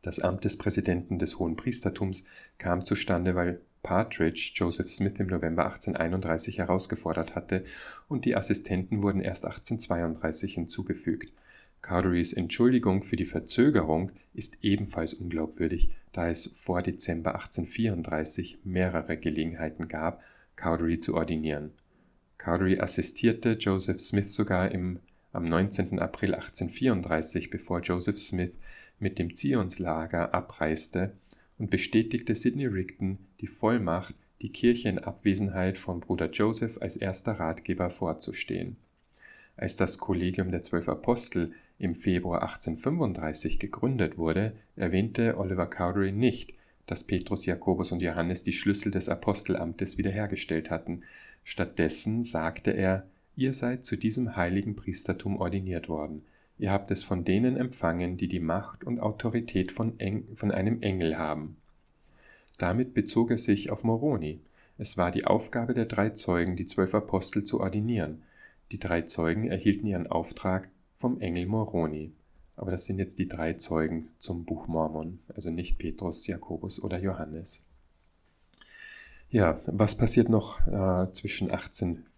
Das 0.01 0.19
Amt 0.19 0.45
des 0.45 0.57
Präsidenten 0.57 1.19
des 1.19 1.39
Hohen 1.39 1.55
Priestertums 1.55 2.25
kam 2.57 2.83
zustande, 2.83 3.35
weil 3.35 3.61
Partridge 3.85 4.53
Joseph 4.55 4.89
Smith 4.89 5.13
im 5.19 5.27
November 5.27 5.65
1831 5.65 6.57
herausgefordert 6.57 7.35
hatte 7.35 7.63
und 8.07 8.25
die 8.25 8.35
Assistenten 8.35 9.03
wurden 9.03 9.21
erst 9.21 9.45
1832 9.45 10.55
hinzugefügt. 10.55 11.31
Cowderys 11.83 12.33
Entschuldigung 12.33 13.03
für 13.03 13.15
die 13.15 13.25
Verzögerung 13.25 14.11
ist 14.33 14.57
ebenfalls 14.63 15.13
unglaubwürdig, 15.13 15.91
da 16.13 16.27
es 16.27 16.51
vor 16.55 16.81
Dezember 16.81 17.35
1834 17.35 18.57
mehrere 18.63 19.17
Gelegenheiten 19.17 19.87
gab, 19.87 20.23
Cowdery 20.55 20.99
zu 20.99 21.13
ordinieren. 21.13 21.71
Cowdery 22.39 22.79
assistierte 22.79 23.51
Joseph 23.51 23.99
Smith 23.99 24.33
sogar 24.33 24.71
im, 24.71 24.97
am 25.31 25.47
19. 25.47 25.99
April 25.99 26.33
1834, 26.33 27.51
bevor 27.51 27.81
Joseph 27.81 28.17
Smith 28.17 28.53
mit 28.97 29.19
dem 29.19 29.35
Zionslager 29.35 30.33
abreiste 30.33 31.11
und 31.57 31.69
bestätigte 31.69 32.35
Sidney 32.35 32.65
Rigdon 32.65 33.17
die 33.41 33.47
Vollmacht, 33.47 34.15
die 34.41 34.49
Kirche 34.49 34.89
in 34.89 34.99
Abwesenheit 34.99 35.77
von 35.77 35.99
Bruder 35.99 36.29
Joseph 36.29 36.77
als 36.81 36.97
erster 36.97 37.33
Ratgeber 37.33 37.89
vorzustehen. 37.89 38.75
Als 39.57 39.77
das 39.77 39.97
Kollegium 39.97 40.51
der 40.51 40.63
Zwölf 40.63 40.89
Apostel 40.89 41.53
im 41.79 41.95
Februar 41.95 42.43
1835 42.43 43.59
gegründet 43.59 44.17
wurde, 44.17 44.53
erwähnte 44.75 45.37
Oliver 45.37 45.67
Cowdery 45.67 46.11
nicht, 46.11 46.53
dass 46.87 47.03
Petrus, 47.03 47.45
Jakobus 47.45 47.91
und 47.91 48.01
Johannes 48.01 48.43
die 48.43 48.53
Schlüssel 48.53 48.91
des 48.91 49.09
Apostelamtes 49.09 49.97
wiederhergestellt 49.97 50.69
hatten. 50.69 51.03
Stattdessen 51.43 52.23
sagte 52.23 52.71
er, 52.71 53.07
ihr 53.35 53.53
seid 53.53 53.85
zu 53.85 53.95
diesem 53.95 54.35
heiligen 54.35 54.75
Priestertum 54.75 55.37
ordiniert 55.37 55.89
worden. 55.89 56.23
Ihr 56.57 56.71
habt 56.71 56.89
es 56.91 57.03
von 57.03 57.25
denen 57.25 57.57
empfangen, 57.57 58.17
die 58.17 58.27
die 58.27 58.39
Macht 58.39 58.83
und 58.83 58.99
Autorität 58.99 59.71
von, 59.71 59.99
Eng 59.99 60.25
von 60.35 60.51
einem 60.51 60.81
Engel 60.81 61.17
haben. 61.17 61.57
Damit 62.57 62.93
bezog 62.93 63.31
er 63.31 63.37
sich 63.37 63.71
auf 63.71 63.83
Moroni. 63.83 64.39
Es 64.77 64.97
war 64.97 65.11
die 65.11 65.25
Aufgabe 65.25 65.73
der 65.73 65.85
drei 65.85 66.11
Zeugen, 66.11 66.55
die 66.55 66.65
zwölf 66.65 66.95
Apostel 66.95 67.43
zu 67.43 67.59
ordinieren. 67.59 68.23
Die 68.71 68.79
drei 68.79 69.01
Zeugen 69.01 69.47
erhielten 69.47 69.87
ihren 69.87 70.07
Auftrag 70.07 70.69
vom 70.95 71.19
Engel 71.19 71.45
Moroni. 71.45 72.13
Aber 72.55 72.71
das 72.71 72.85
sind 72.85 72.99
jetzt 72.99 73.19
die 73.19 73.27
drei 73.27 73.53
Zeugen 73.53 74.09
zum 74.17 74.45
Buch 74.45 74.67
Mormon, 74.67 75.19
also 75.33 75.49
nicht 75.49 75.77
Petrus, 75.77 76.25
Jakobus 76.27 76.81
oder 76.81 76.99
Johannes. 76.99 77.65
Ja, 79.29 79.59
was 79.65 79.97
passiert 79.97 80.29
noch 80.29 80.65
äh, 80.67 81.11
zwischen 81.11 81.49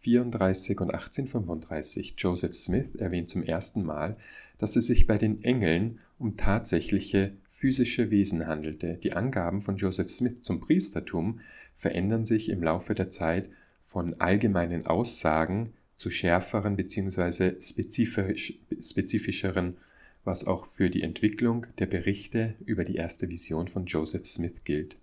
1834 0.08 0.80
und 0.80 0.94
1835? 0.94 2.16
Joseph 2.18 2.56
Smith 2.56 2.96
erwähnt 2.96 3.30
zum 3.30 3.44
ersten 3.44 3.84
Mal, 3.84 4.18
dass 4.58 4.76
es 4.76 4.88
sich 4.88 5.08
bei 5.08 5.18
den 5.18 5.44
Engeln 5.44 6.00
um 6.20 6.38
tatsächliche 6.38 7.34
physische 7.50 8.10
Wesen 8.10 8.48
handelte. 8.48 8.98
Die 9.04 9.14
Angaben 9.14 9.62
von 9.62 9.78
Joseph 9.78 10.10
Smith 10.10 10.44
zum 10.44 10.60
Priestertum 10.60 11.40
verändern 11.78 12.26
sich 12.26 12.50
im 12.50 12.64
Laufe 12.64 12.96
der 12.96 13.10
Zeit 13.10 13.50
von 13.84 14.20
allgemeinen 14.20 14.86
Aussagen 14.86 15.74
zu 15.98 16.10
schärferen 16.10 16.76
bzw. 16.76 17.62
Spezifisch, 17.62 18.54
spezifischeren, 18.82 19.78
was 20.24 20.46
auch 20.46 20.66
für 20.66 20.90
die 20.90 21.04
Entwicklung 21.04 21.68
der 21.80 21.86
Berichte 21.86 22.56
über 22.66 22.84
die 22.84 22.96
erste 22.96 23.30
Vision 23.30 23.68
von 23.68 23.86
Joseph 23.86 24.26
Smith 24.26 24.64
gilt. 24.64 24.98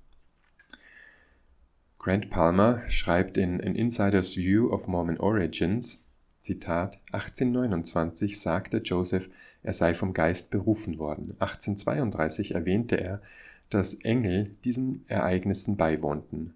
Grant 2.05 2.29
Palmer 2.29 2.83
schreibt 2.91 3.39
in 3.39 3.63
An 3.63 3.75
Insider's 3.75 4.37
View 4.37 4.71
of 4.71 4.89
Mormon 4.89 5.17
Origins, 5.17 6.05
Zitat, 6.39 7.01
1829 7.13 8.39
sagte 8.39 8.83
Joseph, 8.85 9.31
er 9.63 9.73
sei 9.73 9.95
vom 9.95 10.13
Geist 10.13 10.51
berufen 10.51 10.99
worden. 10.99 11.31
1832 11.39 12.55
erwähnte 12.55 12.97
er, 12.97 13.23
dass 13.71 13.95
Engel 13.95 14.55
diesen 14.65 15.07
Ereignissen 15.09 15.79
beiwohnten. 15.79 16.53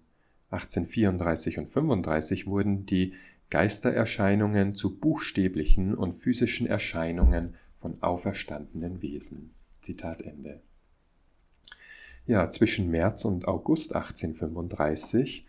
1834 0.51 1.57
und 1.57 1.71
35 1.71 2.45
wurden 2.45 2.85
die 2.85 3.13
Geistererscheinungen 3.49 4.75
zu 4.75 4.99
buchstäblichen 4.99 5.95
und 5.95 6.13
physischen 6.13 6.67
Erscheinungen 6.67 7.55
von 7.73 7.97
auferstandenen 8.03 9.01
Wesen. 9.01 9.49
Zitat 9.81 10.21
Ende. 10.21 10.61
Ja, 12.29 12.51
zwischen 12.51 12.91
März 12.91 13.25
und 13.25 13.47
August 13.47 13.95
1835 13.95 15.47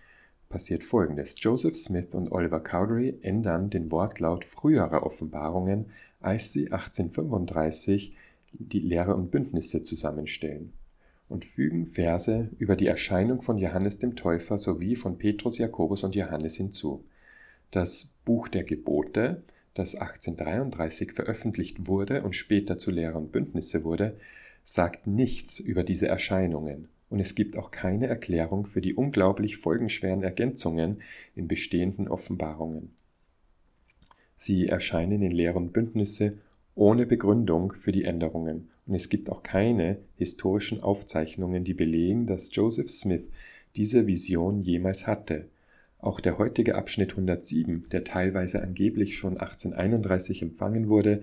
passiert 0.48 0.82
Folgendes. 0.82 1.34
Joseph 1.36 1.76
Smith 1.76 2.14
und 2.14 2.32
Oliver 2.32 2.60
Cowdery 2.60 3.18
ändern 3.20 3.68
den 3.68 3.90
Wortlaut 3.90 4.46
früherer 4.46 5.02
Offenbarungen, 5.02 5.90
als 6.20 6.54
sie 6.54 6.72
1835 6.72 8.16
die 8.54 8.78
Lehre 8.78 9.14
und 9.14 9.30
Bündnisse 9.30 9.82
zusammenstellen 9.82 10.72
und 11.28 11.44
fügen 11.44 11.84
Verse 11.84 12.48
über 12.56 12.76
die 12.76 12.86
Erscheinung 12.86 13.42
von 13.42 13.58
Johannes 13.58 13.98
dem 13.98 14.16
Täufer 14.16 14.56
sowie 14.56 14.96
von 14.96 15.18
Petrus, 15.18 15.58
Jakobus 15.58 16.02
und 16.02 16.14
Johannes 16.14 16.56
hinzu. 16.56 17.04
Das 17.72 18.08
Buch 18.24 18.48
der 18.48 18.64
Gebote, 18.64 19.42
das 19.74 19.96
1833 19.96 21.12
veröffentlicht 21.12 21.88
wurde 21.88 22.22
und 22.22 22.34
später 22.34 22.78
zu 22.78 22.90
Lehre 22.90 23.18
und 23.18 23.32
Bündnisse 23.32 23.84
wurde, 23.84 24.16
sagt 24.62 25.06
nichts 25.06 25.58
über 25.58 25.82
diese 25.82 26.08
Erscheinungen, 26.08 26.88
und 27.08 27.20
es 27.20 27.34
gibt 27.34 27.56
auch 27.56 27.70
keine 27.70 28.06
Erklärung 28.06 28.66
für 28.66 28.80
die 28.80 28.94
unglaublich 28.94 29.56
folgenschweren 29.56 30.22
Ergänzungen 30.22 31.02
in 31.34 31.48
bestehenden 31.48 32.08
Offenbarungen. 32.08 32.92
Sie 34.36 34.68
erscheinen 34.68 35.22
in 35.22 35.32
leeren 35.32 35.72
Bündnisse 35.72 36.38
ohne 36.74 37.04
Begründung 37.04 37.72
für 37.74 37.92
die 37.92 38.04
Änderungen, 38.04 38.70
und 38.86 38.94
es 38.94 39.08
gibt 39.08 39.30
auch 39.30 39.42
keine 39.42 39.98
historischen 40.16 40.82
Aufzeichnungen, 40.82 41.64
die 41.64 41.74
belegen, 41.74 42.26
dass 42.26 42.54
Joseph 42.54 42.90
Smith 42.90 43.24
diese 43.76 44.06
Vision 44.06 44.62
jemals 44.62 45.06
hatte. 45.06 45.46
Auch 45.98 46.20
der 46.20 46.38
heutige 46.38 46.76
Abschnitt 46.76 47.10
107, 47.10 47.86
der 47.92 48.04
teilweise 48.04 48.62
angeblich 48.62 49.16
schon 49.16 49.34
1831 49.36 50.42
empfangen 50.42 50.88
wurde, 50.88 51.22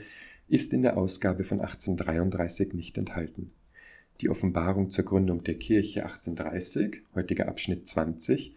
ist 0.49 0.73
in 0.73 0.81
der 0.81 0.97
Ausgabe 0.97 1.43
von 1.43 1.59
1833 1.59 2.73
nicht 2.73 2.97
enthalten. 2.97 3.51
Die 4.21 4.29
Offenbarung 4.29 4.89
zur 4.89 5.05
Gründung 5.05 5.43
der 5.43 5.55
Kirche 5.55 6.03
1830, 6.03 7.01
heutiger 7.13 7.47
Abschnitt 7.47 7.87
20, 7.87 8.55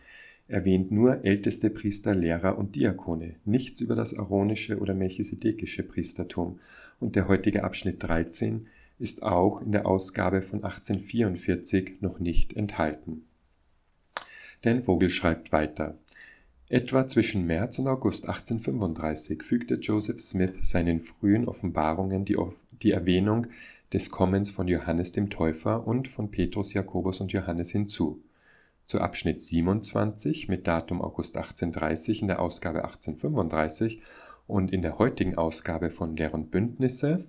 erwähnt 0.48 0.90
nur 0.90 1.24
älteste 1.24 1.70
Priester, 1.70 2.14
Lehrer 2.14 2.58
und 2.58 2.74
Diakone, 2.74 3.36
nichts 3.44 3.80
über 3.80 3.94
das 3.94 4.18
aaronische 4.18 4.78
oder 4.78 4.94
melchisedekische 4.94 5.82
Priestertum, 5.82 6.58
und 6.98 7.16
der 7.16 7.28
heutige 7.28 7.64
Abschnitt 7.64 8.02
13 8.02 8.66
ist 8.98 9.22
auch 9.22 9.62
in 9.62 9.72
der 9.72 9.86
Ausgabe 9.86 10.42
von 10.42 10.62
1844 10.62 12.00
noch 12.00 12.18
nicht 12.18 12.52
enthalten. 12.52 13.24
Dan 14.62 14.82
Vogel 14.82 15.08
schreibt 15.08 15.52
weiter. 15.52 15.96
Etwa 16.72 17.06
zwischen 17.08 17.46
März 17.48 17.80
und 17.80 17.88
August 17.88 18.28
1835 18.28 19.42
fügte 19.42 19.74
Joseph 19.74 20.20
Smith 20.20 20.52
seinen 20.60 21.00
frühen 21.00 21.48
Offenbarungen 21.48 22.24
die, 22.24 22.36
die 22.70 22.92
Erwähnung 22.92 23.48
des 23.92 24.10
Kommens 24.10 24.52
von 24.52 24.68
Johannes 24.68 25.10
dem 25.10 25.30
Täufer 25.30 25.84
und 25.84 26.06
von 26.06 26.30
Petrus, 26.30 26.72
Jakobus 26.72 27.20
und 27.20 27.32
Johannes 27.32 27.72
hinzu. 27.72 28.22
Zu 28.86 29.00
Abschnitt 29.00 29.40
27 29.40 30.48
mit 30.48 30.68
Datum 30.68 31.02
August 31.02 31.36
1830 31.36 32.22
in 32.22 32.28
der 32.28 32.38
Ausgabe 32.40 32.84
1835 32.84 34.00
und 34.46 34.72
in 34.72 34.82
der 34.82 34.96
heutigen 35.00 35.36
Ausgabe 35.36 35.90
von 35.90 36.16
Lehr 36.16 36.32
und 36.34 36.52
Bündnisse 36.52 37.24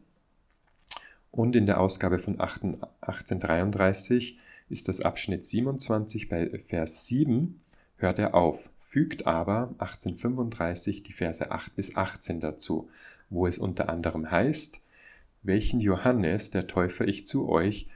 und 1.32 1.56
in 1.56 1.66
der 1.66 1.82
Ausgabe 1.82 2.20
von 2.20 2.40
1833 2.40 4.38
ist 4.70 4.88
das 4.88 5.02
Abschnitt 5.02 5.44
27 5.46 6.30
bei 6.30 6.48
Vers 6.64 7.08
7 7.08 7.60
hört 8.02 8.20
er 8.20 8.36
auf, 8.36 8.70
fügt 8.78 9.28
aber 9.28 9.70
1835 9.80 11.04
die 11.04 11.14
Verse 11.14 11.52
8 11.52 11.76
bis 11.76 11.96
18 11.96 12.40
dazu, 12.40 12.90
wo 13.30 13.48
es 13.48 13.58
unter 13.58 13.90
anderem 13.90 14.30
heißt, 14.30 14.82
welchen 15.44 15.80
Johannes, 15.80 16.52
der 16.52 16.68
Täufer, 16.68 17.08
ich 17.08 17.26
zu 17.26 17.50
euch 17.50 17.88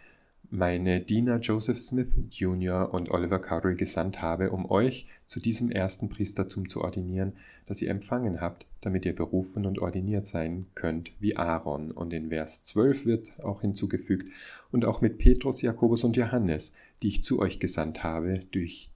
meine 0.50 1.02
Diener 1.02 1.40
Joseph 1.40 1.78
Smith 1.78 2.08
Jr. 2.32 2.94
und 2.94 3.10
Oliver 3.10 3.40
Cowdery 3.40 3.76
gesandt 3.76 4.22
habe, 4.22 4.52
um 4.52 4.70
euch 4.70 5.08
zu 5.28 5.40
diesem 5.40 5.72
ersten 5.72 6.10
Priestertum 6.10 6.70
zu 6.70 6.82
ordinieren, 6.82 7.34
das 7.66 7.82
ihr 7.82 7.90
empfangen 7.90 8.42
habt, 8.42 8.66
damit 8.82 9.06
ihr 9.06 9.16
berufen 9.16 9.66
und 9.66 9.80
ordiniert 9.80 10.28
sein 10.28 10.68
könnt 10.76 11.12
wie 11.20 11.36
Aaron. 11.36 11.92
Und 11.92 12.14
in 12.14 12.30
Vers 12.30 12.64
12 12.64 13.06
wird 13.06 13.40
auch 13.44 13.62
hinzugefügt, 13.62 14.32
und 14.72 14.86
auch 14.86 15.02
mit 15.02 15.18
Petrus, 15.18 15.62
Jakobus 15.62 16.04
und 16.04 16.18
Johannes, 16.18 16.74
die 17.02 17.08
ich 17.08 17.24
zu 17.24 17.40
euch 17.40 17.60
gesandt 17.60 18.04
habe, 18.04 18.42
durch, 18.52 18.90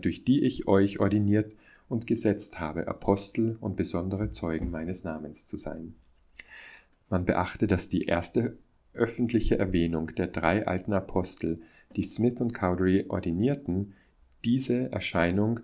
durch 0.00 0.24
die 0.24 0.42
ich 0.42 0.66
euch 0.66 1.00
ordiniert 1.00 1.52
und 1.88 2.06
gesetzt 2.06 2.60
habe, 2.60 2.88
Apostel 2.88 3.56
und 3.60 3.76
besondere 3.76 4.30
Zeugen 4.30 4.70
meines 4.70 5.04
Namens 5.04 5.46
zu 5.46 5.56
sein. 5.56 5.94
Man 7.08 7.24
beachte, 7.24 7.66
dass 7.66 7.88
die 7.88 8.04
erste 8.04 8.56
öffentliche 8.94 9.58
Erwähnung 9.58 10.14
der 10.14 10.28
drei 10.28 10.66
alten 10.66 10.92
Apostel, 10.92 11.60
die 11.96 12.02
Smith 12.02 12.40
und 12.40 12.52
Cowdery 12.52 13.06
ordinierten, 13.08 13.94
diese 14.44 14.90
Erscheinung 14.92 15.60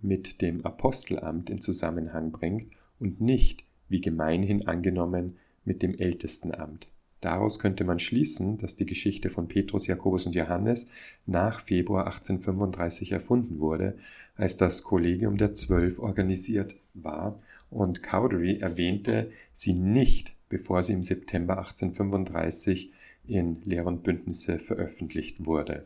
mit 0.00 0.40
dem 0.40 0.64
Apostelamt 0.64 1.50
in 1.50 1.60
Zusammenhang 1.60 2.30
bringt 2.30 2.72
und 2.98 3.20
nicht, 3.20 3.64
wie 3.88 4.00
gemeinhin 4.00 4.66
angenommen, 4.66 5.36
mit 5.64 5.82
dem 5.82 5.94
Ältestenamt. 5.94 6.86
Daraus 7.24 7.58
könnte 7.58 7.84
man 7.84 7.98
schließen, 7.98 8.58
dass 8.58 8.76
die 8.76 8.84
Geschichte 8.84 9.30
von 9.30 9.48
Petrus, 9.48 9.86
Jakobus 9.86 10.26
und 10.26 10.34
Johannes 10.34 10.88
nach 11.24 11.60
Februar 11.60 12.04
1835 12.06 13.12
erfunden 13.12 13.60
wurde, 13.60 13.96
als 14.36 14.58
das 14.58 14.82
Kollegium 14.82 15.38
der 15.38 15.54
Zwölf 15.54 15.98
organisiert 15.98 16.74
war 16.92 17.40
und 17.70 18.02
Cowdery 18.02 18.58
erwähnte 18.58 19.30
sie 19.52 19.72
nicht 19.72 20.34
bevor 20.54 20.84
sie 20.84 20.92
im 20.92 21.02
September 21.02 21.58
1835 21.58 22.92
in 23.26 23.60
Lehr 23.64 23.86
und 23.86 24.04
Bündnisse 24.04 24.60
veröffentlicht 24.60 25.46
wurde. 25.46 25.84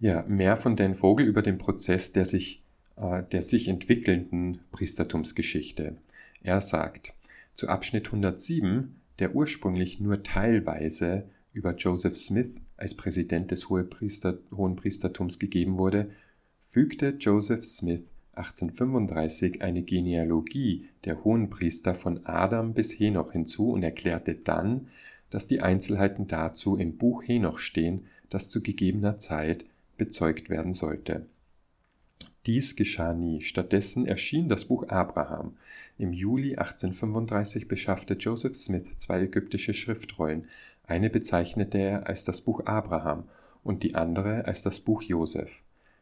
Ja, 0.00 0.22
mehr 0.28 0.56
von 0.56 0.76
Dan 0.76 0.94
Vogel 0.94 1.26
über 1.26 1.42
den 1.42 1.58
Prozess 1.58 2.12
der 2.12 2.24
sich, 2.24 2.62
äh, 2.96 3.22
der 3.24 3.42
sich 3.42 3.68
entwickelnden 3.68 4.60
Priestertumsgeschichte. 4.70 5.98
Er 6.42 6.62
sagt, 6.62 7.12
zu 7.58 7.68
Abschnitt 7.68 8.06
107, 8.06 9.00
der 9.18 9.34
ursprünglich 9.34 9.98
nur 9.98 10.22
teilweise 10.22 11.28
über 11.52 11.74
Joseph 11.74 12.14
Smith 12.14 12.54
als 12.76 12.94
Präsident 12.94 13.50
des 13.50 13.68
Hohenpriestertums 13.68 15.40
gegeben 15.40 15.76
wurde, 15.76 16.12
fügte 16.60 17.16
Joseph 17.18 17.64
Smith 17.64 18.02
1835 18.34 19.60
eine 19.60 19.82
Genealogie 19.82 20.86
der 21.04 21.24
Hohenpriester 21.24 21.96
von 21.96 22.24
Adam 22.26 22.74
bis 22.74 22.92
Henoch 22.92 23.32
hinzu 23.32 23.72
und 23.72 23.82
erklärte 23.82 24.36
dann, 24.36 24.86
dass 25.30 25.48
die 25.48 25.60
Einzelheiten 25.60 26.28
dazu 26.28 26.76
im 26.76 26.96
Buch 26.96 27.24
Henoch 27.26 27.58
stehen, 27.58 28.06
das 28.30 28.50
zu 28.50 28.62
gegebener 28.62 29.18
Zeit 29.18 29.64
bezeugt 29.96 30.48
werden 30.48 30.72
sollte. 30.72 31.26
Dies 32.46 32.76
geschah 32.76 33.12
nie. 33.12 33.42
Stattdessen 33.42 34.06
erschien 34.06 34.48
das 34.48 34.64
Buch 34.64 34.88
Abraham. 34.88 35.56
Im 35.98 36.12
Juli 36.12 36.56
1835 36.56 37.68
beschaffte 37.68 38.14
Joseph 38.14 38.54
Smith 38.54 38.86
zwei 38.98 39.22
ägyptische 39.22 39.74
Schriftrollen. 39.74 40.48
Eine 40.86 41.10
bezeichnete 41.10 41.78
er 41.78 42.06
als 42.06 42.24
das 42.24 42.40
Buch 42.40 42.64
Abraham 42.64 43.24
und 43.64 43.82
die 43.82 43.94
andere 43.94 44.46
als 44.46 44.62
das 44.62 44.80
Buch 44.80 45.02
Joseph. 45.02 45.50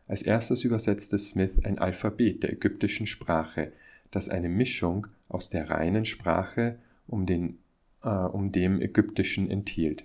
Als 0.06 0.22
erstes 0.22 0.64
übersetzte 0.64 1.18
Smith 1.18 1.64
ein 1.64 1.78
Alphabet 1.78 2.44
der 2.44 2.52
ägyptischen 2.52 3.08
Sprache, 3.08 3.72
das 4.12 4.28
eine 4.28 4.48
Mischung 4.48 5.08
aus 5.28 5.48
der 5.48 5.68
reinen 5.68 6.04
Sprache 6.04 6.78
um, 7.08 7.26
den, 7.26 7.58
äh, 8.04 8.08
um 8.08 8.52
dem 8.52 8.80
Ägyptischen 8.80 9.50
enthielt. 9.50 10.04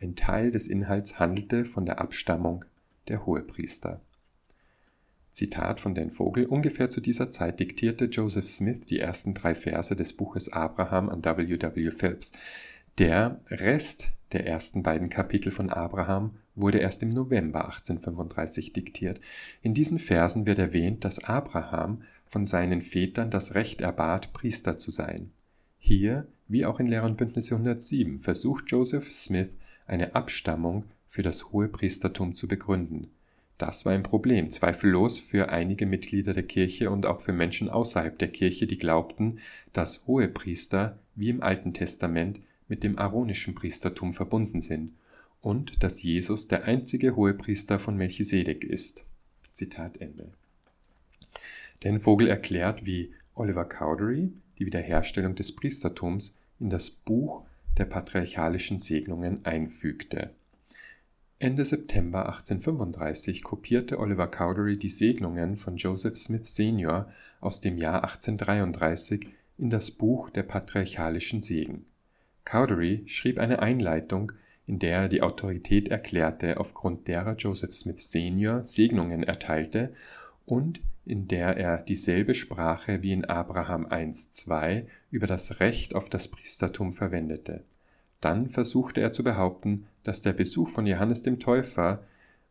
Ein 0.00 0.16
Teil 0.16 0.50
des 0.50 0.66
Inhalts 0.66 1.20
handelte 1.20 1.64
von 1.64 1.86
der 1.86 2.00
Abstammung 2.00 2.64
der 3.06 3.26
Hohepriester. 3.26 4.00
Zitat 5.38 5.78
von 5.78 5.94
Dan 5.94 6.10
Vogel: 6.10 6.46
Ungefähr 6.46 6.90
zu 6.90 7.00
dieser 7.00 7.30
Zeit 7.30 7.60
diktierte 7.60 8.06
Joseph 8.06 8.48
Smith 8.48 8.86
die 8.86 8.98
ersten 8.98 9.34
drei 9.34 9.54
Verse 9.54 9.94
des 9.94 10.12
Buches 10.12 10.52
Abraham 10.52 11.08
an 11.08 11.24
W. 11.24 11.60
W. 11.60 11.90
Phelps. 11.92 12.32
Der 12.98 13.40
Rest 13.46 14.08
der 14.32 14.48
ersten 14.48 14.82
beiden 14.82 15.10
Kapitel 15.10 15.52
von 15.52 15.70
Abraham 15.70 16.32
wurde 16.56 16.78
erst 16.78 17.04
im 17.04 17.10
November 17.10 17.66
1835 17.66 18.72
diktiert. 18.72 19.20
In 19.62 19.74
diesen 19.74 20.00
Versen 20.00 20.44
wird 20.44 20.58
erwähnt, 20.58 21.04
dass 21.04 21.22
Abraham 21.22 22.02
von 22.26 22.44
seinen 22.44 22.82
Vätern 22.82 23.30
das 23.30 23.54
Recht 23.54 23.80
erbat, 23.80 24.32
Priester 24.32 24.76
zu 24.76 24.90
sein. 24.90 25.30
Hier, 25.78 26.26
wie 26.48 26.66
auch 26.66 26.80
in 26.80 26.88
Lehr 26.88 27.04
und 27.04 27.16
Bündnis 27.16 27.52
107, 27.52 28.18
versucht 28.18 28.64
Joseph 28.72 29.12
Smith 29.12 29.50
eine 29.86 30.16
Abstammung 30.16 30.82
für 31.06 31.22
das 31.22 31.52
hohe 31.52 31.68
Priestertum 31.68 32.34
zu 32.34 32.48
begründen. 32.48 33.12
Das 33.58 33.84
war 33.84 33.92
ein 33.92 34.04
Problem, 34.04 34.50
zweifellos 34.50 35.18
für 35.18 35.50
einige 35.50 35.84
Mitglieder 35.84 36.32
der 36.32 36.44
Kirche 36.44 36.90
und 36.90 37.06
auch 37.06 37.20
für 37.20 37.32
Menschen 37.32 37.68
außerhalb 37.68 38.16
der 38.16 38.28
Kirche, 38.28 38.68
die 38.68 38.78
glaubten, 38.78 39.40
dass 39.72 40.06
hohe 40.06 40.28
Priester, 40.28 40.98
wie 41.16 41.28
im 41.28 41.42
Alten 41.42 41.74
Testament, 41.74 42.40
mit 42.68 42.84
dem 42.84 42.98
aaronischen 42.98 43.56
Priestertum 43.56 44.12
verbunden 44.12 44.60
sind 44.60 44.92
und 45.40 45.82
dass 45.82 46.02
Jesus 46.02 46.46
der 46.46 46.64
einzige 46.64 47.16
Hohepriester 47.16 47.80
von 47.80 47.96
Melchisedek 47.96 48.62
ist. 48.62 49.04
Zitat 49.50 50.00
Ende. 50.00 50.28
Den 51.82 51.98
Vogel 51.98 52.28
erklärt, 52.28 52.84
wie 52.84 53.12
Oliver 53.34 53.64
Cowdery 53.64 54.32
die 54.58 54.66
Wiederherstellung 54.66 55.34
des 55.34 55.54
Priestertums 55.54 56.36
in 56.60 56.70
das 56.70 56.90
Buch 56.90 57.44
der 57.76 57.84
patriarchalischen 57.84 58.78
Segnungen 58.78 59.44
einfügte. 59.44 60.30
Ende 61.40 61.64
September 61.64 62.26
1835 62.26 63.44
kopierte 63.44 64.00
Oliver 64.00 64.26
Cowdery 64.26 64.76
die 64.76 64.88
Segnungen 64.88 65.56
von 65.56 65.76
Joseph 65.76 66.16
Smith 66.16 66.52
Senior 66.52 67.12
aus 67.40 67.60
dem 67.60 67.78
Jahr 67.78 68.02
1833 68.02 69.28
in 69.56 69.70
das 69.70 69.92
Buch 69.92 70.30
der 70.30 70.42
patriarchalischen 70.42 71.40
Segen. 71.40 71.86
Cowdery 72.44 73.04
schrieb 73.06 73.38
eine 73.38 73.60
Einleitung, 73.60 74.32
in 74.66 74.80
der 74.80 75.02
er 75.02 75.08
die 75.08 75.22
Autorität 75.22 75.86
erklärte, 75.86 76.58
aufgrund 76.58 77.06
derer 77.06 77.36
Joseph 77.36 77.72
Smith 77.72 78.10
Senior 78.10 78.64
Segnungen 78.64 79.22
erteilte 79.22 79.94
und 80.44 80.80
in 81.06 81.28
der 81.28 81.56
er 81.56 81.78
dieselbe 81.78 82.34
Sprache 82.34 83.02
wie 83.02 83.12
in 83.12 83.24
Abraham 83.24 83.86
1,2 83.86 84.86
über 85.12 85.28
das 85.28 85.60
Recht 85.60 85.94
auf 85.94 86.08
das 86.08 86.26
Priestertum 86.26 86.94
verwendete. 86.94 87.62
Dann 88.20 88.50
versuchte 88.50 89.00
er 89.00 89.12
zu 89.12 89.22
behaupten, 89.22 89.86
dass 90.08 90.22
der 90.22 90.32
Besuch 90.32 90.70
von 90.70 90.86
Johannes 90.86 91.20
dem 91.20 91.38
Täufer 91.38 92.02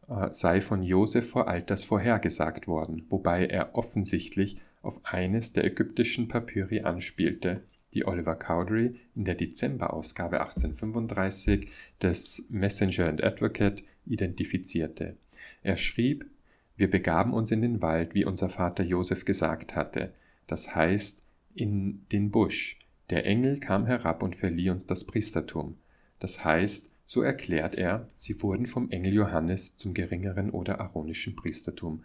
äh, 0.08 0.28
sei 0.30 0.62
von 0.62 0.84
Josef 0.84 1.28
vor 1.28 1.48
Alters 1.48 1.84
vorhergesagt 1.84 2.68
worden, 2.68 3.08
wobei 3.10 3.48
er 3.48 3.74
offensichtlich 3.74 4.62
auf 4.84 5.02
eines 5.04 5.54
der 5.54 5.66
ägyptischen 5.66 6.28
Papyri 6.28 6.82
anspielte, 6.82 7.64
die 7.96 8.06
Oliver 8.06 8.36
Cowdery 8.36 9.00
in 9.16 9.26
der 9.26 9.34
Dezemberausgabe 9.34 10.40
1835 10.40 11.68
des 12.00 12.46
Messenger 12.52 13.08
and 13.08 13.24
Advocate 13.24 13.84
identifizierte. 14.06 15.18
Er 15.64 15.78
schrieb, 15.78 16.30
wir 16.76 16.92
begaben 16.92 17.34
uns 17.34 17.50
in 17.50 17.64
den 17.64 17.82
Wald, 17.82 18.14
wie 18.14 18.24
unser 18.24 18.50
Vater 18.50 18.84
Josef 18.84 19.26
gesagt 19.26 19.76
hatte, 19.76 20.14
das 20.46 20.76
heißt 20.76 21.24
in 21.56 22.06
den 22.12 22.30
Busch. 22.30 22.78
Der 23.10 23.26
Engel 23.26 23.60
kam 23.60 23.88
herab 23.88 24.22
und 24.22 24.36
verlieh 24.36 24.70
uns 24.70 24.86
das 24.86 25.06
Priestertum. 25.06 25.76
Das 26.20 26.46
heißt, 26.46 26.92
so 27.08 27.22
erklärt 27.22 27.76
er, 27.76 28.06
sie 28.16 28.44
wurden 28.44 28.66
vom 28.66 28.92
Engel 28.92 29.14
Johannes 29.14 29.78
zum 29.78 29.94
geringeren 29.94 30.50
oder 30.50 30.82
aaronischen 30.82 31.38
Priestertum 31.38 32.04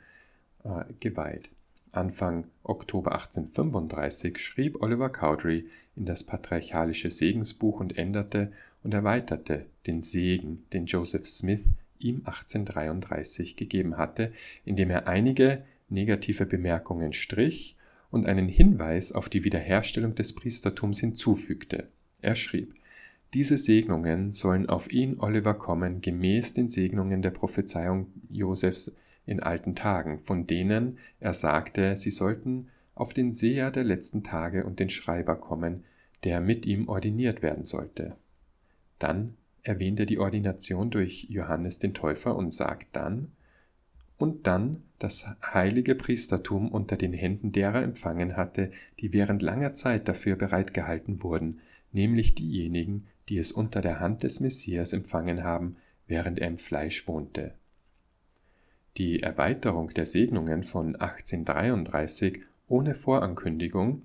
äh, 0.62 0.84
geweiht. 1.00 1.50
Anfang 1.90 2.44
Oktober 2.62 3.12
1835 3.12 4.38
schrieb 4.38 4.80
Oliver 4.80 5.10
Cowdery 5.10 5.66
in 5.96 6.06
das 6.06 6.22
patriarchalische 6.22 7.10
Segensbuch 7.10 7.80
und 7.80 7.98
änderte 7.98 8.52
und 8.84 8.94
erweiterte 8.94 9.66
den 9.88 10.00
Segen, 10.00 10.64
den 10.72 10.86
Joseph 10.86 11.26
Smith 11.26 11.64
ihm 11.98 12.18
1833 12.24 13.56
gegeben 13.56 13.98
hatte, 13.98 14.32
indem 14.64 14.90
er 14.90 15.08
einige 15.08 15.64
negative 15.88 16.46
Bemerkungen 16.46 17.12
strich 17.12 17.76
und 18.12 18.26
einen 18.26 18.46
Hinweis 18.46 19.10
auf 19.10 19.28
die 19.28 19.42
Wiederherstellung 19.42 20.14
des 20.14 20.32
Priestertums 20.32 21.00
hinzufügte. 21.00 21.88
Er 22.20 22.36
schrieb, 22.36 22.76
diese 23.34 23.56
Segnungen 23.56 24.30
sollen 24.30 24.68
auf 24.68 24.92
ihn, 24.92 25.18
Oliver, 25.18 25.54
kommen, 25.54 26.00
gemäß 26.00 26.54
den 26.54 26.68
Segnungen 26.68 27.22
der 27.22 27.30
Prophezeiung 27.30 28.08
Josefs 28.30 28.94
in 29.24 29.40
alten 29.40 29.74
Tagen, 29.74 30.20
von 30.20 30.46
denen 30.46 30.98
er 31.20 31.32
sagte, 31.32 31.96
sie 31.96 32.10
sollten 32.10 32.68
auf 32.94 33.14
den 33.14 33.32
Seher 33.32 33.70
der 33.70 33.84
letzten 33.84 34.22
Tage 34.22 34.64
und 34.64 34.80
den 34.80 34.90
Schreiber 34.90 35.36
kommen, 35.36 35.84
der 36.24 36.40
mit 36.40 36.66
ihm 36.66 36.88
ordiniert 36.88 37.42
werden 37.42 37.64
sollte. 37.64 38.16
Dann 38.98 39.34
erwähnt 39.62 39.98
er 40.00 40.06
die 40.06 40.18
Ordination 40.18 40.90
durch 40.90 41.24
Johannes 41.30 41.78
den 41.78 41.94
Täufer 41.94 42.36
und 42.36 42.52
sagt 42.52 42.88
dann, 42.92 43.32
und 44.18 44.46
dann 44.46 44.82
das 44.98 45.26
heilige 45.42 45.96
Priestertum 45.96 46.68
unter 46.68 46.96
den 46.96 47.12
Händen 47.12 47.50
derer 47.50 47.82
empfangen 47.82 48.36
hatte, 48.36 48.70
die 49.00 49.12
während 49.12 49.42
langer 49.42 49.74
Zeit 49.74 50.06
dafür 50.06 50.36
bereitgehalten 50.36 51.22
wurden, 51.24 51.60
nämlich 51.90 52.36
diejenigen, 52.36 53.08
die 53.28 53.38
es 53.38 53.52
unter 53.52 53.80
der 53.80 54.00
Hand 54.00 54.22
des 54.22 54.40
Messias 54.40 54.92
empfangen 54.92 55.42
haben, 55.44 55.76
während 56.06 56.38
er 56.38 56.48
im 56.48 56.58
Fleisch 56.58 57.06
wohnte. 57.06 57.54
Die 58.98 59.20
Erweiterung 59.22 59.94
der 59.94 60.04
Segnungen 60.04 60.64
von 60.64 60.96
1833 60.96 62.42
ohne 62.68 62.94
Vorankündigung, 62.94 64.02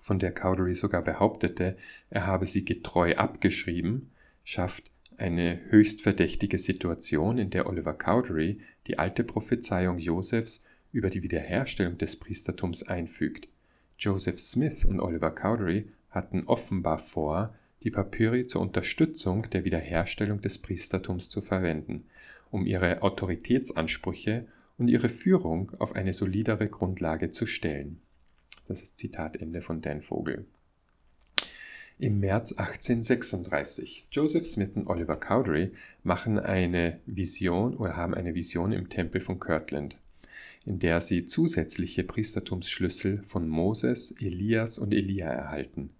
von 0.00 0.18
der 0.18 0.32
Cowdery 0.32 0.74
sogar 0.74 1.02
behauptete, 1.02 1.76
er 2.08 2.26
habe 2.26 2.44
sie 2.44 2.64
getreu 2.64 3.14
abgeschrieben, 3.14 4.10
schafft 4.44 4.90
eine 5.16 5.60
höchst 5.68 6.02
verdächtige 6.02 6.58
Situation, 6.58 7.38
in 7.38 7.50
der 7.50 7.66
Oliver 7.66 7.92
Cowdery 7.92 8.60
die 8.86 8.98
alte 8.98 9.22
Prophezeiung 9.22 9.98
Josefs 9.98 10.64
über 10.92 11.10
die 11.10 11.22
Wiederherstellung 11.22 11.98
des 11.98 12.16
Priestertums 12.16 12.82
einfügt. 12.82 13.46
Joseph 13.98 14.40
Smith 14.40 14.84
und 14.84 14.98
Oliver 14.98 15.30
Cowdery 15.30 15.88
hatten 16.10 16.44
offenbar 16.46 16.98
vor, 16.98 17.54
die 17.82 17.90
Papyri 17.90 18.46
zur 18.46 18.60
Unterstützung 18.60 19.48
der 19.50 19.64
Wiederherstellung 19.64 20.42
des 20.42 20.58
Priestertums 20.58 21.30
zu 21.30 21.40
verwenden, 21.40 22.04
um 22.50 22.66
ihre 22.66 23.02
Autoritätsansprüche 23.02 24.46
und 24.76 24.88
ihre 24.88 25.10
Führung 25.10 25.72
auf 25.78 25.94
eine 25.94 26.12
solidere 26.12 26.68
Grundlage 26.68 27.30
zu 27.30 27.46
stellen. 27.46 28.00
Das 28.68 28.82
ist 28.82 28.98
Zitat 28.98 29.36
Ende 29.36 29.62
von 29.62 29.80
Dan 29.80 30.02
Vogel. 30.02 30.46
Im 31.98 32.20
März 32.20 32.52
1836. 32.52 34.06
Joseph 34.10 34.46
Smith 34.46 34.70
und 34.74 34.86
Oliver 34.86 35.16
Cowdery 35.16 35.72
machen 36.02 36.38
eine 36.38 36.98
Vision 37.04 37.76
oder 37.76 37.94
haben 37.96 38.14
eine 38.14 38.34
Vision 38.34 38.72
im 38.72 38.88
Tempel 38.88 39.20
von 39.20 39.38
Kirtland, 39.38 39.96
in 40.64 40.78
der 40.78 41.02
sie 41.02 41.26
zusätzliche 41.26 42.02
Priestertumsschlüssel 42.02 43.22
von 43.22 43.48
Moses, 43.48 44.12
Elias 44.22 44.78
und 44.78 44.94
Elia 44.94 45.28
erhalten. 45.28 45.90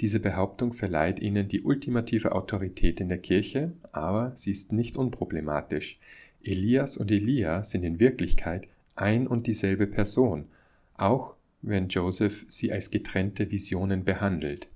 Diese 0.00 0.20
Behauptung 0.20 0.72
verleiht 0.72 1.20
ihnen 1.20 1.48
die 1.48 1.62
ultimative 1.62 2.32
Autorität 2.32 3.00
in 3.00 3.08
der 3.08 3.18
Kirche, 3.18 3.72
aber 3.92 4.32
sie 4.34 4.50
ist 4.50 4.72
nicht 4.72 4.96
unproblematisch. 4.96 5.98
Elias 6.42 6.96
und 6.96 7.10
Elia 7.10 7.62
sind 7.62 7.84
in 7.84 8.00
Wirklichkeit 8.00 8.66
ein 8.96 9.26
und 9.26 9.46
dieselbe 9.46 9.86
Person, 9.86 10.46
auch 10.96 11.34
wenn 11.62 11.88
Joseph 11.88 12.44
sie 12.48 12.72
als 12.72 12.90
getrennte 12.90 13.50
Visionen 13.50 14.04
behandelt. 14.04 14.66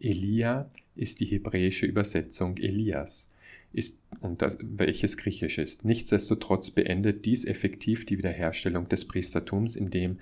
Elia 0.00 0.70
ist 0.94 1.20
die 1.20 1.26
hebräische 1.26 1.86
Übersetzung 1.86 2.56
Elias, 2.58 3.32
ist, 3.72 4.00
und 4.20 4.42
das, 4.42 4.56
welches 4.60 5.16
griechisch 5.16 5.58
ist. 5.58 5.84
Nichtsdestotrotz 5.84 6.70
beendet 6.70 7.24
dies 7.24 7.44
effektiv 7.44 8.06
die 8.06 8.18
Wiederherstellung 8.18 8.88
des 8.88 9.06
Priestertums, 9.06 9.76
indem 9.76 10.18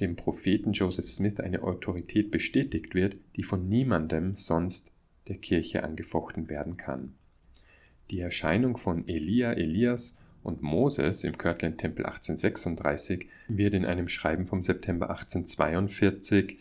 dem 0.00 0.16
Propheten 0.16 0.72
Joseph 0.72 1.08
Smith 1.08 1.40
eine 1.40 1.62
Autorität 1.62 2.30
bestätigt 2.30 2.94
wird, 2.94 3.18
die 3.36 3.42
von 3.42 3.68
niemandem 3.68 4.34
sonst 4.34 4.92
der 5.28 5.36
Kirche 5.36 5.84
angefochten 5.84 6.48
werden 6.48 6.76
kann. 6.76 7.14
Die 8.10 8.20
Erscheinung 8.20 8.76
von 8.76 9.06
Elia, 9.08 9.52
Elias 9.52 10.16
und 10.42 10.62
Moses 10.62 11.24
im 11.24 11.38
Kirtland-Tempel 11.38 12.04
1836 12.04 13.28
wird 13.48 13.74
in 13.74 13.86
einem 13.86 14.08
Schreiben 14.08 14.46
vom 14.46 14.60
September 14.60 15.10
1842 15.10 16.58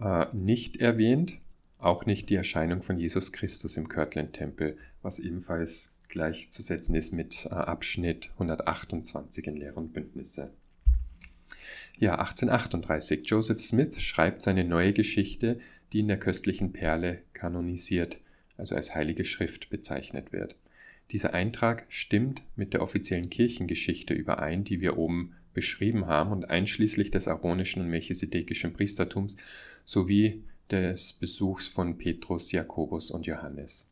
äh, 0.00 0.26
nicht 0.32 0.78
erwähnt, 0.78 1.36
auch 1.78 2.06
nicht 2.06 2.30
die 2.30 2.34
Erscheinung 2.34 2.82
von 2.82 2.98
Jesus 2.98 3.32
Christus 3.32 3.76
im 3.76 3.88
Kirtland-Tempel, 3.88 4.78
was 5.02 5.18
ebenfalls 5.18 5.94
gleichzusetzen 6.08 6.94
ist 6.94 7.12
mit 7.12 7.46
äh, 7.46 7.50
Abschnitt 7.50 8.30
128 8.34 9.46
in 9.46 9.56
Lehre 9.56 9.76
und 9.76 9.92
Bündnisse. 9.92 10.50
Ja, 12.00 12.12
1838. 12.12 13.26
Joseph 13.26 13.60
Smith 13.60 14.00
schreibt 14.00 14.40
seine 14.40 14.64
neue 14.64 14.94
Geschichte, 14.94 15.60
die 15.92 16.00
in 16.00 16.08
der 16.08 16.18
köstlichen 16.18 16.72
Perle 16.72 17.18
kanonisiert, 17.34 18.20
also 18.56 18.74
als 18.74 18.94
heilige 18.94 19.26
Schrift 19.26 19.68
bezeichnet 19.68 20.32
wird. 20.32 20.56
Dieser 21.10 21.34
Eintrag 21.34 21.84
stimmt 21.90 22.40
mit 22.56 22.72
der 22.72 22.80
offiziellen 22.80 23.28
Kirchengeschichte 23.28 24.14
überein, 24.14 24.64
die 24.64 24.80
wir 24.80 24.96
oben 24.96 25.34
beschrieben 25.52 26.06
haben 26.06 26.32
und 26.32 26.48
einschließlich 26.48 27.10
des 27.10 27.28
aaronischen 27.28 27.82
und 27.82 27.90
melchisedekischen 27.90 28.72
Priestertums 28.72 29.36
sowie 29.84 30.42
des 30.70 31.12
Besuchs 31.12 31.68
von 31.68 31.98
Petrus, 31.98 32.50
Jakobus 32.50 33.10
und 33.10 33.26
Johannes. 33.26 33.90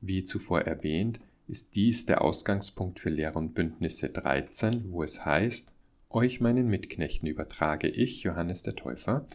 Wie 0.00 0.24
zuvor 0.24 0.62
erwähnt, 0.62 1.20
ist 1.46 1.76
dies 1.76 2.04
der 2.04 2.20
Ausgangspunkt 2.20 2.98
für 2.98 3.10
Lehre 3.10 3.38
und 3.38 3.54
Bündnisse 3.54 4.08
13, 4.08 4.90
wo 4.90 5.04
es 5.04 5.24
heißt, 5.24 5.72
euch 6.10 6.40
meinen 6.40 6.68
Mitknechten 6.68 7.28
übertrage 7.28 7.88
ich, 7.88 8.22
Johannes 8.22 8.62
der 8.62 8.76
Täufer, 8.76 9.26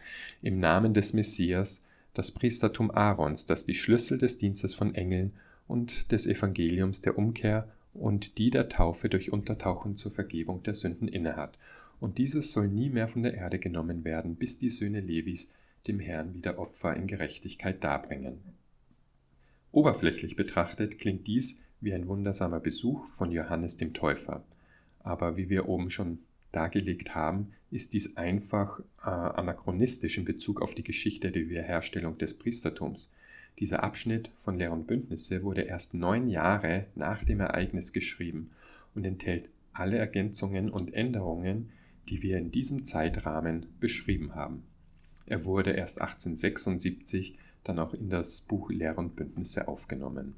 im 0.42 0.58
Namen 0.58 0.94
des 0.94 1.12
Messias, 1.12 1.82
das 2.14 2.32
Priestertum 2.32 2.90
Aarons, 2.90 3.46
das 3.46 3.64
die 3.66 3.74
Schlüssel 3.74 4.18
des 4.18 4.38
Dienstes 4.38 4.74
von 4.74 4.94
Engeln 4.94 5.32
und 5.66 6.12
des 6.12 6.26
Evangeliums 6.26 7.00
der 7.00 7.18
Umkehr 7.18 7.68
und 7.92 8.38
die 8.38 8.50
der 8.50 8.68
Taufe 8.68 9.08
durch 9.08 9.32
Untertauchen 9.32 9.96
zur 9.96 10.12
Vergebung 10.12 10.62
der 10.62 10.74
Sünden 10.74 11.08
innehat. 11.08 11.58
Und 12.00 12.18
dieses 12.18 12.52
soll 12.52 12.68
nie 12.68 12.90
mehr 12.90 13.08
von 13.08 13.22
der 13.22 13.34
Erde 13.34 13.58
genommen 13.58 14.04
werden, 14.04 14.36
bis 14.36 14.58
die 14.58 14.68
Söhne 14.68 15.00
Levis 15.00 15.52
dem 15.86 16.00
Herrn 16.00 16.34
wieder 16.34 16.58
Opfer 16.58 16.96
in 16.96 17.06
Gerechtigkeit 17.06 17.82
darbringen. 17.82 18.40
Oberflächlich 19.70 20.36
betrachtet 20.36 20.98
klingt 20.98 21.26
dies 21.26 21.60
wie 21.80 21.94
ein 21.94 22.08
wundersamer 22.08 22.60
Besuch 22.60 23.06
von 23.06 23.30
Johannes 23.30 23.76
dem 23.76 23.92
Täufer. 23.92 24.44
Aber 25.00 25.36
wie 25.36 25.50
wir 25.50 25.68
oben 25.68 25.90
schon 25.90 26.18
dargelegt 26.54 27.14
haben, 27.14 27.52
ist 27.70 27.92
dies 27.92 28.16
einfach 28.16 28.80
äh, 29.02 29.08
anachronistisch 29.08 30.18
in 30.18 30.24
Bezug 30.24 30.62
auf 30.62 30.74
die 30.74 30.84
Geschichte 30.84 31.32
der 31.32 31.48
Wiederherstellung 31.48 32.18
des 32.18 32.38
Priestertums. 32.38 33.12
Dieser 33.58 33.82
Abschnitt 33.82 34.30
von 34.40 34.58
Lehr 34.58 34.72
und 34.72 34.86
Bündnisse 34.86 35.42
wurde 35.42 35.62
erst 35.62 35.94
neun 35.94 36.28
Jahre 36.28 36.86
nach 36.94 37.24
dem 37.24 37.40
Ereignis 37.40 37.92
geschrieben 37.92 38.50
und 38.94 39.04
enthält 39.04 39.48
alle 39.72 39.98
Ergänzungen 39.98 40.70
und 40.70 40.94
Änderungen, 40.94 41.70
die 42.08 42.22
wir 42.22 42.38
in 42.38 42.50
diesem 42.50 42.84
Zeitrahmen 42.84 43.66
beschrieben 43.80 44.34
haben. 44.34 44.64
Er 45.26 45.44
wurde 45.44 45.72
erst 45.72 46.00
1876 46.00 47.38
dann 47.64 47.78
auch 47.78 47.94
in 47.94 48.10
das 48.10 48.42
Buch 48.42 48.70
Lehr 48.70 48.98
und 48.98 49.16
Bündnisse 49.16 49.68
aufgenommen. 49.68 50.34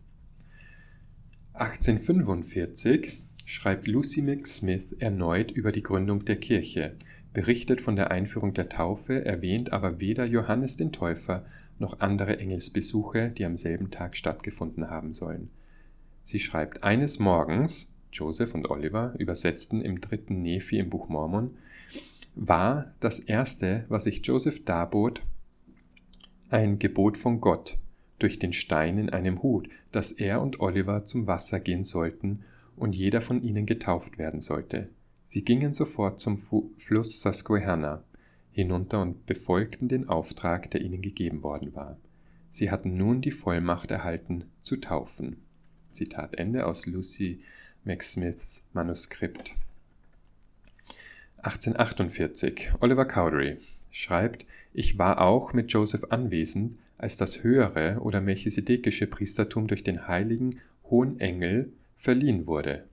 1845 1.55 3.26
schreibt 3.47 3.87
Lucy 3.87 4.23
McSmith 4.23 4.93
erneut 4.99 5.53
über 5.53 5.71
die 5.71 5.83
Gründung 5.83 6.25
der 6.25 6.37
Kirche, 6.37 6.97
berichtet 7.33 7.81
von 7.81 7.95
der 7.95 8.11
Einführung 8.11 8.55
der 8.55 8.69
Taufe, 8.69 9.25
erwähnt 9.25 9.73
aber 9.73 10.01
weder 10.01 10.27
Johannes 10.27 10.77
den 10.77 10.93
Täufer 10.93 11.47
noch 11.79 12.01
andere 12.01 12.39
Engelsbesuche, 12.39 13.31
die 13.31 13.45
am 13.45 13.55
selben 13.55 13.93
Tag 13.93 14.17
stattgefunden 14.17 14.91
haben 14.91 15.13
sollen. 15.13 15.51
Sie 16.25 16.41
schreibt 16.41 16.83
eines 16.83 17.21
Morgens, 17.21 17.95
Joseph 18.13 18.55
und 18.55 18.69
Oliver 18.69 19.15
übersetzten 19.19 19.81
im 19.81 20.01
dritten 20.01 20.43
Nephi 20.43 20.79
im 20.79 20.91
Buch 20.91 21.09
Mormon, 21.09 21.57
war 22.35 22.93
das 22.99 23.21
erste, 23.21 23.85
was 23.89 24.07
ich 24.07 24.27
Joseph 24.27 24.65
darbot, 24.65 25.23
ein 26.51 26.81
Gebot 26.81 27.17
von 27.17 27.41
Gott 27.41 27.79
durch 28.19 28.41
den 28.41 28.53
Stein 28.53 28.99
in 28.99 29.11
einem 29.11 29.43
Hut, 29.43 29.69
dass 29.93 30.11
er 30.11 30.43
und 30.43 30.59
Oliver 30.59 31.05
zum 31.05 31.29
Wasser 31.29 31.61
gehen 31.61 31.85
sollten 31.85 32.43
und 32.77 32.95
jeder 32.95 33.21
von 33.21 33.43
ihnen 33.43 33.67
getauft 33.67 34.19
werden 34.19 34.41
sollte. 34.41 34.89
Sie 35.25 35.45
gingen 35.45 35.73
sofort 35.73 36.21
zum 36.21 36.39
Fluss 36.39 37.21
Susquehanna 37.21 38.03
hinunter 38.53 39.03
und 39.03 39.27
befolgten 39.27 39.89
den 39.89 40.09
Auftrag, 40.09 40.71
der 40.71 40.81
ihnen 40.81 41.03
gegeben 41.03 41.43
worden 41.43 41.75
war. 41.75 41.99
Sie 42.49 42.71
hatten 42.71 42.97
nun 42.97 43.21
die 43.21 43.33
Vollmacht 43.33 43.91
erhalten, 43.91 44.45
zu 44.63 44.77
taufen. 44.77 45.37
Zitat 45.91 46.35
Ende 46.35 46.67
aus 46.67 46.87
Lucy 46.87 47.41
McSmiths 47.85 48.67
Manuskript. 48.73 49.55
1848. 51.39 52.73
Oliver 52.81 53.05
Cowdery 53.05 53.59
schreibt, 53.91 54.47
ich 54.73 54.97
war 54.97 55.21
auch 55.21 55.53
mit 55.53 55.71
Joseph 55.73 56.05
anwesend, 56.11 56.77
als 56.99 57.17
das 57.17 57.43
höhere 57.43 58.01
oder 58.01 58.21
melchisedekische 58.21 59.07
Priestertum 59.07 59.67
durch 59.69 59.85
den 59.85 60.09
heiligen 60.09 60.61
hohen 60.89 61.21
Engel 61.21 61.73
verliehen 61.97 62.47
wurde. 62.47 62.85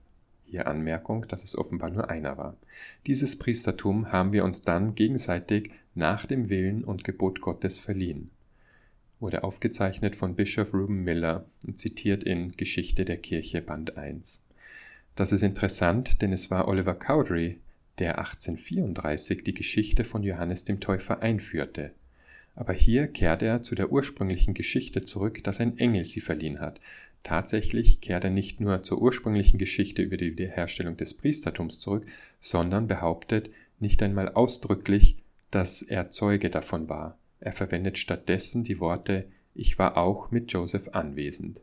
Hier 0.44 0.66
Anmerkung, 0.66 1.26
dass 1.28 1.44
es 1.44 1.56
offenbar 1.56 1.90
nur 1.90 2.10
einer 2.10 2.36
war. 2.36 2.56
Dieses 3.06 3.38
Priestertum 3.38 4.12
haben 4.12 4.32
wir 4.32 4.44
uns 4.44 4.62
dann 4.62 4.94
gegenseitig 4.94 5.70
nach 5.94 6.26
dem 6.26 6.48
Willen 6.48 6.84
und 6.84 7.04
Gebot 7.04 7.40
Gottes 7.40 7.78
verliehen. 7.78 8.30
Wurde 9.20 9.44
aufgezeichnet 9.44 10.16
von 10.16 10.34
Bischof 10.34 10.74
Ruben 10.74 11.02
Miller 11.02 11.46
und 11.66 11.80
zitiert 11.80 12.24
in 12.24 12.52
Geschichte 12.52 13.04
der 13.04 13.16
Kirche 13.16 13.62
Band 13.62 13.96
1. 13.96 14.46
Das 15.16 15.32
ist 15.32 15.42
interessant, 15.42 16.20
denn 16.22 16.32
es 16.32 16.50
war 16.50 16.68
Oliver 16.68 16.94
Cowdery, 16.94 17.58
der 17.98 18.18
1834 18.18 19.44
die 19.44 19.54
Geschichte 19.54 20.04
von 20.04 20.22
Johannes 20.24 20.64
dem 20.64 20.80
Täufer 20.80 21.22
einführte. 21.22 21.92
Aber 22.56 22.72
hier 22.72 23.06
kehrt 23.06 23.42
er 23.42 23.62
zu 23.62 23.74
der 23.74 23.90
ursprünglichen 23.90 24.54
Geschichte 24.54 25.04
zurück, 25.04 25.42
dass 25.44 25.60
ein 25.60 25.78
Engel 25.78 26.04
sie 26.04 26.20
verliehen 26.20 26.60
hat. 26.60 26.80
Tatsächlich 27.24 28.02
kehrt 28.02 28.24
er 28.24 28.30
nicht 28.30 28.60
nur 28.60 28.82
zur 28.82 29.00
ursprünglichen 29.00 29.58
Geschichte 29.58 30.02
über 30.02 30.18
die 30.18 30.32
Wiederherstellung 30.32 30.98
des 30.98 31.14
Priestertums 31.14 31.80
zurück, 31.80 32.06
sondern 32.38 32.86
behauptet 32.86 33.50
nicht 33.80 34.02
einmal 34.02 34.28
ausdrücklich, 34.28 35.16
dass 35.50 35.80
er 35.80 36.10
Zeuge 36.10 36.50
davon 36.50 36.88
war. 36.88 37.18
Er 37.40 37.52
verwendet 37.52 37.96
stattdessen 37.96 38.62
die 38.62 38.78
Worte 38.78 39.24
Ich 39.54 39.78
war 39.78 39.96
auch 39.96 40.30
mit 40.30 40.52
Joseph 40.52 40.90
anwesend. 40.92 41.62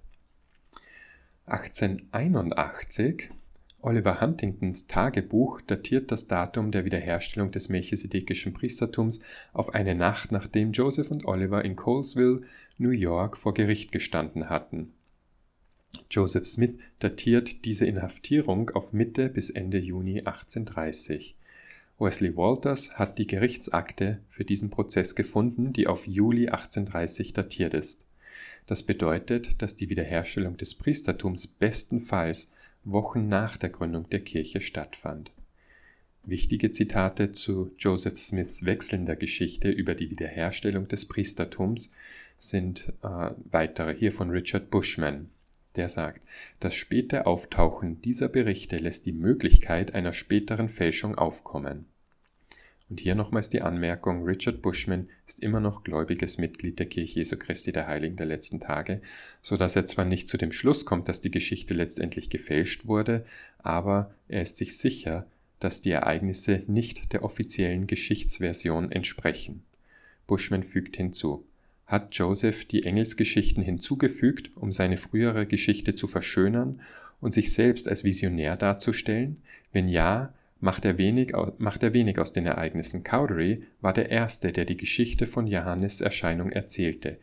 1881 1.45 3.30
Oliver 3.82 4.20
Huntingtons 4.20 4.88
Tagebuch 4.88 5.62
datiert 5.62 6.12
das 6.12 6.28
Datum 6.28 6.72
der 6.72 6.86
Wiederherstellung 6.86 7.51
des 7.51 7.70
melchisedekischen 7.70 8.53
Priestertums 8.53 9.22
auf 9.53 9.76
eine 9.76 9.93
Nacht, 9.93 10.32
nachdem 10.32 10.72
Joseph 10.72 11.12
und 11.12 11.26
Oliver 11.26 11.64
in 11.64 11.76
Colesville, 11.76 12.41
New 12.80 12.91
York, 12.91 13.38
vor 13.38 13.53
Gericht 13.53 13.91
gestanden 13.91 14.49
hatten. 14.49 14.93
Joseph 16.10 16.46
Smith 16.46 16.76
datiert 17.00 17.66
diese 17.66 17.86
Inhaftierung 17.86 18.70
auf 18.72 18.94
Mitte 18.94 19.30
bis 19.30 19.50
Ende 19.50 19.78
Juni 19.78 20.20
1830. 20.20 21.36
Wesley 22.00 22.36
Walters 22.36 22.98
hat 22.98 23.18
die 23.18 23.28
Gerichtsakte 23.28 24.20
für 24.30 24.44
diesen 24.44 24.70
Prozess 24.70 25.16
gefunden, 25.16 25.72
die 25.72 25.88
auf 25.88 26.08
Juli 26.08 26.48
1830 26.48 27.34
datiert 27.34 27.74
ist. 27.74 28.06
Das 28.68 28.84
bedeutet, 28.84 29.62
dass 29.62 29.76
die 29.76 29.89
Wiederherstellung 29.89 30.58
des 30.58 30.76
Priestertums 30.76 31.48
bestenfalls 31.48 32.52
Wochen 32.84 33.30
nach 33.30 33.58
der 33.58 33.70
Gründung 33.70 34.10
der 34.10 34.22
Kirche 34.22 34.62
stattfand. 34.62 35.32
Wichtige 36.24 36.72
Zitate 36.72 37.32
zu 37.32 37.72
Joseph 37.78 38.18
Smiths 38.18 38.66
wechselnder 38.66 39.16
Geschichte 39.16 39.70
über 39.70 39.96
die 39.96 40.10
Wiederherstellung 40.10 40.88
des 40.88 41.08
Priestertums 41.08 41.92
sind 42.38 42.94
äh, 43.04 43.32
weitere 43.52 43.96
hier 43.96 44.12
von 44.12 44.30
Richard 44.30 44.70
Bushman. 44.70 45.30
Der 45.76 45.88
sagt, 45.88 46.22
das 46.59 46.76
späte 46.76 47.26
Auftauchen 47.26 48.01
dieser 48.01 48.28
Berichte 48.28 48.78
lässt 48.78 49.05
die 49.05 49.13
Möglichkeit 49.13 49.93
einer 49.93 50.13
späteren 50.13 50.69
Fälschung 50.69 51.15
aufkommen. 51.15 51.86
Und 52.89 52.99
hier 52.99 53.15
nochmals 53.15 53.49
die 53.49 53.61
Anmerkung, 53.61 54.26
Richard 54.26 54.61
Bushman 54.61 55.07
ist 55.26 55.41
immer 55.41 55.61
noch 55.61 55.86
gläubiges 55.86 56.38
Mitglied 56.38 56.78
der 56.78 56.88
Kirche 56.88 57.19
Jesu 57.19 57.38
Christi 57.38 57.72
der 57.72 57.88
Heiligen 57.88 58.17
der 58.17 58.26
letzten 58.26 58.59
Tage, 58.59 59.01
so 59.41 59.55
dass 59.55 59.78
er 59.78 59.86
zwar 59.86 60.03
nicht 60.03 60.28
zu 60.28 60.36
dem 60.36 60.51
Schluss 60.51 60.84
kommt, 60.84 61.07
dass 61.07 61.22
die 61.22 61.32
Geschichte 61.32 61.74
letztendlich 61.74 62.30
gefälscht 62.30 62.86
wurde, 62.88 63.26
aber 63.59 64.13
er 64.28 64.41
ist 64.41 64.57
sich 64.57 64.78
sicher, 64.78 65.26
dass 65.61 65.80
die 65.80 65.91
Ereignisse 65.91 66.63
nicht 66.67 67.13
der 67.13 67.24
offiziellen 67.24 67.88
Geschichtsversion 67.88 68.91
entsprechen. 68.91 69.63
Bushman 70.28 70.65
fügt 70.65 70.97
hinzu, 70.97 71.45
hat 71.92 72.16
Joseph 72.16 72.64
die 72.66 72.84
Engelsgeschichten 72.84 73.62
hinzugefügt, 73.62 74.50
um 74.56 74.72
seine 74.72 74.96
frühere 74.96 75.46
Geschichte 75.46 75.94
zu 75.94 76.08
verschönern 76.08 76.80
und 77.20 77.34
sich 77.34 77.52
selbst 77.54 77.89
als 77.89 78.06
Visionär 78.06 78.56
darzustellen? 78.56 79.42
Wenn 79.74 79.89
ja, 79.89 80.34
macht 80.62 80.86
er 80.86 80.98
wenig, 80.98 81.34
macht 81.58 81.84
er 81.84 81.92
wenig 81.92 82.18
aus 82.18 82.32
den 82.32 82.46
Ereignissen. 82.46 83.04
Cowdery 83.04 83.64
war 83.82 83.92
der 83.92 84.10
Erste, 84.10 84.54
der 84.54 84.64
die 84.64 84.78
Geschichte 84.78 85.28
von 85.28 85.48
Johannes 85.48 86.00
Erscheinung 86.00 86.52
erzählte, 86.52 87.18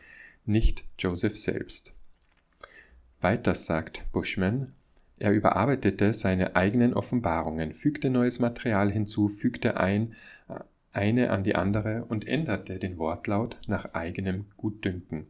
nicht 0.45 0.85
Joseph 0.99 1.39
selbst. 1.39 1.95
Weiters 3.23 3.65
sagt 3.65 4.05
Bushman, 4.13 4.75
er 5.19 5.33
überarbeitete 5.33 6.13
seine 6.13 6.57
eigenen 6.57 6.93
Offenbarungen, 6.93 7.73
fügte 7.73 8.11
neues 8.11 8.39
Material 8.39 8.93
hinzu, 8.93 9.29
fügte 9.29 9.79
ein, 9.79 10.15
eine 10.93 11.31
an 11.31 11.45
die 11.45 11.55
andere 11.55 12.05
und 12.07 12.27
änderte 12.27 12.79
den 12.79 12.99
Wortlaut 12.99 13.59
nach 13.67 13.95
eigenem 13.95 14.47
Gutdünken. 14.57 15.27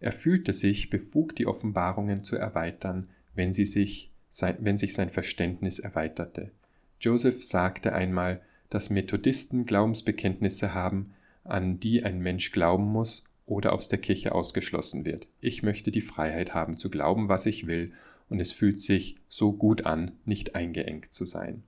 Er 0.00 0.12
fühlte 0.12 0.52
sich 0.52 0.90
befugt, 0.90 1.38
die 1.38 1.46
Offenbarungen 1.46 2.24
zu 2.24 2.36
erweitern, 2.36 3.08
wenn, 3.34 3.52
sie 3.52 3.64
sich, 3.64 4.10
wenn 4.60 4.78
sich 4.78 4.94
sein 4.94 5.10
Verständnis 5.10 5.78
erweiterte. 5.78 6.50
Joseph 7.00 7.42
sagte 7.44 7.92
einmal, 7.92 8.40
dass 8.70 8.90
Methodisten 8.90 9.66
Glaubensbekenntnisse 9.66 10.74
haben, 10.74 11.14
an 11.44 11.80
die 11.80 12.04
ein 12.04 12.20
Mensch 12.20 12.52
glauben 12.52 12.84
muss 12.84 13.24
oder 13.46 13.72
aus 13.72 13.88
der 13.88 13.98
Kirche 13.98 14.34
ausgeschlossen 14.34 15.04
wird. 15.04 15.26
Ich 15.40 15.62
möchte 15.62 15.90
die 15.90 16.00
Freiheit 16.00 16.54
haben 16.54 16.76
zu 16.76 16.90
glauben, 16.90 17.28
was 17.28 17.46
ich 17.46 17.66
will, 17.66 17.92
und 18.28 18.40
es 18.40 18.52
fühlt 18.52 18.78
sich 18.78 19.16
so 19.28 19.52
gut 19.52 19.86
an, 19.86 20.12
nicht 20.26 20.54
eingeengt 20.54 21.12
zu 21.12 21.24
sein. 21.24 21.62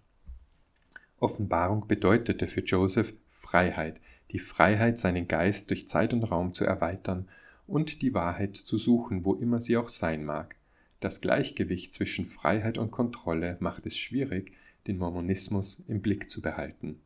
Offenbarung 1.21 1.87
bedeutete 1.87 2.49
für 2.49 2.63
Joseph 2.63 3.13
Freiheit, 3.29 4.01
die 4.31 4.39
Freiheit, 4.39 4.97
seinen 4.97 5.29
Geist 5.29 5.71
durch 5.71 5.87
Zeit 5.87 6.13
und 6.15 6.25
Raum 6.25 6.55
zu 6.55 6.65
erweitern 6.65 7.29
und 7.67 8.03
die 8.03 8.15
Wahrheit 8.15 8.57
zu 8.57 8.79
suchen, 8.79 9.25
wo 9.25 9.35
immer 9.35 9.61
sie 9.61 9.77
auch 9.77 9.89
sein 9.89 10.25
mag. 10.25 10.57
Das 10.99 11.21
Gleichgewicht 11.21 11.93
zwischen 11.93 12.25
Freiheit 12.25 12.79
und 12.79 12.91
Kontrolle 12.91 13.57
macht 13.61 13.87
es 13.87 13.97
schwierig, 13.97 14.53
den 14.87 14.99
Mormonismus 14.99 15.85
im 15.89 16.01
Blick 16.01 16.31
zu 16.31 16.41
behalten. 16.41 17.01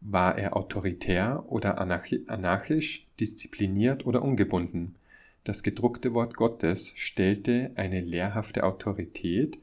War 0.00 0.36
er 0.36 0.54
autoritär 0.54 1.44
oder 1.48 1.78
anarchisch, 1.78 3.06
diszipliniert 3.18 4.04
oder 4.04 4.22
ungebunden? 4.22 4.96
Das 5.44 5.62
gedruckte 5.62 6.12
Wort 6.12 6.36
Gottes 6.36 6.92
stellte 6.96 7.70
eine 7.74 8.00
lehrhafte 8.00 8.64
Autorität 8.64 9.58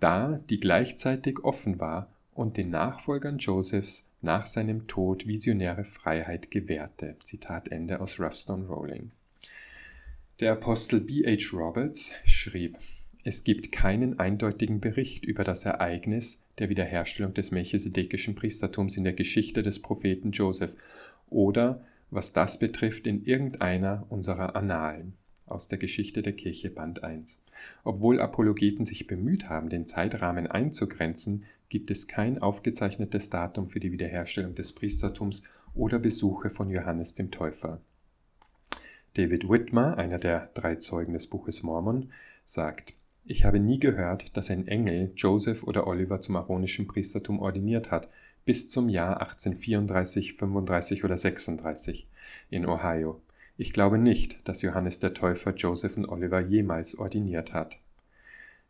dar, 0.00 0.40
die 0.48 0.60
gleichzeitig 0.60 1.44
offen 1.44 1.78
war 1.78 2.08
und 2.36 2.56
den 2.56 2.70
Nachfolgern 2.70 3.38
Josephs 3.38 4.06
nach 4.22 4.46
seinem 4.46 4.86
Tod 4.86 5.26
visionäre 5.26 5.84
Freiheit 5.84 6.50
gewährte. 6.50 7.16
Zitat 7.24 7.68
Ende 7.68 8.00
aus 8.00 8.20
Roughstone 8.20 8.66
Rolling. 8.66 9.10
Der 10.40 10.52
Apostel 10.52 11.00
B. 11.00 11.24
H. 11.24 11.56
Roberts 11.56 12.12
schrieb, 12.26 12.76
es 13.24 13.42
gibt 13.42 13.72
keinen 13.72 14.20
eindeutigen 14.20 14.80
Bericht 14.80 15.24
über 15.24 15.42
das 15.42 15.64
Ereignis 15.64 16.42
der 16.58 16.68
Wiederherstellung 16.68 17.34
des 17.34 17.50
melchisedekischen 17.50 18.34
Priestertums 18.34 18.96
in 18.96 19.04
der 19.04 19.14
Geschichte 19.14 19.62
des 19.62 19.80
Propheten 19.80 20.30
Joseph 20.30 20.70
oder, 21.28 21.82
was 22.10 22.32
das 22.32 22.58
betrifft, 22.58 23.06
in 23.06 23.24
irgendeiner 23.24 24.06
unserer 24.10 24.54
Annalen 24.54 25.14
aus 25.46 25.68
der 25.68 25.78
Geschichte 25.78 26.22
der 26.22 26.34
Kirche 26.34 26.70
Band 26.70 27.02
1. 27.02 27.42
Obwohl 27.84 28.20
Apologeten 28.20 28.84
sich 28.84 29.06
bemüht 29.06 29.48
haben, 29.48 29.70
den 29.70 29.86
Zeitrahmen 29.86 30.46
einzugrenzen, 30.46 31.44
gibt 31.68 31.90
es 31.90 32.08
kein 32.08 32.40
aufgezeichnetes 32.40 33.30
Datum 33.30 33.68
für 33.68 33.80
die 33.80 33.92
Wiederherstellung 33.92 34.54
des 34.54 34.72
Priestertums 34.72 35.42
oder 35.74 35.98
Besuche 35.98 36.50
von 36.50 36.70
Johannes 36.70 37.14
dem 37.14 37.30
Täufer. 37.30 37.80
David 39.14 39.48
Whitmer, 39.48 39.96
einer 39.96 40.18
der 40.18 40.50
drei 40.54 40.76
Zeugen 40.76 41.14
des 41.14 41.26
Buches 41.26 41.62
Mormon, 41.62 42.12
sagt, 42.44 42.92
ich 43.24 43.44
habe 43.44 43.58
nie 43.58 43.80
gehört, 43.80 44.36
dass 44.36 44.50
ein 44.50 44.68
Engel 44.68 45.10
Joseph 45.16 45.64
oder 45.64 45.86
Oliver 45.86 46.20
zum 46.20 46.36
aaronischen 46.36 46.86
Priestertum 46.86 47.40
ordiniert 47.40 47.90
hat, 47.90 48.08
bis 48.44 48.68
zum 48.68 48.88
Jahr 48.88 49.20
1834, 49.20 50.34
35 50.34 51.04
oder 51.04 51.16
36 51.16 52.06
in 52.50 52.66
Ohio. 52.66 53.20
Ich 53.58 53.72
glaube 53.72 53.98
nicht, 53.98 54.46
dass 54.46 54.62
Johannes 54.62 55.00
der 55.00 55.14
Täufer 55.14 55.54
Joseph 55.54 55.96
und 55.96 56.06
Oliver 56.06 56.40
jemals 56.40 56.96
ordiniert 56.98 57.52
hat. 57.52 57.78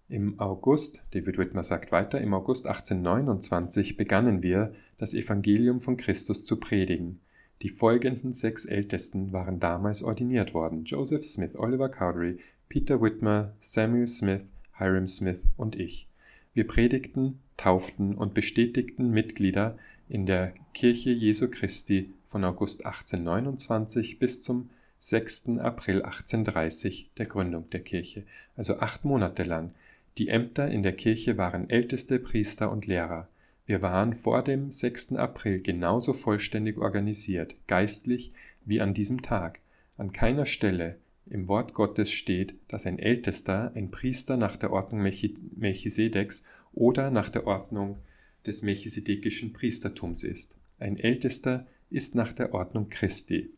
Im 0.09 0.39
August, 0.39 1.03
David 1.11 1.37
Whitmer 1.37 1.65
sagt 1.65 1.91
weiter, 1.91 2.21
im 2.21 2.33
August 2.33 2.69
1829 2.69 3.97
begannen 3.97 4.41
wir, 4.41 4.73
das 4.99 5.15
Evangelium 5.15 5.81
von 5.81 5.97
Christus 5.97 6.45
zu 6.45 6.61
predigen. 6.61 7.19
Die 7.63 7.71
folgenden 7.71 8.33
sechs 8.33 8.67
Ältesten 8.67 9.33
waren 9.33 9.59
damals 9.59 10.05
ordiniert 10.05 10.55
worden: 10.55 10.85
Joseph 10.85 11.25
Smith, 11.25 11.57
Oliver 11.57 11.89
Cowdery, 11.89 12.39
Peter 12.69 13.03
Whitmer, 13.03 13.53
Samuel 13.59 14.07
Smith, 14.07 14.43
Hiram 14.79 15.09
Smith 15.09 15.41
und 15.57 15.75
ich. 15.75 16.07
Wir 16.55 16.69
predigten, 16.69 17.41
tauften 17.57 18.15
und 18.15 18.33
bestätigten 18.33 19.11
Mitglieder 19.11 19.77
in 20.09 20.25
der 20.25 20.53
Kirche 20.73 21.11
Jesu 21.11 21.49
Christi 21.51 22.13
von 22.29 22.45
August 22.45 22.87
1829 22.87 24.21
bis 24.21 24.41
zum 24.41 24.71
6. 25.01 25.59
April 25.59 26.03
1830, 26.03 27.11
der 27.19 27.27
Gründung 27.27 27.69
der 27.71 27.81
Kirche, 27.81 28.23
also 28.57 28.79
acht 28.79 29.05
Monate 29.05 29.43
lang. 29.43 29.73
Die 30.19 30.29
Ämter 30.29 30.71
in 30.71 30.83
der 30.83 30.95
Kirche 30.95 31.37
waren 31.37 31.69
Älteste, 31.69 32.19
Priester 32.19 32.71
und 32.73 32.87
Lehrer. 32.87 33.29
Wir 33.67 33.83
waren 33.83 34.15
vor 34.15 34.43
dem 34.43 34.71
6. 34.71 35.13
April 35.15 35.61
genauso 35.61 36.15
vollständig 36.15 36.79
organisiert, 36.79 37.55
geistlich 37.67 38.33
wie 38.65 38.81
an 38.81 38.95
diesem 38.95 39.21
Tag. 39.21 39.61
An 39.99 40.13
keiner 40.13 40.47
Stelle 40.47 40.97
im 41.29 41.49
Wort 41.49 41.75
Gottes 41.75 42.11
steht, 42.11 42.55
dass 42.69 42.87
ein 42.87 42.99
Ältester 42.99 43.73
ein 43.75 43.91
Priester 43.91 44.39
nach 44.39 44.57
der 44.57 44.73
Ordnung 44.73 45.03
Melchisedeks 45.03 46.45
oder 46.73 47.11
nach 47.11 47.29
der 47.29 47.47
Ordnung 47.47 47.99
des 48.47 48.63
melchisedekischen 48.63 49.53
Priestertums 49.53 50.25
ist. 50.25 50.57
Ein 50.79 50.97
Ältester 50.99 51.67
ist 51.91 52.15
nach 52.15 52.33
der 52.33 52.55
Ordnung 52.55 52.89
Christi. 52.89 53.51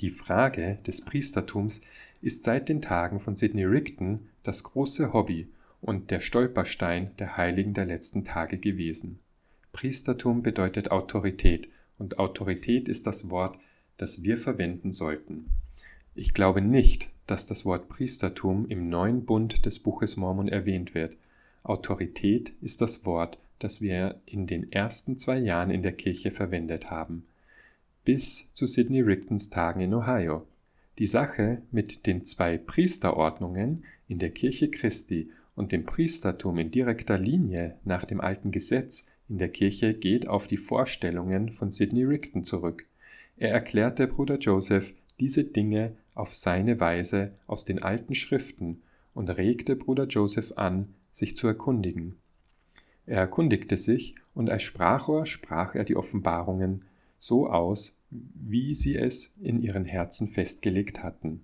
Die 0.00 0.10
Frage 0.10 0.78
des 0.86 1.02
Priestertums 1.02 1.82
ist 2.22 2.44
seit 2.44 2.68
den 2.70 2.80
Tagen 2.80 3.20
von 3.20 3.36
Sidney 3.36 3.64
Rigdon 3.64 4.29
das 4.42 4.62
große 4.62 5.12
Hobby 5.12 5.48
und 5.80 6.10
der 6.10 6.20
Stolperstein 6.20 7.10
der 7.18 7.36
Heiligen 7.36 7.74
der 7.74 7.86
letzten 7.86 8.24
Tage 8.24 8.58
gewesen. 8.58 9.18
Priestertum 9.72 10.42
bedeutet 10.42 10.90
Autorität 10.90 11.68
und 11.98 12.18
Autorität 12.18 12.88
ist 12.88 13.06
das 13.06 13.30
Wort, 13.30 13.58
das 13.96 14.22
wir 14.22 14.38
verwenden 14.38 14.92
sollten. 14.92 15.46
Ich 16.14 16.34
glaube 16.34 16.60
nicht, 16.60 17.08
dass 17.26 17.46
das 17.46 17.64
Wort 17.64 17.88
Priestertum 17.88 18.66
im 18.68 18.88
neuen 18.88 19.24
Bund 19.24 19.64
des 19.64 19.78
Buches 19.78 20.16
Mormon 20.16 20.48
erwähnt 20.48 20.94
wird. 20.94 21.16
Autorität 21.62 22.52
ist 22.60 22.80
das 22.80 23.04
Wort, 23.06 23.38
das 23.60 23.80
wir 23.80 24.20
in 24.26 24.46
den 24.46 24.72
ersten 24.72 25.18
zwei 25.18 25.38
Jahren 25.38 25.70
in 25.70 25.82
der 25.82 25.92
Kirche 25.92 26.30
verwendet 26.30 26.90
haben, 26.90 27.24
bis 28.04 28.52
zu 28.54 28.66
Sidney 28.66 29.02
Rigdons 29.02 29.50
Tagen 29.50 29.80
in 29.80 29.94
Ohio. 29.94 30.46
Die 31.00 31.06
Sache 31.06 31.62
mit 31.70 32.04
den 32.06 32.24
zwei 32.24 32.58
Priesterordnungen 32.58 33.84
in 34.06 34.18
der 34.18 34.28
Kirche 34.28 34.70
Christi 34.70 35.30
und 35.56 35.72
dem 35.72 35.86
Priestertum 35.86 36.58
in 36.58 36.70
direkter 36.70 37.16
Linie 37.16 37.76
nach 37.84 38.04
dem 38.04 38.20
alten 38.20 38.50
Gesetz 38.50 39.08
in 39.26 39.38
der 39.38 39.48
Kirche 39.48 39.94
geht 39.94 40.28
auf 40.28 40.46
die 40.46 40.58
Vorstellungen 40.58 41.52
von 41.52 41.70
Sidney 41.70 42.04
Rigdon 42.04 42.44
zurück. 42.44 42.84
Er 43.38 43.50
erklärte 43.50 44.08
Bruder 44.08 44.36
Joseph 44.36 44.92
diese 45.18 45.44
Dinge 45.44 45.96
auf 46.14 46.34
seine 46.34 46.80
Weise 46.80 47.32
aus 47.46 47.64
den 47.64 47.82
alten 47.82 48.14
Schriften 48.14 48.82
und 49.14 49.30
regte 49.30 49.76
Bruder 49.76 50.06
Joseph 50.06 50.52
an, 50.56 50.92
sich 51.12 51.34
zu 51.34 51.46
erkundigen. 51.46 52.16
Er 53.06 53.20
erkundigte 53.20 53.78
sich, 53.78 54.16
und 54.34 54.50
als 54.50 54.64
Sprachrohr 54.64 55.24
sprach 55.24 55.74
er 55.74 55.84
die 55.84 55.96
Offenbarungen 55.96 56.84
so 57.18 57.48
aus, 57.48 57.96
wie 58.10 58.74
sie 58.74 58.96
es 58.96 59.34
in 59.40 59.62
ihren 59.62 59.84
Herzen 59.84 60.28
festgelegt 60.28 61.02
hatten. 61.02 61.42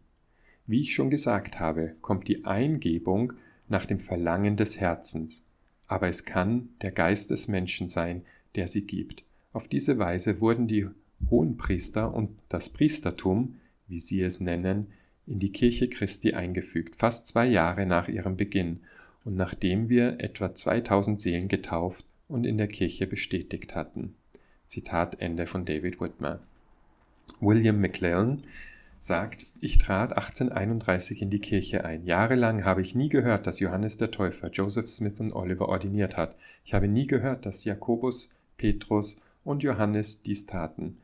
Wie 0.67 0.81
ich 0.81 0.95
schon 0.95 1.11
gesagt 1.11 1.61
habe, 1.61 1.95
kommt 2.01 2.27
die 2.27 2.45
Eingebung 2.45 3.35
nach 3.69 3.87
dem 3.87 4.01
Verlangen 4.01 4.57
des 4.57 4.81
Herzens, 4.81 5.45
aber 5.87 6.09
es 6.09 6.25
kann 6.25 6.71
der 6.83 6.91
Geist 6.91 7.31
des 7.31 7.47
Menschen 7.47 7.89
sein, 7.89 8.23
der 8.57 8.67
sie 8.67 8.83
gibt. 8.83 9.23
Auf 9.53 9.69
diese 9.69 9.99
Weise 9.99 10.41
wurden 10.41 10.67
die 10.67 10.89
Hohenpriester 11.31 12.13
und 12.13 12.31
das 12.49 12.69
Priestertum, 12.69 13.57
wie 13.87 14.01
sie 14.01 14.21
es 14.23 14.41
nennen, 14.41 14.89
in 15.27 15.39
die 15.39 15.53
Kirche 15.53 15.89
Christi 15.89 16.35
eingefügt, 16.35 16.97
fast 16.97 17.27
zwei 17.27 17.47
Jahre 17.47 17.87
nach 17.87 18.09
ihrem 18.09 18.37
Beginn 18.37 18.81
und 19.25 19.37
nachdem 19.37 19.89
wir 19.89 20.21
etwa 20.21 20.55
2000 20.55 21.19
Seelen 21.19 21.49
getauft 21.49 22.05
und 22.29 22.45
in 22.45 22.59
der 22.59 22.69
Kirche 22.69 23.07
bestätigt 23.07 23.75
hatten. 23.75 24.15
Zitat 24.67 25.21
Ende 25.21 25.47
von 25.47 25.65
David 25.65 26.01
Whitmer. 26.01 26.41
William 27.41 27.81
McLellan 27.81 28.45
sagt, 28.99 29.47
ich 29.61 29.79
trat 29.79 30.11
1831 30.13 31.23
in 31.23 31.31
die 31.31 31.39
Kirche 31.39 31.85
ein. 31.85 32.05
Jahrelang 32.05 32.65
habe 32.65 32.83
ich 32.83 32.95
nie 32.95 33.09
gehört, 33.09 33.47
dass 33.47 33.61
Johannes 33.61 33.99
der 33.99 34.11
Täufer 34.11 34.51
Joseph 34.51 34.89
Smith 34.89 35.21
und 35.21 35.33
Oliver 35.33 35.69
ordiniert 35.69 36.17
hat. 36.17 36.35
Ich 36.65 36.75
habe 36.75 36.89
nie 36.89 37.07
gehört, 37.07 37.47
dass 37.47 37.65
Jakobus, 37.65 38.35
Petrus 38.57 39.23
und 39.45 39.63
Johannes 39.63 40.23
dies 40.23 40.47
taten. 40.47 40.99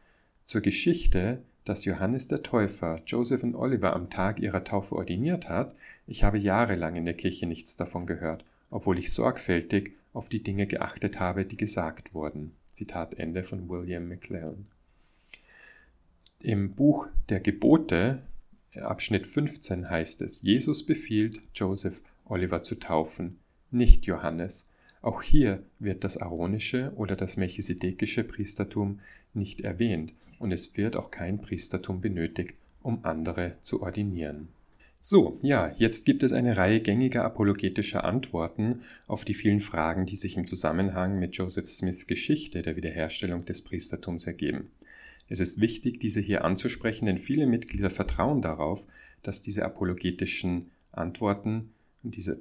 Zur 0.46 0.62
Geschichte, 0.62 1.42
dass 1.64 1.84
Johannes 1.84 2.28
der 2.28 2.42
Täufer 2.42 3.00
Joseph 3.06 3.42
und 3.42 3.54
Oliver 3.54 3.94
am 3.94 4.10
Tag 4.10 4.40
ihrer 4.40 4.64
Taufe 4.64 4.96
ordiniert 4.96 5.48
hat, 5.48 5.74
ich 6.06 6.24
habe 6.24 6.38
jahrelang 6.38 6.96
in 6.96 7.04
der 7.04 7.14
Kirche 7.14 7.46
nichts 7.46 7.76
davon 7.76 8.06
gehört, 8.06 8.44
obwohl 8.70 8.98
ich 8.98 9.12
sorgfältig 9.12 9.92
auf 10.12 10.28
die 10.28 10.42
Dinge 10.42 10.66
geachtet 10.66 11.20
habe, 11.20 11.44
die 11.44 11.56
gesagt 11.56 12.12
wurden. 12.14 12.52
Zitat 12.72 13.14
Ende 13.14 13.44
von 13.44 13.68
William 13.68 14.08
McLellan. 14.08 14.66
Im 16.44 16.74
Buch 16.74 17.06
der 17.28 17.38
Gebote, 17.38 18.20
Abschnitt 18.74 19.28
15 19.28 19.88
heißt 19.88 20.22
es, 20.22 20.42
Jesus 20.42 20.84
befiehlt 20.84 21.40
Joseph 21.54 22.02
Oliver 22.24 22.64
zu 22.64 22.74
taufen, 22.74 23.38
nicht 23.70 24.06
Johannes. 24.06 24.68
Auch 25.02 25.22
hier 25.22 25.62
wird 25.78 26.02
das 26.02 26.18
aaronische 26.18 26.92
oder 26.96 27.14
das 27.14 27.36
melchisedekische 27.36 28.24
Priestertum 28.24 28.98
nicht 29.34 29.60
erwähnt 29.60 30.14
und 30.40 30.50
es 30.50 30.76
wird 30.76 30.96
auch 30.96 31.12
kein 31.12 31.40
Priestertum 31.40 32.00
benötigt, 32.00 32.54
um 32.82 33.04
andere 33.04 33.52
zu 33.62 33.80
ordinieren. 33.80 34.48
So, 34.98 35.38
ja, 35.42 35.72
jetzt 35.78 36.04
gibt 36.04 36.24
es 36.24 36.32
eine 36.32 36.56
Reihe 36.56 36.80
gängiger 36.80 37.24
apologetischer 37.24 38.04
Antworten 38.04 38.82
auf 39.06 39.24
die 39.24 39.34
vielen 39.34 39.60
Fragen, 39.60 40.06
die 40.06 40.16
sich 40.16 40.36
im 40.36 40.46
Zusammenhang 40.46 41.20
mit 41.20 41.36
Joseph 41.36 41.68
Smiths 41.68 42.08
Geschichte 42.08 42.62
der 42.62 42.74
Wiederherstellung 42.74 43.44
des 43.44 43.62
Priestertums 43.62 44.26
ergeben. 44.26 44.72
Es 45.28 45.40
ist 45.40 45.60
wichtig, 45.60 46.00
diese 46.00 46.20
hier 46.20 46.44
anzusprechen, 46.44 47.06
denn 47.06 47.18
viele 47.18 47.46
Mitglieder 47.46 47.90
vertrauen 47.90 48.42
darauf, 48.42 48.86
dass 49.22 49.42
diese 49.42 49.64
apologetischen 49.64 50.70
Antworten 50.90 51.72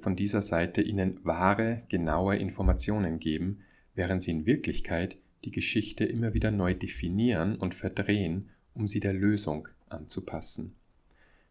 von 0.00 0.16
dieser 0.16 0.42
Seite 0.42 0.82
ihnen 0.82 1.24
wahre, 1.24 1.82
genaue 1.88 2.36
Informationen 2.36 3.20
geben, 3.20 3.60
während 3.94 4.22
sie 4.22 4.32
in 4.32 4.46
Wirklichkeit 4.46 5.16
die 5.44 5.52
Geschichte 5.52 6.04
immer 6.04 6.34
wieder 6.34 6.50
neu 6.50 6.74
definieren 6.74 7.56
und 7.56 7.74
verdrehen, 7.74 8.50
um 8.74 8.86
sie 8.86 9.00
der 9.00 9.12
Lösung 9.12 9.68
anzupassen. 9.88 10.74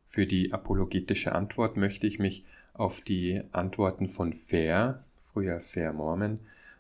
Für 0.08 0.26
die 0.26 0.52
apologetische 0.52 1.34
Antwort 1.34 1.78
möchte 1.78 2.08
ich 2.08 2.20
mich 2.20 2.46
auf 2.74 3.02
die 3.02 3.42
Antworten 3.52 4.08
von 4.08 4.34
Fair, 4.34 5.06
früher 5.16 5.62
Fair 5.62 5.94
Mormon, 5.94 6.40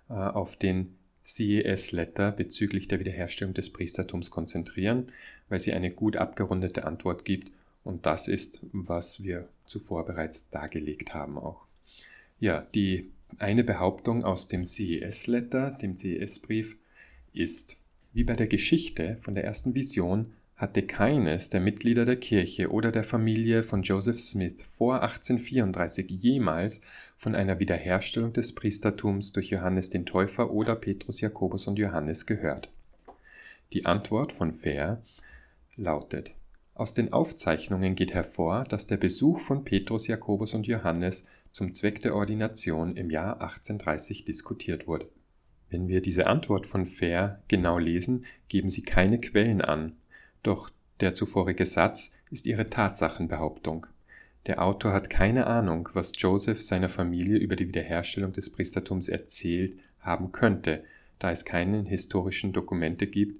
äh, 0.09 0.13
auf 0.13 0.55
den 0.55 0.97
CES-Letter 1.23 2.31
bezüglich 2.31 2.87
der 2.87 2.99
Wiederherstellung 2.99 3.53
des 3.53 3.69
Priestertums 3.71 4.31
konzentrieren, 4.31 5.11
weil 5.49 5.59
sie 5.59 5.73
eine 5.73 5.91
gut 5.91 6.17
abgerundete 6.17 6.85
Antwort 6.85 7.25
gibt 7.25 7.51
und 7.83 8.05
das 8.05 8.27
ist, 8.27 8.59
was 8.71 9.23
wir 9.23 9.47
zuvor 9.65 10.05
bereits 10.05 10.49
dargelegt 10.49 11.13
haben 11.13 11.37
auch. 11.37 11.65
Ja, 12.39 12.65
die 12.73 13.09
eine 13.37 13.63
Behauptung 13.63 14.23
aus 14.23 14.47
dem 14.47 14.63
CES-Letter, 14.63 15.71
dem 15.71 15.95
CES-Brief, 15.95 16.75
ist, 17.33 17.77
wie 18.13 18.23
bei 18.23 18.33
der 18.33 18.47
Geschichte 18.47 19.17
von 19.21 19.33
der 19.33 19.43
ersten 19.43 19.73
Vision 19.73 20.33
hatte 20.61 20.83
keines 20.83 21.49
der 21.49 21.59
Mitglieder 21.59 22.05
der 22.05 22.17
Kirche 22.17 22.69
oder 22.69 22.91
der 22.91 23.03
Familie 23.03 23.63
von 23.63 23.81
Joseph 23.81 24.19
Smith 24.19 24.57
vor 24.67 25.01
1834 25.01 26.07
jemals 26.07 26.81
von 27.17 27.33
einer 27.33 27.57
Wiederherstellung 27.59 28.31
des 28.31 28.53
Priestertums 28.53 29.31
durch 29.33 29.49
Johannes 29.49 29.89
den 29.89 30.05
Täufer 30.05 30.51
oder 30.51 30.75
Petrus, 30.75 31.19
Jakobus 31.19 31.65
und 31.65 31.79
Johannes 31.79 32.27
gehört. 32.27 32.69
Die 33.73 33.87
Antwort 33.87 34.33
von 34.33 34.53
Fair 34.53 35.01
lautet 35.77 36.31
Aus 36.75 36.93
den 36.93 37.11
Aufzeichnungen 37.11 37.95
geht 37.95 38.13
hervor, 38.13 38.63
dass 38.65 38.85
der 38.85 38.97
Besuch 38.97 39.39
von 39.39 39.63
Petrus, 39.63 40.05
Jakobus 40.05 40.53
und 40.53 40.67
Johannes 40.67 41.27
zum 41.49 41.73
Zweck 41.73 42.01
der 42.01 42.13
Ordination 42.13 42.95
im 42.97 43.09
Jahr 43.09 43.41
1830 43.41 44.25
diskutiert 44.25 44.85
wurde. 44.85 45.09
Wenn 45.71 45.87
wir 45.87 46.01
diese 46.01 46.27
Antwort 46.27 46.67
von 46.67 46.85
Fair 46.85 47.41
genau 47.47 47.79
lesen, 47.79 48.27
geben 48.47 48.69
sie 48.69 48.83
keine 48.83 49.19
Quellen 49.19 49.61
an, 49.61 49.93
doch 50.43 50.69
der 50.99 51.13
zuvorige 51.13 51.65
Satz 51.65 52.13
ist 52.29 52.45
ihre 52.45 52.69
Tatsachenbehauptung. 52.69 53.87
Der 54.47 54.61
Autor 54.63 54.93
hat 54.93 55.09
keine 55.09 55.47
Ahnung, 55.47 55.89
was 55.93 56.13
Joseph 56.15 56.61
seiner 56.61 56.89
Familie 56.89 57.37
über 57.37 57.55
die 57.55 57.67
Wiederherstellung 57.67 58.33
des 58.33 58.49
Priestertums 58.49 59.07
erzählt 59.07 59.73
haben 59.99 60.31
könnte, 60.31 60.83
da 61.19 61.31
es 61.31 61.45
keine 61.45 61.83
historischen 61.83 62.53
Dokumente 62.53 63.05
gibt, 63.05 63.39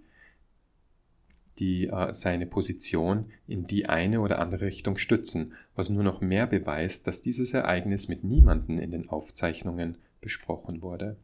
die 1.58 1.88
äh, 1.88 2.14
seine 2.14 2.45
Position 2.45 3.32
in 3.47 3.66
die 3.66 3.89
eine 3.89 4.22
oder 4.22 4.39
andere 4.39 4.66
Richtung 4.66 4.97
stützen, 4.97 5.54
was 5.76 5.89
nur 5.89 6.04
noch 6.04 6.22
mehr 6.22 6.45
beweist, 6.45 7.08
dass 7.08 7.22
dieses 7.22 7.54
Ereignis 7.54 8.08
mit 8.08 8.24
niemanden 8.24 8.78
in 8.78 8.91
den 8.91 9.10
Aufzeichnungen 9.10 9.97
besprochen 10.22 10.82
wurde. 10.82 11.18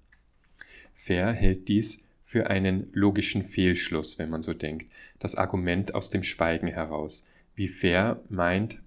Fair 0.95 1.31
hält 1.31 1.67
dies 1.67 2.03
für 2.27 2.49
einen 2.49 2.89
logischen 2.91 3.41
Fehlschluss, 3.41 4.19
wenn 4.19 4.29
man 4.29 4.41
so 4.41 4.53
denkt, 4.53 4.91
das 5.17 5.35
Argument 5.35 5.95
aus 5.95 6.09
dem 6.09 6.23
Schweigen 6.23 6.67
heraus. 6.67 7.25
Wie 7.55 7.69
Fair 7.69 8.21
meint, 8.27 8.81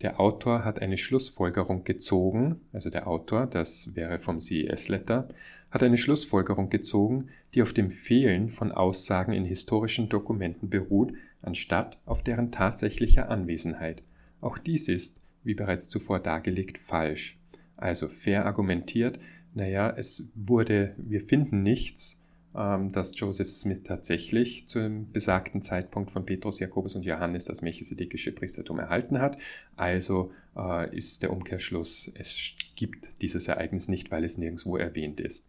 der 0.00 0.18
Autor 0.18 0.64
hat 0.64 0.82
eine 0.82 0.98
Schlussfolgerung 0.98 1.84
gezogen, 1.84 2.62
also 2.72 2.90
der 2.90 3.06
Autor, 3.06 3.46
das 3.46 3.94
wäre 3.94 4.18
vom 4.18 4.40
CES-Letter, 4.40 5.28
hat 5.70 5.84
eine 5.84 5.98
Schlussfolgerung 5.98 6.68
gezogen, 6.68 7.28
die 7.54 7.62
auf 7.62 7.72
dem 7.72 7.92
Fehlen 7.92 8.50
von 8.50 8.72
Aussagen 8.72 9.34
in 9.34 9.44
historischen 9.44 10.08
Dokumenten 10.08 10.68
beruht, 10.68 11.12
anstatt 11.42 11.96
auf 12.06 12.24
deren 12.24 12.50
tatsächlicher 12.50 13.30
Anwesenheit. 13.30 14.02
Auch 14.40 14.58
dies 14.58 14.88
ist, 14.88 15.20
wie 15.44 15.54
bereits 15.54 15.88
zuvor 15.88 16.18
dargelegt, 16.18 16.82
falsch. 16.82 17.38
Also 17.76 18.08
fair 18.08 18.46
argumentiert, 18.46 19.20
naja, 19.54 19.94
es 19.96 20.28
wurde, 20.34 20.96
wir 20.96 21.20
finden 21.20 21.62
nichts, 21.62 22.24
dass 22.52 23.12
Joseph 23.14 23.48
Smith 23.48 23.82
tatsächlich 23.84 24.66
zum 24.66 25.12
besagten 25.12 25.62
Zeitpunkt 25.62 26.10
von 26.10 26.26
Petrus, 26.26 26.58
Jakobus 26.58 26.96
und 26.96 27.04
Johannes 27.04 27.44
das 27.44 27.62
melchisedekische 27.62 28.32
Priestertum 28.32 28.80
erhalten 28.80 29.20
hat. 29.20 29.38
Also 29.76 30.32
äh, 30.56 30.96
ist 30.96 31.22
der 31.22 31.32
Umkehrschluss, 31.32 32.10
es 32.14 32.56
gibt 32.74 33.10
dieses 33.22 33.46
Ereignis 33.46 33.86
nicht, 33.86 34.10
weil 34.10 34.24
es 34.24 34.36
nirgendwo 34.36 34.76
erwähnt 34.76 35.20
ist. 35.20 35.48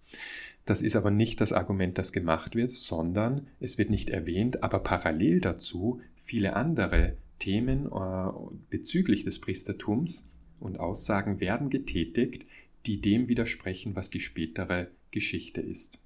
Das 0.65 0.83
ist 0.83 0.95
aber 0.95 1.09
nicht 1.09 1.41
das 1.41 1.53
Argument, 1.53 1.97
das 1.97 2.13
gemacht 2.13 2.55
wird, 2.55 2.69
sondern 2.69 3.47
es 3.59 3.79
wird 3.79 3.89
nicht 3.89 4.11
erwähnt, 4.11 4.61
aber 4.61 4.79
parallel 4.79 5.41
dazu 5.41 6.01
viele 6.21 6.55
andere 6.55 7.17
Themen 7.39 7.87
äh, 7.87 8.31
bezüglich 8.69 9.23
des 9.23 9.41
Priestertums 9.41 10.29
und 10.59 10.79
Aussagen 10.79 11.39
werden 11.39 11.71
getätigt, 11.71 12.45
die 12.85 13.01
dem 13.01 13.27
widersprechen, 13.27 13.95
was 13.95 14.11
die 14.11 14.19
spätere 14.19 14.87
Geschichte 15.09 15.61
ist. 15.61 15.97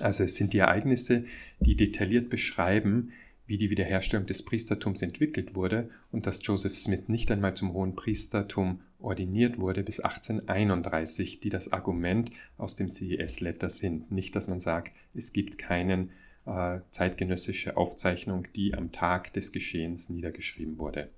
Also 0.00 0.24
es 0.24 0.36
sind 0.36 0.52
die 0.52 0.58
Ereignisse, 0.58 1.24
die 1.60 1.76
detailliert 1.76 2.30
beschreiben, 2.30 3.12
wie 3.46 3.56
die 3.56 3.70
Wiederherstellung 3.70 4.26
des 4.26 4.44
Priestertums 4.44 5.00
entwickelt 5.00 5.54
wurde 5.54 5.88
und 6.12 6.26
dass 6.26 6.44
Joseph 6.44 6.74
Smith 6.74 7.08
nicht 7.08 7.30
einmal 7.30 7.54
zum 7.54 7.72
hohen 7.72 7.96
Priestertum 7.96 8.82
ordiniert 8.98 9.58
wurde 9.58 9.82
bis 9.82 10.00
1831, 10.00 11.40
die 11.40 11.48
das 11.48 11.72
Argument 11.72 12.30
aus 12.58 12.76
dem 12.76 12.88
CES-Letter 12.88 13.70
sind. 13.70 14.12
Nicht, 14.12 14.36
dass 14.36 14.48
man 14.48 14.60
sagt, 14.60 14.92
es 15.14 15.32
gibt 15.32 15.56
keine 15.56 16.08
äh, 16.44 16.80
zeitgenössische 16.90 17.76
Aufzeichnung, 17.76 18.46
die 18.54 18.74
am 18.74 18.92
Tag 18.92 19.32
des 19.32 19.52
Geschehens 19.52 20.10
niedergeschrieben 20.10 20.78
wurde. 20.78 21.10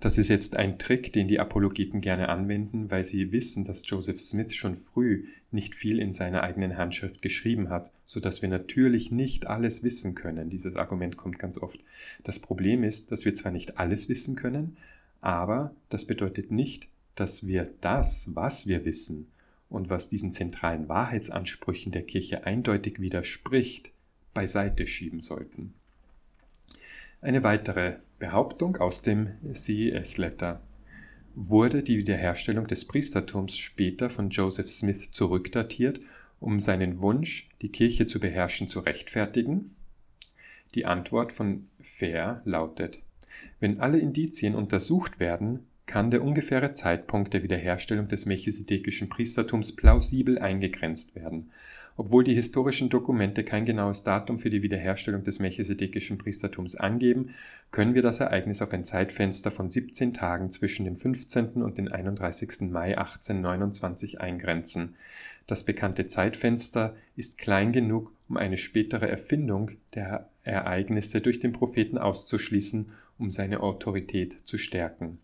Das 0.00 0.18
ist 0.18 0.28
jetzt 0.28 0.56
ein 0.56 0.78
Trick, 0.78 1.12
den 1.12 1.28
die 1.28 1.40
Apologeten 1.40 2.00
gerne 2.00 2.28
anwenden, 2.28 2.90
weil 2.90 3.04
sie 3.04 3.32
wissen, 3.32 3.64
dass 3.64 3.88
Joseph 3.88 4.20
Smith 4.20 4.54
schon 4.54 4.76
früh 4.76 5.26
nicht 5.50 5.74
viel 5.74 5.98
in 5.98 6.12
seiner 6.12 6.42
eigenen 6.42 6.76
Handschrift 6.76 7.22
geschrieben 7.22 7.70
hat, 7.70 7.92
so 8.04 8.20
dass 8.20 8.42
wir 8.42 8.48
natürlich 8.48 9.10
nicht 9.10 9.46
alles 9.46 9.82
wissen 9.82 10.14
können. 10.14 10.50
Dieses 10.50 10.76
Argument 10.76 11.16
kommt 11.16 11.38
ganz 11.38 11.56
oft. 11.58 11.78
Das 12.22 12.38
Problem 12.38 12.84
ist, 12.84 13.12
dass 13.12 13.24
wir 13.24 13.34
zwar 13.34 13.52
nicht 13.52 13.78
alles 13.78 14.08
wissen 14.08 14.36
können, 14.36 14.76
aber 15.20 15.74
das 15.88 16.04
bedeutet 16.04 16.50
nicht, 16.50 16.88
dass 17.14 17.46
wir 17.46 17.70
das, 17.80 18.34
was 18.34 18.66
wir 18.66 18.84
wissen 18.84 19.28
und 19.70 19.88
was 19.88 20.08
diesen 20.08 20.32
zentralen 20.32 20.88
Wahrheitsansprüchen 20.88 21.92
der 21.92 22.02
Kirche 22.02 22.44
eindeutig 22.44 23.00
widerspricht, 23.00 23.90
beiseite 24.34 24.86
schieben 24.86 25.20
sollten. 25.20 25.74
Eine 27.24 27.42
weitere 27.42 27.94
Behauptung 28.18 28.76
aus 28.76 29.00
dem 29.00 29.30
CES-Letter. 29.50 30.60
Wurde 31.34 31.82
die 31.82 31.96
Wiederherstellung 31.96 32.66
des 32.66 32.86
Priestertums 32.86 33.56
später 33.56 34.10
von 34.10 34.28
Joseph 34.28 34.68
Smith 34.68 35.10
zurückdatiert, 35.10 36.00
um 36.38 36.60
seinen 36.60 37.00
Wunsch, 37.00 37.48
die 37.62 37.70
Kirche 37.70 38.06
zu 38.06 38.20
beherrschen, 38.20 38.68
zu 38.68 38.80
rechtfertigen? 38.80 39.74
Die 40.74 40.84
Antwort 40.84 41.32
von 41.32 41.66
Fair 41.80 42.42
lautet, 42.44 42.98
wenn 43.58 43.80
alle 43.80 44.00
Indizien 44.00 44.54
untersucht 44.54 45.18
werden, 45.18 45.60
kann 45.86 46.10
der 46.10 46.22
ungefähre 46.22 46.74
Zeitpunkt 46.74 47.32
der 47.32 47.42
Wiederherstellung 47.42 48.06
des 48.06 48.26
melchisedekischen 48.26 49.08
Priestertums 49.08 49.74
plausibel 49.74 50.38
eingegrenzt 50.38 51.14
werden 51.14 51.50
obwohl 51.96 52.24
die 52.24 52.34
historischen 52.34 52.88
Dokumente 52.88 53.44
kein 53.44 53.64
genaues 53.64 54.02
Datum 54.02 54.38
für 54.38 54.50
die 54.50 54.62
Wiederherstellung 54.62 55.22
des 55.22 55.38
melchisedekischen 55.38 56.18
Priestertums 56.18 56.74
angeben, 56.74 57.30
können 57.70 57.94
wir 57.94 58.02
das 58.02 58.20
Ereignis 58.20 58.62
auf 58.62 58.72
ein 58.72 58.84
Zeitfenster 58.84 59.50
von 59.50 59.68
17 59.68 60.12
Tagen 60.12 60.50
zwischen 60.50 60.84
dem 60.84 60.96
15. 60.96 61.62
und 61.62 61.78
dem 61.78 61.88
31. 61.88 62.62
Mai 62.62 62.98
1829 62.98 64.20
eingrenzen. 64.20 64.96
Das 65.46 65.64
bekannte 65.64 66.06
Zeitfenster 66.08 66.96
ist 67.16 67.38
klein 67.38 67.72
genug, 67.72 68.12
um 68.28 68.36
eine 68.36 68.56
spätere 68.56 69.08
Erfindung 69.08 69.72
der 69.94 70.28
Ereignisse 70.42 71.20
durch 71.20 71.38
den 71.38 71.52
Propheten 71.52 71.98
auszuschließen, 71.98 72.90
um 73.18 73.30
seine 73.30 73.60
Autorität 73.60 74.36
zu 74.44 74.58
stärken 74.58 75.18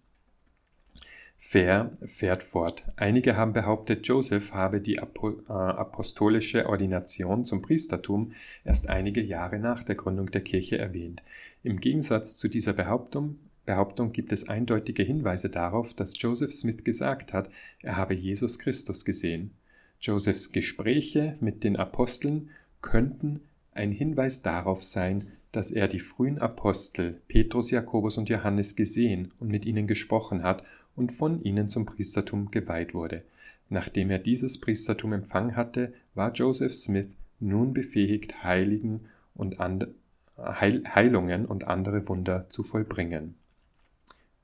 Fair 1.43 1.91
fährt 2.07 2.43
fort. 2.43 2.85
Einige 2.97 3.35
haben 3.35 3.55
behauptet, 3.55 4.07
Joseph 4.07 4.53
habe 4.53 4.81
die 4.81 4.97
äh, 4.97 5.01
apostolische 5.49 6.69
Ordination 6.69 7.47
zum 7.47 7.63
Priestertum 7.63 8.33
erst 8.63 8.91
einige 8.91 9.23
Jahre 9.23 9.59
nach 9.59 9.83
der 9.83 9.95
Gründung 9.95 10.31
der 10.31 10.43
Kirche 10.43 10.77
erwähnt. 10.77 11.23
Im 11.63 11.81
Gegensatz 11.81 12.37
zu 12.37 12.49
dieser 12.49 12.75
Behauptung, 12.75 13.39
Behauptung 13.65 14.13
gibt 14.13 14.33
es 14.33 14.49
eindeutige 14.49 15.03
Hinweise 15.03 15.49
darauf, 15.49 15.95
dass 15.95 16.21
Joseph 16.21 16.53
Smith 16.53 16.85
gesagt 16.85 17.33
hat, 17.33 17.49
er 17.81 17.97
habe 17.97 18.15
Jesus 18.15 18.59
Christus 18.59 19.05
gesehen. 19.07 19.53
Josephs 19.99 20.53
Gespräche 20.53 21.37
mit 21.41 21.65
den 21.65 21.77
Aposteln 21.77 22.51
könnten 22.83 23.41
ein 23.73 23.93
Hinweis 23.93 24.43
darauf 24.43 24.85
sein, 24.85 25.29
dass 25.53 25.71
er 25.71 25.89
die 25.89 26.01
frühen 26.01 26.39
Apostel 26.39 27.21
Petrus, 27.29 27.71
Jakobus 27.71 28.19
und 28.19 28.29
Johannes 28.29 28.77
gesehen 28.77 29.33
und 29.41 29.49
mit 29.49 29.65
ihnen 29.65 29.87
gesprochen 29.87 30.43
hat 30.43 30.65
und 31.01 31.13
von 31.13 31.43
ihnen 31.43 31.67
zum 31.69 31.87
Priestertum 31.87 32.51
geweiht 32.51 32.93
wurde. 32.93 33.25
Nachdem 33.71 34.11
er 34.11 34.19
dieses 34.19 34.61
Priestertum 34.61 35.15
empfangen 35.15 35.57
hatte, 35.57 35.95
war 36.15 36.31
Joseph 36.33 36.75
Smith 36.75 37.09
nun 37.41 37.73
befähigt, 37.73 38.45
Heiligen 38.45 39.07
und 39.35 39.61
and 39.61 39.89
Heil 40.37 40.83
Heilungen 40.95 41.47
und 41.47 41.65
andere 41.65 42.07
Wunder 42.07 42.51
zu 42.51 42.63
vollbringen. 42.63 43.35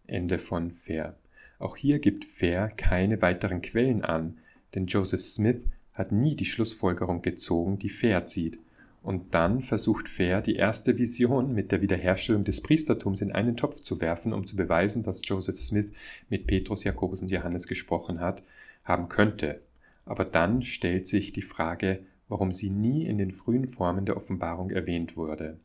Ende 0.07 0.39
von 0.39 0.71
Fair. 0.71 1.17
Auch 1.59 1.77
hier 1.77 1.99
gibt 1.99 2.25
Fair 2.25 2.69
keine 2.69 3.21
weiteren 3.21 3.61
Quellen 3.61 4.03
an, 4.03 4.39
denn 4.75 4.87
Joseph 4.87 5.21
Smith 5.21 5.61
hat 5.93 6.11
nie 6.11 6.37
die 6.37 6.45
Schlussfolgerung 6.47 7.21
gezogen, 7.21 7.79
die 7.79 7.91
Fair 7.91 8.25
zieht. 8.25 8.59
Und 9.07 9.37
dann 9.37 9.63
versucht 9.63 10.09
Fair, 10.09 10.43
die 10.43 10.57
erste 10.57 10.99
Vision 10.99 11.55
mit 11.55 11.71
der 11.71 11.81
Wiederherstellung 11.81 12.43
des 12.43 12.61
Priestertums 12.61 13.23
in 13.23 13.31
einen 13.31 13.57
Topf 13.57 13.79
zu 13.79 14.01
werfen, 14.01 14.33
um 14.33 14.45
zu 14.45 14.57
beweisen, 14.57 15.05
dass 15.05 15.21
Joseph 15.25 15.59
Smith 15.59 15.87
mit 16.29 16.49
Petrus, 16.49 16.83
Jakobus 16.83 17.23
und 17.23 17.31
Johannes 17.31 17.69
gesprochen 17.69 18.19
hat, 18.19 18.43
haben 18.85 19.09
könnte. 19.09 19.61
Aber 20.07 20.25
dann 20.25 20.63
stellt 20.63 21.07
sich 21.07 21.33
die 21.33 21.43
Frage, 21.43 22.01
warum 22.27 22.51
sie 22.51 22.69
nie 22.69 23.07
in 23.07 23.17
den 23.17 23.31
frühen 23.31 23.69
Formen 23.69 24.07
der 24.07 24.17
Offenbarung 24.17 24.71
erwähnt 24.71 25.17
wurde. 25.17 25.61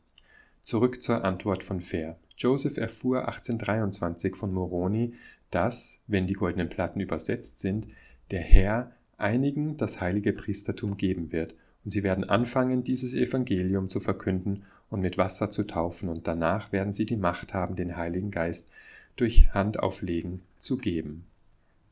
Zurück 0.62 1.02
zur 1.02 1.24
Antwort 1.24 1.64
von 1.64 1.80
Fair. 1.80 2.20
Joseph 2.36 2.76
erfuhr 2.76 3.26
1823 3.26 4.36
von 4.36 4.54
Moroni, 4.54 5.14
dass, 5.50 6.00
wenn 6.06 6.28
die 6.28 6.34
goldenen 6.34 6.68
Platten 6.68 7.00
übersetzt 7.00 7.58
sind, 7.58 7.88
der 8.30 8.42
Herr 8.42 8.92
einigen 9.18 9.76
das 9.78 10.00
heilige 10.00 10.32
Priestertum 10.32 10.96
geben 10.96 11.32
wird 11.32 11.56
und 11.84 11.90
sie 11.90 12.02
werden 12.02 12.24
anfangen, 12.24 12.84
dieses 12.84 13.14
Evangelium 13.14 13.88
zu 13.88 14.00
verkünden 14.00 14.64
und 14.90 15.00
mit 15.00 15.18
Wasser 15.18 15.50
zu 15.50 15.64
taufen, 15.64 16.08
und 16.08 16.26
danach 16.26 16.72
werden 16.72 16.92
sie 16.92 17.06
die 17.06 17.16
Macht 17.16 17.54
haben, 17.54 17.76
den 17.76 17.96
Heiligen 17.96 18.30
Geist 18.30 18.70
durch 19.16 19.52
Handauflegen 19.52 20.42
zu 20.58 20.78
geben. 20.78 21.24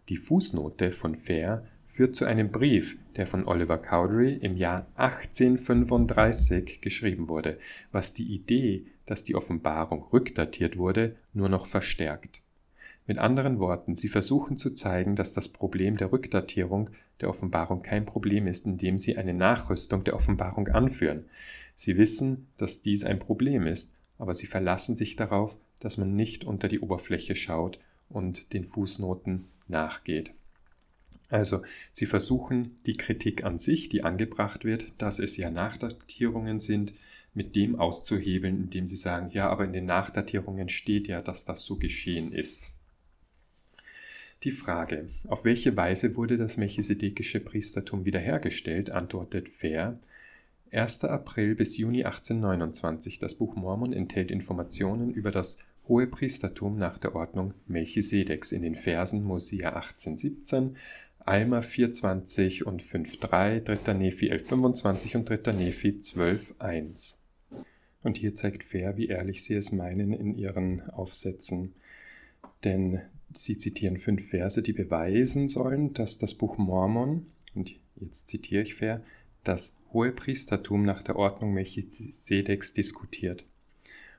Die 0.09 0.17
Fußnote 0.17 0.93
von 0.93 1.17
Fair 1.17 1.65
führt 1.87 2.15
zu 2.15 2.25
einem 2.25 2.51
Brief, 2.51 2.97
der 3.17 3.27
von 3.27 3.47
Oliver 3.47 3.79
Cowdery 3.79 4.35
im 4.35 4.57
Jahr 4.57 4.87
1835 4.95 6.81
geschrieben 6.81 7.29
wurde, 7.29 7.59
was 7.91 8.15
die 8.15 8.33
Idee, 8.33 8.87
dass 9.07 9.25
die 9.25 9.35
Offenbarung 9.35 10.05
rückdatiert 10.13 10.77
wurde, 10.77 11.17
nur 11.33 11.49
noch 11.49 11.67
verstärkt. 11.67 12.41
Mit 13.07 13.19
anderen 13.19 13.59
Worten, 13.59 13.97
sie 13.97 14.09
versuchen 14.09 14.57
zu 14.57 14.71
zeigen, 14.71 15.17
dass 15.17 15.33
das 15.33 15.49
Problem 15.49 15.97
der 15.97 16.13
Rückdatierung 16.13 16.91
der 17.21 17.29
Offenbarung 17.29 17.83
kein 17.83 18.07
Problem 18.07 18.47
ist, 18.47 18.67
indem 18.67 18.99
sie 18.99 19.17
eine 19.17 19.35
Nachrüstung 19.35 20.05
der 20.05 20.15
Offenbarung 20.15 20.69
anführen. 20.69 21.27
Sie 21.75 21.97
wissen, 21.97 22.49
dass 22.57 22.83
dies 22.83 23.05
ein 23.05 23.19
Problem 23.19 23.67
ist, 23.67 23.95
aber 24.19 24.35
sie 24.35 24.47
verlassen 24.47 24.97
sich 24.97 25.17
darauf, 25.17 25.57
dass 25.81 25.97
man 25.97 26.15
nicht 26.15 26.45
unter 26.45 26.69
die 26.69 26.81
Oberfläche 26.81 27.35
schaut 27.37 27.79
und 28.09 28.53
den 28.53 28.67
Fußnoten 28.67 29.47
nachgeht. 29.69 30.33
Also, 31.29 31.63
sie 31.93 32.07
versuchen 32.07 32.79
die 32.87 32.97
Kritik 32.97 33.45
an 33.45 33.59
sich, 33.59 33.89
die 33.89 34.03
angebracht 34.03 34.65
wird, 34.65 34.93
dass 34.99 35.21
es 35.21 35.37
ja 35.37 35.51
Nachdatierungen 35.51 36.59
sind, 36.59 36.93
mit 37.33 37.55
dem 37.55 37.79
auszuhebeln, 37.79 38.65
indem 38.65 38.89
sie 38.89 38.97
sagen, 38.97 39.31
ja, 39.31 39.49
aber 39.49 39.65
in 39.65 39.73
den 39.73 39.87
Nachdatierungen 39.87 40.69
steht 40.69 41.07
ja, 41.07 41.23
dass 41.23 41.45
das 41.45 41.65
so 41.65 41.77
geschehen 41.77 42.33
ist. 42.33 42.71
Die 44.43 44.53
Frage, 44.53 45.11
auf 45.29 45.45
welche 45.45 45.77
Weise 45.77 46.17
wurde 46.17 46.39
das 46.39 46.57
melchisedekische 46.57 47.41
Priestertum 47.41 48.07
wiederhergestellt, 48.07 48.89
antwortet 48.89 49.51
Fair. 49.51 49.99
1. 50.73 51.05
April 51.05 51.55
bis 51.55 51.77
Juni 51.77 52.05
1829. 52.05 53.19
Das 53.19 53.35
Buch 53.35 53.55
Mormon 53.55 53.93
enthält 53.93 54.31
Informationen 54.31 55.13
über 55.13 55.31
das 55.31 55.59
hohe 55.89 56.07
Priestertum 56.07 56.79
nach 56.79 56.97
der 56.97 57.15
Ordnung 57.15 57.53
Melchisedeks 57.67 58.53
in 58.53 58.63
den 58.63 58.77
Versen 58.77 59.25
Mosia 59.25 59.75
1817, 59.75 60.77
Alma 61.19 61.61
420 61.61 62.67
und 62.67 62.83
5.3, 62.83 63.61
3. 63.61 63.93
Nephi 63.93 64.31
1125 64.31 65.17
und 65.17 65.29
3. 65.29 65.53
Nephi 65.53 65.91
12.1. 65.91 67.17
Und 68.03 68.17
hier 68.17 68.35
zeigt 68.35 68.65
Fair, 68.65 68.97
wie 68.97 69.09
ehrlich 69.09 69.45
sie 69.45 69.55
es 69.55 69.71
meinen 69.71 70.15
in 70.15 70.35
ihren 70.35 70.89
Aufsätzen. 70.89 71.75
Denn 72.65 73.03
Sie 73.33 73.57
zitieren 73.57 73.97
fünf 73.97 74.29
Verse, 74.29 74.63
die 74.63 74.73
beweisen 74.73 75.49
sollen, 75.49 75.95
dass 75.95 76.19
das 76.19 76.35
Buch 76.35 76.59
Mormon, 76.59 77.27
und 77.55 77.73
jetzt 77.97 78.29
zitiere 78.29 78.63
ich 78.63 78.75
fair, 78.75 79.03
das 79.45 79.77
hohe 79.93 80.13
Priestertum 80.13 80.85
nach 80.85 81.03
der 81.03 81.17
Ordnung 81.17 81.55
Melchisedeks 81.55 82.73
diskutiert. 82.73 83.45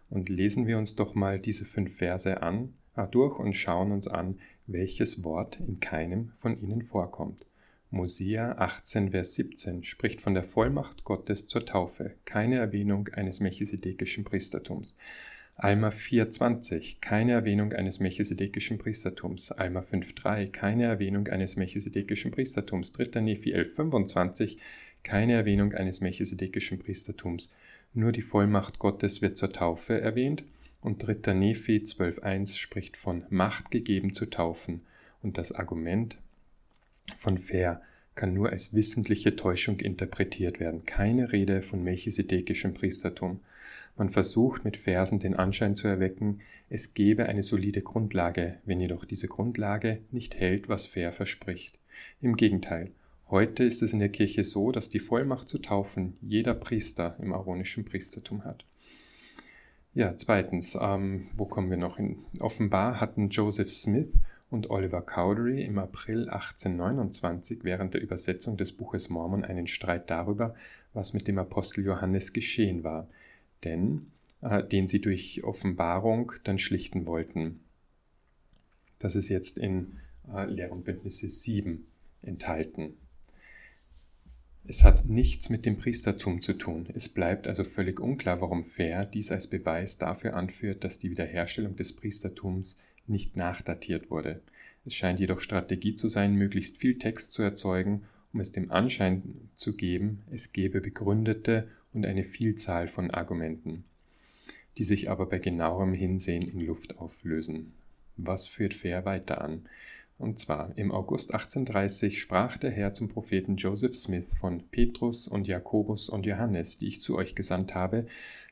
Und 0.09 0.29
lesen 0.29 0.67
wir 0.67 0.77
uns 0.77 0.95
doch 0.95 1.15
mal 1.15 1.39
diese 1.39 1.65
fünf 1.65 1.97
Verse 1.97 2.41
an, 2.41 2.73
äh, 2.95 3.07
durch 3.07 3.39
und 3.39 3.53
schauen 3.53 3.91
uns 3.91 4.07
an, 4.07 4.39
welches 4.67 5.23
Wort 5.23 5.59
in 5.59 5.79
keinem 5.79 6.31
von 6.35 6.61
ihnen 6.61 6.81
vorkommt. 6.81 7.45
Mosia 7.89 8.53
18, 8.53 9.11
Vers 9.11 9.35
17 9.35 9.83
spricht 9.83 10.21
von 10.21 10.33
der 10.33 10.43
Vollmacht 10.43 11.03
Gottes 11.03 11.47
zur 11.47 11.65
Taufe, 11.65 12.15
keine 12.23 12.57
Erwähnung 12.57 13.09
eines 13.09 13.41
melchisedekischen 13.41 14.23
Priestertums. 14.23 14.95
Alma 15.63 15.89
4,20, 15.89 17.01
keine 17.01 17.33
Erwähnung 17.33 17.71
eines 17.73 17.99
melchisedekischen 17.99 18.79
Priestertums. 18.79 19.51
Alma 19.51 19.81
5,3, 19.81 20.47
keine 20.47 20.85
Erwähnung 20.85 21.27
eines 21.27 21.55
melchisedekischen 21.55 22.31
Priestertums. 22.31 22.93
3. 22.93 23.21
Nephi 23.21 23.53
11,25, 23.53 24.57
keine 25.03 25.33
Erwähnung 25.33 25.75
eines 25.75 26.01
melchisedekischen 26.01 26.79
Priestertums. 26.79 27.53
Nur 27.93 28.11
die 28.11 28.23
Vollmacht 28.23 28.79
Gottes 28.79 29.21
wird 29.21 29.37
zur 29.37 29.51
Taufe 29.51 30.01
erwähnt. 30.01 30.43
Und 30.81 31.05
3. 31.05 31.35
Nephi 31.35 31.77
12,1 31.77 32.57
spricht 32.57 32.97
von 32.97 33.25
Macht 33.29 33.69
gegeben 33.69 34.15
zu 34.15 34.25
taufen. 34.25 34.81
Und 35.21 35.37
das 35.37 35.51
Argument 35.51 36.17
von 37.15 37.37
Fair 37.37 37.83
kann 38.15 38.31
nur 38.31 38.49
als 38.49 38.73
wissentliche 38.73 39.35
Täuschung 39.35 39.79
interpretiert 39.79 40.59
werden. 40.59 40.87
Keine 40.87 41.31
Rede 41.31 41.61
von 41.61 41.83
melchisedekischem 41.83 42.73
Priestertum. 42.73 43.41
Man 43.97 44.09
versucht 44.09 44.63
mit 44.63 44.77
Versen 44.77 45.19
den 45.19 45.35
Anschein 45.35 45.75
zu 45.75 45.87
erwecken, 45.87 46.41
es 46.69 46.93
gebe 46.93 47.25
eine 47.25 47.43
solide 47.43 47.81
Grundlage, 47.81 48.57
wenn 48.65 48.79
jedoch 48.79 49.05
diese 49.05 49.27
Grundlage 49.27 49.99
nicht 50.11 50.35
hält, 50.35 50.69
was 50.69 50.87
Fair 50.87 51.11
verspricht. 51.11 51.77
Im 52.21 52.37
Gegenteil, 52.37 52.91
heute 53.29 53.63
ist 53.63 53.81
es 53.81 53.93
in 53.93 53.99
der 53.99 54.09
Kirche 54.09 54.43
so, 54.43 54.71
dass 54.71 54.89
die 54.89 54.99
Vollmacht 54.99 55.49
zu 55.49 55.57
taufen 55.57 56.17
jeder 56.21 56.53
Priester 56.53 57.17
im 57.21 57.33
aaronischen 57.33 57.85
Priestertum 57.85 58.45
hat. 58.45 58.65
Ja, 59.93 60.15
zweitens, 60.15 60.77
ähm, 60.81 61.27
wo 61.35 61.45
kommen 61.45 61.69
wir 61.69 61.77
noch 61.77 61.97
hin? 61.97 62.19
Offenbar 62.39 63.01
hatten 63.01 63.27
Joseph 63.29 63.71
Smith 63.71 64.13
und 64.49 64.69
Oliver 64.69 65.01
Cowdery 65.01 65.63
im 65.63 65.77
April 65.77 66.29
1829 66.29 67.63
während 67.63 67.93
der 67.93 68.01
Übersetzung 68.01 68.55
des 68.55 68.71
Buches 68.71 69.09
Mormon 69.09 69.43
einen 69.43 69.67
Streit 69.67 70.09
darüber, 70.09 70.55
was 70.93 71.13
mit 71.13 71.27
dem 71.27 71.39
Apostel 71.39 71.85
Johannes 71.85 72.31
geschehen 72.31 72.85
war, 72.85 73.07
denn 73.63 74.07
äh, 74.41 74.63
den 74.63 74.87
sie 74.87 75.01
durch 75.01 75.43
Offenbarung 75.43 76.33
dann 76.43 76.57
schlichten 76.57 77.05
wollten. 77.05 77.59
Das 78.99 79.15
ist 79.15 79.29
jetzt 79.29 79.57
in 79.57 79.97
äh, 80.33 80.45
Lehr 80.45 80.71
und 80.71 80.83
Bündnisse 80.83 81.29
7 81.29 81.85
enthalten. 82.21 82.93
Es 84.63 84.83
hat 84.83 85.05
nichts 85.05 85.49
mit 85.49 85.65
dem 85.65 85.77
Priestertum 85.77 86.39
zu 86.39 86.53
tun. 86.53 86.87
Es 86.93 87.09
bleibt 87.09 87.47
also 87.47 87.63
völlig 87.63 87.99
unklar, 87.99 88.41
warum 88.41 88.63
Fair 88.63 89.05
dies 89.05 89.31
als 89.31 89.47
Beweis 89.47 89.97
dafür 89.97 90.35
anführt, 90.35 90.83
dass 90.83 90.99
die 90.99 91.09
Wiederherstellung 91.09 91.75
des 91.75 91.93
Priestertums 91.93 92.77
nicht 93.07 93.35
nachdatiert 93.35 94.11
wurde. 94.11 94.41
Es 94.85 94.95
scheint 94.95 95.19
jedoch 95.19 95.41
Strategie 95.41 95.95
zu 95.95 96.07
sein, 96.09 96.35
möglichst 96.35 96.77
viel 96.77 96.97
Text 96.97 97.33
zu 97.33 97.41
erzeugen, 97.41 98.03
um 98.33 98.39
es 98.39 98.51
dem 98.51 98.71
Anschein 98.71 99.49
zu 99.55 99.75
geben, 99.75 100.21
es 100.31 100.53
gebe 100.53 100.79
begründete 100.79 101.67
und 101.93 102.05
eine 102.05 102.23
Vielzahl 102.23 102.87
von 102.87 103.11
Argumenten, 103.11 103.83
die 104.77 104.83
sich 104.83 105.09
aber 105.09 105.25
bei 105.25 105.39
genauerem 105.39 105.93
Hinsehen 105.93 106.43
in 106.43 106.61
Luft 106.61 106.97
auflösen. 106.97 107.73
Was 108.17 108.47
führt 108.47 108.73
Fair 108.73 109.05
weiter 109.05 109.41
an? 109.41 109.67
Und 110.17 110.37
zwar 110.37 110.77
im 110.77 110.91
August 110.91 111.33
1830 111.33 112.21
sprach 112.21 112.57
der 112.57 112.69
Herr 112.69 112.93
zum 112.93 113.09
Propheten 113.09 113.55
Joseph 113.55 113.95
Smith 113.95 114.35
von 114.39 114.61
Petrus 114.69 115.27
und 115.27 115.47
Jakobus 115.47 116.09
und 116.09 116.27
Johannes, 116.27 116.77
die 116.77 116.87
ich 116.87 117.01
zu 117.01 117.17
euch 117.17 117.33
gesandt 117.33 117.73
habe, 117.73 118.05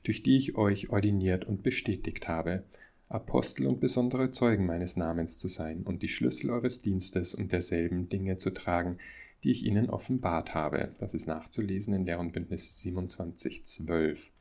durch 0.04 0.24
die 0.24 0.38
ich 0.38 0.56
euch 0.56 0.90
ordiniert 0.90 1.46
und 1.46 1.62
bestätigt 1.62 2.28
habe, 2.28 2.64
Apostel 3.08 3.68
und 3.68 3.80
besondere 3.80 4.32
Zeugen 4.32 4.66
meines 4.66 4.98
Namens 4.98 5.38
zu 5.38 5.48
sein 5.48 5.84
und 5.84 6.02
die 6.02 6.08
Schlüssel 6.08 6.50
eures 6.50 6.82
Dienstes 6.82 7.36
und 7.36 7.52
derselben 7.52 8.10
Dinge 8.10 8.38
zu 8.38 8.52
tragen, 8.52 8.98
die 9.44 9.52
ich 9.52 9.66
ihnen 9.66 9.90
offenbart 9.90 10.54
habe. 10.54 10.96
Das 11.00 11.14
ist 11.14 11.28
nachzulesen 11.28 11.94
in 11.94 12.06
Lehr 12.06 12.20
und 12.20 12.34
Bündnis 12.34 12.82
27, 12.82 13.66
12. 13.66 14.32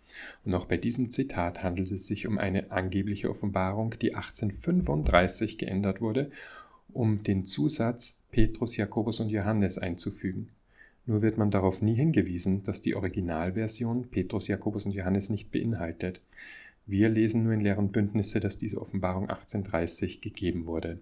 Und 0.44 0.54
auch 0.54 0.64
bei 0.64 0.76
diesem 0.76 1.10
Zitat 1.10 1.62
handelt 1.62 1.92
es 1.92 2.06
sich 2.06 2.26
um 2.26 2.38
eine 2.38 2.70
angebliche 2.70 3.30
Offenbarung, 3.30 3.94
die 4.00 4.14
1835 4.14 5.58
geändert 5.58 6.00
wurde 6.00 6.30
um 6.92 7.22
den 7.22 7.44
Zusatz 7.44 8.18
Petrus, 8.30 8.76
Jakobus 8.76 9.20
und 9.20 9.30
Johannes 9.30 9.78
einzufügen. 9.78 10.48
Nur 11.06 11.22
wird 11.22 11.38
man 11.38 11.50
darauf 11.50 11.80
nie 11.80 11.94
hingewiesen, 11.94 12.62
dass 12.64 12.82
die 12.82 12.94
Originalversion 12.94 14.08
Petrus, 14.10 14.48
Jakobus 14.48 14.84
und 14.84 14.92
Johannes 14.92 15.30
nicht 15.30 15.50
beinhaltet. 15.50 16.20
Wir 16.88 17.10
lesen 17.10 17.44
nur 17.44 17.52
in 17.52 17.60
leeren 17.60 17.92
Bündnisse, 17.92 18.40
dass 18.40 18.56
diese 18.56 18.80
Offenbarung 18.80 19.24
1830 19.28 20.22
gegeben 20.22 20.64
wurde. 20.64 20.98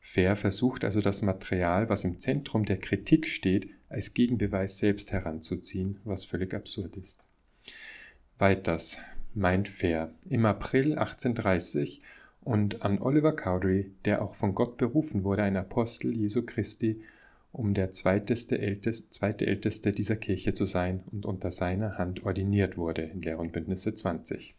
Fair 0.00 0.36
versucht 0.36 0.84
also 0.84 1.00
das 1.00 1.22
Material, 1.22 1.88
was 1.88 2.04
im 2.04 2.20
Zentrum 2.20 2.64
der 2.64 2.76
Kritik 2.76 3.26
steht, 3.26 3.68
als 3.88 4.14
Gegenbeweis 4.14 4.78
selbst 4.78 5.10
heranzuziehen, 5.10 5.98
was 6.04 6.24
völlig 6.24 6.54
absurd 6.54 6.96
ist. 6.96 7.26
Weiters 8.38 9.00
meint 9.34 9.68
Fair, 9.68 10.12
im 10.30 10.46
April 10.46 10.96
1830 10.96 12.00
und 12.42 12.82
an 12.82 13.00
Oliver 13.00 13.32
Cowdery, 13.34 13.90
der 14.04 14.22
auch 14.22 14.36
von 14.36 14.54
Gott 14.54 14.76
berufen 14.76 15.24
wurde, 15.24 15.42
ein 15.42 15.56
Apostel 15.56 16.14
Jesu 16.14 16.42
Christi, 16.46 17.02
um 17.50 17.74
der 17.74 17.90
zweiteste, 17.90 18.60
älteste, 18.60 19.10
zweite 19.10 19.48
Älteste 19.48 19.90
dieser 19.90 20.16
Kirche 20.16 20.52
zu 20.52 20.64
sein 20.64 21.02
und 21.10 21.26
unter 21.26 21.50
seiner 21.50 21.98
Hand 21.98 22.24
ordiniert 22.24 22.76
wurde 22.76 23.02
in 23.02 23.20
Lehr 23.20 23.40
und 23.40 23.50
Bündnisse 23.50 23.96
20. 23.96 24.54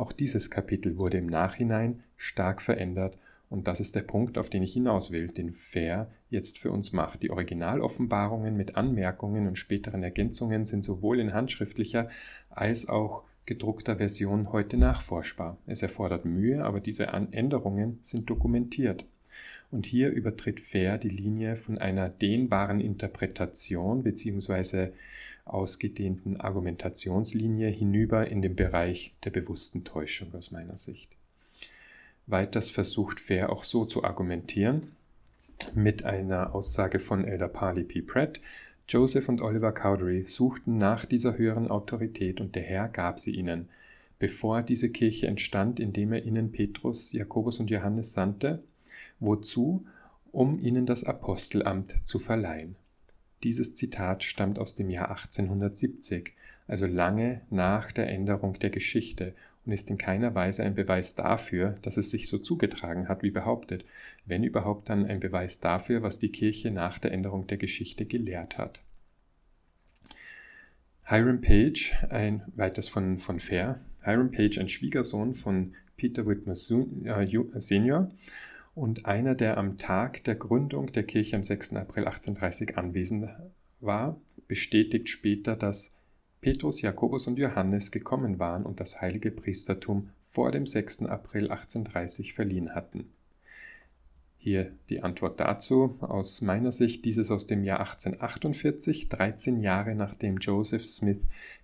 Auch 0.00 0.12
dieses 0.12 0.48
Kapitel 0.48 0.96
wurde 0.96 1.18
im 1.18 1.26
Nachhinein 1.26 2.02
stark 2.16 2.62
verändert 2.62 3.18
und 3.50 3.68
das 3.68 3.80
ist 3.80 3.94
der 3.94 4.00
Punkt, 4.00 4.38
auf 4.38 4.48
den 4.48 4.62
ich 4.62 4.72
hinaus 4.72 5.10
will, 5.10 5.28
den 5.28 5.52
Fair 5.52 6.10
jetzt 6.30 6.58
für 6.58 6.70
uns 6.70 6.94
macht. 6.94 7.22
Die 7.22 7.28
Originaloffenbarungen 7.28 8.56
mit 8.56 8.76
Anmerkungen 8.76 9.46
und 9.46 9.58
späteren 9.58 10.02
Ergänzungen 10.02 10.64
sind 10.64 10.84
sowohl 10.84 11.20
in 11.20 11.34
handschriftlicher 11.34 12.08
als 12.48 12.88
auch 12.88 13.24
gedruckter 13.44 13.96
Version 13.96 14.52
heute 14.52 14.78
nachforschbar. 14.78 15.58
Es 15.66 15.82
erfordert 15.82 16.24
Mühe, 16.24 16.64
aber 16.64 16.80
diese 16.80 17.08
Änderungen 17.08 17.98
sind 18.00 18.30
dokumentiert. 18.30 19.04
Und 19.70 19.84
hier 19.84 20.08
übertritt 20.08 20.62
Fair 20.62 20.96
die 20.96 21.10
Linie 21.10 21.56
von 21.56 21.76
einer 21.76 22.08
dehnbaren 22.08 22.80
Interpretation 22.80 24.02
bzw. 24.02 24.92
ausgedehnten 25.52 26.40
Argumentationslinie 26.40 27.68
hinüber 27.68 28.28
in 28.28 28.42
den 28.42 28.56
Bereich 28.56 29.14
der 29.24 29.30
bewussten 29.30 29.84
Täuschung 29.84 30.34
aus 30.34 30.50
meiner 30.50 30.76
Sicht. 30.76 31.10
Weiters 32.26 32.70
versucht 32.70 33.20
Fair 33.20 33.50
auch 33.50 33.64
so 33.64 33.84
zu 33.84 34.04
argumentieren, 34.04 34.92
mit 35.74 36.04
einer 36.04 36.54
Aussage 36.54 36.98
von 36.98 37.24
Elder 37.24 37.48
Parley 37.48 37.84
P. 37.84 38.02
Pratt, 38.02 38.40
Joseph 38.88 39.28
und 39.28 39.40
Oliver 39.40 39.72
Cowdery 39.72 40.24
suchten 40.24 40.78
nach 40.78 41.04
dieser 41.04 41.38
höheren 41.38 41.68
Autorität 41.68 42.40
und 42.40 42.54
der 42.54 42.62
Herr 42.62 42.88
gab 42.88 43.20
sie 43.20 43.34
ihnen, 43.34 43.68
bevor 44.18 44.62
diese 44.62 44.90
Kirche 44.90 45.26
entstand, 45.26 45.78
indem 45.78 46.12
er 46.12 46.24
ihnen 46.24 46.50
Petrus, 46.50 47.12
Jakobus 47.12 47.60
und 47.60 47.70
Johannes 47.70 48.12
sandte, 48.12 48.62
wozu? 49.18 49.86
Um 50.32 50.60
ihnen 50.60 50.86
das 50.86 51.02
Apostelamt 51.02 52.06
zu 52.06 52.20
verleihen. 52.20 52.76
Dieses 53.42 53.74
Zitat 53.74 54.22
stammt 54.22 54.58
aus 54.58 54.74
dem 54.74 54.90
Jahr 54.90 55.10
1870, 55.10 56.32
also 56.66 56.86
lange 56.86 57.40
nach 57.50 57.90
der 57.90 58.08
Änderung 58.08 58.58
der 58.58 58.70
Geschichte 58.70 59.34
und 59.64 59.72
ist 59.72 59.90
in 59.90 59.98
keiner 59.98 60.34
Weise 60.34 60.62
ein 60.62 60.74
Beweis 60.74 61.14
dafür, 61.14 61.78
dass 61.82 61.96
es 61.96 62.10
sich 62.10 62.28
so 62.28 62.38
zugetragen 62.38 63.08
hat, 63.08 63.22
wie 63.22 63.30
behauptet, 63.30 63.84
wenn 64.26 64.44
überhaupt 64.44 64.88
dann 64.88 65.06
ein 65.06 65.20
Beweis 65.20 65.60
dafür, 65.60 66.02
was 66.02 66.18
die 66.18 66.30
Kirche 66.30 66.70
nach 66.70 66.98
der 66.98 67.12
Änderung 67.12 67.46
der 67.46 67.56
Geschichte 67.56 68.04
gelehrt 68.04 68.58
hat. 68.58 68.82
Hiram 71.04 71.40
Page, 71.40 71.94
ein 72.10 72.42
weiters 72.54 72.88
von, 72.88 73.18
von 73.18 73.40
Fair, 73.40 73.80
Hiram 74.02 74.30
Page, 74.30 74.58
ein 74.58 74.68
Schwiegersohn 74.68 75.34
von 75.34 75.74
Peter 75.96 76.26
Whitmer 76.26 76.52
äh, 76.52 77.60
Senior 77.60 78.10
und 78.74 79.06
einer, 79.06 79.34
der 79.34 79.58
am 79.58 79.76
Tag 79.76 80.24
der 80.24 80.34
Gründung 80.34 80.92
der 80.92 81.02
Kirche 81.02 81.36
am 81.36 81.42
6. 81.42 81.74
April 81.74 82.04
1830 82.04 82.78
anwesend 82.78 83.28
war, 83.80 84.20
bestätigt 84.46 85.08
später, 85.08 85.56
dass 85.56 85.96
Petrus, 86.40 86.80
Jakobus 86.80 87.26
und 87.26 87.38
Johannes 87.38 87.90
gekommen 87.90 88.38
waren 88.38 88.64
und 88.64 88.80
das 88.80 89.00
heilige 89.00 89.30
Priestertum 89.30 90.10
vor 90.22 90.50
dem 90.52 90.66
6. 90.66 91.06
April 91.06 91.50
1830 91.50 92.32
verliehen 92.32 92.74
hatten. 92.74 93.10
Hier 94.38 94.72
die 94.88 95.02
Antwort 95.02 95.38
dazu. 95.38 95.98
Aus 96.00 96.40
meiner 96.40 96.72
Sicht 96.72 97.04
dieses 97.04 97.30
aus 97.30 97.44
dem 97.44 97.62
Jahr 97.62 97.80
1848, 97.80 99.10
13 99.10 99.60
Jahre 99.60 99.94
nachdem 99.94 100.38
Joseph 100.38 100.86
Smith 100.86 101.20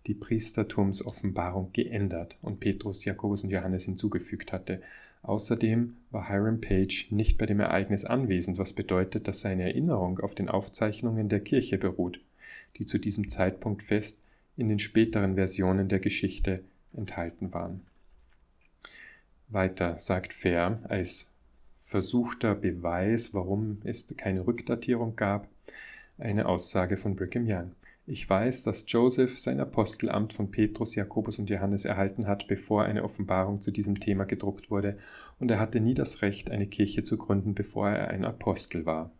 die 0.06 0.12
Priestertumsoffenbarung 0.12 1.72
geändert 1.72 2.36
und 2.42 2.60
Petrus, 2.60 3.06
Jakobus 3.06 3.44
und 3.44 3.50
Johannes 3.50 3.86
hinzugefügt 3.86 4.52
hatte. 4.52 4.82
Außerdem 5.26 5.96
war 6.12 6.28
Hiram 6.28 6.60
Page 6.60 7.10
nicht 7.10 7.36
bei 7.36 7.46
dem 7.46 7.58
Ereignis 7.58 8.04
anwesend, 8.04 8.58
was 8.58 8.72
bedeutet, 8.72 9.26
dass 9.26 9.40
seine 9.40 9.64
Erinnerung 9.64 10.20
auf 10.20 10.36
den 10.36 10.48
Aufzeichnungen 10.48 11.28
der 11.28 11.40
Kirche 11.40 11.78
beruht, 11.78 12.20
die 12.76 12.86
zu 12.86 12.98
diesem 12.98 13.28
Zeitpunkt 13.28 13.82
fest 13.82 14.20
in 14.56 14.68
den 14.68 14.78
späteren 14.78 15.34
Versionen 15.34 15.88
der 15.88 15.98
Geschichte 15.98 16.62
enthalten 16.92 17.52
waren. 17.52 17.80
Weiter 19.48 19.98
sagt 19.98 20.32
Fair 20.32 20.78
als 20.84 21.32
versuchter 21.74 22.54
Beweis, 22.54 23.34
warum 23.34 23.78
es 23.82 24.06
keine 24.16 24.46
Rückdatierung 24.46 25.16
gab, 25.16 25.48
eine 26.18 26.46
Aussage 26.46 26.96
von 26.96 27.16
Brigham 27.16 27.46
Young. 27.48 27.72
Ich 28.08 28.30
weiß, 28.30 28.62
dass 28.62 28.84
Joseph 28.86 29.36
sein 29.36 29.58
Apostelamt 29.58 30.32
von 30.32 30.52
Petrus, 30.52 30.94
Jakobus 30.94 31.40
und 31.40 31.50
Johannes 31.50 31.84
erhalten 31.84 32.28
hat, 32.28 32.46
bevor 32.46 32.84
eine 32.84 33.02
Offenbarung 33.02 33.60
zu 33.60 33.72
diesem 33.72 33.98
Thema 33.98 34.26
gedruckt 34.26 34.70
wurde, 34.70 34.96
und 35.40 35.50
er 35.50 35.58
hatte 35.58 35.80
nie 35.80 35.94
das 35.94 36.22
Recht, 36.22 36.52
eine 36.52 36.68
Kirche 36.68 37.02
zu 37.02 37.18
gründen, 37.18 37.56
bevor 37.56 37.90
er 37.90 38.08
ein 38.08 38.24
Apostel 38.24 38.86
war. 38.86 39.10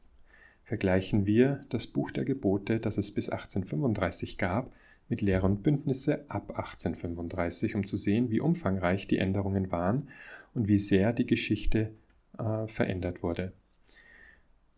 Vergleichen 0.62 1.26
wir 1.26 1.64
das 1.68 1.88
Buch 1.88 2.12
der 2.12 2.24
Gebote, 2.24 2.78
das 2.78 2.96
es 2.96 3.10
bis 3.10 3.28
1835 3.28 4.38
gab, 4.38 4.72
mit 5.08 5.20
Lehre 5.20 5.46
und 5.46 5.64
Bündnisse 5.64 6.24
ab 6.28 6.50
1835, 6.50 7.74
um 7.74 7.84
zu 7.84 7.96
sehen, 7.96 8.30
wie 8.30 8.38
umfangreich 8.38 9.08
die 9.08 9.18
Änderungen 9.18 9.72
waren 9.72 10.10
und 10.54 10.68
wie 10.68 10.78
sehr 10.78 11.12
die 11.12 11.26
Geschichte 11.26 11.90
äh, 12.38 12.68
verändert 12.68 13.24
wurde. 13.24 13.52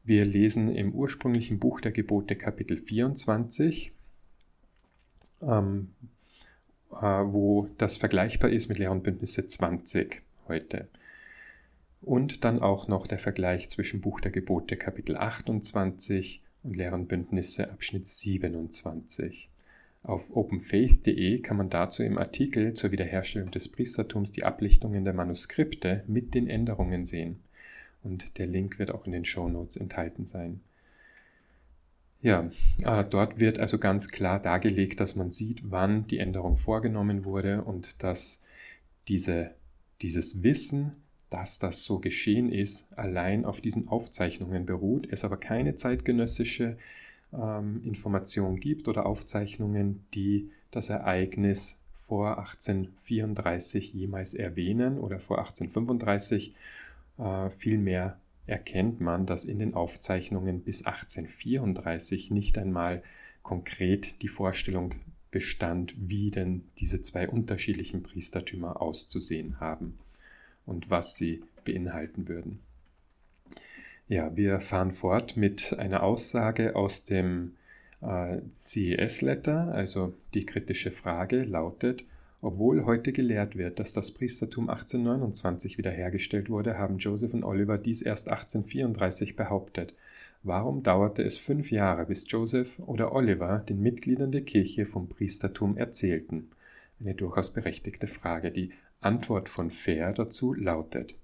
Wir 0.03 0.25
lesen 0.25 0.75
im 0.75 0.95
ursprünglichen 0.95 1.59
Buch 1.59 1.83
der 1.83 1.93
Gebote 1.93 2.37
Kapitel 2.37 2.79
24 2.79 3.93
ähm, 5.43 5.91
wo 6.91 7.69
das 7.79 7.97
vergleichbar 7.97 8.51
ist 8.51 8.69
mit 8.69 8.79
Lehr- 8.79 8.95
Bündnisse 8.95 9.47
20 9.47 10.23
heute. 10.49 10.89
Und 12.01 12.45
dann 12.45 12.61
auch 12.61 12.89
noch 12.89 13.07
der 13.07 13.19
Vergleich 13.19 13.69
zwischen 13.69 14.01
Buch 14.01 14.21
der 14.21 14.31
Gebote 14.31 14.77
Kapitel 14.77 15.17
28 15.17 16.43
und 16.63 16.77
Lehr- 16.77 16.97
Bündnisse 16.97 17.71
Abschnitt 17.71 18.07
27. 18.07 19.49
Auf 20.03 20.35
openfaith.de 20.35 21.41
kann 21.41 21.57
man 21.57 21.71
dazu 21.71 22.03
im 22.03 22.19
Artikel 22.19 22.73
zur 22.73 22.93
Wiederherstellung 22.93 23.51
des 23.51 23.69
Priestertums 23.69 24.33
die 24.33 24.45
Ablichtungen 24.45 25.05
der 25.05 25.13
Manuskripte 25.13 26.05
mit 26.07 26.35
den 26.35 26.49
Änderungen 26.49 27.05
sehen. 27.05 27.41
Und 28.03 28.39
der 28.39 28.47
Link 28.47 28.79
wird 28.79 28.93
auch 28.93 29.07
in 29.07 29.13
den 29.13 29.25
Show 29.25 29.49
Notes 29.49 29.77
enthalten 29.77 30.25
sein. 30.25 30.61
Ja, 32.21 32.51
äh, 32.83 33.05
dort 33.05 33.39
wird 33.39 33.59
also 33.59 33.79
ganz 33.79 34.11
klar 34.11 34.41
dargelegt, 34.41 34.99
dass 34.99 35.15
man 35.15 35.31
sieht, 35.31 35.71
wann 35.71 36.07
die 36.09 36.19
Änderung 36.19 36.57
vorgenommen 36.57 37.25
wurde 37.25 37.63
und 37.63 38.03
dass 38.03 38.41
diese, 39.07 39.53
dieses 40.03 40.43
Wissen, 40.43 40.93
dass 41.31 41.59
das 41.59 41.85
so 41.85 42.01
geschehen 42.01 42.51
ist, 42.51 42.93
allein 42.99 43.45
auf 43.45 43.61
diesen 43.61 43.89
Aufzeichnungen 43.89 44.67
beruht, 44.67 45.07
es 45.11 45.25
aber 45.25 45.37
keine 45.37 45.77
zeitgenössische 45.77 46.77
ähm, 47.33 47.83
Information 47.85 48.59
gibt 48.59 48.89
oder 48.89 49.07
Aufzeichnungen, 49.07 50.05
die 50.15 50.51
das 50.71 50.91
Ereignis 50.91 51.81
vor 51.95 52.39
1834 52.39 53.93
jemals 53.93 54.35
erwähnen 54.35 54.99
oder 54.99 55.21
vor 55.21 55.39
1835. 55.39 56.55
Äh, 57.19 57.51
vielmehr 57.51 58.19
erkennt 58.49 59.01
man, 59.01 59.27
dass 59.27 59.45
in 59.45 59.59
den 59.59 59.75
Aufzeichnungen 59.75 60.63
bis 60.63 60.87
1834 60.87 62.31
nicht 62.31 62.59
einmal 62.59 63.03
konkret 63.43 64.23
die 64.23 64.29
Vorstellung 64.29 64.95
bestand, 65.31 65.95
wie 65.97 66.31
denn 66.31 66.65
diese 66.79 67.01
zwei 67.03 67.29
unterschiedlichen 67.29 68.03
Priestertümer 68.03 68.81
auszusehen 68.81 69.61
haben 69.61 69.99
und 70.65 70.91
was 70.91 71.17
sie 71.17 71.43
beinhalten 71.65 72.29
würden. 72.29 72.61
Ja, 74.09 74.35
wir 74.37 74.61
fahren 74.61 74.93
fort 74.93 75.37
mit 75.37 75.79
einer 75.79 76.03
Aussage 76.03 76.77
aus 76.77 77.05
dem 77.05 77.57
äh, 78.01 78.39
CES-Letter, 78.51 79.73
also 79.75 80.15
die 80.33 80.47
kritische 80.47 80.91
Frage 80.91 81.45
lautet, 81.45 82.05
obwohl 82.41 82.85
heute 82.85 83.13
gelehrt 83.13 83.57
wird, 83.57 83.81
dass 83.81 83.93
das 83.93 84.13
Priestertum 84.13 84.71
1829 84.71 85.79
wiederhergestellt 85.79 86.49
wurde, 86.51 86.79
haben 86.79 86.99
Joseph 86.99 87.35
und 87.35 87.45
Oliver 87.45 87.79
dies 87.79 88.03
erst 88.03 88.29
1834 88.29 89.37
behauptet. 89.37 89.95
Warum 90.43 90.83
dauerte 90.83 91.23
es 91.23 91.37
fünf 91.37 91.73
Jahre, 91.73 92.07
bis 92.07 92.31
Joseph 92.31 92.79
oder 92.79 93.13
Oliver 93.13 93.65
den 93.69 93.81
Mitgliedern 93.81 94.31
der 94.31 94.43
Kirche 94.43 94.87
vom 94.87 95.09
Priestertum 95.09 95.77
erzählten? 95.77 96.51
Eine 97.01 97.15
durchaus 97.15 97.53
berechtigte 97.53 98.07
Frage. 98.07 98.53
Die 98.53 98.71
Antwort 99.01 99.49
von 99.49 99.71
Fair 99.71 100.13
dazu 100.13 100.55
lautet 100.55 101.15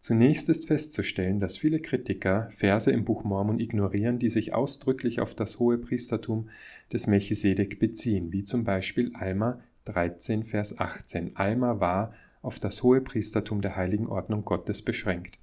Zunächst 0.00 0.48
ist 0.48 0.68
festzustellen, 0.68 1.40
dass 1.40 1.56
viele 1.56 1.80
Kritiker 1.80 2.52
Verse 2.56 2.90
im 2.90 3.04
Buch 3.04 3.24
Mormon 3.24 3.58
ignorieren, 3.58 4.20
die 4.20 4.28
sich 4.28 4.54
ausdrücklich 4.54 5.20
auf 5.20 5.34
das 5.34 5.58
hohe 5.58 5.78
Priestertum 5.78 6.48
des 6.92 7.08
Melchisedek 7.08 7.80
beziehen, 7.80 8.32
wie 8.32 8.44
zum 8.44 8.62
Beispiel 8.62 9.10
Alma 9.14 9.60
13, 9.86 10.44
Vers 10.44 10.78
18. 10.78 11.36
Alma 11.36 11.80
war 11.80 12.12
auf 12.42 12.60
das 12.60 12.82
hohe 12.82 13.00
Priestertum 13.00 13.62
der 13.62 13.76
heiligen 13.76 14.06
Ordnung 14.06 14.44
Gottes 14.44 14.82
beschränkt. 14.82 15.38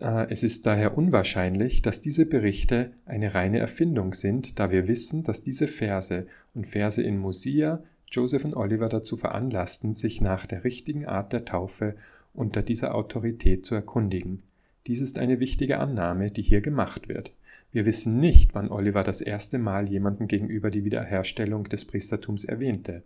Äh, 0.00 0.30
es 0.30 0.42
ist 0.42 0.66
daher 0.66 0.98
unwahrscheinlich, 0.98 1.82
dass 1.82 2.00
diese 2.00 2.26
Berichte 2.26 2.92
eine 3.06 3.34
reine 3.34 3.58
Erfindung 3.58 4.12
sind, 4.12 4.58
da 4.58 4.70
wir 4.70 4.88
wissen, 4.88 5.24
dass 5.24 5.42
diese 5.42 5.68
Verse 5.68 6.26
und 6.54 6.66
Verse 6.66 7.02
in 7.02 7.18
Mosia 7.18 7.82
Joseph 8.10 8.44
und 8.44 8.54
Oliver 8.54 8.88
dazu 8.88 9.16
veranlassten, 9.16 9.92
sich 9.92 10.20
nach 10.20 10.46
der 10.46 10.64
richtigen 10.64 11.06
Art 11.06 11.32
der 11.32 11.44
Taufe 11.44 11.96
unter 12.32 12.62
dieser 12.62 12.94
Autorität 12.94 13.66
zu 13.66 13.74
erkundigen. 13.74 14.42
Dies 14.86 15.00
ist 15.00 15.18
eine 15.18 15.40
wichtige 15.40 15.78
Annahme, 15.78 16.30
die 16.30 16.42
hier 16.42 16.60
gemacht 16.60 17.08
wird. 17.08 17.32
Wir 17.74 17.86
wissen 17.86 18.20
nicht, 18.20 18.54
wann 18.54 18.70
Oliver 18.70 19.02
das 19.02 19.20
erste 19.20 19.58
Mal 19.58 19.88
jemanden 19.88 20.28
gegenüber 20.28 20.70
die 20.70 20.84
Wiederherstellung 20.84 21.64
des 21.68 21.84
Priestertums 21.84 22.44
erwähnte. 22.44 23.02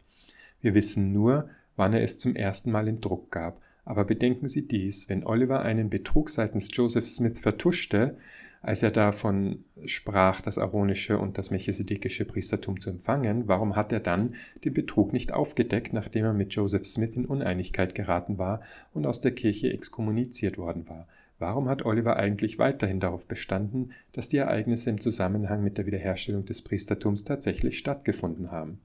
Wir 0.60 0.74
wissen 0.74 1.10
nur, 1.10 1.48
wann 1.76 1.94
er 1.94 2.02
es 2.02 2.18
zum 2.18 2.36
ersten 2.36 2.70
Mal 2.70 2.86
in 2.86 3.00
Druck 3.00 3.30
gab. 3.30 3.62
Aber 3.86 4.04
bedenken 4.04 4.46
Sie 4.46 4.68
dies, 4.68 5.08
wenn 5.08 5.24
Oliver 5.24 5.62
einen 5.62 5.88
Betrug 5.88 6.28
seitens 6.28 6.68
Joseph 6.70 7.06
Smith 7.06 7.38
vertuschte, 7.38 8.18
als 8.60 8.82
er 8.82 8.90
davon 8.90 9.64
sprach, 9.86 10.42
das 10.42 10.58
aaronische 10.58 11.18
und 11.18 11.38
das 11.38 11.50
melchisedekische 11.50 12.26
Priestertum 12.26 12.78
zu 12.78 12.90
empfangen, 12.90 13.48
warum 13.48 13.74
hat 13.74 13.90
er 13.90 14.00
dann 14.00 14.34
den 14.66 14.74
Betrug 14.74 15.14
nicht 15.14 15.32
aufgedeckt, 15.32 15.94
nachdem 15.94 16.26
er 16.26 16.34
mit 16.34 16.52
Joseph 16.52 16.84
Smith 16.84 17.16
in 17.16 17.24
Uneinigkeit 17.24 17.94
geraten 17.94 18.36
war 18.36 18.60
und 18.92 19.06
aus 19.06 19.22
der 19.22 19.32
Kirche 19.32 19.72
exkommuniziert 19.72 20.58
worden 20.58 20.86
war? 20.90 21.08
Warum 21.38 21.68
hat 21.68 21.84
Oliver 21.84 22.16
eigentlich 22.16 22.58
weiterhin 22.58 22.98
darauf 22.98 23.26
bestanden, 23.28 23.92
dass 24.12 24.28
die 24.28 24.38
Ereignisse 24.38 24.90
im 24.90 25.00
Zusammenhang 25.00 25.62
mit 25.62 25.78
der 25.78 25.86
Wiederherstellung 25.86 26.44
des 26.44 26.62
Priestertums 26.62 27.24
tatsächlich 27.24 27.78
stattgefunden 27.78 28.50
haben? 28.50 28.80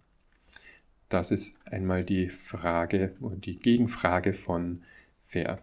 Das 1.09 1.31
ist 1.31 1.57
einmal 1.65 2.03
die 2.03 2.29
Frage 2.29 3.13
und 3.19 3.45
die 3.45 3.57
Gegenfrage 3.57 4.33
von 4.33 4.83
Fair. 5.23 5.59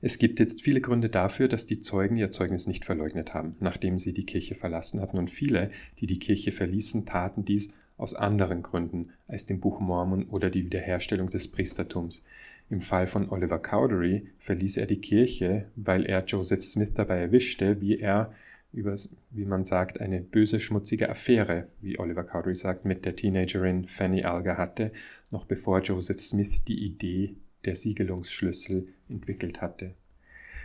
Es 0.00 0.18
gibt 0.18 0.38
jetzt 0.38 0.62
viele 0.62 0.80
Gründe 0.80 1.08
dafür, 1.08 1.48
dass 1.48 1.66
die 1.66 1.80
Zeugen 1.80 2.16
ihr 2.16 2.30
Zeugnis 2.30 2.66
nicht 2.66 2.84
verleugnet 2.84 3.32
haben, 3.32 3.56
nachdem 3.60 3.98
sie 3.98 4.12
die 4.12 4.26
Kirche 4.26 4.54
verlassen 4.54 5.00
hatten. 5.00 5.18
Und 5.18 5.30
viele, 5.30 5.70
die 5.98 6.06
die 6.06 6.18
Kirche 6.18 6.52
verließen, 6.52 7.06
taten 7.06 7.44
dies 7.44 7.72
aus 7.96 8.14
anderen 8.14 8.62
Gründen 8.62 9.10
als 9.28 9.46
dem 9.46 9.60
Buch 9.60 9.80
Mormon 9.80 10.24
oder 10.24 10.50
die 10.50 10.64
Wiederherstellung 10.64 11.30
des 11.30 11.50
Priestertums. 11.50 12.24
Im 12.70 12.80
Fall 12.80 13.06
von 13.06 13.28
Oliver 13.28 13.58
Cowdery 13.58 14.28
verließ 14.38 14.78
er 14.78 14.86
die 14.86 15.00
Kirche, 15.00 15.66
weil 15.76 16.06
er 16.06 16.24
Joseph 16.24 16.62
Smith 16.62 16.92
dabei 16.94 17.18
erwischte, 17.18 17.80
wie 17.80 17.98
er 17.98 18.32
über, 18.72 18.96
wie 19.30 19.44
man 19.44 19.64
sagt, 19.64 20.00
eine 20.00 20.20
böse, 20.20 20.58
schmutzige 20.58 21.08
Affäre, 21.08 21.68
wie 21.80 21.98
Oliver 21.98 22.24
Cowdery 22.24 22.54
sagt, 22.54 22.84
mit 22.84 23.04
der 23.04 23.14
Teenagerin 23.14 23.86
Fanny 23.86 24.24
Alger 24.24 24.58
hatte, 24.58 24.92
noch 25.30 25.44
bevor 25.44 25.80
Joseph 25.80 26.20
Smith 26.20 26.64
die 26.64 26.84
Idee 26.84 27.36
der 27.64 27.76
Siegelungsschlüssel 27.76 28.88
entwickelt 29.08 29.60
hatte. 29.60 29.94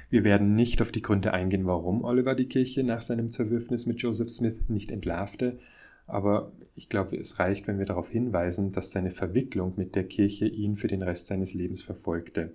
Wir 0.10 0.24
werden 0.24 0.56
nicht 0.56 0.82
auf 0.82 0.92
die 0.92 1.04
Gründe 1.04 1.34
eingehen, 1.34 1.68
warum 1.68 2.04
Oliver 2.04 2.34
die 2.34 2.48
Kirche 2.48 2.84
nach 2.84 3.02
seinem 3.02 3.30
Zerwürfnis 3.30 3.86
mit 3.86 4.02
Joseph 4.02 4.30
Smith 4.30 4.56
nicht 4.68 4.92
entlarvte, 4.92 5.60
aber 6.10 6.52
ich 6.76 6.90
glaube, 6.90 7.18
es 7.18 7.40
reicht, 7.40 7.68
wenn 7.68 7.80
wir 7.80 7.86
darauf 7.86 8.10
hinweisen, 8.10 8.72
dass 8.72 8.92
seine 8.92 9.12
Verwicklung 9.12 9.74
mit 9.78 9.96
der 9.96 10.06
Kirche 10.06 10.48
ihn 10.48 10.78
für 10.78 10.88
den 10.88 11.02
Rest 11.02 11.28
seines 11.28 11.54
Lebens 11.54 11.82
verfolgte. 11.82 12.52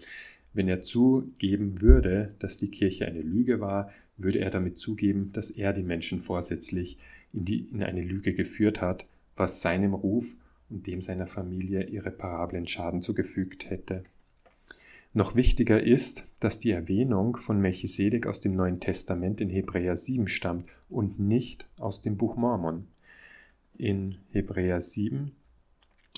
Wenn 0.53 0.69
er 0.69 0.83
zugeben 0.83 1.81
würde, 1.83 2.35
dass 2.39 2.57
die 2.57 2.71
Kirche 2.71 3.07
eine 3.07 3.23
Lüge 3.23 3.61
war, 3.61 3.91
würde 4.17 4.39
er 4.39 4.51
damit 4.51 4.79
zugeben, 4.79 5.31
dass 5.33 5.51
er 5.51 5.73
die 5.73 5.83
Menschen 5.83 6.21
vorsätzlich 6.21 6.99
in, 7.33 7.45
die, 7.45 7.69
in 7.73 7.83
eine 7.83 8.03
Lüge 8.03 8.33
geführt 8.33 8.81
hat, 8.81 9.07
was 9.37 9.61
seinem 9.61 9.95
Ruf 9.95 10.35
und 10.71 10.87
dem 10.87 11.01
seiner 11.01 11.27
Familie 11.27 11.85
irreparablen 11.85 12.67
Schaden 12.67 13.03
zugefügt 13.03 13.69
hätte. 13.69 14.05
Noch 15.13 15.37
wichtiger 15.37 15.81
ist, 15.81 16.27
dass 16.41 16.59
die 16.59 16.73
Erwähnung 16.73 17.37
von 17.37 17.61
Melchisedek 17.61 18.27
aus 18.27 18.41
dem 18.41 18.57
Neuen 18.57 18.81
Testament 18.81 19.41
in 19.41 19.49
Hebräer 19.49 19.97
7 19.97 20.27
stammt 20.27 20.69
und 20.89 21.21
nicht 21.21 21.69
aus 21.79 22.03
dem 22.03 22.17
Buch 22.17 22.37
Mormon. 22.37 22.87
In 23.77 24.17
Hebräer 24.31 24.81
7 24.81 25.33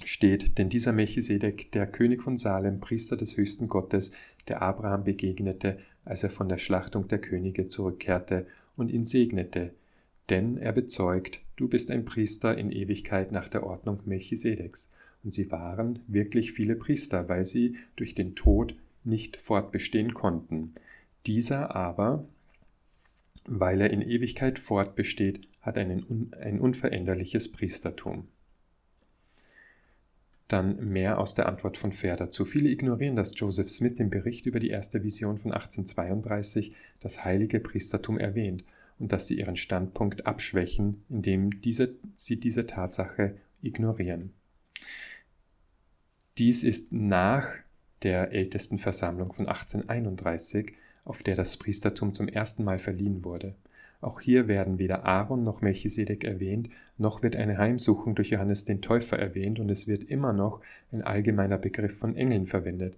steht, 0.05 0.59
denn 0.59 0.69
dieser 0.69 0.93
Melchisedek, 0.93 1.73
der 1.73 1.87
König 1.87 2.23
von 2.23 2.37
Salem, 2.37 2.81
Priester 2.81 3.16
des 3.16 3.37
höchsten 3.37 3.69
Gottes, 3.69 4.12
der 4.49 4.62
Abraham 4.62 5.05
begegnete, 5.05 5.78
als 6.05 6.23
er 6.23 6.31
von 6.31 6.49
der 6.49 6.59
Schlachtung 6.59 7.09
der 7.09 7.19
Könige 7.19 7.66
zurückkehrte 7.66 8.47
und 8.77 8.91
ihn 8.91 9.05
segnete, 9.05 9.73
denn 10.28 10.59
er 10.59 10.73
bezeugt, 10.73 11.41
du 11.57 11.69
bist 11.69 11.91
ein 11.91 12.05
Priester 12.05 12.57
in 12.57 12.70
Ewigkeit 12.70 13.33
nach 13.33 13.49
der 13.49 13.65
Ordnung 13.65 14.01
Melchisedeks. 14.05 14.91
Und 15.24 15.33
sie 15.33 15.51
waren 15.51 16.01
wirklich 16.07 16.53
viele 16.53 16.77
Priester, 16.77 17.28
weil 17.28 17.45
sie 17.45 17.77
durch 17.97 18.15
den 18.15 18.35
Tod 18.35 18.77
nicht 19.03 19.37
fortbestehen 19.37 20.15
konnten. 20.15 20.74
Dieser 21.27 21.74
aber, 21.74 22.27
weil 23.47 23.81
er 23.81 23.90
in 23.90 24.02
Ewigkeit 24.02 24.59
fortbesteht, 24.59 25.48
hat 25.60 25.78
einen, 25.78 26.32
ein 26.40 26.60
unveränderliches 26.60 27.51
Priestertum. 27.51 28.28
Dann 30.48 30.93
mehr 30.93 31.18
aus 31.18 31.35
der 31.35 31.48
Antwort 31.48 31.77
von 31.77 31.93
Fair 31.93 32.16
dazu. 32.16 32.44
Viele 32.44 32.68
ignorieren, 32.68 33.16
dass 33.16 33.39
Joseph 33.39 33.68
Smith 33.68 33.98
im 33.98 34.10
Bericht 34.10 34.47
über 34.47 34.60
die 34.60 34.70
erste 34.70 35.02
Vision 35.02 35.39
von 35.39 35.52
1832 35.52 36.77
das 37.01 37.24
heilige 37.24 37.59
Priestertum 37.59 38.18
erwähnt 38.18 38.64
und 38.98 39.12
dass 39.12 39.27
sie 39.27 39.39
ihren 39.39 39.56
Standpunkt 39.56 40.27
abschwächen, 40.27 41.02
indem 41.09 41.60
diese, 41.60 41.94
sie 42.14 42.39
diese 42.39 42.66
Tatsache 42.66 43.36
ignorieren. 43.60 44.32
Dies 46.39 46.62
ist 46.62 46.93
nach 46.93 47.48
der 48.02 48.32
Ältestenversammlung 48.32 49.32
von 49.32 49.48
1831, 49.48 50.74
auf 51.07 51.23
der 51.23 51.37
das 51.37 51.57
Priestertum 51.57 52.12
zum 52.12 52.28
ersten 52.28 52.65
Mal 52.65 52.78
verliehen 52.78 53.24
wurde. 53.24 53.55
Auch 54.03 54.20
hier 54.20 54.47
werden 54.47 54.78
weder 54.78 55.07
Aaron 55.07 55.43
noch 55.43 55.62
Melchisedek 55.62 56.24
erwähnt, 56.24 56.69
noch 56.99 57.23
wird 57.23 57.35
eine 57.35 57.57
Heimsuchung 57.57 58.15
durch 58.15 58.31
Johannes 58.31 58.66
den 58.66 58.83
Täufer 58.83 59.19
erwähnt 59.19 59.59
und 59.59 59.70
es 59.70 59.89
wird 59.89 60.05
immer 60.05 60.35
noch 60.35 60.61
ein 60.93 61.03
allgemeiner 61.03 61.57
Begriff 61.57 61.97
von 61.99 62.15
Engeln 62.15 62.47
verwendet. 62.47 62.95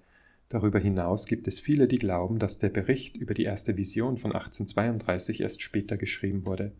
Darüber 0.48 0.78
hinaus 0.78 1.26
gibt 1.26 1.47
es 1.47 1.60
viele, 1.60 1.86
die 1.86 1.98
glauben, 1.98 2.39
dass 2.39 2.59
der 2.59 2.70
Bericht 2.70 3.16
über 3.16 3.35
die 3.35 3.44
erste 3.44 3.76
Vision 3.76 4.16
von 4.16 4.32
1832 4.32 5.43
erst 5.43 5.62
später 5.62 5.97
geschrieben 5.97 6.47
wurde. 6.47 6.72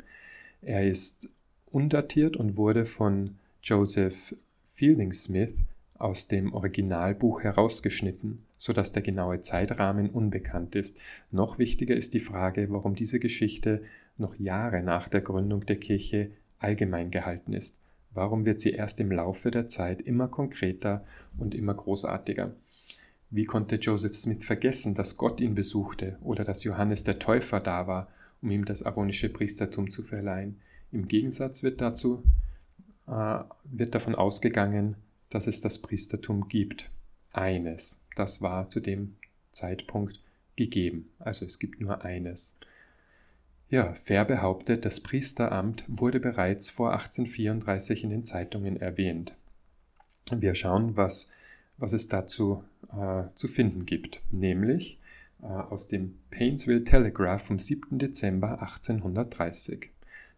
Er 0.63 0.89
ist 0.89 1.29
undatiert 1.71 2.37
und 2.37 2.57
wurde 2.57 2.87
von 2.87 3.37
Joseph 3.63 4.35
Fielding 4.75 5.13
Smith 5.13 5.53
aus 5.99 6.29
dem 6.29 6.55
Originalbuch 6.55 7.43
herausgeschnitten, 7.43 8.43
so 8.59 8.73
dass 8.73 8.93
der 8.93 9.03
genaue 9.03 9.41
Zeitrahmen 9.41 10.11
unbekannt 10.11 10.75
ist. 10.75 10.99
Noch 11.31 11.59
wichtiger 11.59 11.97
ist 11.97 12.15
die 12.15 12.21
Frage, 12.21 12.69
warum 12.71 12.95
diese 12.95 13.21
Geschichte 13.21 13.83
noch 14.17 14.37
Jahre 14.37 14.83
nach 14.83 15.09
der 15.09 15.21
Gründung 15.21 15.65
der 15.67 15.77
Kirche 15.77 16.31
allgemein 16.59 17.11
gehalten 17.11 17.53
ist. 17.53 17.81
Warum 18.13 18.45
wird 18.45 18.61
sie 18.61 18.71
erst 18.71 19.01
im 19.01 19.13
Laufe 19.13 19.51
der 19.51 19.69
Zeit 19.69 20.01
immer 20.01 20.29
konkreter 20.29 21.05
und 21.39 21.55
immer 21.55 21.75
großartiger? 21.75 22.53
Wie 23.31 23.45
konnte 23.45 23.77
Joseph 23.77 24.15
Smith 24.15 24.45
vergessen, 24.45 24.95
dass 24.95 25.17
Gott 25.17 25.41
ihn 25.41 25.55
besuchte 25.55 26.19
oder 26.23 26.45
dass 26.45 26.65
Johannes 26.65 27.05
der 27.05 27.19
Täufer 27.19 27.61
da 27.61 27.87
war, 27.87 28.09
um 28.41 28.51
ihm 28.51 28.65
das 28.65 28.83
aaronische 28.83 29.29
Priestertum 29.29 29.91
zu 29.91 30.03
verleihen? 30.03 30.61
Im 30.91 31.07
Gegensatz 31.07 31.63
wird 31.63 31.81
dazu 31.81 32.25
äh, 33.09 33.41
wird 33.65 33.95
davon 33.95 34.15
ausgegangen, 34.15 34.97
dass 35.31 35.47
es 35.47 35.61
das 35.61 35.79
Priestertum 35.79 36.49
gibt. 36.49 36.91
Eines. 37.33 38.01
Das 38.19 38.43
war 38.43 38.69
zu 38.69 38.81
dem 38.81 39.15
Zeitpunkt 39.53 40.21
gegeben. 40.57 41.09
Also 41.21 41.47
es 41.47 41.61
gibt 41.61 41.81
nur 41.81 42.05
eines. 42.05 42.59
Ja, 43.71 43.95
Fair 43.95 44.25
behauptet, 44.25 44.85
das 44.85 45.01
Priesteramt 45.01 45.85
wurde 45.87 46.19
bereits 46.19 46.69
vor 46.69 46.95
1834 46.95 48.03
in 48.03 48.11
den 48.11 48.27
Zeitungen 48.27 48.77
erwähnt. 48.77 49.37
Wir 50.33 50.57
schauen, 50.57 50.97
was, 50.97 51.31
was 51.77 51.93
es 51.93 52.09
dazu 52.09 52.65
äh, 52.93 53.33
zu 53.37 53.47
finden 53.47 53.87
gibt, 53.87 54.21
nämlich 54.33 54.99
äh, 55.41 55.47
aus 55.47 55.87
dem 55.87 56.19
Painesville 56.33 56.83
Telegraph 56.83 57.45
vom 57.45 57.61
7. 57.61 58.01
Dezember 58.01 58.61
1830. 58.61 59.91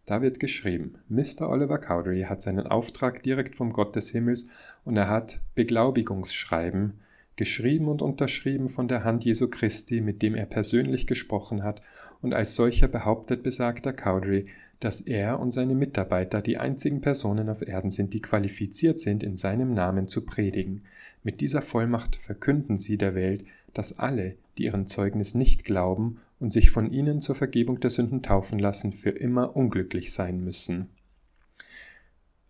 Da 0.05 0.21
wird 0.21 0.39
geschrieben, 0.39 0.99
Mr. 1.09 1.49
Oliver 1.49 1.79
Cowdery 1.79 2.25
hat 2.29 2.43
seinen 2.43 2.67
Auftrag 2.67 3.23
direkt 3.23 3.55
vom 3.55 3.73
Gott 3.73 3.95
des 3.95 4.11
Himmels 4.11 4.49
und 4.85 4.97
er 4.97 5.09
hat 5.09 5.39
Beglaubigungsschreiben 5.55 6.99
geschrieben 7.35 7.87
und 7.87 8.01
unterschrieben 8.01 8.69
von 8.69 8.87
der 8.87 9.03
Hand 9.03 9.23
Jesu 9.23 9.49
Christi, 9.49 10.01
mit 10.01 10.21
dem 10.21 10.35
er 10.35 10.45
persönlich 10.45 11.07
gesprochen 11.07 11.63
hat, 11.63 11.81
und 12.21 12.33
als 12.33 12.55
solcher 12.55 12.87
behauptet 12.87 13.43
besagter 13.43 13.93
Cowdery, 13.93 14.47
dass 14.79 15.01
er 15.01 15.39
und 15.39 15.51
seine 15.51 15.75
Mitarbeiter 15.75 16.41
die 16.41 16.57
einzigen 16.57 17.01
Personen 17.01 17.49
auf 17.49 17.61
Erden 17.61 17.91
sind, 17.91 18.13
die 18.13 18.21
qualifiziert 18.21 18.99
sind, 18.99 19.23
in 19.23 19.37
seinem 19.37 19.73
Namen 19.73 20.07
zu 20.07 20.25
predigen. 20.25 20.83
Mit 21.23 21.41
dieser 21.41 21.61
Vollmacht 21.61 22.15
verkünden 22.15 22.77
sie 22.77 22.97
der 22.97 23.15
Welt, 23.15 23.45
dass 23.73 23.99
alle, 23.99 24.35
die 24.57 24.63
ihren 24.63 24.87
Zeugnis 24.87 25.35
nicht 25.35 25.65
glauben 25.65 26.19
und 26.39 26.51
sich 26.51 26.71
von 26.71 26.91
ihnen 26.91 27.21
zur 27.21 27.35
Vergebung 27.35 27.79
der 27.79 27.91
Sünden 27.91 28.23
taufen 28.23 28.57
lassen, 28.57 28.91
für 28.91 29.11
immer 29.11 29.55
unglücklich 29.55 30.11
sein 30.11 30.43
müssen. 30.43 30.89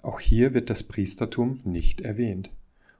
Auch 0.02 0.20
hier 0.20 0.54
wird 0.54 0.70
das 0.70 0.84
Priestertum 0.84 1.60
nicht 1.66 2.02
erwähnt. 2.02 2.50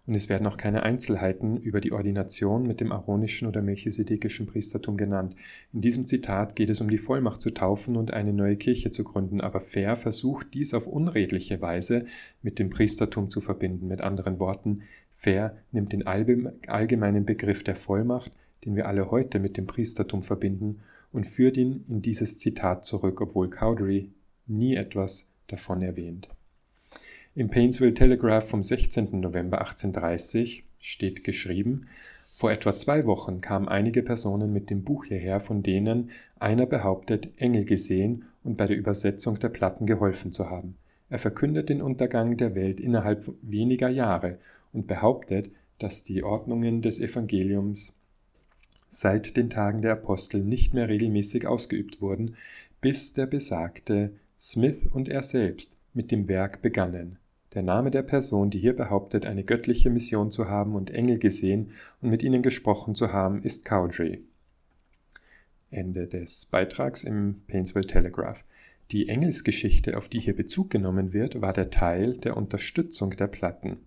Und 0.08 0.16
es 0.16 0.30
werden 0.30 0.48
auch 0.48 0.58
keine 0.58 0.84
Einzelheiten 0.84 1.58
über 1.58 1.80
die 1.80 1.92
Ordination 1.92 2.68
mit 2.68 2.82
dem 2.82 2.92
aaronischen 2.92 3.48
oder 3.48 3.62
melchisedekischen 3.62 4.48
Priestertum 4.48 4.98
genannt. 4.98 5.36
In 5.74 5.82
diesem 5.82 6.08
Zitat 6.08 6.56
geht 6.56 6.70
es 6.70 6.82
um 6.82 6.90
die 6.90 6.98
Vollmacht 6.98 7.40
zu 7.40 7.52
taufen 7.52 7.96
und 7.96 8.12
eine 8.12 8.34
neue 8.34 8.58
Kirche 8.58 8.92
zu 8.92 9.04
gründen, 9.04 9.42
aber 9.42 9.62
Fair 9.62 9.96
versucht 9.96 10.54
dies 10.54 10.74
auf 10.74 10.88
unredliche 10.88 11.62
Weise 11.62 12.06
mit 12.42 12.58
dem 12.58 12.72
Priestertum 12.72 13.30
zu 13.30 13.42
verbinden. 13.42 13.88
Mit 13.88 14.02
anderen 14.02 14.40
Worten, 14.40 14.82
Fair 15.16 15.56
nimmt 15.72 15.94
den 15.94 16.08
allgemeinen 16.08 17.26
Begriff 17.26 17.64
der 17.64 17.76
Vollmacht, 17.76 18.32
den 18.66 18.76
wir 18.76 18.88
alle 18.88 19.12
heute 19.12 19.40
mit 19.40 19.56
dem 19.56 19.68
Priestertum 19.68 20.24
verbinden, 20.24 20.80
und 21.12 21.28
führt 21.28 21.58
ihn 21.58 21.84
in 21.90 22.02
dieses 22.02 22.40
Zitat 22.40 22.86
zurück, 22.86 23.22
obwohl 23.22 23.50
Cowdery 23.50 24.10
nie 24.48 24.76
etwas 24.76 25.30
davon 25.48 25.82
erwähnt. 25.82 26.30
Im 27.34 27.50
Painesville 27.50 27.94
Telegraph 27.94 28.50
vom 28.50 28.62
16. 28.62 29.22
November 29.22 29.60
1830 29.60 30.66
steht 30.82 31.24
geschrieben, 31.24 31.88
vor 32.30 32.52
etwa 32.52 32.76
zwei 32.76 33.06
Wochen 33.06 33.40
kamen 33.40 33.70
einige 33.70 34.04
Personen 34.04 34.52
mit 34.52 34.70
dem 34.70 34.84
Buch 34.84 35.06
hierher, 35.06 35.40
von 35.40 35.64
denen 35.64 36.12
einer 36.40 36.66
behauptet, 36.66 37.30
Engel 37.38 37.64
gesehen 37.64 38.26
und 38.44 38.58
bei 38.58 38.68
der 38.68 38.76
Übersetzung 38.76 39.40
der 39.40 39.48
Platten 39.48 39.86
geholfen 39.86 40.34
zu 40.34 40.50
haben. 40.50 40.76
Er 41.10 41.20
verkündet 41.20 41.70
den 41.70 41.82
Untergang 41.82 42.36
der 42.36 42.54
Welt 42.54 42.82
innerhalb 42.82 43.32
weniger 43.42 43.88
Jahre 43.88 44.38
und 44.74 44.88
behauptet, 44.88 45.52
dass 45.80 46.04
die 46.04 46.24
Ordnungen 46.24 46.82
des 46.82 47.00
Evangeliums 47.00 47.96
seit 48.90 49.38
den 49.38 49.50
Tagen 49.50 49.82
der 49.82 49.94
Apostel 49.94 50.42
nicht 50.42 50.74
mehr 50.74 50.90
regelmäßig 50.90 51.48
ausgeübt 51.48 52.02
wurden, 52.02 52.36
bis 52.82 53.14
der 53.14 53.26
besagte 53.26 54.12
Smith 54.38 54.86
und 54.92 55.08
er 55.08 55.22
selbst 55.22 55.80
mit 55.94 56.12
dem 56.12 56.28
Werk 56.28 56.62
begannen. 56.62 57.18
Der 57.54 57.64
Name 57.64 57.92
der 57.92 58.04
Person, 58.04 58.50
die 58.50 58.60
hier 58.60 58.76
behauptet, 58.76 59.26
eine 59.26 59.44
göttliche 59.44 59.90
Mission 59.90 60.32
zu 60.32 60.48
haben 60.48 60.74
und 60.74 60.90
Engel 60.92 61.20
gesehen 61.20 61.72
und 62.02 62.10
mit 62.10 62.24
ihnen 62.24 62.42
gesprochen 62.42 62.96
zu 62.96 63.12
haben, 63.12 63.44
ist 63.44 63.66
Cowdrey. 63.66 64.22
Ende 65.70 66.08
des 66.08 66.46
Beitrags 66.46 67.04
im 67.04 67.42
Painesville 67.48 67.88
Telegraph. 67.88 68.44
Die 68.92 69.10
Engelsgeschichte, 69.10 69.98
auf 69.98 70.08
die 70.08 70.20
hier 70.20 70.36
Bezug 70.36 70.70
genommen 70.70 71.12
wird, 71.12 71.42
war 71.42 71.52
der 71.52 71.70
Teil 71.70 72.14
der 72.18 72.38
Unterstützung 72.38 73.16
der 73.18 73.28
Platten. 73.28 73.78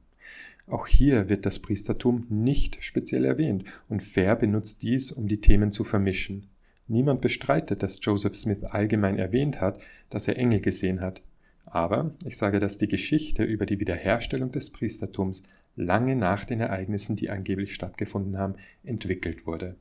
Auch 0.66 0.86
hier 0.86 1.28
wird 1.28 1.46
das 1.46 1.58
Priestertum 1.58 2.26
nicht 2.28 2.78
speziell 2.82 3.24
erwähnt 3.24 3.64
und 3.88 4.02
Fair 4.02 4.36
benutzt 4.36 4.82
dies, 4.82 5.10
um 5.12 5.26
die 5.26 5.40
Themen 5.40 5.72
zu 5.72 5.84
vermischen. 5.84 6.48
Niemand 6.86 7.22
bestreitet, 7.22 7.82
dass 7.82 7.98
Joseph 8.02 8.34
Smith 8.34 8.64
allgemein 8.64 9.18
erwähnt 9.18 9.60
hat, 9.60 9.80
dass 10.10 10.28
er 10.28 10.36
Engel 10.36 10.60
gesehen 10.60 11.00
hat. 11.00 11.22
Aber 11.66 12.12
ich 12.24 12.36
sage, 12.36 12.58
dass 12.58 12.78
die 12.78 12.88
Geschichte 12.88 13.42
über 13.44 13.66
die 13.66 13.80
Wiederherstellung 13.80 14.52
des 14.52 14.70
Priestertums 14.70 15.42
lange 15.76 16.14
nach 16.14 16.44
den 16.44 16.60
Ereignissen, 16.60 17.16
die 17.16 17.30
angeblich 17.30 17.74
stattgefunden 17.74 18.38
haben, 18.38 18.54
entwickelt 18.84 19.46
wurde. 19.46 19.76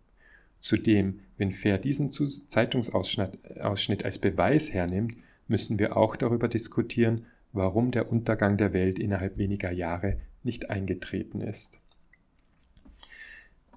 Zudem, 0.59 1.19
wenn 1.37 1.51
Fair 1.51 1.77
diesen 1.77 2.11
Zeitungsausschnitt 2.11 4.05
als 4.05 4.17
Beweis 4.19 4.73
hernimmt, 4.73 5.15
müssen 5.47 5.77
wir 5.77 5.97
auch 5.97 6.15
darüber 6.15 6.47
diskutieren, 6.47 7.25
warum 7.51 7.91
der 7.91 8.11
Untergang 8.11 8.57
der 8.57 8.73
Welt 8.73 8.97
innerhalb 8.97 9.37
weniger 9.37 9.71
Jahre 9.71 10.17
nicht 10.43 10.69
eingetreten 10.69 11.41
ist. 11.41 11.79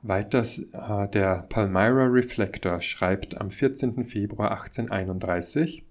Weiters 0.03 0.59
äh, 0.73 1.09
der 1.09 1.47
Palmyra 1.49 2.07
Reflector 2.07 2.81
schreibt 2.81 3.41
am 3.41 3.51
14. 3.51 4.05
Februar 4.05 4.53
1831, 4.53 5.85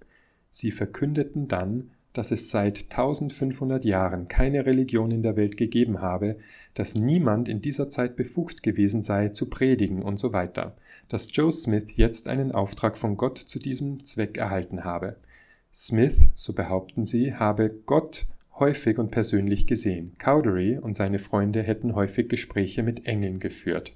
Sie 0.50 0.70
verkündeten 0.70 1.48
dann, 1.48 1.90
dass 2.16 2.30
es 2.30 2.50
seit 2.50 2.84
1500 2.84 3.84
Jahren 3.84 4.26
keine 4.26 4.64
Religion 4.64 5.10
in 5.10 5.22
der 5.22 5.36
Welt 5.36 5.56
gegeben 5.56 6.00
habe, 6.00 6.36
dass 6.72 6.94
niemand 6.94 7.48
in 7.48 7.60
dieser 7.60 7.90
Zeit 7.90 8.16
befugt 8.16 8.62
gewesen 8.62 9.02
sei, 9.02 9.28
zu 9.28 9.50
predigen 9.50 10.02
und 10.02 10.18
so 10.18 10.32
weiter, 10.32 10.76
dass 11.08 11.28
Joe 11.30 11.52
Smith 11.52 11.96
jetzt 11.96 12.28
einen 12.28 12.52
Auftrag 12.52 12.96
von 12.96 13.18
Gott 13.18 13.36
zu 13.36 13.58
diesem 13.58 14.04
Zweck 14.04 14.38
erhalten 14.38 14.84
habe. 14.84 15.16
Smith, 15.72 16.22
so 16.34 16.54
behaupten 16.54 17.04
sie, 17.04 17.34
habe 17.34 17.70
Gott 17.84 18.26
häufig 18.58 18.96
und 18.96 19.10
persönlich 19.10 19.66
gesehen. 19.66 20.12
Cowdery 20.18 20.78
und 20.78 20.96
seine 20.96 21.18
Freunde 21.18 21.62
hätten 21.62 21.94
häufig 21.94 22.28
Gespräche 22.28 22.82
mit 22.82 23.04
Engeln 23.04 23.40
geführt. 23.40 23.92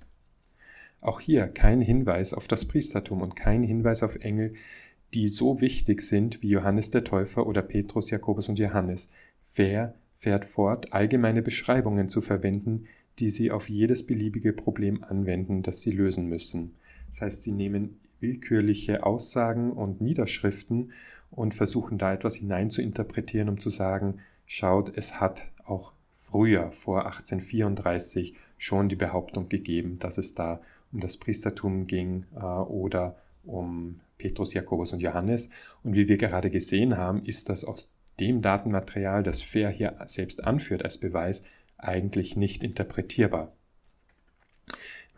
Auch 1.01 1.21
hier 1.21 1.47
kein 1.49 1.81
Hinweis 1.81 2.35
auf 2.35 2.47
das 2.47 2.67
Priestertum 2.67 3.23
und 3.23 3.35
kein 3.35 3.63
Hinweis 3.63 4.03
auf 4.03 4.17
Engel, 4.17 4.53
die 5.15 5.29
so 5.29 5.61
wichtig 5.61 6.03
sind 6.03 6.43
wie 6.43 6.51
Johannes 6.51 6.91
der 6.91 7.05
Täufer 7.05 7.47
oder 7.47 7.63
Petrus, 7.63 8.11
Jakobus 8.11 8.49
und 8.49 8.59
Johannes. 8.59 9.09
Fair 9.53 9.95
fährt 10.17 10.45
fort, 10.45 10.93
allgemeine 10.93 11.43
Beschreibungen 11.43 12.09
zu 12.09 12.21
verwenden, 12.21 12.87
die 13.19 13.29
sie 13.29 13.51
auf 13.51 13.69
jedes 13.69 14.07
beliebige 14.07 14.53
Problem 14.53 15.03
anwenden, 15.03 15.63
das 15.63 15.81
sie 15.81 15.91
lösen 15.91 16.29
müssen. 16.29 16.75
Das 17.09 17.23
heißt, 17.23 17.43
sie 17.43 17.53
nehmen 17.53 17.99
willkürliche 18.21 19.05
Aussagen 19.05 19.73
und 19.73 20.01
Niederschriften 20.01 20.93
und 21.31 21.55
versuchen 21.55 21.99
da 21.99 22.13
etwas 22.13 22.37
hinein 22.37 22.71
zu 22.71 22.83
interpretieren, 22.83 23.49
um 23.49 23.59
zu 23.59 23.71
sagen, 23.71 24.21
schaut, 24.47 24.93
es 24.97 25.21
hat 25.21 25.47
auch 25.65 25.93
früher, 26.13 26.71
vor 26.73 27.07
1834, 27.07 28.35
schon 28.59 28.89
die 28.89 28.97
Behauptung 28.97 29.49
gegeben, 29.49 29.99
dass 29.99 30.19
es 30.19 30.35
da 30.35 30.61
um 30.93 31.01
das 31.01 31.17
Priestertum 31.17 31.87
ging 31.87 32.25
äh, 32.35 32.45
oder 32.45 33.17
um 33.45 34.01
Petrus, 34.21 34.53
Jakobus 34.53 34.93
und 34.93 35.01
Johannes. 35.01 35.49
Und 35.83 35.95
wie 35.95 36.09
wir 36.09 36.19
gerade 36.19 36.51
gesehen 36.51 36.97
haben, 36.97 37.25
ist 37.25 37.49
das 37.49 37.65
aus 37.65 37.95
dem 38.21 38.43
Datenmaterial, 38.43 39.23
das 39.23 39.41
Fair 39.41 39.71
hier 39.71 39.97
selbst 40.05 40.45
anführt 40.45 40.85
als 40.85 40.99
Beweis, 40.99 41.45
eigentlich 41.79 42.37
nicht 42.37 42.63
interpretierbar. 42.63 43.53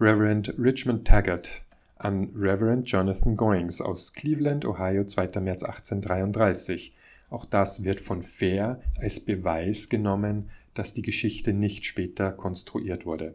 Reverend 0.01 0.55
Richmond 0.57 1.07
Taggart, 1.07 1.63
an 1.97 2.31
Reverend 2.35 2.91
Jonathan 2.91 3.37
Goings 3.37 3.81
aus 3.81 4.13
Cleveland, 4.13 4.65
Ohio, 4.65 5.05
2. 5.05 5.41
März 5.41 5.63
1833. 5.65 6.95
Auch 7.31 7.45
das 7.45 7.85
wird 7.85 8.01
von 8.01 8.23
Fair 8.23 8.81
als 9.01 9.21
Beweis 9.21 9.89
genommen, 9.89 10.51
dass 10.75 10.95
die 10.95 11.03
Geschichte 11.03 11.53
nicht 11.53 11.85
später 11.85 12.33
konstruiert 12.33 13.05
wurde. 13.05 13.35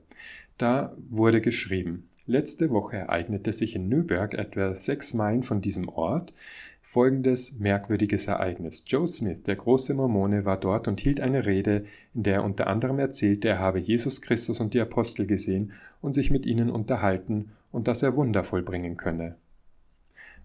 Da 0.57 0.95
wurde 1.09 1.41
geschrieben, 1.41 2.09
letzte 2.27 2.69
Woche 2.69 2.97
ereignete 2.97 3.51
sich 3.51 3.75
in 3.75 3.89
Newburgh, 3.89 4.37
etwa 4.37 4.75
sechs 4.75 5.13
Meilen 5.13 5.43
von 5.43 5.61
diesem 5.61 5.89
Ort, 5.89 6.33
folgendes 6.81 7.59
merkwürdiges 7.59 8.27
Ereignis. 8.27 8.83
Joe 8.85 9.07
Smith, 9.07 9.43
der 9.45 9.55
große 9.55 9.93
Mormone, 9.93 10.45
war 10.45 10.57
dort 10.57 10.87
und 10.87 11.01
hielt 11.01 11.19
eine 11.19 11.45
Rede, 11.45 11.85
in 12.13 12.23
der 12.23 12.35
er 12.35 12.43
unter 12.43 12.67
anderem 12.67 12.99
erzählte, 12.99 13.49
er 13.49 13.59
habe 13.59 13.79
Jesus 13.79 14.21
Christus 14.21 14.59
und 14.59 14.73
die 14.73 14.79
Apostel 14.79 15.25
gesehen 15.25 15.73
und 16.01 16.13
sich 16.13 16.31
mit 16.31 16.45
ihnen 16.45 16.69
unterhalten 16.69 17.51
und 17.71 17.87
dass 17.87 18.03
er 18.03 18.15
Wunder 18.15 18.43
vollbringen 18.43 18.95
könne. 18.95 19.35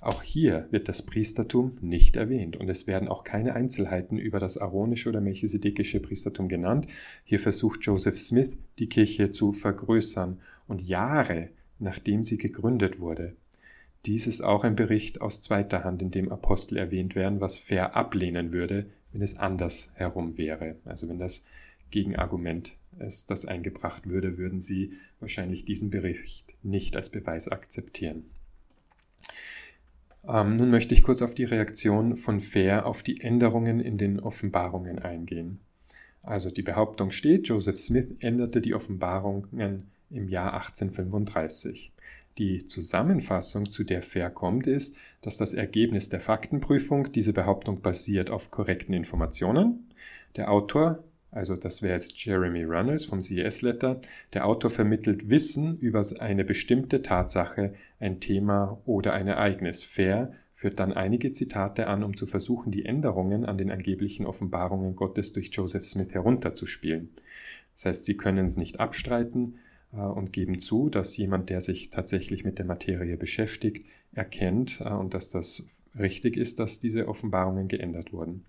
Auch 0.00 0.24
hier 0.24 0.66
wird 0.72 0.88
das 0.88 1.02
Priestertum 1.02 1.78
nicht 1.80 2.16
erwähnt 2.16 2.56
und 2.56 2.68
es 2.68 2.88
werden 2.88 3.06
auch 3.06 3.22
keine 3.22 3.54
Einzelheiten 3.54 4.18
über 4.18 4.40
das 4.40 4.58
aaronische 4.58 5.08
oder 5.08 5.20
melchisedekische 5.20 6.00
Priestertum 6.00 6.48
genannt. 6.48 6.88
Hier 7.22 7.38
versucht 7.38 7.84
Joseph 7.84 8.18
Smith, 8.18 8.56
die 8.80 8.88
Kirche 8.88 9.30
zu 9.30 9.52
vergrößern 9.52 10.40
und 10.66 10.82
Jahre 10.82 11.50
nachdem 11.82 12.24
sie 12.24 12.38
gegründet 12.38 13.00
wurde, 13.00 13.34
dies 14.06 14.26
ist 14.26 14.40
auch 14.40 14.64
ein 14.64 14.74
Bericht 14.74 15.20
aus 15.20 15.40
zweiter 15.40 15.84
Hand, 15.84 16.02
in 16.02 16.10
dem 16.10 16.32
Apostel 16.32 16.76
erwähnt 16.76 17.14
werden, 17.14 17.40
was 17.40 17.58
Fair 17.58 17.94
ablehnen 17.94 18.52
würde, 18.52 18.86
wenn 19.12 19.22
es 19.22 19.38
anders 19.38 19.92
herum 19.94 20.36
wäre. 20.36 20.76
Also 20.84 21.08
wenn 21.08 21.18
das 21.18 21.44
Gegenargument 21.90 22.72
ist, 22.98 23.30
das 23.30 23.46
eingebracht 23.46 24.08
würde, 24.08 24.38
würden 24.38 24.60
sie 24.60 24.94
wahrscheinlich 25.20 25.64
diesen 25.64 25.90
Bericht 25.90 26.54
nicht 26.64 26.96
als 26.96 27.10
Beweis 27.10 27.48
akzeptieren. 27.48 28.24
Ähm, 30.26 30.56
nun 30.56 30.70
möchte 30.70 30.94
ich 30.94 31.02
kurz 31.02 31.22
auf 31.22 31.34
die 31.34 31.44
Reaktion 31.44 32.16
von 32.16 32.40
Fair 32.40 32.86
auf 32.86 33.02
die 33.02 33.20
Änderungen 33.20 33.80
in 33.80 33.98
den 33.98 34.18
Offenbarungen 34.20 34.98
eingehen. 34.98 35.60
Also 36.22 36.50
die 36.50 36.62
Behauptung 36.62 37.10
steht, 37.10 37.48
Joseph 37.48 37.78
Smith 37.78 38.06
änderte 38.20 38.60
die 38.60 38.74
Offenbarungen 38.74 39.90
im 40.12 40.28
Jahr 40.28 40.54
1835. 40.54 41.92
Die 42.38 42.66
Zusammenfassung, 42.66 43.66
zu 43.70 43.84
der 43.84 44.00
Fair 44.00 44.30
kommt, 44.30 44.66
ist, 44.66 44.96
dass 45.20 45.36
das 45.36 45.52
Ergebnis 45.52 46.08
der 46.08 46.20
Faktenprüfung, 46.20 47.12
diese 47.12 47.32
Behauptung 47.32 47.82
basiert 47.82 48.30
auf 48.30 48.50
korrekten 48.50 48.94
Informationen. 48.94 49.90
Der 50.36 50.50
Autor, 50.50 51.04
also 51.30 51.56
das 51.56 51.82
wäre 51.82 51.92
jetzt 51.92 52.24
Jeremy 52.24 52.64
Runnels 52.64 53.04
vom 53.04 53.20
CES 53.20 53.62
Letter, 53.62 54.00
der 54.32 54.46
Autor 54.46 54.70
vermittelt 54.70 55.28
Wissen 55.28 55.78
über 55.78 56.04
eine 56.20 56.44
bestimmte 56.44 57.02
Tatsache, 57.02 57.74
ein 58.00 58.20
Thema 58.20 58.80
oder 58.86 59.12
ein 59.12 59.28
Ereignis. 59.28 59.84
Fair 59.84 60.32
führt 60.54 60.80
dann 60.80 60.92
einige 60.92 61.32
Zitate 61.32 61.86
an, 61.86 62.02
um 62.02 62.14
zu 62.14 62.26
versuchen, 62.26 62.70
die 62.70 62.86
Änderungen 62.86 63.44
an 63.44 63.58
den 63.58 63.70
angeblichen 63.70 64.24
Offenbarungen 64.24 64.96
Gottes 64.96 65.32
durch 65.32 65.50
Joseph 65.52 65.84
Smith 65.84 66.14
herunterzuspielen. 66.14 67.10
Das 67.74 67.86
heißt, 67.86 68.06
sie 68.06 68.16
können 68.16 68.46
es 68.46 68.56
nicht 68.56 68.80
abstreiten, 68.80 69.58
und 70.00 70.32
geben 70.32 70.58
zu, 70.58 70.88
dass 70.88 71.16
jemand, 71.16 71.50
der 71.50 71.60
sich 71.60 71.90
tatsächlich 71.90 72.44
mit 72.44 72.58
der 72.58 72.64
Materie 72.64 73.16
beschäftigt, 73.16 73.86
erkennt 74.14 74.80
äh, 74.80 74.88
und 74.88 75.14
dass 75.14 75.30
das 75.30 75.66
richtig 75.98 76.36
ist, 76.36 76.58
dass 76.58 76.80
diese 76.80 77.08
Offenbarungen 77.08 77.68
geändert 77.68 78.12
wurden. 78.12 78.44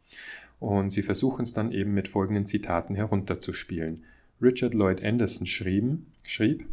Und 0.60 0.90
sie 0.92 1.02
versuchen 1.02 1.42
es 1.44 1.54
dann 1.54 1.72
eben 1.72 1.94
mit 1.94 2.08
folgenden 2.08 2.46
Zitaten 2.46 2.96
herunterzuspielen. 2.96 4.04
Richard 4.42 4.74
Lloyd 4.74 5.04
Anderson 5.04 5.46
schrieb, 5.46 6.00
schrieb 6.24 6.66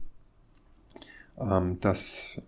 ähm, 1.40 1.78
dass 1.80 2.40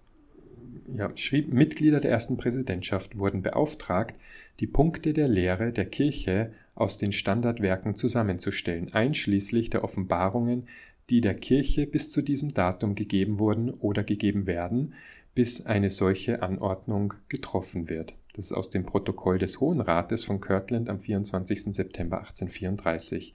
ja, 0.96 1.10
schrieb, 1.16 1.52
Mitglieder 1.52 2.00
der 2.00 2.10
ersten 2.10 2.36
Präsidentschaft 2.36 3.16
wurden 3.18 3.42
beauftragt, 3.42 4.14
die 4.60 4.66
Punkte 4.66 5.12
der 5.12 5.28
Lehre 5.28 5.72
der 5.72 5.86
Kirche 5.86 6.52
aus 6.74 6.98
den 6.98 7.12
Standardwerken 7.12 7.94
zusammenzustellen, 7.94 8.92
einschließlich 8.92 9.70
der 9.70 9.84
Offenbarungen 9.84 10.68
die 11.10 11.20
der 11.20 11.34
Kirche 11.34 11.86
bis 11.86 12.10
zu 12.10 12.22
diesem 12.22 12.54
Datum 12.54 12.94
gegeben 12.94 13.38
wurden 13.38 13.70
oder 13.70 14.02
gegeben 14.04 14.46
werden, 14.46 14.94
bis 15.34 15.66
eine 15.66 15.90
solche 15.90 16.42
Anordnung 16.42 17.14
getroffen 17.28 17.88
wird. 17.88 18.14
Das 18.34 18.46
ist 18.46 18.52
aus 18.52 18.70
dem 18.70 18.84
Protokoll 18.84 19.38
des 19.38 19.60
Hohen 19.60 19.80
Rates 19.80 20.24
von 20.24 20.40
Kirtland 20.40 20.88
am 20.88 21.00
24. 21.00 21.74
September 21.74 22.18
1834 22.18 23.34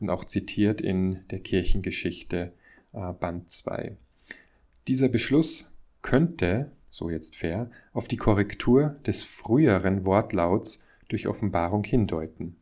und 0.00 0.10
auch 0.10 0.24
zitiert 0.24 0.80
in 0.80 1.20
der 1.30 1.40
Kirchengeschichte 1.40 2.52
äh, 2.92 3.12
Band 3.12 3.50
2. 3.50 3.96
Dieser 4.88 5.08
Beschluss 5.08 5.70
könnte, 6.02 6.70
so 6.90 7.10
jetzt 7.10 7.34
fair, 7.34 7.70
auf 7.92 8.06
die 8.06 8.16
Korrektur 8.16 8.96
des 9.06 9.22
früheren 9.22 10.04
Wortlauts 10.04 10.84
durch 11.08 11.26
Offenbarung 11.26 11.82
hindeuten. 11.84 12.56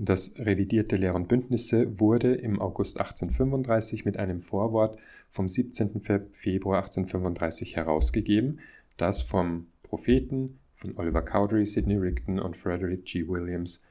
Das 0.00 0.38
revidierte 0.38 0.94
Lehr- 0.94 1.16
und 1.16 1.26
Bündnisse 1.26 1.98
wurde 1.98 2.32
im 2.32 2.60
August 2.60 3.00
1835 3.00 4.04
mit 4.04 4.16
einem 4.16 4.42
Vorwort 4.42 4.96
vom 5.28 5.48
17. 5.48 6.00
Februar 6.32 6.78
1835 6.78 7.74
herausgegeben, 7.74 8.60
das 8.96 9.22
vom 9.22 9.66
Propheten, 9.82 10.60
von 10.76 10.96
Oliver 10.96 11.22
Cowdery, 11.22 11.66
Sidney 11.66 11.96
Rigdon 11.96 12.38
und 12.38 12.56
Frederick 12.56 13.06
G. 13.06 13.26
Williams, 13.26 13.82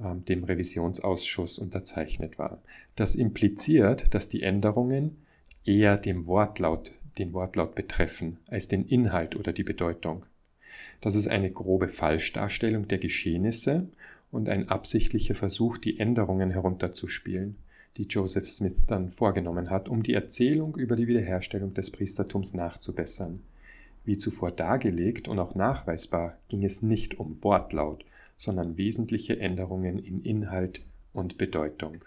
ähm, 0.00 0.24
dem 0.26 0.44
Revisionsausschuss, 0.44 1.58
unterzeichnet 1.58 2.38
war. 2.38 2.62
Das 2.94 3.16
impliziert, 3.16 4.14
dass 4.14 4.28
die 4.28 4.44
Änderungen 4.44 5.16
eher 5.64 5.96
dem 5.96 6.26
Wortlaut, 6.26 6.92
den 7.18 7.32
Wortlaut 7.32 7.74
betreffen, 7.74 8.38
als 8.46 8.68
den 8.68 8.86
Inhalt 8.86 9.34
oder 9.34 9.52
die 9.52 9.64
Bedeutung. 9.64 10.24
Das 11.00 11.16
ist 11.16 11.26
eine 11.26 11.50
grobe 11.50 11.88
Falschdarstellung 11.88 12.86
der 12.86 12.98
Geschehnisse 12.98 13.88
und 14.30 14.48
ein 14.48 14.68
absichtlicher 14.68 15.34
Versuch, 15.34 15.78
die 15.78 15.98
Änderungen 15.98 16.50
herunterzuspielen, 16.50 17.56
die 17.96 18.04
Joseph 18.04 18.46
Smith 18.46 18.84
dann 18.86 19.10
vorgenommen 19.10 19.70
hat, 19.70 19.88
um 19.88 20.02
die 20.02 20.14
Erzählung 20.14 20.76
über 20.76 20.96
die 20.96 21.08
Wiederherstellung 21.08 21.74
des 21.74 21.90
Priestertums 21.90 22.54
nachzubessern. 22.54 23.40
Wie 24.04 24.16
zuvor 24.16 24.52
dargelegt 24.52 25.28
und 25.28 25.38
auch 25.38 25.54
nachweisbar 25.54 26.38
ging 26.48 26.64
es 26.64 26.82
nicht 26.82 27.18
um 27.18 27.42
Wortlaut, 27.42 28.04
sondern 28.36 28.76
wesentliche 28.76 29.38
Änderungen 29.40 29.98
in 29.98 30.22
Inhalt 30.22 30.80
und 31.12 31.38
Bedeutung. 31.38 32.04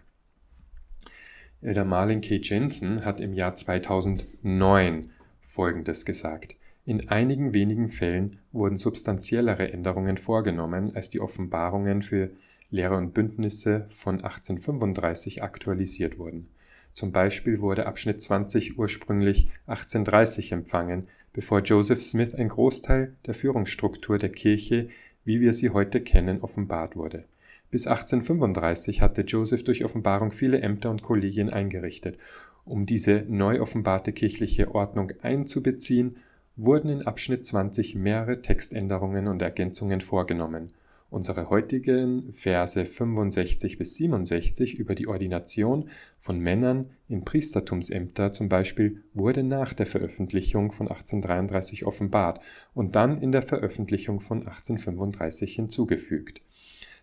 Elder 1.61 1.85
Marlin 1.85 2.21
K. 2.21 2.39
Jensen 2.41 3.05
hat 3.05 3.19
im 3.19 3.33
Jahr 3.33 3.53
2009 3.53 5.11
Folgendes 5.41 6.05
gesagt. 6.05 6.55
In 6.83 7.09
einigen 7.09 7.53
wenigen 7.53 7.91
Fällen 7.91 8.39
wurden 8.51 8.77
substanziellere 8.77 9.71
Änderungen 9.71 10.17
vorgenommen, 10.17 10.95
als 10.95 11.09
die 11.09 11.19
Offenbarungen 11.19 12.01
für 12.01 12.31
Lehre 12.71 12.97
und 12.97 13.13
Bündnisse 13.13 13.87
von 13.91 14.15
1835 14.15 15.43
aktualisiert 15.43 16.17
wurden. 16.17 16.47
Zum 16.93 17.11
Beispiel 17.11 17.61
wurde 17.61 17.85
Abschnitt 17.85 18.21
20 18.21 18.79
ursprünglich 18.79 19.49
1830 19.67 20.53
empfangen, 20.53 21.07
bevor 21.33 21.59
Joseph 21.59 22.01
Smith 22.01 22.33
ein 22.33 22.49
Großteil 22.49 23.13
der 23.27 23.35
Führungsstruktur 23.35 24.17
der 24.17 24.29
Kirche, 24.29 24.89
wie 25.23 25.39
wir 25.39 25.53
sie 25.53 25.69
heute 25.69 26.01
kennen, 26.01 26.41
offenbart 26.41 26.95
wurde. 26.95 27.25
Bis 27.69 27.85
1835 27.85 29.01
hatte 29.01 29.21
Joseph 29.21 29.63
durch 29.63 29.85
Offenbarung 29.85 30.31
viele 30.31 30.61
Ämter 30.61 30.89
und 30.89 31.03
Kollegien 31.03 31.49
eingerichtet. 31.49 32.17
Um 32.65 32.85
diese 32.85 33.23
neu 33.29 33.61
offenbarte 33.61 34.11
kirchliche 34.13 34.73
Ordnung 34.73 35.13
einzubeziehen 35.21 36.17
wurden 36.55 36.89
in 36.89 37.01
Abschnitt 37.01 37.45
20 37.45 37.95
mehrere 37.95 38.41
Textänderungen 38.41 39.27
und 39.27 39.41
Ergänzungen 39.41 40.01
vorgenommen. 40.01 40.71
Unsere 41.09 41.49
heutigen 41.49 42.31
Verse 42.33 42.85
65 42.85 43.77
bis 43.77 43.95
67 43.95 44.75
über 44.79 44.95
die 44.95 45.07
Ordination 45.07 45.89
von 46.19 46.39
Männern 46.39 46.91
in 47.09 47.25
Priestertumsämter 47.25 48.31
zum 48.31 48.47
Beispiel 48.47 49.03
wurde 49.13 49.43
nach 49.43 49.73
der 49.73 49.87
Veröffentlichung 49.87 50.71
von 50.71 50.87
1833 50.87 51.85
offenbart 51.85 52.39
und 52.73 52.95
dann 52.95 53.21
in 53.21 53.33
der 53.33 53.41
Veröffentlichung 53.41 54.21
von 54.21 54.39
1835 54.47 55.53
hinzugefügt 55.53 56.41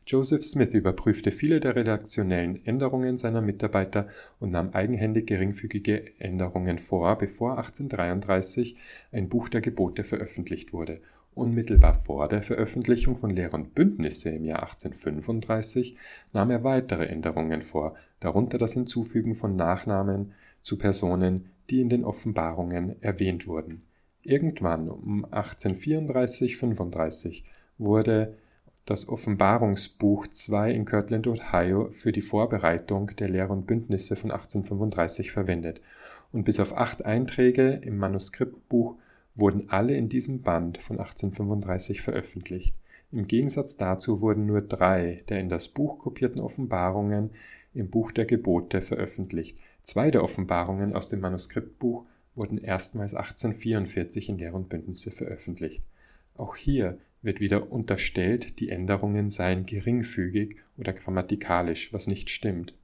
Joseph 0.09 0.43
Smith 0.43 0.73
überprüfte 0.73 1.31
viele 1.31 1.61
der 1.61 1.77
redaktionellen 1.77 2.65
Änderungen 2.65 3.19
seiner 3.19 3.43
Mitarbeiter 3.43 4.09
und 4.41 4.51
nahm 4.51 4.71
eigenhändig 4.73 5.27
geringfügige 5.27 6.19
Änderungen 6.19 6.79
vor, 6.79 7.19
bevor 7.19 7.59
1833 7.59 8.75
ein 9.13 9.29
Buch 9.29 9.51
der 9.51 9.61
Gebote 9.61 10.05
veröffentlicht 10.05 10.73
wurde. 10.73 11.03
Unmittelbar 11.35 11.95
vor 11.95 12.27
der 12.27 12.43
Veröffentlichung 12.43 13.17
von 13.17 13.29
Lehre 13.29 13.55
und 13.55 13.75
Bündnisse 13.75 14.31
im 14.31 14.47
Jahr 14.47 14.63
1835 14.63 15.99
nahm 16.33 16.53
er 16.53 16.65
weitere 16.65 17.05
Änderungen 17.05 17.61
vor, 17.61 17.95
darunter 18.19 18.57
das 18.57 18.73
Hinzufügen 18.73 19.35
von 19.35 19.57
Nachnamen 19.57 20.33
zu 20.63 20.79
Personen, 20.79 21.51
die 21.69 21.83
in 21.83 21.91
den 21.91 22.05
Offenbarungen 22.05 22.97
erwähnt 23.03 23.47
wurden. 23.47 23.83
Irgendwann 24.23 24.89
um 24.89 25.27
1834-35 25.27 27.43
wurde 27.77 28.39
das 28.89 29.09
Offenbarungsbuch 29.09 30.29
2 30.29 30.73
in 30.73 30.87
Kirtland, 30.87 31.27
Ohio 31.27 31.91
für 31.91 32.11
die 32.11 32.23
Vorbereitung 32.23 33.15
der 33.17 33.29
Lehre 33.29 33.53
und 33.53 33.67
Bündnisse 33.67 34.17
von 34.17 34.31
1835 34.31 35.31
verwendet, 35.31 35.81
und 36.33 36.45
bis 36.45 36.59
auf 36.61 36.77
acht 36.77 37.05
Einträge 37.05 37.81
im 37.83 37.99
Manuskriptbuch 37.99 38.97
wurden 39.35 39.69
alle 39.69 39.97
in 39.97 40.09
diesem 40.09 40.43
Band 40.43 40.79
von 40.79 40.99
1835 40.99 42.03
veröffentlicht. 42.03 42.75
Im 43.13 43.27
Gegensatz 43.27 43.77
dazu 43.77 44.21
wurden 44.21 44.47
nur 44.47 44.61
drei 44.61 45.23
der 45.29 45.41
in 45.41 45.49
das 45.49 45.69
Buch 45.69 45.99
kopierten 45.99 46.41
Offenbarungen 46.41 47.31
im 47.75 47.89
Buch 47.89 48.13
der 48.13 48.27
Gebote 48.27 48.83
veröffentlicht. 48.83 49.59
Zwei 49.83 50.11
der 50.11 50.23
Offenbarungen 50.23 50.95
aus 50.95 51.09
dem 51.09 51.21
Manuskriptbuch 51.21 52.05
wurden 52.35 52.59
erstmals 52.59 53.15
1844 53.15 54.29
in 54.29 54.39
Lehr 54.39 54.55
und 54.55 54.69
Bündnisse 54.69 55.11
veröffentlicht. 55.11 55.83
Auch 56.37 56.57
hier 56.57 56.99
wird 57.23 57.41
wieder 57.41 57.73
unterstellt, 57.73 58.61
die 58.61 58.71
Änderungen 58.71 59.31
seien 59.31 59.67
geringfügig 59.67 60.57
oder 60.77 60.93
grammatikalisch, 60.93 61.93
was 61.93 62.07
nicht 62.07 62.31
stimmt. 62.31 62.75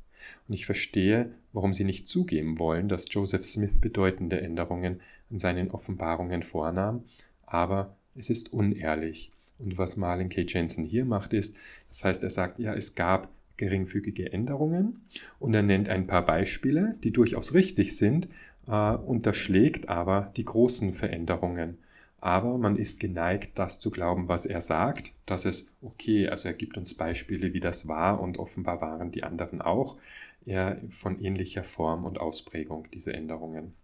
Und 0.49 0.55
ich 0.55 0.67
verstehe, 0.67 1.31
warum 1.53 1.73
sie 1.73 1.85
nicht 1.85 2.09
zugeben 2.09 2.59
wollen, 2.59 2.89
dass 2.89 3.13
Joseph 3.13 3.45
Smith 3.45 3.81
bedeutende 3.81 4.41
Änderungen 4.41 5.01
an 5.31 5.39
seinen 5.39 5.71
Offenbarungen 5.71 6.43
vornahm, 6.43 7.05
aber 7.47 7.97
es 8.17 8.31
ist 8.31 8.53
unehrlich. 8.53 9.31
Und 9.59 9.79
was 9.79 9.97
Marlon 9.97 10.29
K. 10.29 10.43
Jensen 10.43 10.85
hier 10.85 11.05
macht, 11.05 11.33
ist, 11.33 11.57
das 11.89 12.05
heißt, 12.05 12.23
er 12.23 12.31
sagt, 12.31 12.59
ja, 12.59 12.75
es 12.75 12.95
gab 12.95 13.29
geringfügige 13.57 14.33
Änderungen 14.33 15.03
und 15.39 15.55
er 15.55 15.63
nennt 15.63 15.89
ein 15.89 16.07
paar 16.07 16.27
Beispiele, 16.27 16.97
die 17.05 17.13
durchaus 17.13 17.55
richtig 17.55 17.97
sind, 17.97 18.29
äh, 18.67 18.95
unterschlägt 18.95 19.89
aber 19.89 20.33
die 20.37 20.45
großen 20.45 20.93
Veränderungen. 20.93 21.79
Aber 22.25 22.57
man 22.57 22.77
ist 22.77 23.01
geneigt, 23.01 23.59
das 23.59 23.79
zu 23.79 23.91
glauben, 23.91 24.29
was 24.29 24.47
er 24.47 24.63
sagt. 24.63 25.13
Das 25.27 25.45
ist 25.45 25.77
okay. 25.83 26.27
Also 26.27 26.49
er 26.49 26.55
gibt 26.55 26.79
uns 26.79 26.95
Beispiele, 26.95 27.53
wie 27.53 27.61
das 27.61 27.87
war 27.87 28.19
und 28.19 28.39
offenbar 28.39 28.81
waren 28.81 29.13
die 29.13 29.25
anderen 29.25 29.61
auch 29.61 29.99
eher 30.47 30.81
von 30.89 31.21
ähnlicher 31.23 31.65
Form 31.65 32.07
und 32.07 32.19
Ausprägung, 32.19 32.89
diese 32.95 33.13
Änderungen. 33.13 33.75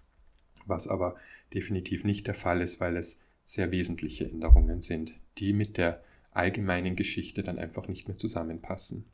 Was 0.64 0.88
aber 0.88 1.16
definitiv 1.52 2.02
nicht 2.02 2.26
der 2.28 2.34
Fall 2.34 2.62
ist, 2.62 2.80
weil 2.80 2.96
es 2.96 3.22
sehr 3.44 3.70
wesentliche 3.72 4.30
Änderungen 4.30 4.80
sind, 4.80 5.12
die 5.36 5.52
mit 5.52 5.76
der 5.76 6.02
allgemeinen 6.30 6.96
Geschichte 6.96 7.42
dann 7.42 7.58
einfach 7.58 7.88
nicht 7.88 8.08
mehr 8.08 8.16
zusammenpassen. 8.16 9.04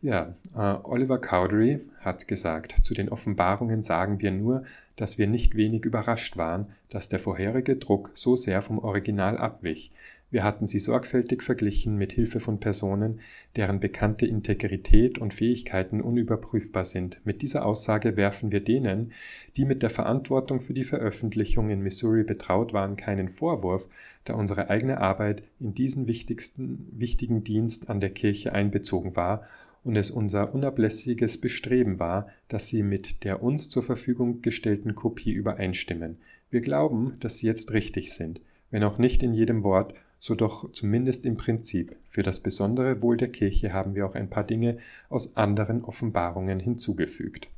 Ja, 0.00 0.34
äh, 0.54 0.76
Oliver 0.84 1.18
Cowdery 1.18 1.80
hat 2.00 2.28
gesagt, 2.28 2.84
zu 2.84 2.94
den 2.94 3.08
Offenbarungen 3.08 3.82
sagen 3.82 4.20
wir 4.20 4.30
nur, 4.30 4.64
dass 4.94 5.18
wir 5.18 5.26
nicht 5.26 5.56
wenig 5.56 5.84
überrascht 5.84 6.36
waren, 6.36 6.66
dass 6.88 7.08
der 7.08 7.18
vorherige 7.18 7.76
Druck 7.76 8.12
so 8.14 8.36
sehr 8.36 8.62
vom 8.62 8.78
Original 8.78 9.36
abwich. 9.36 9.90
Wir 10.30 10.44
hatten 10.44 10.66
sie 10.66 10.78
sorgfältig 10.78 11.42
verglichen 11.42 11.96
mit 11.96 12.12
Hilfe 12.12 12.38
von 12.38 12.60
Personen, 12.60 13.20
deren 13.56 13.80
bekannte 13.80 14.26
Integrität 14.26 15.18
und 15.18 15.32
Fähigkeiten 15.32 16.02
unüberprüfbar 16.02 16.84
sind. 16.84 17.18
Mit 17.24 17.40
dieser 17.40 17.64
Aussage 17.64 18.16
werfen 18.16 18.52
wir 18.52 18.60
denen, 18.60 19.12
die 19.56 19.64
mit 19.64 19.82
der 19.82 19.90
Verantwortung 19.90 20.60
für 20.60 20.74
die 20.74 20.84
Veröffentlichung 20.84 21.70
in 21.70 21.80
Missouri 21.80 22.24
betraut 22.24 22.74
waren, 22.74 22.96
keinen 22.96 23.30
Vorwurf, 23.30 23.88
da 24.26 24.34
unsere 24.34 24.68
eigene 24.68 25.00
Arbeit 25.00 25.42
in 25.60 25.74
diesen 25.74 26.06
wichtigsten, 26.06 26.86
wichtigen 26.92 27.42
Dienst 27.42 27.88
an 27.88 28.00
der 28.00 28.10
Kirche 28.10 28.52
einbezogen 28.52 29.16
war 29.16 29.46
und 29.88 29.96
es 29.96 30.10
unser 30.10 30.54
unablässiges 30.54 31.40
Bestreben 31.40 31.98
war, 31.98 32.28
dass 32.48 32.68
sie 32.68 32.82
mit 32.82 33.24
der 33.24 33.42
uns 33.42 33.70
zur 33.70 33.82
Verfügung 33.82 34.42
gestellten 34.42 34.94
Kopie 34.94 35.32
übereinstimmen. 35.32 36.18
Wir 36.50 36.60
glauben, 36.60 37.14
dass 37.20 37.38
sie 37.38 37.46
jetzt 37.46 37.72
richtig 37.72 38.12
sind, 38.12 38.42
wenn 38.70 38.84
auch 38.84 38.98
nicht 38.98 39.22
in 39.22 39.32
jedem 39.32 39.64
Wort, 39.64 39.94
so 40.20 40.34
doch 40.34 40.70
zumindest 40.72 41.24
im 41.24 41.38
Prinzip. 41.38 41.96
Für 42.10 42.22
das 42.22 42.40
besondere 42.40 43.00
Wohl 43.00 43.16
der 43.16 43.28
Kirche 43.28 43.72
haben 43.72 43.94
wir 43.94 44.04
auch 44.04 44.14
ein 44.14 44.28
paar 44.28 44.44
Dinge 44.44 44.76
aus 45.08 45.38
anderen 45.38 45.82
Offenbarungen 45.82 46.60
hinzugefügt. 46.60 47.48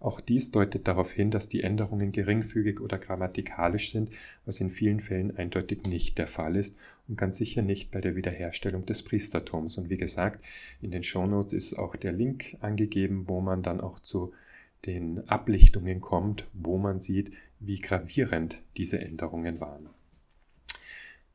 Auch 0.00 0.20
dies 0.20 0.52
deutet 0.52 0.86
darauf 0.86 1.12
hin, 1.12 1.32
dass 1.32 1.48
die 1.48 1.62
Änderungen 1.62 2.12
geringfügig 2.12 2.80
oder 2.80 2.98
grammatikalisch 2.98 3.90
sind, 3.90 4.10
was 4.44 4.60
in 4.60 4.70
vielen 4.70 5.00
Fällen 5.00 5.36
eindeutig 5.36 5.82
nicht 5.88 6.18
der 6.18 6.28
Fall 6.28 6.54
ist 6.54 6.78
und 7.08 7.18
ganz 7.18 7.38
sicher 7.38 7.62
nicht 7.62 7.90
bei 7.90 8.00
der 8.00 8.14
Wiederherstellung 8.14 8.86
des 8.86 9.02
Priestertums. 9.02 9.76
Und 9.76 9.90
wie 9.90 9.96
gesagt, 9.96 10.44
in 10.80 10.92
den 10.92 11.02
Shownotes 11.02 11.52
ist 11.52 11.74
auch 11.74 11.96
der 11.96 12.12
Link 12.12 12.56
angegeben, 12.60 13.26
wo 13.26 13.40
man 13.40 13.62
dann 13.64 13.80
auch 13.80 13.98
zu 13.98 14.32
den 14.86 15.28
Ablichtungen 15.28 16.00
kommt, 16.00 16.46
wo 16.52 16.78
man 16.78 17.00
sieht, 17.00 17.32
wie 17.58 17.80
gravierend 17.80 18.62
diese 18.76 19.00
Änderungen 19.00 19.58
waren. 19.58 19.88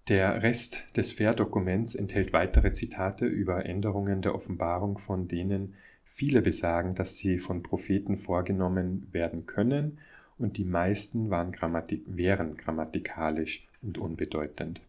Der 0.08 0.42
Rest 0.44 0.86
des 0.96 1.14
Fair-Dokuments 1.14 1.96
enthält 1.96 2.34
weitere 2.34 2.72
Zitate 2.72 3.26
über 3.26 3.66
Änderungen 3.66 4.22
der 4.22 4.36
Offenbarung, 4.36 4.98
von 4.98 5.28
denen 5.28 5.76
Viele 6.16 6.44
besagen, 6.44 6.94
dass 6.94 7.18
sie 7.18 7.40
von 7.40 7.64
Propheten 7.64 8.18
vorgenommen 8.18 9.08
werden 9.12 9.48
können 9.48 9.98
und 10.38 10.58
die 10.58 10.64
meisten 10.64 11.32
waren 11.32 11.52
Grammatik 11.52 12.04
wären 12.06 12.56
grammatikalisch 12.56 13.68
und 13.82 13.98
unbedeutend. 13.98 14.80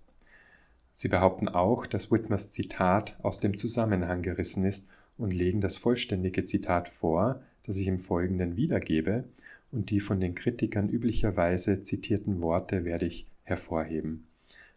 Sie 0.93 1.09
behaupten 1.09 1.49
auch, 1.49 1.87
dass 1.87 2.13
Whitmers 2.13 2.51
Zitat 2.51 3.17
aus 3.23 3.41
dem 3.41 3.57
Zusammenhang 3.57 4.21
gerissen 4.21 4.67
ist 4.67 4.87
und 5.17 5.31
legen 5.31 5.63
das 5.63 5.79
vollständige 5.79 6.45
Zitat 6.45 6.91
vor, 6.91 7.41
das 7.65 7.79
ich 7.79 7.87
im 7.87 8.01
Folgenden 8.01 8.59
wiedergebe, 8.59 9.25
und 9.73 9.89
die 9.89 10.01
von 10.01 10.21
den 10.21 10.35
Kritikern 10.35 10.91
üblicherweise 10.91 11.81
zitierten 11.81 12.43
Worte 12.43 12.85
werde 12.85 13.07
ich 13.07 13.27
hervorheben. 13.45 14.27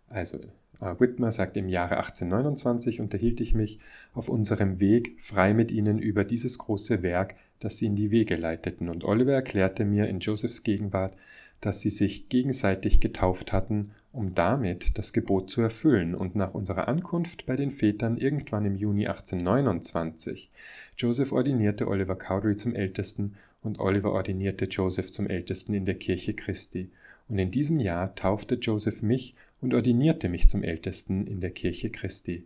Also 0.07 0.39
Whitmer 0.79 1.31
sagt, 1.31 1.57
im 1.57 1.69
Jahre 1.69 1.97
1829 1.97 3.01
unterhielt 3.01 3.41
ich 3.41 3.53
mich 3.53 3.79
auf 4.13 4.29
unserem 4.29 4.79
Weg 4.79 5.17
frei 5.21 5.53
mit 5.53 5.71
ihnen 5.71 5.99
über 5.99 6.23
dieses 6.23 6.57
große 6.57 7.01
Werk, 7.01 7.35
das 7.59 7.77
sie 7.77 7.87
in 7.87 7.95
die 7.95 8.11
Wege 8.11 8.35
leiteten, 8.35 8.89
und 8.89 9.03
Oliver 9.03 9.33
erklärte 9.33 9.85
mir 9.85 10.07
in 10.07 10.19
Josephs 10.19 10.63
Gegenwart, 10.63 11.13
dass 11.61 11.81
sie 11.81 11.89
sich 11.89 12.29
gegenseitig 12.29 12.99
getauft 12.99 13.51
hatten, 13.51 13.91
um 14.11 14.35
damit 14.35 14.97
das 14.97 15.13
Gebot 15.13 15.49
zu 15.49 15.61
erfüllen, 15.61 16.13
und 16.13 16.35
nach 16.35 16.53
unserer 16.53 16.87
Ankunft 16.87 17.45
bei 17.45 17.55
den 17.55 17.71
Vätern 17.71 18.17
irgendwann 18.17 18.65
im 18.65 18.75
Juni 18.75 19.07
1829. 19.07 20.51
Joseph 20.97 21.31
ordinierte 21.31 21.87
Oliver 21.87 22.15
Cowdery 22.15 22.57
zum 22.57 22.75
Ältesten 22.75 23.35
und 23.61 23.79
Oliver 23.79 24.11
ordinierte 24.11 24.65
Joseph 24.65 25.11
zum 25.11 25.27
Ältesten 25.27 25.73
in 25.73 25.85
der 25.85 25.95
Kirche 25.95 26.33
Christi. 26.33 26.89
Und 27.27 27.39
in 27.39 27.51
diesem 27.51 27.79
Jahr 27.79 28.15
taufte 28.15 28.55
Joseph 28.55 29.01
mich 29.01 29.35
und 29.61 29.73
ordinierte 29.73 30.29
mich 30.29 30.49
zum 30.49 30.63
Ältesten 30.63 31.27
in 31.27 31.41
der 31.41 31.51
Kirche 31.51 31.89
Christi. 31.89 32.45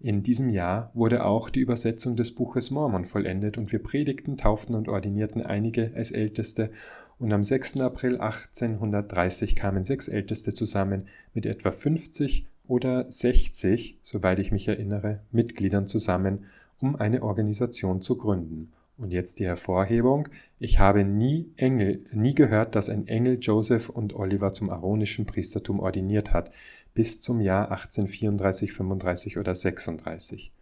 In 0.00 0.22
diesem 0.22 0.48
Jahr 0.50 0.92
wurde 0.94 1.24
auch 1.24 1.50
die 1.50 1.60
Übersetzung 1.60 2.14
des 2.14 2.32
Buches 2.32 2.70
Mormon 2.70 3.04
vollendet 3.04 3.58
und 3.58 3.72
wir 3.72 3.82
predigten, 3.82 4.36
tauften 4.36 4.76
und 4.76 4.88
ordinierten 4.88 5.44
einige 5.44 5.92
als 5.96 6.12
Älteste 6.12 6.70
und 7.18 7.32
am 7.32 7.42
6. 7.42 7.80
April 7.80 8.20
1830 8.20 9.56
kamen 9.56 9.82
sechs 9.82 10.06
Älteste 10.06 10.54
zusammen 10.54 11.08
mit 11.34 11.46
etwa 11.46 11.72
50 11.72 12.46
oder 12.68 13.10
60, 13.10 13.98
soweit 14.02 14.38
ich 14.38 14.52
mich 14.52 14.68
erinnere, 14.68 15.20
Mitgliedern 15.32 15.88
zusammen, 15.88 16.46
um 16.80 16.94
eine 16.94 17.24
Organisation 17.24 18.00
zu 18.00 18.16
gründen. 18.16 18.72
Und 18.98 19.12
jetzt 19.12 19.38
die 19.38 19.46
Hervorhebung. 19.46 20.28
Ich 20.58 20.80
habe 20.80 21.04
nie 21.04 21.50
Engel, 21.56 22.04
nie 22.12 22.34
gehört, 22.34 22.74
dass 22.74 22.90
ein 22.90 23.06
Engel 23.06 23.38
Joseph 23.40 23.88
und 23.88 24.14
Oliver 24.14 24.52
zum 24.52 24.70
aaronischen 24.70 25.24
Priestertum 25.24 25.80
ordiniert 25.80 26.32
hat, 26.32 26.50
bis 26.94 27.20
zum 27.20 27.40
Jahr 27.40 27.70
1834, 27.70 28.72
35 28.72 29.38
oder 29.38 29.54
36 29.54 30.52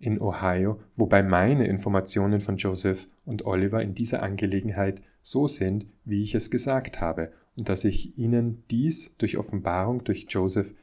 in 0.00 0.20
Ohio, 0.20 0.80
wobei 0.96 1.22
meine 1.22 1.66
Informationen 1.66 2.40
von 2.40 2.56
Joseph 2.56 3.06
und 3.24 3.46
Oliver 3.46 3.80
in 3.80 3.94
dieser 3.94 4.22
Angelegenheit 4.22 5.00
so 5.22 5.46
sind, 5.46 5.86
wie 6.04 6.22
ich 6.22 6.34
es 6.34 6.50
gesagt 6.50 7.00
habe, 7.00 7.32
und 7.56 7.68
dass 7.68 7.84
ich 7.84 8.18
ihnen 8.18 8.64
dies 8.70 9.16
durch 9.16 9.38
Offenbarung 9.38 10.04
durch 10.04 10.26
Joseph 10.28 10.74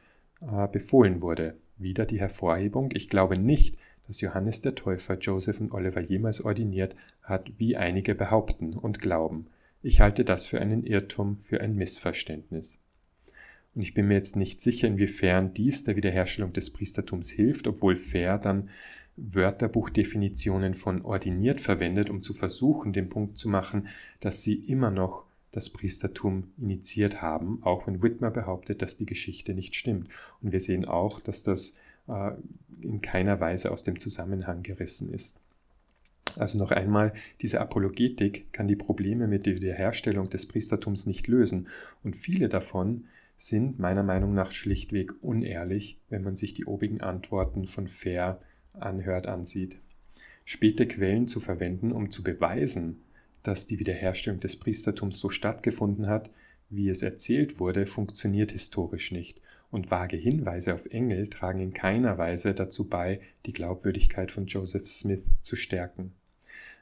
äh, 0.41 0.67
befohlen 0.67 1.21
wurde. 1.21 1.55
Wieder 1.77 2.05
die 2.05 2.19
Hervorhebung. 2.19 2.89
Ich 2.93 3.09
glaube 3.09 3.37
nicht, 3.37 3.77
dass 4.11 4.19
Johannes 4.19 4.59
der 4.59 4.75
Täufer 4.75 5.17
Joseph 5.17 5.61
und 5.61 5.71
Oliver 5.71 6.01
jemals 6.01 6.43
ordiniert 6.43 6.97
hat, 7.23 7.49
wie 7.57 7.77
einige 7.77 8.13
behaupten 8.13 8.73
und 8.73 8.99
glauben. 8.99 9.47
Ich 9.83 10.01
halte 10.01 10.25
das 10.25 10.47
für 10.47 10.59
einen 10.59 10.85
Irrtum, 10.85 11.37
für 11.37 11.61
ein 11.61 11.77
Missverständnis. 11.77 12.81
Und 13.73 13.83
ich 13.83 13.93
bin 13.93 14.09
mir 14.09 14.15
jetzt 14.15 14.35
nicht 14.35 14.59
sicher, 14.59 14.89
inwiefern 14.89 15.53
dies 15.53 15.85
der 15.85 15.95
Wiederherstellung 15.95 16.51
des 16.51 16.71
Priestertums 16.71 17.29
hilft, 17.29 17.69
obwohl 17.69 17.95
Fair 17.95 18.37
dann 18.37 18.67
Wörterbuchdefinitionen 19.15 20.73
von 20.73 21.03
ordiniert 21.03 21.61
verwendet, 21.61 22.09
um 22.09 22.21
zu 22.21 22.33
versuchen, 22.33 22.91
den 22.91 23.07
Punkt 23.07 23.37
zu 23.37 23.47
machen, 23.47 23.87
dass 24.19 24.43
sie 24.43 24.55
immer 24.55 24.91
noch 24.91 25.23
das 25.53 25.69
Priestertum 25.69 26.51
initiiert 26.57 27.21
haben, 27.21 27.59
auch 27.61 27.87
wenn 27.87 28.03
Whitmer 28.03 28.29
behauptet, 28.29 28.81
dass 28.81 28.97
die 28.97 29.05
Geschichte 29.05 29.53
nicht 29.53 29.73
stimmt. 29.73 30.09
Und 30.41 30.51
wir 30.51 30.59
sehen 30.59 30.83
auch, 30.83 31.21
dass 31.21 31.43
das 31.43 31.75
in 32.81 33.01
keiner 33.01 33.39
Weise 33.39 33.71
aus 33.71 33.83
dem 33.83 33.99
Zusammenhang 33.99 34.63
gerissen 34.63 35.13
ist. 35.13 35.37
Also 36.37 36.57
noch 36.57 36.71
einmal, 36.71 37.13
diese 37.41 37.59
Apologetik 37.59 38.51
kann 38.53 38.67
die 38.67 38.75
Probleme 38.75 39.27
mit 39.27 39.45
der 39.45 39.55
Wiederherstellung 39.55 40.29
des 40.29 40.47
Priestertums 40.47 41.05
nicht 41.05 41.27
lösen 41.27 41.67
und 42.03 42.15
viele 42.15 42.47
davon 42.47 43.05
sind 43.35 43.79
meiner 43.79 44.03
Meinung 44.03 44.33
nach 44.33 44.51
schlichtweg 44.51 45.13
unehrlich, 45.23 45.97
wenn 46.09 46.23
man 46.23 46.35
sich 46.35 46.53
die 46.53 46.65
obigen 46.65 47.01
Antworten 47.01 47.65
von 47.65 47.87
Fair 47.87 48.39
anhört, 48.73 49.25
ansieht. 49.25 49.77
Späte 50.45 50.87
Quellen 50.87 51.27
zu 51.27 51.39
verwenden, 51.39 51.91
um 51.91 52.11
zu 52.11 52.23
beweisen, 52.23 53.01
dass 53.43 53.67
die 53.67 53.79
Wiederherstellung 53.79 54.39
des 54.39 54.57
Priestertums 54.57 55.19
so 55.19 55.29
stattgefunden 55.29 56.07
hat, 56.07 56.29
wie 56.69 56.87
es 56.87 57.01
erzählt 57.01 57.59
wurde, 57.59 57.85
funktioniert 57.85 58.51
historisch 58.51 59.11
nicht, 59.11 59.41
und 59.71 59.89
vage 59.89 60.17
Hinweise 60.17 60.73
auf 60.73 60.85
Engel 60.87 61.29
tragen 61.29 61.61
in 61.61 61.73
keiner 61.73 62.17
Weise 62.17 62.53
dazu 62.53 62.89
bei, 62.89 63.21
die 63.45 63.53
Glaubwürdigkeit 63.53 64.31
von 64.31 64.45
Joseph 64.45 64.87
Smith 64.87 65.23
zu 65.41 65.55
stärken. 65.55 66.11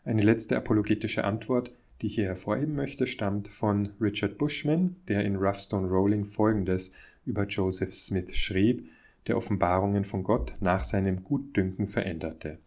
Eine 0.03 0.23
letzte 0.23 0.57
apologetische 0.57 1.23
Antwort, 1.23 1.71
die 2.01 2.07
ich 2.07 2.15
hier 2.15 2.25
hervorheben 2.25 2.75
möchte, 2.75 3.05
stammt 3.05 3.47
von 3.47 3.89
Richard 4.01 4.37
Bushman, 4.37 4.95
der 5.07 5.23
in 5.23 5.35
Rough 5.35 5.59
Stone 5.59 5.87
Rolling 5.87 6.25
folgendes 6.25 6.91
über 7.25 7.45
Joseph 7.45 7.93
Smith 7.93 8.35
schrieb, 8.35 8.89
der 9.27 9.37
Offenbarungen 9.37 10.05
von 10.05 10.23
Gott 10.23 10.55
nach 10.59 10.83
seinem 10.83 11.23
Gutdünken 11.23 11.87
veränderte. 11.87 12.57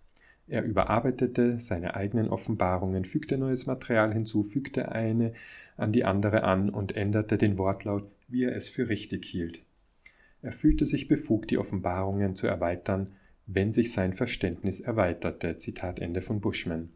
Er 0.46 0.62
überarbeitete 0.64 1.58
seine 1.58 1.94
eigenen 1.94 2.28
Offenbarungen, 2.28 3.04
fügte 3.04 3.38
neues 3.38 3.66
Material 3.66 4.12
hinzu, 4.12 4.44
fügte 4.44 4.92
eine 4.92 5.32
an 5.76 5.92
die 5.92 6.04
andere 6.04 6.44
an 6.44 6.68
und 6.68 6.94
änderte 6.94 7.38
den 7.38 7.58
Wortlaut, 7.58 8.04
wie 8.28 8.44
er 8.44 8.54
es 8.54 8.68
für 8.68 8.88
richtig 8.88 9.24
hielt. 9.24 9.62
Er 10.42 10.52
fühlte 10.52 10.86
sich 10.86 11.08
befugt, 11.08 11.50
die 11.50 11.58
Offenbarungen 11.58 12.34
zu 12.34 12.46
erweitern, 12.46 13.12
wenn 13.46 13.72
sich 13.72 13.92
sein 13.92 14.12
Verständnis 14.12 14.80
erweiterte. 14.80 15.56
Zitat 15.56 16.00
Ende 16.00 16.20
von 16.20 16.40
Bushman. 16.40 16.90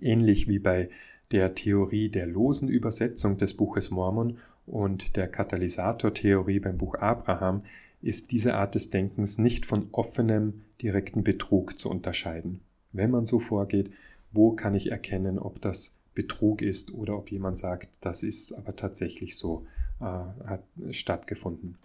Ähnlich 0.00 0.48
wie 0.48 0.58
bei 0.58 0.88
der 1.30 1.54
Theorie 1.54 2.08
der 2.08 2.26
losen 2.26 2.68
Übersetzung 2.68 3.38
des 3.38 3.54
Buches 3.54 3.90
Mormon 3.90 4.38
und 4.66 5.16
der 5.16 5.28
Katalysatortheorie 5.28 6.60
beim 6.60 6.78
Buch 6.78 6.94
Abraham 6.94 7.64
ist 8.00 8.32
diese 8.32 8.54
Art 8.54 8.74
des 8.74 8.90
Denkens 8.90 9.38
nicht 9.38 9.66
von 9.66 9.88
offenem, 9.92 10.62
direkten 10.80 11.22
Betrug 11.22 11.78
zu 11.78 11.90
unterscheiden. 11.90 12.60
Wenn 12.92 13.10
man 13.10 13.26
so 13.26 13.40
vorgeht, 13.40 13.90
wo 14.32 14.52
kann 14.52 14.74
ich 14.74 14.90
erkennen, 14.90 15.38
ob 15.38 15.60
das 15.60 15.98
Betrug 16.14 16.62
ist 16.62 16.94
oder 16.94 17.16
ob 17.16 17.30
jemand 17.30 17.58
sagt, 17.58 17.88
das 18.00 18.22
ist 18.22 18.52
aber 18.52 18.76
tatsächlich 18.76 19.36
so, 19.36 19.66
äh, 20.00 20.04
hat 20.04 20.64
stattgefunden. 20.90 21.76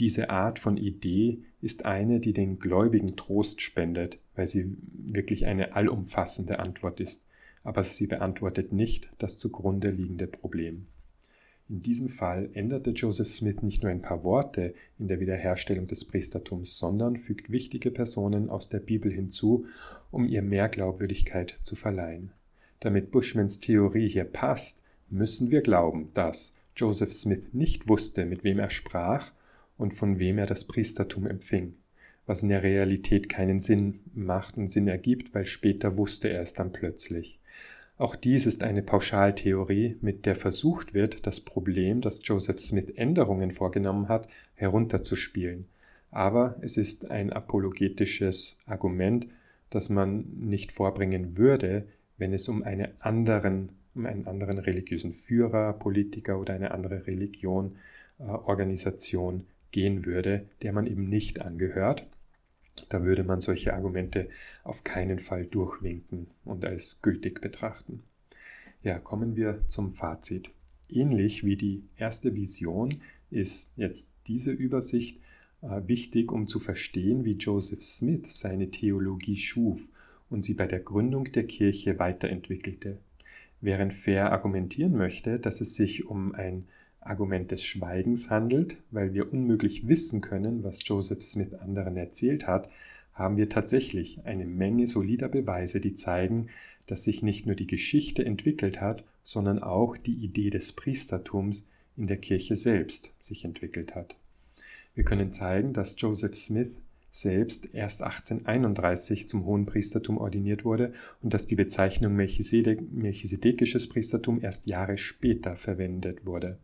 Diese 0.00 0.30
Art 0.30 0.58
von 0.58 0.76
Idee 0.76 1.38
ist 1.60 1.84
eine, 1.84 2.20
die 2.20 2.32
den 2.32 2.58
Gläubigen 2.58 3.16
Trost 3.16 3.60
spendet, 3.60 4.18
weil 4.34 4.46
sie 4.46 4.76
wirklich 4.92 5.46
eine 5.46 5.74
allumfassende 5.76 6.58
Antwort 6.58 7.00
ist, 7.00 7.24
aber 7.62 7.84
sie 7.84 8.06
beantwortet 8.06 8.72
nicht 8.72 9.10
das 9.18 9.38
zugrunde 9.38 9.90
liegende 9.90 10.26
Problem. 10.26 10.86
In 11.70 11.80
diesem 11.80 12.10
Fall 12.10 12.50
änderte 12.52 12.90
Joseph 12.90 13.28
Smith 13.28 13.62
nicht 13.62 13.82
nur 13.82 13.90
ein 13.90 14.02
paar 14.02 14.22
Worte 14.22 14.74
in 14.98 15.08
der 15.08 15.20
Wiederherstellung 15.20 15.86
des 15.86 16.04
Priestertums, 16.04 16.76
sondern 16.76 17.16
fügt 17.16 17.50
wichtige 17.50 17.90
Personen 17.90 18.50
aus 18.50 18.68
der 18.68 18.80
Bibel 18.80 19.10
hinzu, 19.10 19.64
um 20.10 20.26
ihr 20.26 20.42
mehr 20.42 20.68
Glaubwürdigkeit 20.68 21.56
zu 21.62 21.74
verleihen. 21.74 22.32
Damit 22.80 23.10
Bushmans 23.10 23.60
Theorie 23.60 24.08
hier 24.08 24.24
passt, 24.24 24.82
müssen 25.08 25.50
wir 25.50 25.62
glauben, 25.62 26.10
dass 26.12 26.52
Joseph 26.76 27.12
Smith 27.12 27.54
nicht 27.54 27.88
wusste, 27.88 28.26
mit 28.26 28.44
wem 28.44 28.58
er 28.58 28.68
sprach 28.68 29.32
und 29.76 29.94
von 29.94 30.18
wem 30.18 30.38
er 30.38 30.46
das 30.46 30.64
Priestertum 30.64 31.26
empfing, 31.26 31.74
was 32.26 32.42
in 32.42 32.48
der 32.48 32.62
Realität 32.62 33.28
keinen 33.28 33.60
Sinn 33.60 34.00
macht 34.14 34.56
und 34.56 34.68
Sinn 34.68 34.88
ergibt, 34.88 35.34
weil 35.34 35.46
später 35.46 35.96
wusste 35.96 36.28
er 36.28 36.40
es 36.40 36.54
dann 36.54 36.72
plötzlich. 36.72 37.38
Auch 37.96 38.16
dies 38.16 38.46
ist 38.46 38.64
eine 38.64 38.82
Pauschaltheorie, 38.82 39.96
mit 40.00 40.26
der 40.26 40.34
versucht 40.34 40.94
wird, 40.94 41.26
das 41.26 41.40
Problem, 41.40 42.00
dass 42.00 42.26
Joseph 42.26 42.58
Smith 42.58 42.90
Änderungen 42.96 43.52
vorgenommen 43.52 44.08
hat, 44.08 44.28
herunterzuspielen. 44.54 45.66
Aber 46.10 46.56
es 46.60 46.76
ist 46.76 47.10
ein 47.10 47.32
apologetisches 47.32 48.58
Argument, 48.66 49.26
das 49.70 49.90
man 49.90 50.24
nicht 50.38 50.72
vorbringen 50.72 51.36
würde, 51.36 51.86
wenn 52.18 52.32
es 52.32 52.48
um, 52.48 52.62
eine 52.62 52.92
anderen, 53.00 53.70
um 53.94 54.06
einen 54.06 54.26
anderen 54.26 54.58
religiösen 54.58 55.12
Führer, 55.12 55.72
Politiker 55.72 56.38
oder 56.38 56.54
eine 56.54 56.72
andere 56.72 57.06
Religion, 57.06 57.76
äh, 58.18 58.24
Organisation 58.24 59.46
gehen 59.74 60.06
würde, 60.06 60.46
der 60.62 60.72
man 60.72 60.86
eben 60.86 61.08
nicht 61.08 61.42
angehört. 61.42 62.06
Da 62.90 63.02
würde 63.02 63.24
man 63.24 63.40
solche 63.40 63.74
Argumente 63.74 64.28
auf 64.62 64.84
keinen 64.84 65.18
Fall 65.18 65.46
durchwinken 65.46 66.28
und 66.44 66.64
als 66.64 67.02
gültig 67.02 67.40
betrachten. 67.40 68.04
Ja, 68.84 69.00
kommen 69.00 69.34
wir 69.34 69.66
zum 69.66 69.92
Fazit. 69.92 70.52
Ähnlich 70.88 71.42
wie 71.42 71.56
die 71.56 71.82
erste 71.96 72.36
Vision 72.36 73.00
ist 73.32 73.72
jetzt 73.74 74.12
diese 74.28 74.52
Übersicht 74.52 75.18
äh, 75.60 75.80
wichtig, 75.88 76.30
um 76.30 76.46
zu 76.46 76.60
verstehen, 76.60 77.24
wie 77.24 77.32
Joseph 77.32 77.82
Smith 77.82 78.38
seine 78.38 78.70
Theologie 78.70 79.36
schuf 79.36 79.88
und 80.30 80.44
sie 80.44 80.54
bei 80.54 80.68
der 80.68 80.80
Gründung 80.80 81.32
der 81.32 81.48
Kirche 81.48 81.98
weiterentwickelte. 81.98 82.98
Während 83.60 83.92
Fair 83.92 84.30
argumentieren 84.30 84.96
möchte, 84.96 85.40
dass 85.40 85.60
es 85.60 85.74
sich 85.74 86.06
um 86.06 86.32
ein 86.32 86.68
Argument 87.06 87.50
des 87.50 87.64
Schweigens 87.64 88.30
handelt, 88.30 88.76
weil 88.90 89.14
wir 89.14 89.32
unmöglich 89.32 89.88
wissen 89.88 90.20
können, 90.20 90.64
was 90.64 90.86
Joseph 90.86 91.22
Smith 91.22 91.54
anderen 91.54 91.96
erzählt 91.96 92.46
hat, 92.46 92.68
haben 93.12 93.36
wir 93.36 93.48
tatsächlich 93.48 94.24
eine 94.24 94.44
Menge 94.44 94.86
solider 94.86 95.28
Beweise, 95.28 95.80
die 95.80 95.94
zeigen, 95.94 96.48
dass 96.86 97.04
sich 97.04 97.22
nicht 97.22 97.46
nur 97.46 97.54
die 97.54 97.66
Geschichte 97.66 98.24
entwickelt 98.24 98.80
hat, 98.80 99.04
sondern 99.22 99.62
auch 99.62 99.96
die 99.96 100.14
Idee 100.14 100.50
des 100.50 100.72
Priestertums 100.72 101.68
in 101.96 102.06
der 102.06 102.18
Kirche 102.18 102.56
selbst 102.56 103.12
sich 103.20 103.44
entwickelt 103.44 103.94
hat. 103.94 104.16
Wir 104.94 105.04
können 105.04 105.30
zeigen, 105.30 105.72
dass 105.72 105.96
Joseph 105.98 106.34
Smith 106.34 106.78
selbst 107.10 107.72
erst 107.74 108.02
1831 108.02 109.28
zum 109.28 109.44
hohen 109.44 109.66
Priestertum 109.66 110.18
ordiniert 110.18 110.64
wurde 110.64 110.92
und 111.22 111.32
dass 111.32 111.46
die 111.46 111.54
Bezeichnung 111.54 112.16
melchisedekisches 112.16 113.88
Priestertum 113.88 114.42
erst 114.42 114.66
Jahre 114.66 114.98
später 114.98 115.56
verwendet 115.56 116.26
wurde. 116.26 116.58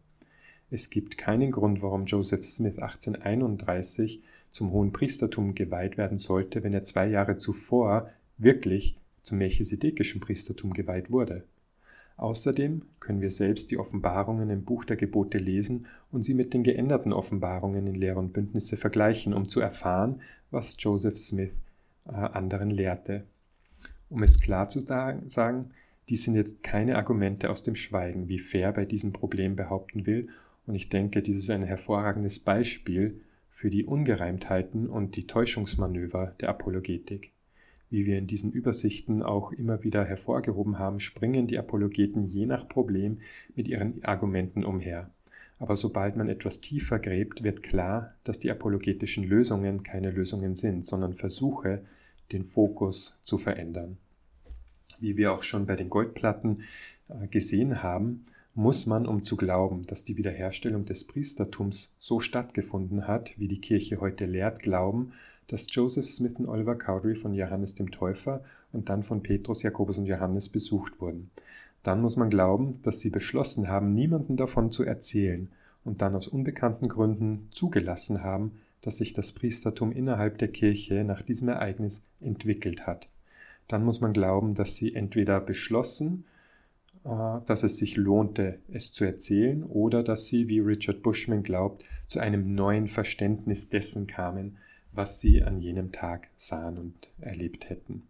Es 0.71 0.89
gibt 0.89 1.19
keinen 1.19 1.51
Grund, 1.51 1.83
warum 1.83 2.07
Joseph 2.07 2.45
Smith 2.45 2.79
1831 2.79 4.23
zum 4.53 4.71
hohen 4.71 4.93
Priestertum 4.93 5.55
geweiht 5.55 5.99
werden 5.99 6.19
sollte, 6.19 6.63
wenn 6.63 6.73
er 6.73 6.85
zwei 6.85 7.09
Jahre 7.09 7.37
zuvor 7.37 8.11
wirklich 8.39 8.97
zum 9.23 9.39
melchisedekischen 9.39 10.21
Priestertum 10.21 10.73
geweiht 10.73 11.11
wurde. 11.11 11.45
Außerdem 12.17 12.83
können 13.01 13.21
wir 13.21 13.31
selbst 13.31 13.71
die 13.71 13.79
Offenbarungen 13.79 14.51
im 14.51 14.65
Buch 14.65 14.85
der 14.85 14.97
Gebote 14.97 15.39
lesen 15.39 15.87
und 16.13 16.23
sie 16.23 16.35
mit 16.35 16.53
den 16.53 16.63
geänderten 16.63 17.13
Offenbarungen 17.13 17.87
in 17.87 17.95
Lehre 17.95 18.19
und 18.19 18.33
Bündnisse 18.33 18.77
vergleichen, 18.77 19.33
um 19.33 19.49
zu 19.49 19.61
erfahren, 19.61 20.21
was 20.51 20.77
Joseph 20.79 21.17
Smith 21.17 21.59
äh, 22.07 22.13
anderen 22.13 22.71
lehrte. 22.71 23.25
Um 24.09 24.23
es 24.23 24.41
klar 24.41 24.69
zu 24.69 24.81
sagen, 24.81 25.71
dies 26.09 26.25
sind 26.25 26.35
jetzt 26.35 26.63
keine 26.63 26.97
Argumente 26.97 27.49
aus 27.49 27.63
dem 27.63 27.77
Schweigen, 27.77 28.29
wie 28.29 28.39
Fair 28.39 28.73
bei 28.73 28.85
diesem 28.85 29.13
Problem 29.13 29.57
behaupten 29.57 30.07
will, 30.07 30.29
und 30.71 30.77
ich 30.77 30.89
denke, 30.89 31.21
dies 31.21 31.39
ist 31.39 31.51
ein 31.51 31.65
hervorragendes 31.65 32.39
Beispiel 32.39 33.21
für 33.51 33.71
die 33.71 33.85
Ungereimtheiten 33.85 34.89
und 34.89 35.17
die 35.17 35.27
Täuschungsmanöver 35.27 36.37
der 36.41 36.49
Apologetik. 36.49 37.33
Wie 37.91 38.07
wir 38.07 38.17
in 38.17 38.29
diesen 38.29 38.53
Übersichten 38.53 39.25
auch 39.25 39.51
immer 39.51 39.83
wieder 39.83 40.05
hervorgehoben 40.05 40.79
haben, 40.79 41.01
springen 41.01 41.49
die 41.49 41.59
Apologeten 41.59 42.25
je 42.25 42.47
nach 42.47 42.69
Problem 42.69 43.19
mit 43.57 43.67
ihren 43.67 44.05
Argumenten 44.05 44.65
umher. 44.65 45.11
Aber 45.59 45.75
sobald 45.75 46.15
man 46.15 46.29
etwas 46.29 46.61
tiefer 46.61 47.01
gräbt, 47.01 47.43
wird 47.43 47.65
klar, 47.65 48.15
dass 48.23 48.39
die 48.39 48.53
apologetischen 48.53 49.25
Lösungen 49.25 49.83
keine 49.83 50.13
Lösungen 50.13 50.55
sind, 50.55 50.85
sondern 50.85 51.15
Versuche, 51.15 51.83
den 52.31 52.45
Fokus 52.45 53.19
zu 53.25 53.39
verändern. 53.39 53.97
Wie 55.01 55.17
wir 55.17 55.33
auch 55.33 55.43
schon 55.43 55.67
bei 55.67 55.75
den 55.75 55.91
Goldplatten 55.91 56.63
äh, 57.09 57.27
gesehen 57.27 57.83
haben, 57.83 58.25
muss 58.55 58.87
man, 58.87 59.07
um 59.07 59.23
zu 59.23 59.37
glauben, 59.37 59.87
dass 59.87 60.05
die 60.05 60.17
Wiederherstellung 60.17 60.85
des 60.85 61.07
Priestertums 61.07 61.95
so 61.99 62.21
stattgefunden 62.21 63.07
hat, 63.07 63.39
wie 63.39 63.49
die 63.49 63.61
Kirche 63.61 64.01
heute 64.01 64.27
lehrt, 64.27 64.61
glauben, 64.61 65.13
dass 65.47 65.73
Joseph 65.75 66.09
Smith 66.09 66.35
und 66.35 66.49
Oliver 66.49 66.77
Cowdery 66.77 67.17
von 67.17 67.35
Johannes 67.35 67.75
dem 67.75 67.91
Täufer 67.91 68.43
und 68.73 68.89
dann 68.89 69.03
von 69.03 69.23
Petrus, 69.23 69.63
Jakobus 69.63 69.99
und 69.99 70.07
Johannes 70.07 70.49
besucht 70.49 71.01
wurden. 71.01 71.31
Dann 71.83 72.01
muss 72.03 72.17
man 72.17 72.31
glauben, 72.31 72.81
dass 72.83 73.01
sie 73.01 73.11
beschlossen 73.11 73.69
haben, 73.69 73.95
niemanden 73.95 74.37
davon 74.37 74.71
zu 74.71 74.85
erzählen 74.85 75.49
und 75.85 76.03
dann 76.03 76.15
aus 76.15 76.29
unbekannten 76.29 76.89
Gründen 76.89 77.49
zugelassen 77.53 78.23
haben, 78.23 78.53
dass 78.83 78.99
sich 78.99 79.13
das 79.13 79.33
Priestertum 79.33 79.93
innerhalb 79.93 80.39
der 80.39 80.49
Kirche 80.49 81.05
nach 81.05 81.23
diesem 81.23 81.49
Ereignis 81.49 82.05
entwickelt 82.21 82.87
hat. 82.87 83.09
Dann 83.69 83.85
muss 83.85 84.01
man 84.01 84.13
glauben, 84.13 84.55
dass 84.55 84.77
sie 84.77 84.95
entweder 84.95 85.41
beschlossen 85.41 86.25
dass 87.05 87.63
es 87.63 87.79
sich 87.79 87.97
lohnte, 87.97 88.59
es 88.71 88.93
zu 88.93 89.05
erzählen, 89.05 89.65
oder 89.65 90.03
dass 90.03 90.27
sie, 90.27 90.49
wie 90.49 90.61
Richard 90.61 91.03
Bushman 91.03 91.43
glaubt, 91.43 91.85
zu 92.09 92.21
einem 92.21 92.55
neuen 92.55 92.89
Verständnis 92.89 93.69
dessen 93.69 94.07
kamen, 94.07 94.59
was 94.93 95.21
sie 95.21 95.43
an 95.43 95.61
jenem 95.61 95.93
Tag 95.93 96.29
sahen 96.37 96.77
und 96.77 97.11
erlebt 97.21 97.71
hätten. 97.71 98.03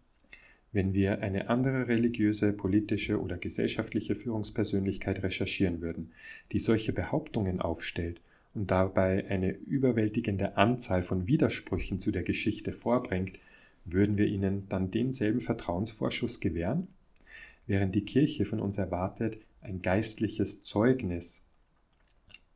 Wenn 0.73 0.93
wir 0.93 1.21
eine 1.21 1.49
andere 1.49 1.87
religiöse, 1.87 2.53
politische 2.53 3.21
oder 3.21 3.37
gesellschaftliche 3.37 4.15
Führungspersönlichkeit 4.15 5.21
recherchieren 5.21 5.81
würden, 5.81 6.11
die 6.51 6.59
solche 6.59 6.93
Behauptungen 6.93 7.59
aufstellt 7.59 8.21
und 8.53 8.71
dabei 8.71 9.25
eine 9.27 9.51
überwältigende 9.51 10.57
Anzahl 10.57 11.03
von 11.03 11.27
Widersprüchen 11.27 11.99
zu 11.99 12.11
der 12.11 12.23
Geschichte 12.23 12.71
vorbringt, 12.71 13.37
würden 13.83 14.17
wir 14.17 14.27
ihnen 14.27 14.67
dann 14.69 14.91
denselben 14.91 15.41
Vertrauensvorschuss 15.41 16.39
gewähren? 16.39 16.87
Während 17.71 17.95
die 17.95 18.03
Kirche 18.03 18.45
von 18.45 18.59
uns 18.59 18.77
erwartet, 18.77 19.37
ein 19.61 19.81
geistliches 19.81 20.61
Zeugnis 20.61 21.45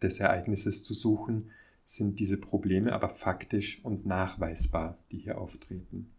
des 0.01 0.19
Ereignisses 0.19 0.83
zu 0.83 0.93
suchen, 0.93 1.51
sind 1.85 2.19
diese 2.19 2.37
Probleme 2.37 2.91
aber 2.91 3.07
faktisch 3.07 3.79
und 3.83 4.05
nachweisbar, 4.05 4.97
die 5.11 5.19
hier 5.19 5.37
auftreten. 5.37 6.09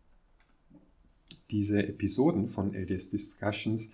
Diese 1.50 1.86
Episoden 1.86 2.48
von 2.48 2.72
LDS 2.72 3.10
Discussions 3.10 3.92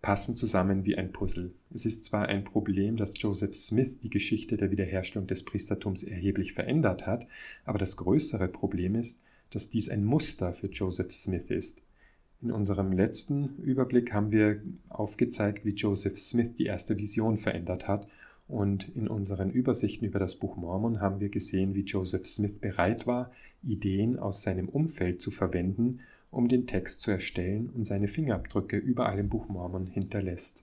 passen 0.00 0.36
zusammen 0.36 0.84
wie 0.84 0.96
ein 0.96 1.10
Puzzle. 1.10 1.50
Es 1.74 1.84
ist 1.84 2.04
zwar 2.04 2.26
ein 2.28 2.44
Problem, 2.44 2.96
dass 2.96 3.20
Joseph 3.20 3.54
Smith 3.56 3.98
die 3.98 4.10
Geschichte 4.10 4.56
der 4.56 4.70
Wiederherstellung 4.70 5.26
des 5.26 5.44
Priestertums 5.44 6.04
erheblich 6.04 6.52
verändert 6.52 7.04
hat, 7.04 7.26
aber 7.64 7.80
das 7.80 7.96
größere 7.96 8.46
Problem 8.46 8.94
ist, 8.94 9.24
dass 9.50 9.70
dies 9.70 9.88
ein 9.88 10.04
Muster 10.04 10.52
für 10.52 10.68
Joseph 10.68 11.10
Smith 11.10 11.50
ist. 11.50 11.82
In 12.46 12.52
unserem 12.52 12.92
letzten 12.92 13.56
Überblick 13.64 14.12
haben 14.12 14.30
wir 14.30 14.62
aufgezeigt, 14.88 15.64
wie 15.64 15.74
Joseph 15.74 16.16
Smith 16.16 16.54
die 16.56 16.66
erste 16.66 16.96
Vision 16.96 17.38
verändert 17.38 17.88
hat 17.88 18.06
und 18.46 18.88
in 18.94 19.08
unseren 19.08 19.50
Übersichten 19.50 20.06
über 20.06 20.20
das 20.20 20.36
Buch 20.36 20.56
Mormon 20.56 21.00
haben 21.00 21.18
wir 21.18 21.28
gesehen, 21.28 21.74
wie 21.74 21.80
Joseph 21.80 22.24
Smith 22.24 22.60
bereit 22.60 23.04
war, 23.04 23.32
Ideen 23.64 24.16
aus 24.16 24.42
seinem 24.44 24.68
Umfeld 24.68 25.20
zu 25.20 25.32
verwenden, 25.32 25.98
um 26.30 26.46
den 26.46 26.68
Text 26.68 27.00
zu 27.00 27.10
erstellen 27.10 27.68
und 27.74 27.82
seine 27.82 28.06
Fingerabdrücke 28.06 28.76
überall 28.76 29.18
im 29.18 29.28
Buch 29.28 29.48
Mormon 29.48 29.88
hinterlässt. 29.88 30.62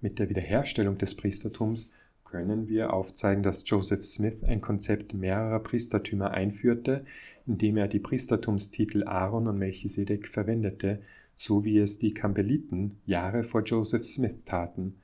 Mit 0.00 0.18
der 0.18 0.28
Wiederherstellung 0.28 0.98
des 0.98 1.14
Priestertums 1.14 1.92
können 2.24 2.68
wir 2.68 2.92
aufzeigen, 2.92 3.44
dass 3.44 3.62
Joseph 3.64 4.02
Smith 4.02 4.42
ein 4.42 4.60
Konzept 4.60 5.14
mehrerer 5.14 5.60
Priestertümer 5.60 6.32
einführte, 6.32 7.04
indem 7.46 7.76
er 7.76 7.88
die 7.88 7.98
Priestertumstitel 7.98 9.04
Aaron 9.04 9.48
und 9.48 9.58
Melchisedek 9.58 10.28
verwendete, 10.28 11.00
so 11.36 11.64
wie 11.64 11.78
es 11.78 11.98
die 11.98 12.14
Campbelliten 12.14 12.98
Jahre 13.06 13.44
vor 13.44 13.62
Joseph 13.62 14.04
Smith 14.04 14.36
taten. 14.44 14.96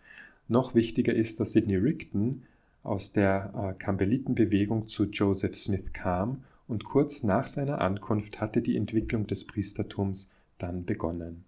Noch 0.49 0.75
wichtiger 0.75 1.15
ist, 1.15 1.41
dass 1.41 1.53
Sidney 1.53 1.77
Rigdon 1.77 2.43
aus 2.83 3.13
der 3.13 3.53
äh, 3.55 3.79
Campbellitenbewegung 3.79 4.89
zu 4.89 5.05
Joseph 5.05 5.55
Smith 5.55 5.93
kam 5.93 6.43
und 6.67 6.85
kurz 6.85 7.23
nach 7.23 7.47
seiner 7.47 7.81
Ankunft 7.81 8.41
hatte 8.41 8.61
die 8.61 8.77
Entwicklung 8.77 9.27
des 9.27 9.47
Priestertums 9.47 10.33
dann 10.59 10.85
begonnen. 10.85 11.45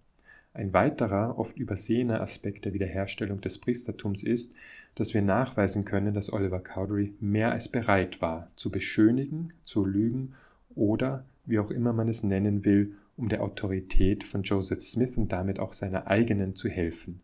Ein 0.53 0.71
weiterer, 0.71 1.37
oft 1.37 1.57
übersehener 1.57 2.21
Aspekt 2.21 2.63
der 2.63 2.73
Wiederherstellung 2.73 3.41
des 3.41 3.57
Priestertums 3.57 4.23
ist, 4.23 4.53
dass 4.95 5.13
wir 5.13 5.21
nachweisen 5.21 5.83
können, 5.83 6.13
dass 6.13 6.31
Oliver 6.31 6.61
Cowdery 6.61 7.13
mehr 7.19 7.51
als 7.51 7.67
bereit 7.67 8.21
war, 8.21 8.49
zu 8.55 8.71
beschönigen, 8.71 9.51
zu 9.65 9.83
lügen 9.83 10.33
oder, 10.75 11.25
wie 11.45 11.59
auch 11.59 11.71
immer 11.71 11.93
man 11.93 12.07
es 12.07 12.23
nennen 12.23 12.65
will, 12.65 12.95
um 13.17 13.29
der 13.29 13.43
Autorität 13.43 14.23
von 14.23 14.43
Joseph 14.43 14.81
Smith 14.81 15.17
und 15.17 15.31
damit 15.31 15.59
auch 15.59 15.73
seiner 15.73 16.07
eigenen 16.07 16.55
zu 16.55 16.69
helfen. 16.69 17.21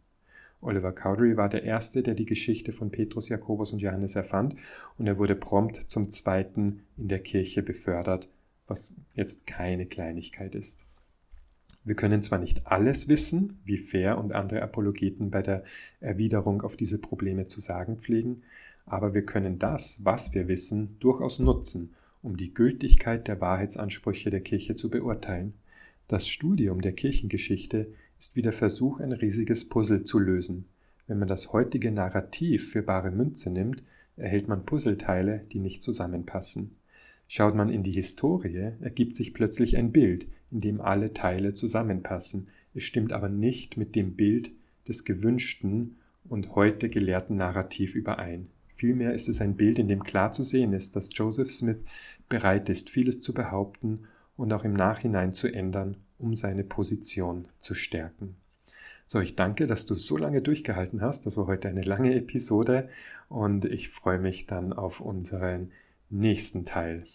Oliver 0.62 0.94
Cowdery 0.94 1.38
war 1.38 1.50
der 1.50 1.64
Erste, 1.64 2.04
der 2.04 2.14
die 2.14 2.26
Geschichte 2.26 2.72
von 2.72 2.92
Petrus, 2.92 3.30
Jakobus 3.30 3.74
und 3.74 3.80
Johannes 3.80 4.16
erfand, 4.16 4.56
und 4.98 5.08
er 5.08 5.18
wurde 5.18 5.36
prompt 5.36 5.78
zum 5.88 6.10
Zweiten 6.12 6.84
in 6.98 7.08
der 7.08 7.20
Kirche 7.20 7.64
befördert, 7.64 8.30
was 8.68 8.94
jetzt 9.16 9.48
keine 9.48 9.88
Kleinigkeit 9.88 10.54
ist. 10.54 10.86
Wir 11.84 11.96
können 11.96 12.22
zwar 12.22 12.38
nicht 12.38 12.68
alles 12.68 13.10
wissen, 13.10 13.60
wie 13.66 13.78
Fair 13.78 14.20
und 14.20 14.34
andere 14.34 14.62
Apologeten 14.62 15.32
bei 15.32 15.42
der 15.42 15.64
Erwiderung 16.00 16.62
auf 16.62 16.76
diese 16.76 17.00
Probleme 17.00 17.48
zu 17.48 17.60
sagen 17.60 17.98
pflegen, 17.98 18.44
aber 18.86 19.16
wir 19.16 19.26
können 19.26 19.58
das, 19.58 20.00
was 20.04 20.34
wir 20.36 20.48
wissen, 20.48 20.98
durchaus 21.00 21.40
nutzen, 21.40 21.96
um 22.22 22.38
die 22.38 22.54
Gültigkeit 22.54 23.28
der 23.28 23.42
Wahrheitsansprüche 23.42 24.30
der 24.30 24.42
Kirche 24.42 24.76
zu 24.76 24.90
beurteilen. 24.90 25.54
Das 26.08 26.28
Studium 26.28 26.82
der 26.82 26.94
Kirchengeschichte 26.94 27.94
ist 28.20 28.36
wie 28.36 28.42
der 28.42 28.54
Versuch, 28.54 29.00
ein 29.00 29.12
riesiges 29.12 29.68
Puzzle 29.68 30.04
zu 30.04 30.20
lösen. 30.20 30.66
Wenn 31.08 31.20
man 31.20 31.28
das 31.28 31.52
heutige 31.52 31.92
Narrativ 31.92 32.72
für 32.72 32.84
bare 32.84 33.12
Münze 33.12 33.50
nimmt, 33.50 33.84
erhält 34.18 34.48
man 34.48 34.66
Puzzleteile, 34.66 35.46
die 35.52 35.60
nicht 35.60 35.84
zusammenpassen. 35.84 36.76
Schaut 37.28 37.56
man 37.56 37.70
in 37.70 37.84
die 37.84 37.94
Historie, 37.94 38.74
ergibt 38.82 39.16
sich 39.16 39.34
plötzlich 39.34 39.78
ein 39.78 39.92
Bild, 39.92 40.28
in 40.52 40.60
dem 40.60 40.82
alle 40.82 41.14
Teile 41.14 41.54
zusammenpassen. 41.54 42.50
Es 42.74 42.84
stimmt 42.84 43.14
aber 43.14 43.30
nicht 43.30 43.78
mit 43.78 43.96
dem 43.96 44.16
Bild 44.16 44.52
des 44.88 45.06
gewünschten 45.06 45.98
und 46.26 46.56
heute 46.56 46.90
gelehrten 46.90 47.38
Narrativ 47.38 47.96
überein. 47.96 48.48
Vielmehr 48.82 49.14
ist 49.14 49.30
es 49.30 49.42
ein 49.42 49.58
Bild, 49.58 49.78
in 49.78 49.88
dem 49.88 50.02
klar 50.02 50.32
zu 50.32 50.42
sehen 50.42 50.74
ist, 50.74 50.96
dass 50.96 51.10
Joseph 51.12 51.52
Smith 51.52 51.78
bereit 52.30 52.68
ist, 52.68 52.90
vieles 52.90 53.22
zu 53.22 53.32
behaupten 53.32 54.08
und 54.36 54.52
auch 54.52 54.64
im 54.64 54.74
Nachhinein 54.74 55.36
zu 55.36 55.48
ändern, 55.54 55.98
um 56.18 56.34
seine 56.34 56.64
Position 56.64 57.48
zu 57.60 57.76
stärken. 57.76 58.38
So, 59.06 59.20
ich 59.20 59.36
danke, 59.36 59.68
dass 59.68 59.86
du 59.86 59.94
so 59.94 60.18
lange 60.18 60.42
durchgehalten 60.42 61.02
hast. 61.02 61.28
Das 61.28 61.38
war 61.38 61.46
heute 61.46 61.70
eine 61.70 61.84
lange 61.84 62.16
Episode 62.16 62.90
und 63.30 63.66
ich 63.66 63.90
freue 63.90 64.18
mich 64.18 64.48
dann 64.48 64.74
auf 64.74 65.00
unseren 65.00 65.72
nächsten 66.10 66.66
Teil. 66.66 67.06